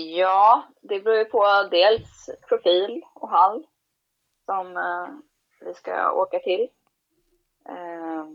ja, 0.00 0.66
det 0.80 1.00
beror 1.00 1.16
ju 1.18 1.24
på 1.24 1.68
dels 1.70 2.30
profil 2.48 3.02
och 3.14 3.28
hall 3.30 3.64
som 4.46 4.76
eh, 4.76 5.08
vi 5.60 5.74
ska 5.74 6.12
åka 6.12 6.38
till. 6.38 6.68
Eh, 7.68 8.26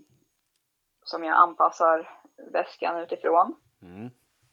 som 1.03 1.23
jag 1.23 1.35
anpassar 1.35 2.09
väskan 2.51 2.99
utifrån. 2.99 3.55
mm. 3.81 4.09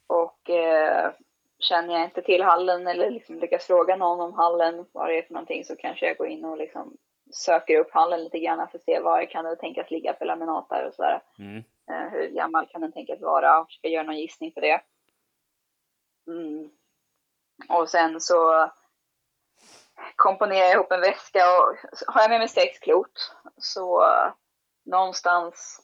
Och 0.06 0.50
eh, 0.50 1.12
känner 1.58 1.94
jag 1.94 2.04
inte 2.04 2.22
till 2.22 2.42
hallen 2.42 2.86
eller 2.86 3.10
liksom 3.10 3.38
lyckas 3.38 3.66
fråga 3.66 3.96
någon 3.96 4.20
om 4.20 4.34
hallen, 4.34 4.86
vad 4.92 5.08
det 5.08 5.18
är 5.18 5.22
för 5.22 5.34
någonting, 5.34 5.64
så 5.64 5.76
kanske 5.76 6.06
jag 6.06 6.16
går 6.16 6.26
in 6.26 6.44
och 6.44 6.58
liksom 6.58 6.96
söker 7.30 7.78
upp 7.78 7.92
hallen 7.92 8.24
lite 8.24 8.38
grann 8.38 8.68
för 8.68 8.78
att 8.78 8.84
se 8.84 9.00
var 9.00 9.24
kan 9.24 9.44
det 9.44 9.56
tänkas 9.56 9.90
ligga 9.90 10.14
för 10.14 10.24
laminat 10.24 10.68
där 10.68 10.86
och 10.86 10.94
sådär. 10.94 11.22
Mm. 11.38 11.64
Hur 12.12 12.28
gammal 12.28 12.66
kan 12.66 12.80
den 12.80 12.92
tänkas 12.92 13.20
vara? 13.20 13.64
Försöka 13.64 13.88
göra 13.88 14.02
någon 14.02 14.18
gissning 14.18 14.52
på 14.52 14.60
det. 14.60 14.80
Mm. 16.26 16.70
Och 17.68 17.88
sen 17.88 18.20
så 18.20 18.70
komponerar 20.16 20.64
jag 20.64 20.74
ihop 20.74 20.92
en 20.92 21.00
väska 21.00 21.38
och 21.38 21.76
har 22.06 22.20
jag 22.20 22.30
med 22.30 22.38
mig 22.38 22.48
sex 22.48 22.78
klot 22.78 23.34
så 23.56 24.02
eh, 24.02 24.32
någonstans, 24.84 25.80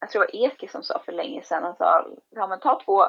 jag 0.00 0.10
tror 0.10 0.20
det 0.20 0.26
var 0.32 0.46
Eki 0.46 0.68
som 0.68 0.82
sa 0.82 1.02
för 1.04 1.12
länge 1.12 1.42
sedan, 1.42 1.62
han 1.62 1.76
sa, 1.76 2.06
ja 2.30 2.46
men 2.46 2.60
ta 2.60 2.80
två, 2.84 3.02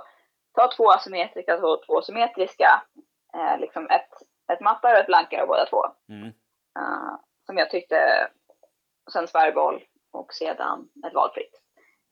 ta 0.54 0.72
två 0.78 0.92
asymmetriska 0.92 1.68
och 1.68 1.86
två 1.86 2.02
symmetriska, 2.02 2.84
eh, 3.34 3.60
liksom 3.60 3.90
ett, 3.90 4.10
ett 4.54 4.62
mattare 4.62 4.94
och 4.94 5.00
ett 5.00 5.08
blankare 5.08 5.42
av 5.42 5.48
båda 5.48 5.66
två. 5.66 5.86
Mm. 6.10 6.28
Eh, 6.80 7.14
som 7.46 7.58
jag 7.58 7.70
tyckte, 7.70 8.30
sen 9.14 9.28
spärrboll 9.28 9.84
och 10.12 10.34
sedan 10.34 10.90
ett 11.08 11.14
valfritt. 11.14 11.62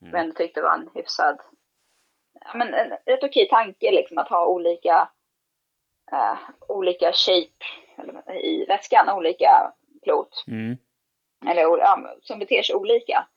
Mm. 0.01 0.11
Men 0.11 0.35
tyckte 0.35 0.61
var 0.61 0.73
en 0.73 0.89
hyfsad, 0.93 1.41
ja, 2.33 2.51
men 2.53 2.73
en 2.73 2.89
rätt 3.05 3.23
okej 3.23 3.49
tanke 3.49 3.91
liksom 3.91 4.17
att 4.17 4.29
ha 4.29 4.45
olika, 4.45 5.09
eh, 6.11 6.37
olika 6.67 7.11
shape 7.13 7.65
i 8.43 8.65
väskan, 8.65 9.09
olika 9.09 9.73
klot. 10.03 10.43
Mm. 10.47 10.77
Eller 11.47 11.61
ja, 11.61 12.15
som 12.21 12.39
beter 12.39 12.61
sig 12.63 12.75
olika. 12.75 13.27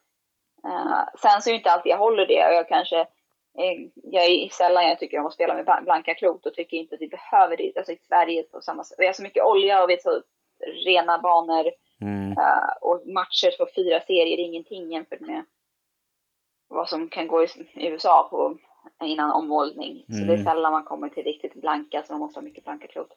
Eh, 0.64 1.04
sen 1.18 1.42
så 1.42 1.50
är 1.50 1.52
det 1.52 1.56
inte 1.56 1.70
alltid 1.70 1.92
jag 1.92 1.98
håller 1.98 2.26
det 2.26 2.46
och 2.48 2.54
jag 2.54 2.68
kanske, 2.68 3.00
eh, 3.58 3.88
jag 3.94 4.24
är 4.24 4.48
sällan 4.48 4.88
jag 4.88 4.98
tycker 4.98 5.18
om 5.20 5.26
att 5.26 5.32
spela 5.34 5.54
med 5.54 5.64
blan- 5.64 5.84
blanka 5.84 6.14
klot 6.14 6.46
och 6.46 6.54
tycker 6.54 6.76
inte 6.76 6.94
att 6.94 7.00
vi 7.00 7.08
behöver 7.08 7.56
det. 7.56 7.72
Alltså 7.76 7.92
i 7.92 7.98
Sverige 8.08 8.42
på 8.42 8.60
samma 8.60 8.84
sätt. 8.84 8.98
Vi 8.98 9.06
har 9.06 9.12
så 9.12 9.22
mycket 9.22 9.44
olja 9.44 9.82
och 9.82 9.88
vi 9.88 9.92
har 9.94 10.00
så 10.12 10.22
rena 10.84 11.18
banor. 11.18 11.70
Mm. 12.00 12.32
Eh, 12.32 12.72
och 12.80 13.06
matcher 13.06 13.56
för 13.56 13.68
fyra 13.74 14.00
serier 14.00 14.38
är 14.38 14.44
ingenting 14.44 14.92
jämfört 14.92 15.20
med 15.20 15.44
vad 16.68 16.88
som 16.88 17.08
kan 17.08 17.26
gå 17.26 17.44
i, 17.44 17.48
USA 17.74 18.28
på, 18.30 18.58
innan 19.06 19.30
ommålning. 19.30 20.04
Så 20.08 20.12
det 20.12 20.32
är 20.32 20.34
Mm. 20.38 20.44
sällan 20.44 20.72
man 20.72 20.84
kommer 20.84 21.08
till 21.08 21.24
riktigt 21.24 21.54
blanka, 21.54 22.02
så 22.02 22.12
man 22.12 22.20
måste 22.20 22.38
ha 22.40 22.44
mycket 22.44 22.64
blanka 22.64 22.86
klot. 22.86 23.10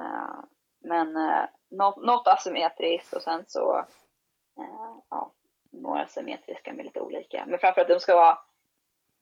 Eh, 0.00 0.44
men 0.86 1.16
uh, 1.16 1.44
något, 1.70 1.96
något 1.96 2.28
asymmetriskt 2.28 3.12
och 3.12 3.22
sen 3.22 3.44
så 3.46 3.78
eh, 4.58 4.98
ja, 5.10 5.32
några 5.72 6.06
symmetriska 6.06 6.72
med 6.72 6.84
lite 6.84 7.00
olika. 7.00 7.44
Men 7.46 7.58
framförallt 7.58 7.88
de 7.88 8.00
ska 8.00 8.14
vara... 8.14 8.38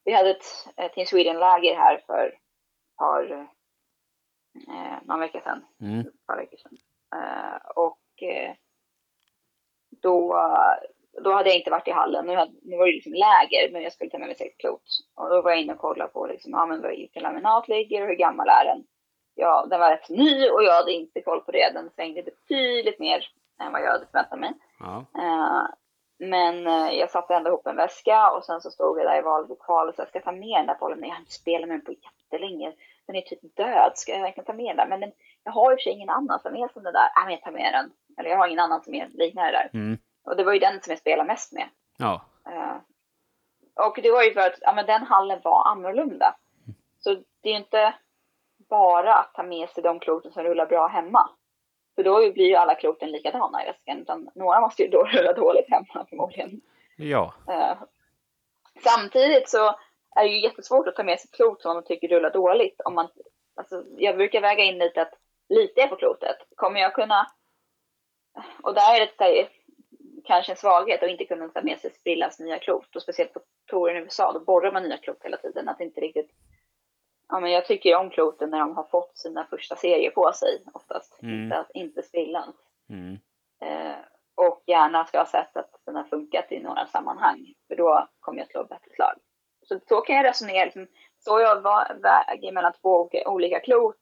Vi 0.05 0.12
hade 0.12 0.31
ett, 0.31 0.45
ett 0.77 0.93
Team 0.93 1.07
Sweden-läger 1.07 1.74
här 1.77 2.03
för 2.07 2.27
ett 2.27 2.97
par, 2.99 3.32
eh, 4.69 4.99
någon 5.03 5.20
vecka 5.20 5.41
sedan 5.41 5.65
Mm. 5.81 6.01
ett 6.01 6.27
par 6.27 6.36
veckor 6.36 6.57
sedan. 6.57 6.78
Eh, 7.15 7.57
och 7.77 8.23
eh, 8.23 8.55
då, 10.03 10.45
då 11.24 11.32
hade 11.32 11.49
jag 11.49 11.59
inte 11.59 11.70
varit 11.70 11.89
i 11.89 11.91
hallen. 11.91 12.27
Nu, 12.27 12.36
hade, 12.36 12.53
nu 12.62 12.77
var 12.77 12.86
det 12.86 12.93
liksom 12.93 13.12
läger, 13.12 13.73
men 13.73 13.82
jag 13.82 13.93
skulle 13.93 14.11
ta 14.11 14.19
med 14.19 14.28
mig 14.28 14.36
sex 14.36 14.57
klot. 14.57 14.82
Och 15.15 15.28
då 15.31 15.43
var 15.43 15.51
jag 15.51 15.61
inne 15.61 15.73
och 15.73 15.78
kollade 15.78 16.12
på 16.12 16.27
liksom, 16.27 16.53
ja, 16.53 16.66
men 16.66 16.82
vilken 16.82 17.23
laminat 17.23 17.69
ligger 17.69 18.03
och 18.03 18.09
hur 18.09 18.15
gammal 18.15 18.49
är 18.49 18.65
den. 18.65 18.85
Ja, 19.35 19.66
den 19.70 19.81
var 19.81 19.90
rätt 19.90 20.09
ny 20.09 20.48
och 20.48 20.62
jag 20.62 20.74
hade 20.74 20.93
inte 20.93 21.20
koll 21.20 21.40
på 21.40 21.52
det. 21.52 21.70
Den 21.74 21.90
svängde 21.90 22.23
betydligt 22.23 22.98
mer 22.98 23.27
än 23.61 23.73
vad 23.73 23.82
jag 23.82 23.90
hade 23.93 24.06
förväntat 24.06 24.39
mig. 24.39 24.52
Ja. 24.81 25.05
Eh, 25.19 25.66
men 26.19 26.66
eh, 26.66 26.90
jag 26.98 27.11
satte 27.11 27.35
ändå 27.35 27.51
ihop 27.51 27.66
en 27.66 27.77
väska 27.77 28.31
och 28.31 28.44
sen 28.44 28.61
så 28.61 28.70
stod 28.70 28.98
jag 28.98 29.06
där 29.06 29.19
i 29.19 29.23
vallokalen 29.23 29.94
och 29.94 29.98
jag 29.98 30.09
ska 30.09 30.20
ta 30.20 30.32
med 30.32 30.59
den 30.59 30.66
där 30.66 30.77
bollen. 30.81 31.01
Men 31.01 31.09
jag 31.09 31.16
har 31.16 31.20
inte 31.20 31.32
spelat 31.32 31.69
med 31.69 31.78
den 31.78 31.85
på 31.85 31.93
jättelänge. 31.93 32.73
Den 33.06 33.16
är 33.16 33.20
typ 33.20 33.56
död. 33.56 33.93
Ska 33.94 34.12
jag 34.12 34.23
verkligen 34.23 34.47
ta 34.47 34.52
med 34.52 34.66
den 34.66 34.77
där? 34.77 34.86
Men 34.86 35.01
den, 35.01 35.12
jag 35.44 35.52
har 35.52 35.70
ju 35.70 35.77
för 35.77 35.82
sig 35.82 35.93
ingen 35.93 36.09
annan 36.09 36.40
som 36.40 36.56
är 36.56 36.69
som 36.69 36.82
den 36.82 36.93
där. 36.93 37.09
Nej, 37.16 37.24
men 37.24 37.32
jag 37.32 37.43
tar 37.43 37.51
med 37.51 37.73
den. 37.73 37.90
Eller 38.19 38.31
jag 38.31 38.39
har 38.39 38.47
ingen 38.47 38.61
annan 38.61 38.82
som 38.82 38.94
är 38.94 39.09
liknar 39.09 39.52
det 39.52 39.52
där. 39.52 39.70
Mm. 39.74 39.98
Och 40.24 40.36
det 40.36 40.44
var 40.44 40.52
ju 40.52 40.59
den 40.59 40.81
som 40.82 40.90
jag 40.90 40.98
spelade 40.98 41.27
mest 41.27 41.52
med. 41.52 41.69
Ja. 41.98 42.24
Eh, 42.48 42.77
och 43.86 43.98
det 44.02 44.11
var 44.11 44.23
ju 44.23 44.32
för 44.32 44.40
att 44.40 44.59
ja, 44.61 44.73
men 44.73 44.86
den 44.86 45.02
hallen 45.02 45.40
var 45.44 45.69
annorlunda. 45.69 46.35
Så 46.98 47.15
det 47.15 47.48
är 47.48 47.52
ju 47.52 47.59
inte 47.59 47.94
bara 48.69 49.15
att 49.15 49.35
ta 49.35 49.43
med 49.43 49.69
sig 49.69 49.82
de 49.82 50.01
kloten 50.01 50.32
som 50.32 50.43
rullar 50.43 50.66
bra 50.66 50.86
hemma. 50.86 51.31
För 51.95 52.03
då 52.03 52.32
blir 52.32 52.47
ju 52.47 52.55
alla 52.55 52.74
kloten 52.74 53.11
likadana 53.11 53.62
i 53.62 53.66
väskan. 53.66 53.99
Utan 53.99 54.31
några 54.35 54.61
måste 54.61 54.82
ju 54.82 54.89
då 54.89 55.05
rulla 55.12 55.32
dåligt 55.32 55.70
hemma 55.70 56.07
förmodligen. 56.09 56.61
Ja. 56.97 57.35
Eh, 57.49 57.77
samtidigt 58.82 59.49
så 59.49 59.66
är 60.16 60.24
det 60.24 60.31
ju 60.31 60.41
jättesvårt 60.41 60.89
att 60.89 60.97
ta 60.97 61.03
med 61.03 61.20
sig 61.20 61.31
klot 61.31 61.62
som 61.62 61.74
man 61.74 61.85
tycker 61.85 62.09
rullar 62.09 62.31
dåligt. 62.31 62.81
Om 62.85 62.95
man, 62.95 63.09
alltså, 63.55 63.85
jag 63.97 64.16
brukar 64.16 64.41
väga 64.41 64.65
in 64.65 64.78
lite 64.78 65.03
att 65.03 65.15
lite 65.49 65.82
är 65.82 65.86
på 65.86 65.97
klotet. 65.97 66.36
Kommer 66.57 66.81
jag 66.81 66.95
kunna... 66.95 67.27
Och 68.62 68.74
där 68.74 68.95
är 68.95 69.01
det 69.01 69.24
här, 69.24 69.49
kanske 70.24 70.53
en 70.53 70.57
svaghet 70.57 71.03
att 71.03 71.11
inte 71.11 71.24
kunna 71.24 71.49
ta 71.49 71.62
med 71.62 71.78
sig 71.78 71.91
sprillans 71.91 72.39
nya 72.39 72.59
klot. 72.59 72.97
Och 72.97 73.03
speciellt 73.03 73.32
på 73.32 73.41
touren 73.66 73.97
i 73.97 74.01
USA, 74.01 74.32
då 74.32 74.41
borrar 74.41 74.73
man 74.73 74.82
nya 74.82 74.97
klot 74.97 75.24
hela 75.24 75.36
tiden. 75.36 75.69
Att 75.69 75.81
inte 75.81 76.01
riktigt... 76.01 76.31
Ja, 77.29 77.41
men 77.41 77.51
jag 77.51 77.67
tycker 77.67 77.97
om 77.97 78.11
kloten 78.11 78.51
när 78.51 78.59
de 78.59 78.77
har 78.77 78.85
fått 78.85 79.19
sina 79.19 79.45
första 79.45 79.77
serier 79.77 80.11
på 80.11 80.33
sig 80.33 80.63
oftast. 80.75 81.23
Mm. 81.23 81.43
Inte, 81.45 81.65
inte 81.75 82.03
sprillans. 82.03 82.57
Mm. 82.91 83.19
Eh, 83.63 83.97
och 84.35 84.63
gärna 84.67 85.05
ska 85.05 85.19
jag 85.19 85.25
ha 85.25 85.31
sett 85.31 85.57
att 85.57 85.71
den 85.87 85.97
har 85.97 86.05
funkat 86.05 86.53
i 86.53 86.61
några 86.61 86.87
sammanhang. 86.87 87.55
För 87.69 87.77
då 87.77 88.09
kommer 88.21 88.39
jag 88.39 88.49
slå 88.51 88.65
bättre 88.65 88.91
slag. 88.95 89.15
Så, 89.63 89.81
så 89.89 90.01
kan 90.01 90.17
jag 90.17 90.25
resonera. 90.25 90.65
Liksom, 90.65 90.87
så 91.19 91.41
jag 91.41 91.63
väger 92.03 92.53
mellan 92.53 92.73
två 92.73 93.11
olika- 93.27 93.61
klot. 93.61 93.97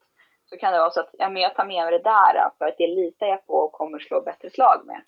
Så 0.45 0.57
kan 0.57 0.73
det 0.73 0.79
vara 0.79 0.91
så 0.91 1.01
att 1.01 1.11
ja, 1.13 1.29
men 1.29 1.43
jag 1.43 1.55
tar 1.55 1.65
med 1.65 1.85
mig 1.85 1.93
det 1.99 2.05
där 2.05 2.51
för 2.59 2.65
att 2.65 2.79
det 2.79 2.87
litar 2.87 3.27
jag 3.27 3.47
på 3.47 3.55
och 3.55 3.73
kommer 3.73 3.99
slå 3.99 4.21
bättre 4.21 4.51
slag 4.51 4.83
med. 4.87 5.03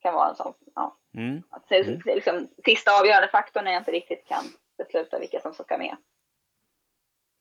kan 0.00 0.14
vara 0.14 0.28
en 0.28 0.36
sån. 0.36 0.54
Ja. 0.74 0.96
Mm. 1.16 1.42
Att 1.50 1.68
det, 1.68 1.82
det 1.82 2.10
är 2.10 2.14
liksom, 2.14 2.48
sista 2.64 3.00
avgörande 3.00 3.28
faktorn 3.28 3.64
när 3.64 3.72
jag 3.72 3.80
inte 3.80 3.90
riktigt 3.92 4.26
kan 4.28 4.44
besluta 4.78 5.18
vilka 5.18 5.40
som 5.40 5.52
ska 5.52 5.78
med. 5.78 5.96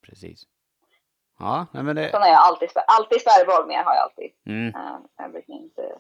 Precis. 0.10 0.44
Ja, 1.40 1.66
nej, 1.72 1.84
men 1.84 1.96
det... 1.96 2.12
Sen 2.12 2.22
har 2.22 2.28
jag 2.30 2.38
alltid, 2.38 2.70
spär- 2.70 2.84
alltid 2.88 3.22
med. 3.68 3.84
Har 3.84 3.94
jag 3.96 4.04
alltid. 4.04 4.32
Mm. 4.46 4.76
Eh, 4.76 4.98
Jag 5.18 5.32
brukar 5.32 5.54
inte, 5.54 6.00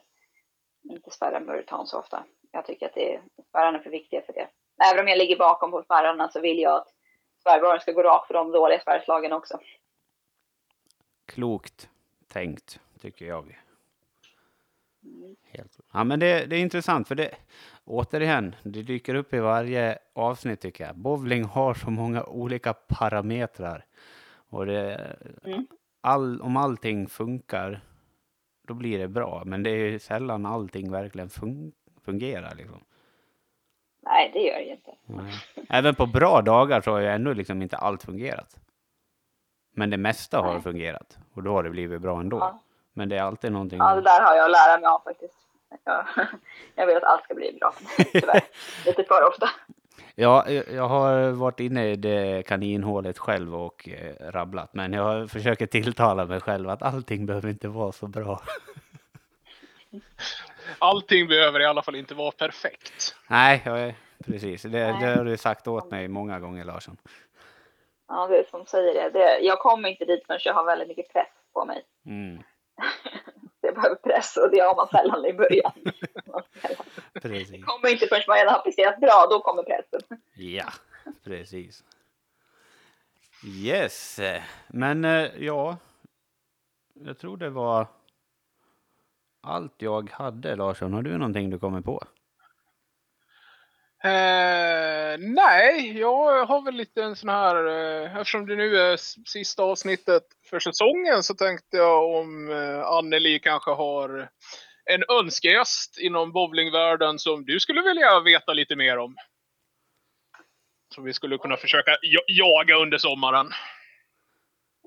inte 0.83 1.11
spärra 1.11 1.39
Muritan 1.39 1.87
så 1.87 1.99
ofta. 1.99 2.23
Jag 2.51 2.65
tycker 2.65 2.85
att 2.85 2.93
det 2.93 3.13
är, 3.15 3.21
spärrarna 3.49 3.77
är 3.79 3.83
för 3.83 3.89
viktiga 3.89 4.21
för 4.21 4.33
det. 4.33 4.47
Även 4.91 5.03
om 5.03 5.07
jag 5.07 5.17
ligger 5.17 5.37
bakom 5.37 5.71
på 5.71 5.83
spärrarna 5.83 6.29
så 6.29 6.39
vill 6.39 6.59
jag 6.59 6.75
att 6.75 6.87
spärrbollen 7.39 7.79
ska 7.79 7.91
gå 7.91 8.03
rakt 8.03 8.27
för 8.27 8.33
de 8.33 8.51
dåliga 8.51 8.79
spärrslagen 8.79 9.33
också. 9.33 9.59
Klokt 11.25 11.89
tänkt, 12.27 12.79
tycker 13.01 13.25
jag. 13.25 13.59
Mm. 15.03 15.35
Helt. 15.43 15.79
Ja, 15.93 16.03
men 16.03 16.19
det, 16.19 16.45
det 16.45 16.55
är 16.55 16.59
intressant, 16.61 17.07
för 17.07 17.15
det, 17.15 17.35
återigen, 17.89 18.55
det 18.63 18.81
dyker 18.83 19.15
upp 19.15 19.33
i 19.33 19.39
varje 19.39 19.97
avsnitt 20.13 20.61
tycker 20.61 20.85
jag. 20.85 20.95
Bowling 20.97 21.43
har 21.43 21.73
så 21.73 21.89
många 21.89 22.23
olika 22.23 22.73
parametrar. 22.73 23.85
Och 24.49 24.65
det, 24.65 25.15
Mm. 25.43 25.67
all, 26.01 26.41
om 26.41 26.57
allting 26.57 27.07
funkar, 27.07 27.81
då 28.67 28.73
blir 28.73 28.99
det 28.99 29.07
bra. 29.07 29.43
Men 29.45 29.63
det 29.63 29.69
är 29.69 29.75
ju 29.75 29.99
sällan 29.99 30.45
allting 30.45 30.91
verkligen 30.91 31.29
fun, 31.29 31.71
fungerar. 32.05 32.55
Liksom. 32.55 32.79
Nej, 34.01 34.29
det 34.33 34.39
gör 34.39 34.55
det 34.59 34.65
inte. 34.71 34.91
Nej. 35.05 35.33
Även 35.69 35.95
på 35.95 36.05
bra 36.05 36.41
dagar 36.41 36.81
så 36.81 36.91
har 36.91 36.99
ju 36.99 37.07
ändå 37.07 37.33
liksom 37.33 37.61
inte 37.61 37.77
allt 37.77 38.03
fungerat. 38.03 38.59
Men 39.75 39.89
det 39.89 39.97
mesta 39.97 40.41
har 40.41 40.53
Nej. 40.53 40.61
fungerat. 40.61 41.17
Och 41.33 41.43
då 41.43 41.51
har 41.51 41.63
det 41.63 41.69
blivit 41.69 42.01
bra 42.01 42.19
ändå. 42.19 42.37
Ja. 42.37 42.59
Men 42.93 43.09
det 43.09 43.17
är 43.17 43.21
alltid 43.23 43.51
någonting... 43.51 43.79
Ja, 43.79 43.95
det 43.95 44.01
där 44.01 44.21
har 44.21 44.35
jag 44.35 44.45
att 44.45 44.51
lära 44.51 44.79
mig 44.79 44.87
av 44.87 44.99
faktiskt. 45.03 45.48
Jag, 45.83 46.05
jag 46.75 46.87
vill 46.87 46.97
att 46.97 47.03
allt 47.03 47.23
ska 47.23 47.33
bli 47.33 47.57
bra, 47.59 47.73
tyvärr. 48.11 48.43
Lite 48.85 49.03
för 49.03 49.27
ofta. 49.27 49.49
Ja, 50.15 50.49
jag 50.49 50.87
har 50.87 51.31
varit 51.31 51.59
inne 51.59 51.91
i 51.91 51.95
det 51.95 52.47
kaninhålet 52.47 53.17
själv 53.17 53.55
och 53.55 53.89
eh, 53.89 54.31
rabblat, 54.31 54.73
men 54.73 54.93
jag 54.93 55.31
försöker 55.31 55.65
tilltala 55.65 56.25
mig 56.25 56.39
själv 56.39 56.69
att 56.69 56.83
allting 56.83 57.25
behöver 57.25 57.49
inte 57.49 57.67
vara 57.67 57.91
så 57.91 58.07
bra. 58.07 58.41
Allting 60.79 61.27
behöver 61.27 61.59
i 61.59 61.65
alla 61.65 61.81
fall 61.81 61.95
inte 61.95 62.15
vara 62.15 62.31
perfekt. 62.31 63.15
Nej, 63.27 63.61
jag, 63.65 63.93
precis. 64.25 64.61
Det, 64.61 64.69
det 64.69 65.15
har 65.17 65.25
du 65.25 65.37
sagt 65.37 65.67
åt 65.67 65.91
mig 65.91 66.07
många 66.07 66.39
gånger, 66.39 66.63
Larsson. 66.65 66.97
Ja, 68.07 68.27
det 68.27 68.37
är 68.37 68.43
som 68.43 68.65
säger 68.65 68.93
det. 68.93 69.09
det. 69.19 69.39
Jag 69.39 69.59
kommer 69.59 69.89
inte 69.89 70.05
dit 70.05 70.25
förrän 70.27 70.39
jag 70.43 70.53
har 70.53 70.65
väldigt 70.65 70.87
mycket 70.87 71.13
press 71.13 71.27
på 71.53 71.65
mig. 71.65 71.83
Mm. 72.05 72.43
Behöver 73.81 73.95
press 73.95 74.37
och 74.37 74.51
det 74.51 74.59
har 74.59 74.75
man 74.75 74.87
sällan 74.87 75.25
i 75.25 75.33
början. 75.33 75.71
Precis. 77.13 77.49
Det 77.49 77.61
kommer 77.61 77.91
inte 77.91 78.07
förrän 78.07 78.23
man 78.27 78.37
redan 78.37 78.53
har 78.53 78.61
presterat 78.61 78.99
bra, 78.99 79.27
då 79.29 79.39
kommer 79.39 79.63
pressen. 79.63 80.01
Ja, 80.35 80.69
precis. 81.23 81.83
Yes, 83.45 84.19
men 84.67 85.05
eh, 85.05 85.29
ja, 85.37 85.77
jag 86.93 87.17
tror 87.17 87.37
det 87.37 87.49
var 87.49 87.87
allt 89.41 89.81
jag 89.81 90.09
hade, 90.11 90.55
Larsson. 90.55 90.93
Har 90.93 91.01
du 91.01 91.17
någonting 91.17 91.49
du 91.49 91.59
kommer 91.59 91.81
på? 91.81 92.03
Eh, 94.03 95.17
nej, 95.19 95.99
jag 95.99 96.45
har 96.45 96.61
väl 96.61 96.73
lite 96.73 97.03
en 97.03 97.15
sån 97.15 97.29
här, 97.29 97.67
eh, 97.67 98.17
eftersom 98.17 98.45
det 98.45 98.55
nu 98.55 98.77
är 98.77 98.97
sista 99.29 99.63
avsnittet 99.63 100.23
för 100.49 100.59
säsongen 100.59 101.23
så 101.23 101.33
tänkte 101.33 101.77
jag 101.77 102.15
om 102.19 102.51
eh, 102.51 102.87
Anneli 102.87 103.39
kanske 103.39 103.71
har 103.71 104.29
en 104.85 105.03
önskegäst 105.09 105.99
inom 105.99 106.31
bowlingvärlden 106.31 107.19
som 107.19 107.45
du 107.45 107.59
skulle 107.59 107.81
vilja 107.81 108.19
veta 108.19 108.53
lite 108.53 108.75
mer 108.75 108.97
om. 108.97 109.15
Som 110.95 111.03
vi 111.03 111.13
skulle 111.13 111.37
kunna 111.37 111.57
försöka 111.57 111.91
jaga 112.27 112.75
under 112.75 112.97
sommaren. 112.97 113.47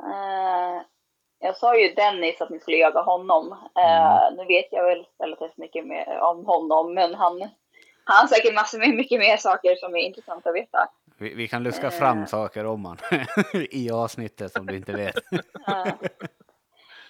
Uh, 0.03 0.83
jag 1.39 1.57
sa 1.57 1.79
ju 1.79 1.95
Dennis 1.95 2.41
att 2.41 2.51
ni 2.51 2.61
skulle 2.61 2.77
jaga 2.77 3.01
honom. 3.01 3.53
Uh, 3.79 4.27
mm. 4.27 4.37
Nu 4.37 4.45
vet 4.45 4.69
jag 4.71 4.85
väl 4.85 5.07
relativt 5.19 5.57
mycket 5.57 5.87
mer 5.87 6.19
om 6.19 6.47
honom, 6.47 6.95
men 6.95 7.15
han 7.15 7.51
han 8.05 8.17
har 8.17 8.27
säkert 8.27 8.55
massor 8.55 8.79
med 8.79 8.95
mycket 8.95 9.21
mer 9.21 9.37
saker 9.37 9.77
som 9.77 9.95
är 9.95 9.99
intressanta 9.99 10.49
att 10.49 10.55
veta. 10.55 10.89
Vi, 11.17 11.35
vi 11.35 11.49
kan 11.49 11.63
luska 11.63 11.91
fram 11.91 12.19
uh, 12.19 12.27
saker 12.27 12.67
om 12.67 12.85
han 12.85 12.99
i 13.71 13.91
avsnittet 13.91 14.53
som 14.53 14.67
du 14.67 14.77
inte 14.77 14.93
vet. 14.93 15.17
uh, 15.69 15.95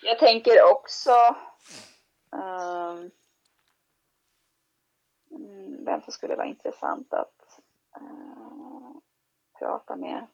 jag 0.02 0.18
tänker 0.18 0.70
också 0.72 1.36
um, 2.30 3.10
vem 5.84 6.02
som 6.02 6.12
skulle 6.12 6.36
vara 6.36 6.46
intressant 6.46 7.14
att 7.14 7.58
uh, 8.00 8.96
prata 9.58 9.96
med. 9.96 10.26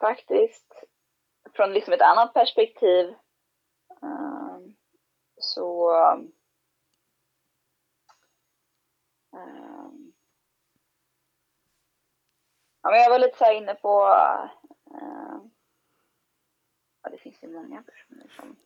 faktiskt 0.00 0.74
från 1.56 1.72
liksom 1.72 1.92
ett 1.92 2.02
annat 2.02 2.34
perspektiv 2.34 3.14
ehm, 4.02 4.74
så 5.36 5.92
Ja, 12.86 12.90
men 12.90 13.00
jag 13.00 13.10
var 13.10 13.18
lite 13.18 13.38
så 13.38 13.52
inne 13.52 13.74
på... 13.74 14.02
Uh, 14.90 15.40
ja, 17.02 17.10
det 17.10 17.18
finns 17.18 17.42
ju 17.42 17.48
många 17.48 17.82
personer 17.82 18.26
som... 18.36 18.56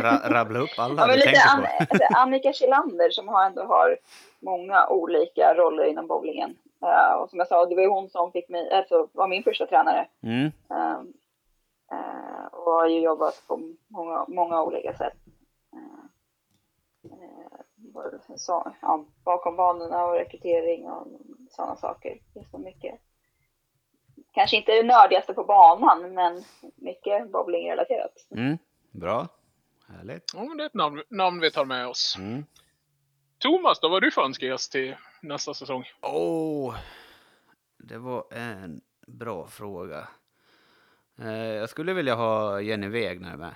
Ra 0.00 0.30
rabbla 0.30 0.58
upp 0.58 0.78
alla 0.78 1.02
ja, 1.02 1.06
men 1.06 1.16
lite 1.16 1.42
An 1.54 1.66
alltså, 1.78 2.06
Annika 2.16 2.52
Kjellander 2.52 3.10
som 3.10 3.28
har 3.28 3.46
ändå 3.46 3.62
har 3.62 3.98
många 4.40 4.86
olika 4.86 5.54
roller 5.54 5.84
inom 5.84 6.06
bowlingen. 6.06 6.56
Uh, 6.82 7.12
och 7.12 7.30
som 7.30 7.38
jag 7.38 7.48
sa, 7.48 7.66
det 7.66 7.74
var 7.74 7.82
ju 7.82 7.88
hon 7.88 8.08
som 8.08 8.32
fick 8.32 8.48
mig, 8.48 8.72
alltså, 8.72 9.08
var 9.12 9.28
min 9.28 9.42
första 9.42 9.66
tränare. 9.66 10.08
Mm. 10.22 10.52
Uh, 10.70 11.00
och 12.52 12.72
har 12.72 12.86
ju 12.86 13.00
jobbat 13.00 13.42
på 13.46 13.60
många, 13.88 14.24
många 14.28 14.62
olika 14.62 14.94
sätt 14.94 15.27
så, 18.36 18.72
ja, 18.82 19.04
bakom 19.24 19.56
banorna 19.56 20.04
och 20.04 20.14
rekrytering 20.14 20.90
och 20.90 21.06
sådana 21.50 21.76
saker. 21.76 22.20
Det 22.34 22.40
är 22.40 22.44
så 22.44 22.58
mycket. 22.58 23.00
Kanske 24.32 24.56
inte 24.56 24.72
det 24.72 24.82
nördigaste 24.82 25.34
på 25.34 25.44
banan, 25.44 26.14
men 26.14 26.44
mycket 26.76 27.32
bowlingrelaterat. 27.32 28.26
Mm, 28.30 28.58
bra, 28.90 29.28
härligt. 29.88 30.24
Ja, 30.34 30.54
det 30.54 30.62
är 30.62 30.66
ett 30.66 30.74
namn, 30.74 31.02
namn 31.08 31.40
vi 31.40 31.50
tar 31.50 31.64
med 31.64 31.86
oss. 31.86 32.16
Mm. 32.18 32.44
Thomas, 33.38 33.80
då 33.80 33.88
vad 33.88 34.02
du 34.02 34.10
för 34.10 34.22
önskegäst 34.22 34.72
till 34.72 34.96
nästa 35.22 35.54
säsong? 35.54 35.84
Åh, 36.02 36.70
oh, 36.70 36.76
det 37.78 37.98
var 37.98 38.24
en 38.32 38.80
bra 39.06 39.46
fråga. 39.46 40.08
Eh, 41.18 41.32
jag 41.32 41.68
skulle 41.68 41.92
vilja 41.92 42.14
ha 42.14 42.60
Jenny 42.60 42.88
Wegner 42.88 43.36
med. 43.36 43.54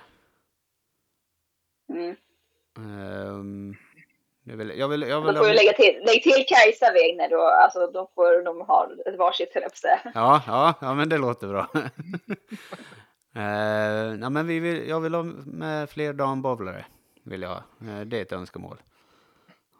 Mm. 1.89 2.15
Um, 2.75 3.75
jag 4.43 4.57
vill, 4.57 4.79
jag 4.79 4.87
vill, 4.87 5.01
jag 5.01 5.21
vill, 5.21 5.35
då 5.35 5.41
får 5.41 5.47
vi 5.47 5.53
lägga 5.53 5.73
till, 5.73 6.03
lägg 6.05 6.23
till 6.23 6.45
Kajsa 6.47 6.91
Wegner 6.93 7.29
då, 7.29 7.41
alltså 7.41 7.87
då 7.87 8.11
får 8.15 8.43
de 8.45 8.61
ha 8.61 8.89
ett 9.05 9.17
varsitt 9.17 9.53
höll 9.53 9.63
Ja, 10.13 10.41
ja, 10.47 10.73
ja, 10.81 10.93
men 10.93 11.09
det 11.09 11.17
låter 11.17 11.47
bra. 11.47 11.67
uh, 13.37 14.19
ja, 14.21 14.29
men 14.29 14.47
vi 14.47 14.59
vill, 14.59 14.89
jag 14.89 14.99
vill 14.99 15.13
ha 15.13 15.23
med 15.45 15.89
fler 15.89 16.13
dambowlare, 16.13 16.85
vill 17.23 17.41
jag. 17.41 17.63
Uh, 17.81 18.01
det 18.01 18.17
är 18.17 18.21
ett 18.21 18.31
önskemål. 18.31 18.77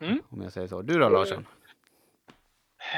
Mm. 0.02 0.19
Om 0.30 0.41
jag 0.41 0.53
säger 0.53 0.68
så. 0.68 0.81
Du 0.81 0.99
då 0.99 1.10
Larsson? 1.10 1.48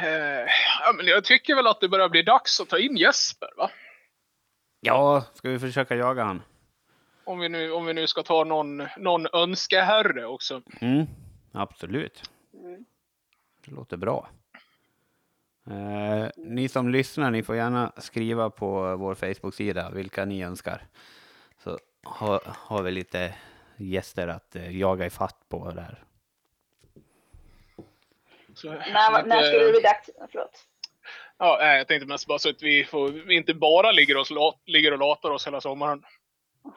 Uh, 0.03 0.47
ja, 0.81 0.93
men 0.97 1.05
jag 1.05 1.23
tycker 1.23 1.55
väl 1.55 1.67
att 1.67 1.81
det 1.81 1.89
börjar 1.89 2.09
bli 2.09 2.21
dags 2.21 2.61
att 2.61 2.69
ta 2.69 2.79
in 2.79 2.97
Jesper, 2.97 3.49
va? 3.57 3.69
Ja, 4.79 5.23
ska 5.33 5.49
vi 5.49 5.59
försöka 5.59 5.95
jaga 5.95 6.23
han? 6.23 6.41
Om 7.23 7.39
vi 7.39 7.49
nu, 7.49 7.71
om 7.71 7.85
vi 7.85 7.93
nu 7.93 8.07
ska 8.07 8.23
ta 8.23 8.43
någon, 8.43 8.87
någon 8.97 9.27
önskeherre 9.33 10.25
också. 10.25 10.61
Mm. 10.81 11.05
Absolut. 11.55 12.29
Mm. 12.53 12.85
Det 13.65 13.71
låter 13.71 13.97
bra. 13.97 14.29
Eh, 15.69 16.29
ni 16.37 16.67
som 16.67 16.89
lyssnar, 16.89 17.31
ni 17.31 17.43
får 17.43 17.55
gärna 17.55 17.91
skriva 17.97 18.49
på 18.49 18.95
vår 18.95 19.15
Facebook-sida 19.15 19.89
vilka 19.89 20.25
ni 20.25 20.43
önskar. 20.43 20.81
Så 21.63 21.79
har, 22.03 22.41
har 22.45 22.81
vi 22.83 22.91
lite 22.91 23.35
gäster 23.77 24.27
att 24.27 24.55
eh, 24.55 24.77
jaga 24.77 25.05
i 25.05 25.09
fatt 25.09 25.49
på 25.49 25.71
där. 25.71 26.03
Så, 28.53 28.71
när, 28.71 29.23
när 29.25 29.43
skulle 29.43 29.65
det 29.65 29.71
bli 29.71 29.81
dags? 29.81 30.09
Förlåt. 30.31 30.67
Ja, 31.37 31.75
jag 31.75 31.87
tänkte 31.87 32.07
mest 32.07 32.27
bara 32.27 32.39
så 32.39 32.49
att 32.49 32.63
vi 32.63 32.83
får, 32.83 33.31
inte 33.31 33.53
bara 33.53 33.91
ligger, 33.91 34.17
oss, 34.17 34.29
ligger 34.65 34.91
och 34.91 34.99
latar 34.99 35.31
oss 35.31 35.47
hela 35.47 35.61
sommaren. 35.61 36.05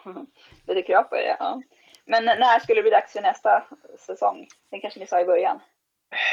Lite 0.66 0.82
krav 0.82 1.02
på 1.02 1.14
det, 1.14 1.36
ja. 1.38 1.62
Men 2.08 2.24
när 2.24 2.58
skulle 2.58 2.78
det 2.78 2.82
bli 2.82 2.90
dags 2.90 3.12
för 3.12 3.20
nästa 3.20 3.64
säsong? 4.06 4.48
Det 4.70 4.78
kanske 4.78 5.00
ni 5.00 5.06
sa 5.06 5.20
i 5.20 5.24
början? 5.24 5.60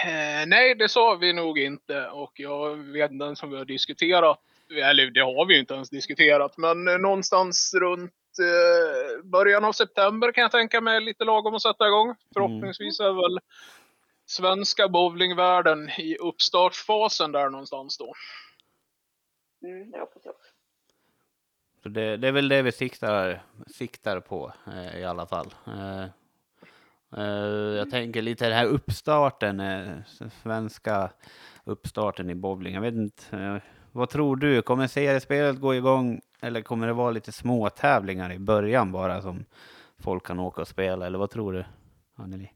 Eh, 0.05 0.47
nej, 0.47 0.75
det 0.75 0.89
sa 0.89 1.15
vi 1.15 1.33
nog 1.33 1.59
inte 1.59 2.07
och 2.07 2.31
jag 2.35 2.75
vet 2.75 3.11
inte 3.11 3.35
som 3.35 3.49
vi 3.49 3.57
har 3.57 3.65
diskuterat, 3.65 4.39
eller 4.69 5.11
det 5.11 5.19
har 5.19 5.45
vi 5.45 5.53
ju 5.53 5.59
inte 5.59 5.73
ens 5.73 5.89
diskuterat, 5.89 6.57
men 6.57 6.87
eh, 6.87 6.97
någonstans 6.97 7.73
runt 7.73 8.13
eh, 8.39 9.23
början 9.23 9.65
av 9.65 9.71
september 9.71 10.31
kan 10.31 10.41
jag 10.41 10.51
tänka 10.51 10.81
mig 10.81 11.01
lite 11.01 11.23
lagom 11.23 11.55
att 11.55 11.61
sätta 11.61 11.87
igång. 11.87 12.15
Förhoppningsvis 12.33 12.99
är 12.99 13.13
väl 13.13 13.39
svenska 14.25 14.87
bowlingvärlden 14.87 15.89
i 15.89 16.17
uppstartsfasen 16.17 17.31
där 17.31 17.49
någonstans 17.49 17.97
då. 17.97 18.13
Mm, 19.63 19.91
det 19.91 19.99
hoppas 19.99 20.25
jag 20.25 20.35
också. 20.35 20.54
Så 21.85 21.89
det, 21.89 22.17
det, 22.17 22.27
är 22.27 22.31
väl 22.31 22.49
det 22.49 22.61
vi 22.61 22.71
siktar, 22.71 23.41
siktar 23.67 24.19
på 24.19 24.53
eh, 24.67 24.99
i 24.99 25.05
alla 25.05 25.25
fall. 25.25 25.53
Eh, 25.67 26.03
eh, 27.17 27.75
jag 27.77 27.89
tänker 27.89 28.21
lite 28.21 28.45
den 28.45 28.57
här 28.57 28.65
uppstarten, 28.65 29.59
eh, 29.59 29.97
svenska 30.43 31.09
uppstarten 31.63 32.29
i 32.29 32.35
bowling. 32.35 32.73
Jag 32.73 32.81
vet 32.81 32.93
inte, 32.93 33.37
eh, 33.37 33.57
vad 33.91 34.09
tror 34.09 34.35
du? 34.35 34.61
Kommer 34.61 34.87
seriespelet 34.87 35.61
gå 35.61 35.75
igång 35.75 36.21
eller 36.41 36.61
kommer 36.61 36.87
det 36.87 36.93
vara 36.93 37.11
lite 37.11 37.31
små 37.31 37.69
tävlingar 37.69 38.31
i 38.31 38.39
början 38.39 38.91
bara 38.91 39.21
som 39.21 39.45
folk 39.99 40.27
kan 40.27 40.39
åka 40.39 40.61
och 40.61 40.67
spela? 40.67 41.05
Eller 41.05 41.19
vad 41.19 41.29
tror 41.29 41.53
du, 41.53 41.65
Anneli? 42.15 42.51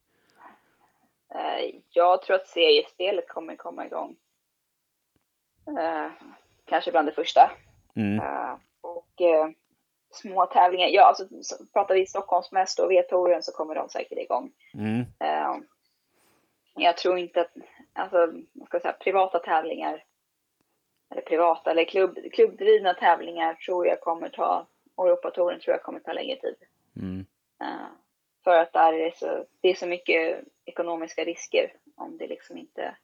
Jag 1.90 2.22
tror 2.22 2.36
att 2.36 2.48
seriespelet 2.48 3.28
kommer 3.28 3.56
komma 3.56 3.86
igång. 3.86 4.16
kanske 6.66 6.92
bland 6.92 7.08
det 7.08 7.12
första. 7.12 7.52
Mm 7.96 8.20
eh, 9.22 9.48
små 10.12 10.46
tävlingar. 10.46 10.88
Ja, 10.88 11.04
alltså, 11.04 11.28
pratar 11.74 11.96
vi 11.96 12.06
Stockholmsmäster 12.06 12.84
och 12.84 12.92
V-touren 12.92 13.44
så 13.44 13.52
kommer 13.52 13.76
de 13.76 13.90
säkert 13.90 14.18
igång. 14.18 14.52
Mm. 14.74 15.00
Eh, 15.20 15.58
jag 16.76 16.98
tror 16.98 17.18
inte 17.18 17.42
att, 17.42 17.52
alltså, 17.94 18.18
vad 18.54 18.68
ska 18.68 18.76
jag 18.76 18.82
säga, 18.82 18.94
privata 19.00 19.40
tävlingar, 19.40 20.04
eller 21.12 21.22
privata, 21.22 21.72
eller 21.72 21.86
klubb, 21.86 22.20
klubbdrivna 22.34 22.94
tävlingar 22.94 23.54
tror 23.54 23.88
jag 23.88 24.02
kommer 24.02 24.30
ta, 24.30 24.68
Europatouren 24.98 25.60
tror 25.60 25.74
jag 25.74 25.84
kommer 25.84 26.00
ta 26.00 26.14
längre 26.14 26.40
tid. 26.40 26.56
Mm. 26.96 27.26
Eh, 27.62 27.88
för 28.44 28.58
att 28.58 28.74
där 28.74 28.94
är 28.94 29.06
det, 29.06 29.18
så, 29.18 29.46
det 29.62 29.70
är 29.70 29.76
så 29.76 29.88
mycket 29.88 30.44
ekonomiska 30.66 31.24
risker 31.24 31.74
om 31.96 32.18
det 32.18 32.28
liksom 32.28 32.58
inte 32.58 32.96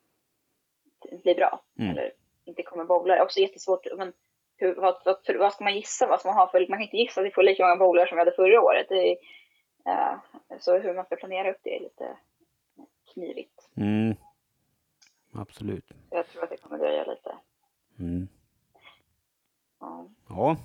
blir 1.23 1.35
bra. 1.35 1.61
Mm. 1.79 1.91
Eller 1.91 2.11
inte 2.45 2.63
kommer 2.63 2.85
bowlare. 2.85 3.21
Också 3.21 3.39
jättesvårt, 3.39 3.87
men 3.97 4.13
hur, 4.57 4.75
vad, 4.75 4.95
vad, 5.05 5.17
vad, 5.39 5.53
ska 5.53 5.63
man 5.63 5.75
gissa? 5.75 6.07
Vad 6.07 6.19
ska 6.19 6.29
man 6.29 6.37
ha 6.37 6.51
för, 6.51 6.59
man 6.59 6.67
kan 6.67 6.81
inte 6.81 6.97
gissa 6.97 7.21
att 7.21 7.27
vi 7.27 7.31
får 7.31 7.43
lika 7.43 7.63
många 7.63 7.75
bowlare 7.75 8.07
som 8.07 8.15
vi 8.15 8.21
hade 8.21 8.35
förra 8.35 8.61
året. 8.61 8.91
Är, 8.91 9.15
Eh, 9.85 10.17
så 10.59 10.77
hur 10.77 10.93
man 10.93 11.05
ska 11.05 11.15
planera 11.15 11.51
upp 11.51 11.59
det 11.63 11.75
är 11.75 11.79
lite 11.79 12.17
knivigt. 13.13 13.69
Mm. 13.75 14.15
Absolut. 15.33 15.91
Jag 16.09 16.27
tror 16.27 16.43
att 16.43 16.49
det 16.49 16.57
kommer 16.57 16.77
dröja 16.77 17.05
lite. 17.05 17.35
Mm. 17.99 18.27
Ja. 19.79 20.07
Ja. 20.29 20.57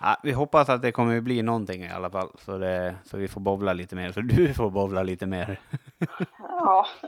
ja, 0.00 0.16
vi 0.22 0.32
hoppas 0.32 0.68
att 0.68 0.82
det 0.82 0.92
kommer 0.92 1.20
bli 1.20 1.42
någonting 1.42 1.82
i 1.82 1.90
alla 1.90 2.10
fall, 2.10 2.30
så, 2.38 2.58
det, 2.58 2.94
så 3.04 3.16
vi 3.16 3.28
får 3.28 3.40
bowla 3.40 3.72
lite 3.72 3.96
mer, 3.96 4.12
så 4.12 4.20
du 4.20 4.54
får 4.56 4.70
bowla 4.70 5.02
lite 5.02 5.26
mer. 5.26 5.60
Ja. 6.38 6.86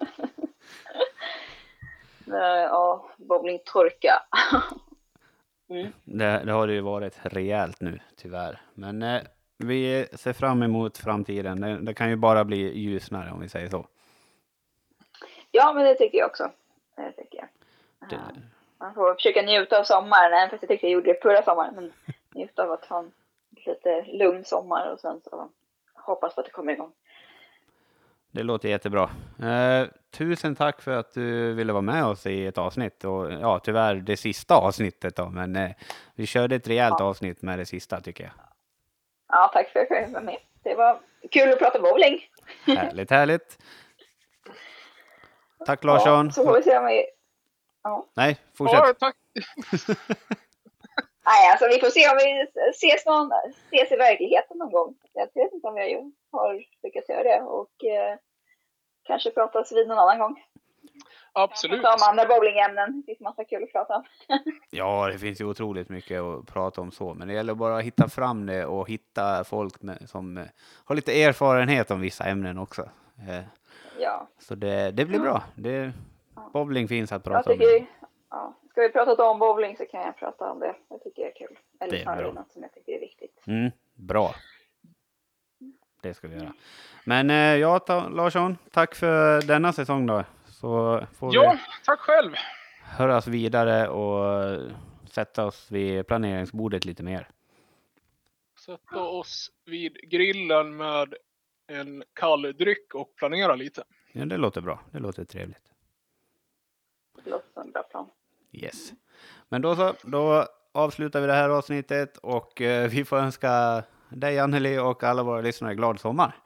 Ja, 2.27 3.11
bowlingtorka. 3.17 4.23
Mm. 5.75 5.93
Det, 6.05 6.43
det 6.45 6.53
har 6.53 6.67
det 6.67 6.73
ju 6.73 6.81
varit 6.81 7.19
rejält 7.23 7.81
nu, 7.81 8.01
tyvärr. 8.17 8.61
Men 8.75 9.03
eh, 9.03 9.23
vi 9.59 10.07
ser 10.13 10.33
fram 10.33 10.63
emot 10.63 10.99
framtiden. 10.99 11.61
Det, 11.61 11.79
det 11.81 11.95
kan 11.95 12.11
ju 12.11 12.17
bara 12.17 12.45
bli 12.45 12.79
ljusnare 12.79 13.31
om 13.31 13.41
vi 13.41 13.49
säger 13.49 13.69
så. 13.69 13.87
Ja, 15.51 15.73
men 15.73 15.85
det 15.85 15.95
tycker 15.95 16.19
jag 16.19 16.27
också. 16.27 16.51
Det 16.97 17.13
tycker 17.13 17.39
jag. 17.39 17.49
Det. 18.11 18.21
Man 18.79 18.95
får 18.95 19.15
försöka 19.15 19.43
njuta 19.43 19.81
av 19.81 19.85
sommaren, 19.85 20.33
även 20.33 20.51
fast 20.51 20.63
jag 20.63 20.69
tyckte 20.69 20.87
jag 20.87 20.93
gjorde 20.93 21.13
det 21.13 21.23
förra 21.23 21.43
sommaren. 21.43 21.75
Men 21.75 21.93
njuta 22.35 22.63
av 22.63 22.73
att 22.73 22.85
ha 22.85 22.99
en 22.99 23.13
lite 23.67 24.05
lugn 24.05 24.45
sommar 24.45 24.93
och 24.93 25.01
sen 25.01 25.21
så 25.31 25.49
hoppas 25.95 26.35
på 26.35 26.41
att 26.41 26.47
det 26.47 26.53
kommer 26.53 26.73
igång. 26.73 26.93
Det 28.33 28.43
låter 28.43 28.69
jättebra. 28.69 29.11
Eh, 29.43 29.87
tusen 30.11 30.57
tack 30.57 30.83
för 30.83 30.97
att 30.97 31.15
du 31.15 31.53
ville 31.53 31.73
vara 31.73 31.83
med 31.83 32.05
oss 32.05 32.27
i 32.27 32.47
ett 32.47 32.59
avsnitt. 32.59 33.05
Och, 33.05 33.33
ja, 33.33 33.59
tyvärr 33.59 33.95
det 33.95 34.17
sista 34.17 34.55
avsnittet 34.55 35.17
då, 35.17 35.29
men 35.29 35.57
eh, 35.57 35.71
vi 36.15 36.27
körde 36.27 36.57
ett 36.57 36.69
rejält 36.69 36.97
Ja. 36.99 37.05
avsnitt 37.05 37.43
med 37.43 37.59
det 37.59 37.67
sista 37.67 38.01
tycker 38.01 38.25
jag. 38.25 38.33
Ja, 39.29 39.51
tack 39.55 39.69
för 39.69 39.81
att 39.81 39.87
jag 39.91 40.05
fick 40.05 40.13
vara 40.15 40.25
med. 40.25 40.37
Det 40.65 40.75
var 40.75 41.01
kul 41.31 41.53
att 41.53 41.59
prata 41.59 41.81
bowling. 41.81 42.21
Härligt, 42.67 43.11
härligt. 43.11 43.59
Tack 45.67 45.85
Larsson. 45.85 46.27
Ja, 46.27 46.33
så 46.33 46.45
får 46.45 46.57
vi 46.57 46.63
se 46.63 46.79
om 46.79 46.87
vi... 46.87 47.05
Nej, 48.15 48.37
fortsätt. 48.55 48.79
Ja, 48.79 48.95
tack. 49.01 49.17
Nej, 51.27 51.51
alltså 51.51 51.67
vi 51.69 51.81
får 51.81 51.91
se 51.91 52.09
om 52.11 52.17
vi 52.17 52.47
ses, 52.71 53.07
någon, 53.07 53.31
ses 53.73 53.93
i 53.93 53.97
verkligheten 53.97 54.59
någon 54.59 54.73
gång. 54.73 54.95
Jag 55.13 55.29
vet 55.35 55.53
inte 55.53 55.67
om 55.67 55.77
jag 55.77 56.11
har 56.33 56.65
lyckats 56.83 57.09
göra 57.09 57.23
det 57.23 57.41
och 57.41 57.85
eh, 57.85 58.17
kanske 59.03 59.31
pratas 59.31 59.73
vid 59.73 59.89
någon 59.89 59.99
annan 59.99 60.19
gång. 60.19 60.43
Absolut. 61.33 61.83
Prata 61.83 61.95
om 61.95 62.11
andra 62.11 62.27
bowlingämnen. 62.35 63.01
Det 63.01 63.07
finns 63.07 63.21
massa 63.21 63.45
kul 63.45 63.63
att 63.63 63.73
prata 63.73 63.97
om. 63.97 64.05
Ja, 64.71 65.09
det 65.13 65.19
finns 65.19 65.41
ju 65.41 65.45
otroligt 65.45 65.89
mycket 65.89 66.21
att 66.21 66.47
prata 66.47 66.81
om 66.81 66.91
så, 66.91 67.15
men 67.15 67.29
det 67.29 67.35
gäller 67.35 67.55
bara 67.55 67.77
att 67.77 67.85
hitta 67.85 68.09
fram 68.09 68.47
det 68.47 68.67
och 68.67 68.89
hitta 68.89 69.45
folk 69.45 69.83
med, 69.83 70.09
som 70.11 70.39
eh, 70.39 70.45
har 70.85 70.95
lite 70.95 71.23
erfarenhet 71.23 71.91
om 71.91 72.01
vissa 72.01 72.25
ämnen 72.25 72.59
också. 72.59 72.83
Eh, 73.29 73.45
Ja, 73.99 74.29
Så 74.39 74.55
det, 74.55 74.91
det 74.91 75.05
blir 75.05 75.19
bra. 75.19 75.43
Det, 75.55 75.93
bowling 76.53 76.89
finns 76.89 77.13
att 77.13 77.27
jag 77.27 77.33
prata 77.45 77.53
om. 77.53 77.87
Ja, 78.31 78.55
ska 78.73 78.81
vi 78.81 78.89
prata 78.89 79.25
om 79.25 79.39
bowling 79.39 79.77
så 79.77 79.87
kan 79.87 80.01
jag 80.03 80.17
prata 80.17 80.51
om 80.51 80.61
det. 80.61 80.75
Jag 80.89 81.03
tycker 81.03 81.23
det 81.23 81.29
är 81.29 81.35
kul. 81.47 81.59
Eller 81.81 81.93
Det 81.93 82.03
är 82.03 82.17
bra. 82.23 82.33
något 82.33 82.53
som 82.53 82.63
jag 82.63 82.73
tycker 82.73 82.93
är 82.93 83.01
viktigt. 83.01 83.47
Mm, 83.47 83.71
bra. 83.95 84.35
Det 86.03 86.15
ska 86.15 86.29
vi 86.29 86.37
göra. 86.37 86.53
Men 87.05 87.31
eh, 87.31 87.37
ja, 87.37 87.79
ta, 87.79 88.09
Larsson, 88.09 88.59
tack 88.71 88.95
för 88.95 89.43
denna 89.43 89.73
säsong 89.73 90.07
då. 90.07 90.25
Så 90.47 91.01
får 91.19 91.35
Ja, 91.35 91.53
vi 91.53 91.59
tack 91.85 92.01
själv. 92.01 92.33
höras 92.85 93.27
vidare 93.27 93.89
och 93.89 94.61
sätta 95.11 95.47
oss 95.47 95.71
vid 95.71 96.07
planeringsbordet 96.07 96.85
lite 96.85 97.03
mer. 97.03 97.29
Sätta 98.65 99.01
oss 99.01 99.51
vid 99.65 100.11
grillen 100.11 100.77
med 100.77 101.15
en 101.67 102.05
kall 102.13 102.43
dryck 102.43 102.95
och 102.95 103.17
planera 103.17 103.55
lite. 103.55 103.85
Ja, 104.13 104.25
det 104.25 104.37
låter 104.37 104.61
bra. 104.61 104.81
Det 104.91 104.99
låter 104.99 105.25
trevligt. 105.25 105.73
Det 107.25 107.31
låter 107.31 107.49
som 107.53 107.63
en 107.63 107.71
bra 107.73 107.83
plan. 107.83 108.11
Yes. 108.53 108.93
Men 109.49 109.63
då 109.63 109.77
så, 109.77 109.95
då 110.03 110.47
avslutar 110.73 111.21
vi 111.21 111.27
det 111.27 111.33
här 111.33 111.49
avsnittet 111.49 112.17
och 112.17 112.61
eh, 112.61 112.91
vi 112.91 113.05
får 113.05 113.17
önska 113.17 113.83
dig 114.09 114.39
Anneli 114.39 114.79
och 114.79 115.05
alla 115.05 115.23
våra 115.23 115.41
lyssnare 115.41 115.75
glad 115.75 116.01
sommar. 116.01 116.37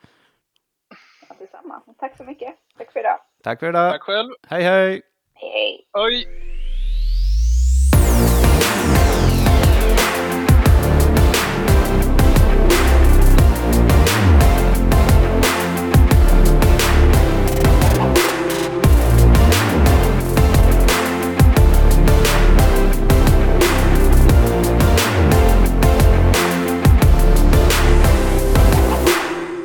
Ja, 1.28 1.36
detsamma. 1.38 1.82
Tack 1.98 2.16
så 2.16 2.24
mycket. 2.24 2.54
Tack 2.78 2.92
för 2.92 3.00
idag. 3.00 3.18
Tack 3.42 3.60
för 3.60 3.68
idag. 3.68 3.92
Tack 3.92 4.02
själv. 4.02 4.30
Hej 4.48 4.62
hej! 4.62 5.02
Hej, 5.34 5.50
hej. 5.50 5.86
Hej. 5.94 6.45